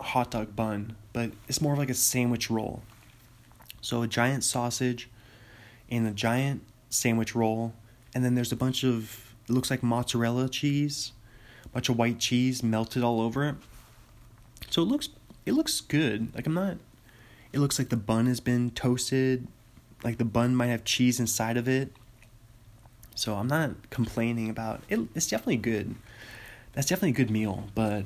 hot 0.00 0.32
dog 0.32 0.56
bun, 0.56 0.96
but 1.12 1.30
it's 1.46 1.60
more 1.60 1.74
of 1.74 1.78
like 1.78 1.90
a 1.90 1.94
sandwich 1.94 2.50
roll. 2.50 2.82
So 3.80 4.02
a 4.02 4.08
giant 4.08 4.42
sausage 4.42 5.08
and 5.88 6.08
a 6.08 6.12
giant 6.12 6.62
sandwich 6.90 7.36
roll, 7.36 7.74
and 8.16 8.24
then 8.24 8.34
there's 8.34 8.50
a 8.50 8.56
bunch 8.56 8.82
of 8.82 9.36
it 9.48 9.52
looks 9.52 9.70
like 9.70 9.84
mozzarella 9.84 10.48
cheese, 10.48 11.12
bunch 11.72 11.88
of 11.88 11.96
white 11.96 12.18
cheese 12.18 12.62
melted 12.62 13.02
all 13.02 13.20
over 13.20 13.48
it. 13.48 13.56
So 14.70 14.82
it 14.82 14.86
looks 14.86 15.08
it 15.46 15.52
looks 15.52 15.80
good. 15.80 16.34
Like 16.34 16.46
I'm 16.46 16.54
not 16.54 16.76
it 17.52 17.58
looks 17.58 17.78
like 17.78 17.90
the 17.90 17.96
bun 17.96 18.26
has 18.26 18.40
been 18.40 18.70
toasted, 18.70 19.46
like 20.02 20.18
the 20.18 20.24
bun 20.24 20.56
might 20.56 20.68
have 20.68 20.84
cheese 20.84 21.20
inside 21.20 21.56
of 21.56 21.68
it. 21.68 21.92
So 23.14 23.34
I'm 23.34 23.48
not 23.48 23.90
complaining 23.90 24.48
about 24.48 24.80
it. 24.88 25.00
It's 25.14 25.26
definitely 25.26 25.58
good. 25.58 25.94
That's 26.72 26.88
definitely 26.88 27.10
a 27.10 27.24
good 27.24 27.30
meal, 27.30 27.64
but 27.74 28.04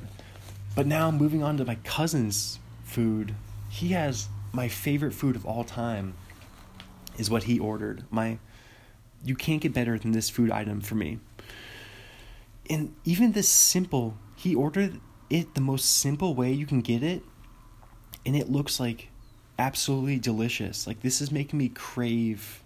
but 0.74 0.86
now 0.86 1.10
moving 1.10 1.42
on 1.42 1.56
to 1.58 1.64
my 1.64 1.76
cousin's 1.76 2.58
food. 2.84 3.34
He 3.68 3.88
has 3.88 4.28
my 4.52 4.68
favorite 4.68 5.12
food 5.12 5.36
of 5.36 5.46
all 5.46 5.64
time 5.64 6.14
is 7.18 7.30
what 7.30 7.44
he 7.44 7.58
ordered. 7.58 8.04
My 8.10 8.38
you 9.24 9.34
can't 9.34 9.60
get 9.60 9.72
better 9.72 9.98
than 9.98 10.12
this 10.12 10.28
food 10.28 10.50
item 10.50 10.80
for 10.80 10.94
me. 10.94 11.18
And 12.68 12.94
even 13.04 13.32
this 13.32 13.48
simple, 13.48 14.16
he 14.34 14.54
ordered 14.54 15.00
it 15.30 15.54
the 15.54 15.60
most 15.60 15.98
simple 15.98 16.34
way 16.34 16.52
you 16.52 16.66
can 16.66 16.80
get 16.80 17.02
it 17.02 17.22
and 18.24 18.36
it 18.36 18.50
looks 18.50 18.78
like 18.78 19.08
absolutely 19.58 20.18
delicious. 20.18 20.86
Like 20.86 21.00
this 21.00 21.20
is 21.20 21.30
making 21.30 21.58
me 21.58 21.68
crave 21.68 22.62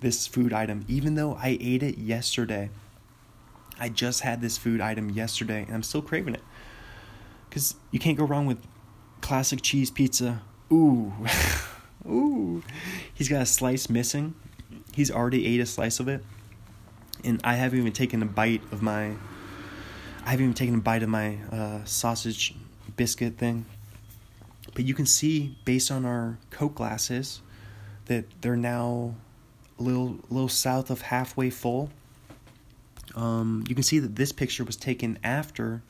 this 0.00 0.26
food 0.26 0.52
item 0.52 0.84
even 0.88 1.14
though 1.14 1.34
I 1.34 1.58
ate 1.60 1.82
it 1.82 1.98
yesterday. 1.98 2.70
I 3.78 3.88
just 3.88 4.20
had 4.20 4.40
this 4.40 4.58
food 4.58 4.80
item 4.80 5.10
yesterday 5.10 5.62
and 5.62 5.74
I'm 5.74 5.82
still 5.82 6.02
craving 6.02 6.34
it. 6.34 6.42
Cuz 7.50 7.74
you 7.90 7.98
can't 7.98 8.18
go 8.18 8.24
wrong 8.24 8.46
with 8.46 8.58
classic 9.20 9.62
cheese 9.62 9.90
pizza 9.90 10.42
Ooh. 10.72 11.12
Ooh. 12.06 12.62
He's 13.12 13.28
got 13.28 13.42
a 13.42 13.46
slice 13.46 13.90
missing. 13.90 14.34
He's 14.92 15.10
already 15.10 15.46
ate 15.46 15.60
a 15.60 15.66
slice 15.66 16.00
of 16.00 16.08
it. 16.08 16.24
And 17.24 17.40
I 17.44 17.54
haven't 17.54 17.78
even 17.78 17.92
taken 17.92 18.22
a 18.22 18.26
bite 18.26 18.62
of 18.72 18.82
my 18.82 19.14
I 20.24 20.30
haven't 20.30 20.44
even 20.44 20.54
taken 20.54 20.74
a 20.76 20.78
bite 20.78 21.02
of 21.02 21.08
my 21.08 21.38
uh, 21.50 21.84
sausage 21.84 22.54
biscuit 22.96 23.38
thing. 23.38 23.64
But 24.74 24.84
you 24.84 24.94
can 24.94 25.06
see 25.06 25.56
based 25.64 25.90
on 25.90 26.04
our 26.04 26.38
Coke 26.50 26.74
glasses 26.74 27.40
that 28.06 28.24
they're 28.40 28.56
now 28.56 29.14
a 29.78 29.82
little 29.82 30.18
little 30.28 30.48
south 30.48 30.90
of 30.90 31.02
halfway 31.02 31.50
full. 31.50 31.90
Um, 33.14 33.64
you 33.68 33.74
can 33.74 33.82
see 33.82 33.98
that 33.98 34.14
this 34.14 34.30
picture 34.30 34.62
was 34.62 34.76
taken 34.76 35.18
after 35.24 35.82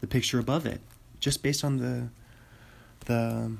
the 0.00 0.06
picture 0.06 0.38
above 0.38 0.66
it, 0.66 0.80
just 1.20 1.42
based 1.42 1.64
on 1.64 1.78
the 1.78 2.08
the 3.06 3.52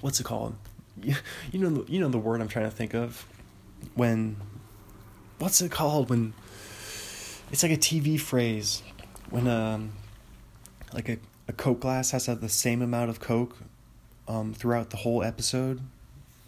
what's 0.00 0.20
it 0.20 0.24
called? 0.24 0.54
You, 1.52 1.60
know 1.60 1.84
you 1.88 2.00
know 2.00 2.08
the 2.08 2.18
word 2.18 2.40
I'm 2.40 2.48
trying 2.48 2.64
to 2.64 2.70
think 2.70 2.94
of 2.94 3.26
when 3.94 4.36
what's 5.38 5.60
it 5.60 5.70
called 5.70 6.10
when 6.10 6.32
it's 7.50 7.62
like 7.62 7.72
a 7.72 7.76
TV 7.76 8.20
phrase 8.20 8.82
when 9.30 9.46
um 9.46 9.92
like 10.92 11.08
a, 11.08 11.18
a 11.48 11.52
coke 11.52 11.80
glass 11.80 12.10
has 12.10 12.24
to 12.24 12.32
have 12.32 12.40
the 12.40 12.48
same 12.48 12.82
amount 12.82 13.10
of 13.10 13.20
coke 13.20 13.56
um 14.28 14.52
throughout 14.54 14.90
the 14.90 14.98
whole 14.98 15.22
episode. 15.22 15.80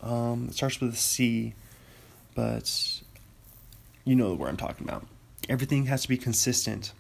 Um 0.03 0.47
it 0.49 0.55
starts 0.55 0.81
with 0.81 0.95
a 0.95 0.97
C 0.97 1.55
but 2.35 3.01
you 4.05 4.15
know 4.15 4.35
where 4.35 4.49
I'm 4.49 4.57
talking 4.57 4.89
about. 4.89 5.07
Everything 5.49 5.87
has 5.87 6.03
to 6.03 6.09
be 6.09 6.17
consistent. 6.17 6.93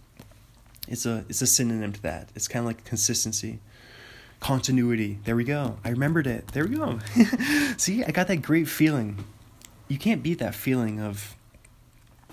It's 0.87 1.07
a 1.07 1.25
it's 1.29 1.43
a 1.43 1.47
synonym 1.47 1.93
to 1.93 2.03
that. 2.03 2.31
It's 2.35 2.49
kind 2.49 2.63
of 2.63 2.67
like 2.67 2.85
consistency 2.85 3.61
continuity. 4.41 5.19
There 5.25 5.37
we 5.37 5.45
go. 5.45 5.79
I 5.85 5.91
remembered 5.91 6.27
it. 6.27 6.49
There 6.49 6.65
we 6.65 6.77
go. 6.77 6.99
See, 7.77 8.05
I 8.05 8.11
got 8.11 8.29
that 8.29 8.37
great 8.39 8.69
feeling. 8.69 9.25
You 9.89 9.99
can't 9.99 10.23
beat 10.23 10.39
that 10.39 10.55
feeling 10.55 11.01
of 11.01 11.35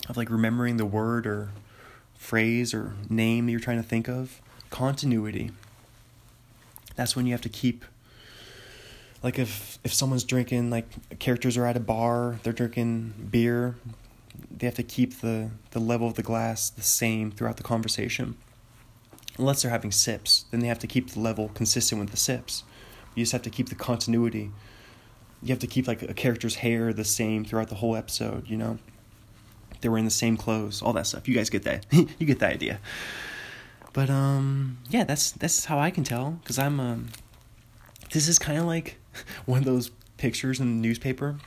of 0.08 0.18
like 0.18 0.30
remembering 0.30 0.78
the 0.78 0.86
word 0.86 1.26
or 1.26 1.52
phrase 2.16 2.74
or 2.74 2.94
name 3.10 3.46
that 3.46 3.52
you're 3.52 3.60
trying 3.60 3.82
to 3.82 3.88
think 3.88 4.08
of. 4.08 4.42
Continuity. 4.70 5.52
That's 6.96 7.16
when 7.16 7.26
you 7.26 7.34
have 7.34 7.42
to 7.42 7.50
keep 7.50 7.86
like 9.24 9.40
if 9.40 9.80
if 9.84 9.94
someone's 9.94 10.24
drinking 10.24 10.70
like 10.70 11.20
characters 11.20 11.58
are 11.58 11.66
at 11.66 11.76
a 11.76 11.80
bar, 11.80 12.40
they're 12.44 12.54
drinking 12.54 13.30
beer, 13.32 13.76
they 14.56 14.66
have 14.66 14.76
to 14.76 14.84
keep 14.84 15.22
the 15.22 15.50
the 15.72 15.80
level 15.80 16.08
of 16.08 16.16
the 16.16 16.24
glass 16.24 16.70
the 16.70 16.82
same 16.82 17.32
throughout 17.32 17.58
the 17.58 17.64
conversation 17.64 18.38
unless 19.38 19.62
they're 19.62 19.72
having 19.72 19.92
sips, 19.92 20.46
then 20.52 20.60
they 20.60 20.68
have 20.68 20.80
to 20.80 20.88
keep 20.88 21.12
the 21.12 21.20
level 21.20 21.50
consistent 21.50 22.00
with 22.00 22.12
the 22.12 22.18
sips. 22.18 22.64
You 23.16 23.24
just 23.24 23.34
have 23.34 23.42
to 23.44 23.50
keep 23.50 23.70
the 23.70 23.76
continuity. 23.76 24.52
You 25.42 25.50
have 25.50 25.60
to 25.60 25.68
keep 25.68 25.88
like 25.88 26.02
a 26.02 26.14
character's 26.14 26.56
hair 26.56 26.94
the 26.94 27.04
same 27.04 27.46
throughout 27.46 27.70
the 27.70 27.76
whole 27.76 27.96
episode, 27.96 28.48
you 28.48 28.58
know? 28.58 28.78
They're 29.82 29.98
in 29.98 30.06
the 30.06 30.12
same 30.12 30.38
clothes, 30.38 30.82
all 30.82 30.94
that 30.94 31.08
stuff. 31.08 31.28
You 31.28 31.36
guys 31.36 31.50
get 31.50 31.64
that. 31.64 31.86
you 31.92 32.26
get 32.26 32.40
the 32.40 32.48
idea. 32.48 32.80
But 33.94 34.10
um 34.10 34.78
yeah, 34.90 35.04
that's 35.04 35.32
that's 35.32 35.66
how 35.66 35.80
I 35.80 35.92
can 35.92 36.04
tell 36.04 36.40
cuz 36.44 36.60
I'm 36.60 36.80
um 36.80 37.08
this 38.12 38.28
is 38.28 38.40
kind 38.40 38.60
of 38.60 38.66
like 38.66 38.98
one 39.46 39.60
of 39.60 39.66
those 39.66 39.92
pictures 40.18 40.60
in 40.60 40.68
the 40.68 40.88
newspaper 40.88 41.38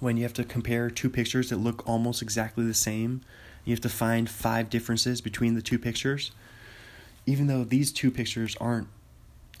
when 0.00 0.16
you 0.16 0.24
have 0.24 0.32
to 0.34 0.44
compare 0.44 0.90
two 0.90 1.08
pictures 1.08 1.50
that 1.50 1.58
look 1.58 1.86
almost 1.86 2.22
exactly 2.22 2.64
the 2.64 2.74
same. 2.74 3.20
You 3.64 3.72
have 3.72 3.80
to 3.82 3.88
find 3.88 4.28
five 4.28 4.68
differences 4.68 5.20
between 5.20 5.54
the 5.54 5.62
two 5.62 5.78
pictures 5.78 6.32
even 7.26 7.46
though 7.46 7.64
these 7.64 7.92
two 7.92 8.10
pictures 8.10 8.56
aren't 8.60 8.88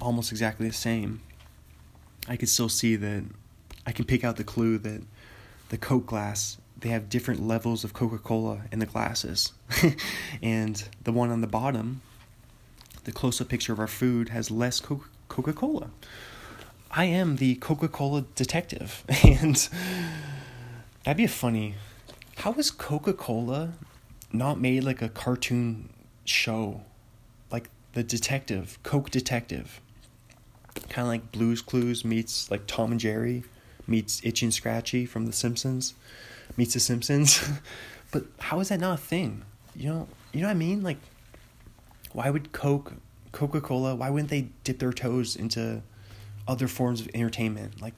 almost 0.00 0.32
exactly 0.32 0.66
the 0.66 0.74
same, 0.74 1.20
I 2.28 2.36
can 2.36 2.48
still 2.48 2.68
see 2.68 2.96
that 2.96 3.24
I 3.86 3.92
can 3.92 4.04
pick 4.04 4.24
out 4.24 4.36
the 4.36 4.44
clue 4.44 4.78
that 4.78 5.02
the 5.68 5.78
Coke 5.78 6.06
glass 6.06 6.58
they 6.82 6.90
have 6.90 7.08
different 7.08 7.40
levels 7.40 7.84
of 7.84 7.94
Coca-Cola 7.94 8.62
in 8.70 8.80
the 8.80 8.86
glasses. 8.86 9.52
and 10.42 10.88
the 11.02 11.12
one 11.12 11.30
on 11.30 11.40
the 11.40 11.46
bottom, 11.46 12.02
the 13.04 13.12
close-up 13.12 13.48
picture 13.48 13.72
of 13.72 13.78
our 13.78 13.86
food 13.86 14.28
has 14.30 14.50
less 14.50 14.80
Coca 14.80 15.52
Cola. 15.52 15.90
I 16.90 17.04
am 17.04 17.36
the 17.36 17.54
Coca 17.56 17.88
Cola 17.88 18.24
detective. 18.34 19.04
And 19.24 19.68
that'd 21.04 21.16
be 21.16 21.24
a 21.24 21.28
funny. 21.28 21.74
How 22.38 22.52
is 22.54 22.70
Coca 22.70 23.12
Cola 23.12 23.72
not 24.32 24.60
made 24.60 24.84
like 24.84 25.00
a 25.00 25.08
cartoon 25.08 25.88
show? 26.24 26.82
Like 27.50 27.70
the 27.92 28.02
detective, 28.02 28.78
Coke 28.82 29.10
Detective. 29.10 29.80
Kind 30.88 31.06
of 31.06 31.08
like 31.08 31.32
Blues 31.32 31.62
Clues 31.62 32.04
meets 32.04 32.50
like 32.50 32.66
Tom 32.66 32.90
and 32.92 33.00
Jerry 33.00 33.44
meets 33.86 34.20
Itchy 34.24 34.46
and 34.46 34.54
Scratchy 34.54 35.06
from 35.06 35.26
The 35.26 35.32
Simpsons 35.32 35.94
meets 36.56 36.74
The 36.74 36.80
Simpsons. 36.80 37.48
but 38.10 38.24
how 38.38 38.60
is 38.60 38.68
that 38.68 38.80
not 38.80 38.94
a 38.94 39.02
thing? 39.02 39.42
You 39.74 39.88
know, 39.88 40.08
you 40.32 40.40
know 40.40 40.48
what 40.48 40.52
I 40.52 40.58
mean? 40.58 40.82
Like, 40.82 40.98
why 42.12 42.30
would 42.30 42.52
Coke, 42.52 42.94
Coca 43.32 43.60
Cola, 43.60 43.94
why 43.94 44.10
wouldn't 44.10 44.30
they 44.30 44.48
dip 44.64 44.78
their 44.78 44.92
toes 44.92 45.36
into 45.36 45.82
other 46.46 46.68
forms 46.68 47.00
of 47.00 47.08
entertainment? 47.14 47.80
Like, 47.80 47.94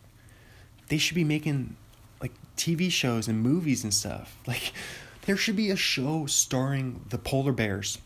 they 0.89 0.99
should 0.99 1.15
be 1.15 1.25
making 1.25 1.77
like 2.21 2.33
TV 2.57 2.91
shows 2.91 3.29
and 3.29 3.41
movies 3.41 3.85
and 3.85 3.93
stuff. 3.93 4.39
Like, 4.47 4.73
there 5.23 5.37
should 5.37 5.57
be 5.57 5.71
a 5.71 5.77
show 5.77 6.27
starring 6.27 7.07
the 7.09 7.17
polar 7.17 7.53
bears, 7.53 7.99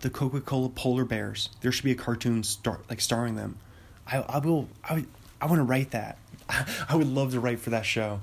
the 0.00 0.10
Coca 0.10 0.40
Cola 0.40 0.68
polar 0.68 1.04
bears. 1.04 1.50
There 1.60 1.72
should 1.72 1.84
be 1.84 1.90
a 1.90 1.96
cartoon 1.96 2.44
star 2.44 2.80
like 2.88 3.00
starring 3.00 3.34
them. 3.34 3.58
I 4.06 4.18
I 4.18 4.38
will 4.38 4.68
I 4.84 5.04
I 5.40 5.46
want 5.46 5.58
to 5.58 5.64
write 5.64 5.90
that. 5.90 6.18
I 6.88 6.94
would 6.94 7.08
love 7.08 7.32
to 7.32 7.40
write 7.40 7.58
for 7.58 7.70
that 7.70 7.84
show 7.84 8.20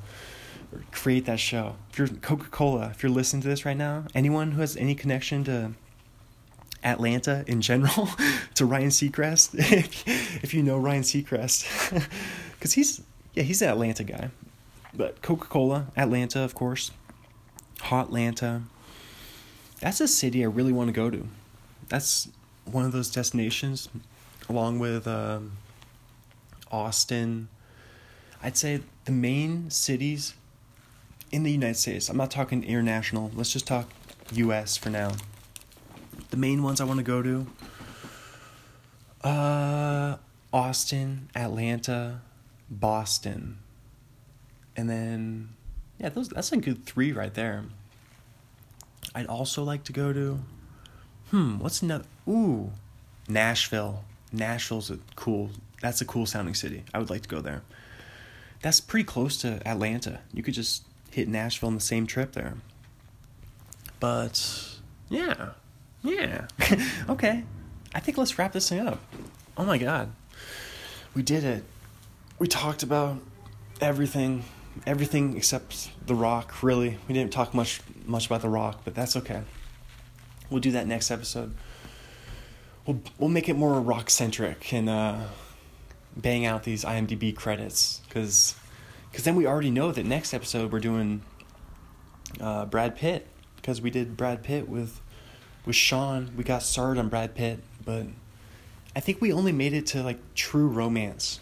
create 0.91 1.25
that 1.25 1.39
show. 1.39 1.75
If 1.91 1.99
you're 1.99 2.07
Coca 2.07 2.49
Cola, 2.49 2.89
if 2.89 3.03
you're 3.03 3.11
listening 3.11 3.41
to 3.43 3.47
this 3.47 3.65
right 3.65 3.77
now, 3.77 4.05
anyone 4.13 4.51
who 4.51 4.61
has 4.61 4.75
any 4.77 4.95
connection 4.95 5.43
to 5.45 5.71
Atlanta 6.83 7.43
in 7.47 7.61
general, 7.61 8.09
to 8.55 8.65
Ryan 8.65 8.89
Seacrest, 8.89 9.55
if, 9.71 10.43
if 10.43 10.53
you 10.53 10.63
know 10.63 10.77
Ryan 10.77 11.03
Seacrest, 11.03 12.07
because 12.53 12.73
he's 12.73 13.01
yeah 13.33 13.43
he's 13.43 13.61
an 13.61 13.69
Atlanta 13.69 14.03
guy, 14.03 14.29
but 14.93 15.21
Coca 15.21 15.47
Cola, 15.47 15.87
Atlanta 15.95 16.41
of 16.41 16.55
course, 16.55 16.91
Hot 17.81 18.07
Atlanta. 18.07 18.63
That's 19.79 20.01
a 20.01 20.07
city 20.07 20.43
I 20.43 20.47
really 20.47 20.73
want 20.73 20.87
to 20.87 20.93
go 20.93 21.11
to. 21.11 21.27
That's 21.87 22.29
one 22.65 22.83
of 22.83 22.91
those 22.91 23.11
destinations, 23.11 23.89
along 24.49 24.79
with 24.79 25.07
um, 25.07 25.53
Austin. 26.71 27.47
I'd 28.41 28.57
say 28.57 28.81
the 29.05 29.11
main 29.11 29.69
cities 29.69 30.33
in 31.31 31.43
the 31.43 31.51
United 31.51 31.77
States, 31.77 32.09
I'm 32.09 32.17
not 32.17 32.31
talking 32.31 32.63
international, 32.63 33.31
let's 33.35 33.51
just 33.51 33.67
talk 33.67 33.89
US 34.33 34.77
for 34.77 34.89
now. 34.89 35.13
The 36.29 36.37
main 36.37 36.63
ones 36.63 36.81
I 36.81 36.85
want 36.85 36.99
to 36.99 37.03
go 37.03 37.21
to 37.21 37.47
uh 39.23 40.17
Austin, 40.53 41.29
Atlanta, 41.35 42.21
Boston. 42.69 43.57
And 44.75 44.89
then 44.89 45.49
yeah, 45.99 46.09
those 46.09 46.29
that's 46.29 46.51
a 46.51 46.57
good 46.57 46.85
3 46.85 47.11
right 47.11 47.33
there. 47.33 47.65
I'd 49.15 49.27
also 49.27 49.63
like 49.63 49.83
to 49.85 49.93
go 49.93 50.13
to 50.13 50.39
hmm, 51.31 51.59
what's 51.59 51.81
another 51.81 52.05
ooh, 52.27 52.71
Nashville. 53.27 54.03
Nashville's 54.31 54.91
a 54.91 54.99
cool 55.15 55.51
that's 55.81 56.01
a 56.01 56.05
cool 56.05 56.25
sounding 56.25 56.53
city. 56.53 56.83
I 56.93 56.99
would 56.99 57.09
like 57.09 57.23
to 57.23 57.29
go 57.29 57.41
there. 57.41 57.63
That's 58.61 58.81
pretty 58.81 59.03
close 59.03 59.37
to 59.37 59.61
Atlanta. 59.67 60.19
You 60.33 60.41
could 60.41 60.53
just 60.53 60.83
hit 61.17 61.27
Nashville 61.27 61.67
on 61.69 61.73
the 61.73 61.81
same 61.81 62.05
trip 62.05 62.33
there. 62.33 62.53
But 63.99 64.77
yeah, 65.09 65.49
yeah. 66.03 66.45
okay, 67.09 67.43
I 67.95 67.99
think 67.99 68.19
let's 68.19 68.37
wrap 68.37 68.53
this 68.53 68.69
thing 68.69 68.81
up. 68.81 68.99
Oh 69.57 69.65
my 69.65 69.79
god, 69.79 70.11
we 71.15 71.23
did 71.23 71.43
it. 71.43 71.63
We 72.37 72.47
talked 72.47 72.83
about 72.83 73.17
everything, 73.81 74.43
everything 74.85 75.35
except 75.35 75.89
The 76.05 76.13
Rock. 76.13 76.61
Really, 76.61 76.99
we 77.07 77.15
didn't 77.15 77.33
talk 77.33 77.51
much 77.55 77.81
much 78.05 78.27
about 78.27 78.43
The 78.43 78.49
Rock, 78.49 78.81
but 78.85 78.93
that's 78.93 79.15
okay. 79.15 79.41
We'll 80.51 80.61
do 80.61 80.71
that 80.73 80.85
next 80.85 81.09
episode. 81.09 81.55
We'll 82.85 83.01
we'll 83.17 83.31
make 83.31 83.49
it 83.49 83.55
more 83.55 83.81
rock 83.81 84.11
centric 84.11 84.71
and 84.71 84.87
uh, 84.87 85.21
bang 86.15 86.45
out 86.45 86.61
these 86.61 86.85
IMDb 86.85 87.35
credits 87.35 88.01
because 88.07 88.53
because 89.17 89.25
then 89.25 89.35
we 89.35 89.47
already 89.47 89.71
know 89.71 89.91
that 89.91 90.05
next 90.05 90.31
episode 90.31 90.71
we're 90.71 90.79
doing 90.79 91.23
uh, 92.39 92.67
Brad 92.67 92.95
Pitt 92.95 93.25
because 93.55 93.81
we 93.81 93.89
did 93.89 94.15
Brad 94.15 94.43
Pitt 94.43 94.69
with 94.69 95.01
with 95.65 95.75
Sean. 95.75 96.29
We 96.37 96.43
got 96.43 96.61
started 96.61 96.99
on 96.99 97.09
Brad 97.09 97.33
Pitt, 97.33 97.61
but 97.83 98.05
I 98.95 98.99
think 98.99 99.19
we 99.19 99.33
only 99.33 99.51
made 99.51 99.73
it 99.73 99.87
to 99.87 100.03
like 100.03 100.19
True 100.35 100.67
Romance. 100.67 101.39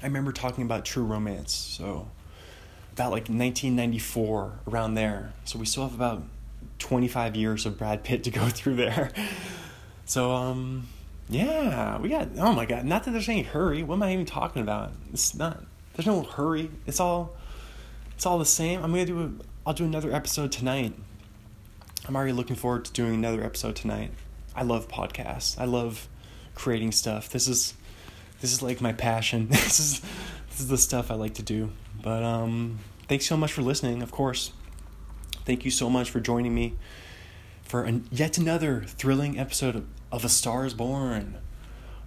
I 0.00 0.06
remember 0.06 0.30
talking 0.30 0.62
about 0.62 0.84
True 0.84 1.02
Romance, 1.02 1.52
so 1.52 2.06
about 2.92 3.10
like 3.10 3.22
1994 3.22 4.60
around 4.68 4.94
there. 4.94 5.32
So 5.46 5.58
we 5.58 5.66
still 5.66 5.82
have 5.82 5.96
about 5.96 6.22
25 6.78 7.34
years 7.34 7.66
of 7.66 7.76
Brad 7.76 8.04
Pitt 8.04 8.22
to 8.22 8.30
go 8.30 8.48
through 8.50 8.76
there. 8.76 9.10
So 10.04 10.30
um 10.30 10.86
yeah, 11.28 11.98
we 11.98 12.08
got 12.08 12.28
oh 12.38 12.52
my 12.52 12.66
god, 12.66 12.84
not 12.84 13.02
that 13.02 13.10
there's 13.10 13.28
any 13.28 13.42
hurry. 13.42 13.82
What 13.82 13.96
am 13.96 14.04
I 14.04 14.12
even 14.12 14.26
talking 14.26 14.62
about? 14.62 14.92
It's 15.12 15.34
not 15.34 15.64
there's 15.98 16.06
no 16.06 16.22
hurry. 16.22 16.70
It's 16.86 17.00
all 17.00 17.34
it's 18.14 18.24
all 18.24 18.38
the 18.38 18.46
same. 18.46 18.84
I'm 18.84 18.92
gonna 18.92 19.04
do 19.04 19.20
a, 19.20 19.30
I'll 19.66 19.74
do 19.74 19.84
another 19.84 20.14
episode 20.14 20.52
tonight. 20.52 20.94
I'm 22.06 22.14
already 22.14 22.32
looking 22.32 22.54
forward 22.54 22.84
to 22.84 22.92
doing 22.92 23.14
another 23.14 23.42
episode 23.42 23.74
tonight. 23.74 24.12
I 24.54 24.62
love 24.62 24.86
podcasts. 24.86 25.58
I 25.58 25.64
love 25.64 26.08
creating 26.54 26.92
stuff. 26.92 27.28
This 27.30 27.48
is 27.48 27.74
this 28.40 28.52
is 28.52 28.62
like 28.62 28.80
my 28.80 28.92
passion. 28.92 29.48
this 29.50 29.80
is 29.80 30.00
this 30.50 30.60
is 30.60 30.68
the 30.68 30.78
stuff 30.78 31.10
I 31.10 31.14
like 31.14 31.34
to 31.34 31.42
do. 31.42 31.72
But 32.00 32.22
um 32.22 32.78
thanks 33.08 33.26
so 33.26 33.36
much 33.36 33.52
for 33.52 33.62
listening, 33.62 34.00
of 34.00 34.12
course. 34.12 34.52
Thank 35.44 35.64
you 35.64 35.72
so 35.72 35.90
much 35.90 36.10
for 36.10 36.20
joining 36.20 36.54
me 36.54 36.76
for 37.64 37.82
an, 37.82 38.06
yet 38.12 38.38
another 38.38 38.84
thrilling 38.86 39.36
episode 39.36 39.74
of, 39.74 39.86
of 40.12 40.24
A 40.24 40.28
Star 40.28 40.64
is 40.64 40.74
Born, 40.74 41.38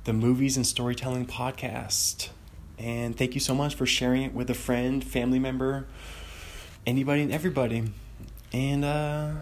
the 0.06 0.14
movies 0.14 0.56
and 0.56 0.66
storytelling 0.66 1.26
podcast. 1.26 2.30
And 2.82 3.16
thank 3.16 3.36
you 3.36 3.40
so 3.40 3.54
much 3.54 3.76
for 3.76 3.86
sharing 3.86 4.24
it 4.24 4.34
with 4.34 4.50
a 4.50 4.56
friend, 4.56 5.04
family 5.04 5.38
member, 5.38 5.86
anybody 6.88 7.22
and 7.22 7.32
everybody. 7.32 7.92
And 8.52 8.84
uh, 8.84 9.34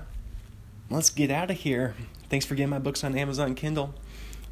let's 0.89 1.09
get 1.09 1.31
out 1.31 1.49
of 1.49 1.57
here. 1.57 1.95
Thanks 2.29 2.45
for 2.45 2.55
getting 2.55 2.69
my 2.69 2.79
books 2.79 3.01
on 3.03 3.17
Amazon 3.17 3.55
Kindle. 3.55 3.95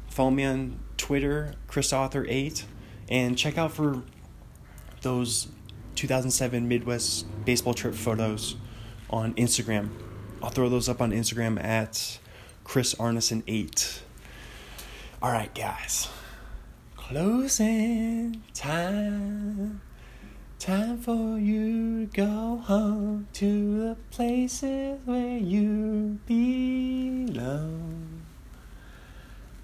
Follow 0.08 0.30
me 0.30 0.44
on 0.44 0.80
Twitter, 0.96 1.54
ChrisAuthor8, 1.68 2.64
and 3.10 3.36
check 3.36 3.58
out 3.58 3.72
for 3.72 4.02
those 5.02 5.48
2007 5.96 6.66
Midwest 6.66 7.26
baseball 7.44 7.74
trip 7.74 7.94
photos 7.94 8.56
on 9.10 9.34
Instagram. 9.34 9.90
I'll 10.42 10.50
throw 10.50 10.70
those 10.70 10.88
up 10.88 11.02
on 11.02 11.12
Instagram 11.12 11.62
at 11.62 12.18
Chris 12.64 12.94
Arneson8. 12.94 14.00
All 15.20 15.30
right, 15.30 15.54
guys. 15.54 16.08
Closing 17.08 18.42
time. 18.52 19.80
Time 20.58 20.98
for 20.98 21.38
you 21.38 22.04
to 22.04 22.06
go 22.14 22.62
home 22.62 23.28
to 23.32 23.78
the 23.78 23.96
places 24.10 24.98
where 25.06 25.38
you 25.38 26.18
belong. 26.26 28.26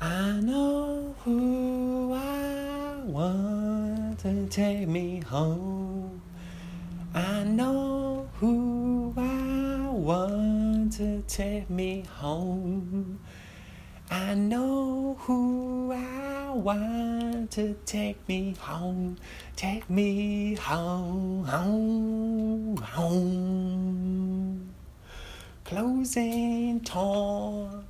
I 0.01 0.41
know 0.41 1.15
who 1.23 2.15
I 2.15 3.03
want 3.05 4.21
to 4.21 4.47
take 4.47 4.89
me 4.89 5.21
home. 5.21 6.23
I 7.13 7.45
know 7.45 8.27
who 8.41 9.13
I 9.19 9.91
want 9.91 10.95
to 10.95 11.21
take 11.29 11.69
me 11.69 12.07
home. 12.11 13.21
I 14.11 14.35
know 14.35 15.17
who 15.21 15.93
I 15.93 16.51
want 16.53 17.51
to 17.53 17.75
take 17.87 18.29
me 18.29 18.55
home, 18.61 19.17
take 19.57 19.89
me 19.89 20.55
home, 20.57 21.45
home, 21.45 22.77
home. 22.77 24.75
Closing 25.65 26.81
time, 26.81 27.87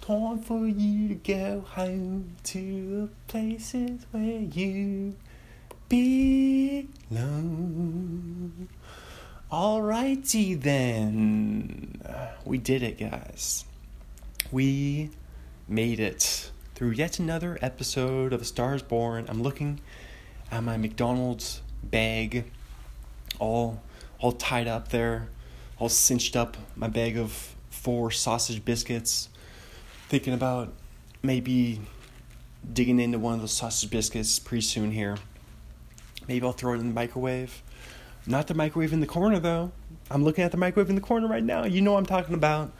time 0.00 0.38
for 0.38 0.66
you 0.66 1.08
to 1.08 1.14
go 1.14 1.60
home 1.68 2.36
to 2.44 2.58
the 3.02 3.08
places 3.28 4.06
where 4.10 4.40
you 4.40 5.14
belong. 5.88 6.88
Alrighty 9.50 10.58
then, 10.58 12.00
we 12.46 12.56
did 12.56 12.82
it, 12.82 12.98
guys. 12.98 13.66
We 14.50 15.10
made 15.72 15.98
it 15.98 16.50
through 16.74 16.90
yet 16.90 17.18
another 17.18 17.58
episode 17.62 18.34
of 18.34 18.46
Stars 18.46 18.82
Born. 18.82 19.24
I'm 19.26 19.42
looking 19.42 19.80
at 20.50 20.62
my 20.62 20.76
McDonald's 20.76 21.62
bag, 21.82 22.44
all 23.38 23.82
all 24.18 24.32
tied 24.32 24.68
up 24.68 24.88
there, 24.88 25.28
all 25.78 25.88
cinched 25.88 26.36
up. 26.36 26.58
My 26.76 26.88
bag 26.88 27.16
of 27.16 27.56
four 27.70 28.10
sausage 28.10 28.62
biscuits. 28.62 29.30
Thinking 30.08 30.34
about 30.34 30.74
maybe 31.22 31.80
digging 32.70 33.00
into 33.00 33.18
one 33.18 33.34
of 33.34 33.40
those 33.40 33.54
sausage 33.54 33.88
biscuits 33.88 34.38
pretty 34.38 34.60
soon 34.60 34.90
here. 34.90 35.16
Maybe 36.28 36.44
I'll 36.44 36.52
throw 36.52 36.74
it 36.74 36.80
in 36.80 36.88
the 36.88 36.94
microwave. 36.94 37.62
Not 38.26 38.46
the 38.46 38.54
microwave 38.54 38.92
in 38.92 39.00
the 39.00 39.06
corner 39.06 39.38
though. 39.38 39.72
I'm 40.10 40.22
looking 40.22 40.44
at 40.44 40.50
the 40.50 40.58
microwave 40.58 40.90
in 40.90 40.96
the 40.96 41.00
corner 41.00 41.28
right 41.28 41.42
now. 41.42 41.64
You 41.64 41.80
know 41.80 41.92
what 41.92 41.98
I'm 41.98 42.06
talking 42.06 42.34
about. 42.34 42.72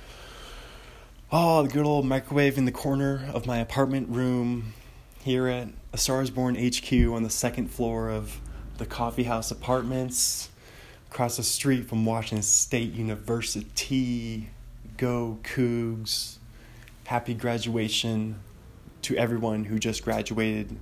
Oh, 1.34 1.62
the 1.62 1.70
good 1.70 1.86
old 1.86 2.04
microwave 2.04 2.59
in 2.59 2.66
the 2.66 2.72
corner 2.72 3.26
of 3.32 3.46
my 3.46 3.56
apartment 3.56 4.10
room 4.10 4.74
here 5.24 5.46
at 5.46 5.68
A 5.94 5.96
Stars 5.96 6.28
Born 6.28 6.56
HQ 6.56 6.92
on 6.92 7.22
the 7.22 7.30
second 7.30 7.68
floor 7.68 8.10
of 8.10 8.38
the 8.76 8.84
Coffee 8.84 9.22
House 9.22 9.50
Apartments, 9.50 10.50
across 11.10 11.38
the 11.38 11.42
street 11.42 11.88
from 11.88 12.04
Washington 12.04 12.42
State 12.42 12.92
University. 12.92 14.50
Go 14.98 15.38
Cougs. 15.42 16.36
Happy 17.04 17.32
graduation 17.32 18.38
to 19.00 19.16
everyone 19.16 19.64
who 19.64 19.78
just 19.78 20.04
graduated 20.04 20.76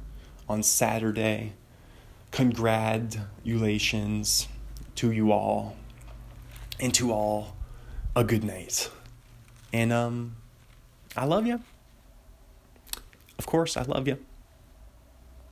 on 0.49 0.65
Saturday. 0.65 1.53
Congratulations 2.33 4.49
to 4.97 5.13
you 5.13 5.31
all. 5.31 5.77
And 6.81 6.93
to 6.95 7.13
all, 7.13 7.55
a 8.17 8.25
good 8.25 8.43
night. 8.43 8.91
And 9.73 9.93
um 9.93 10.35
I 11.17 11.25
love 11.25 11.47
you. 11.47 11.61
Of 13.39 13.47
course, 13.47 13.77
I 13.77 13.83
love 13.83 14.07
you. 14.07 14.19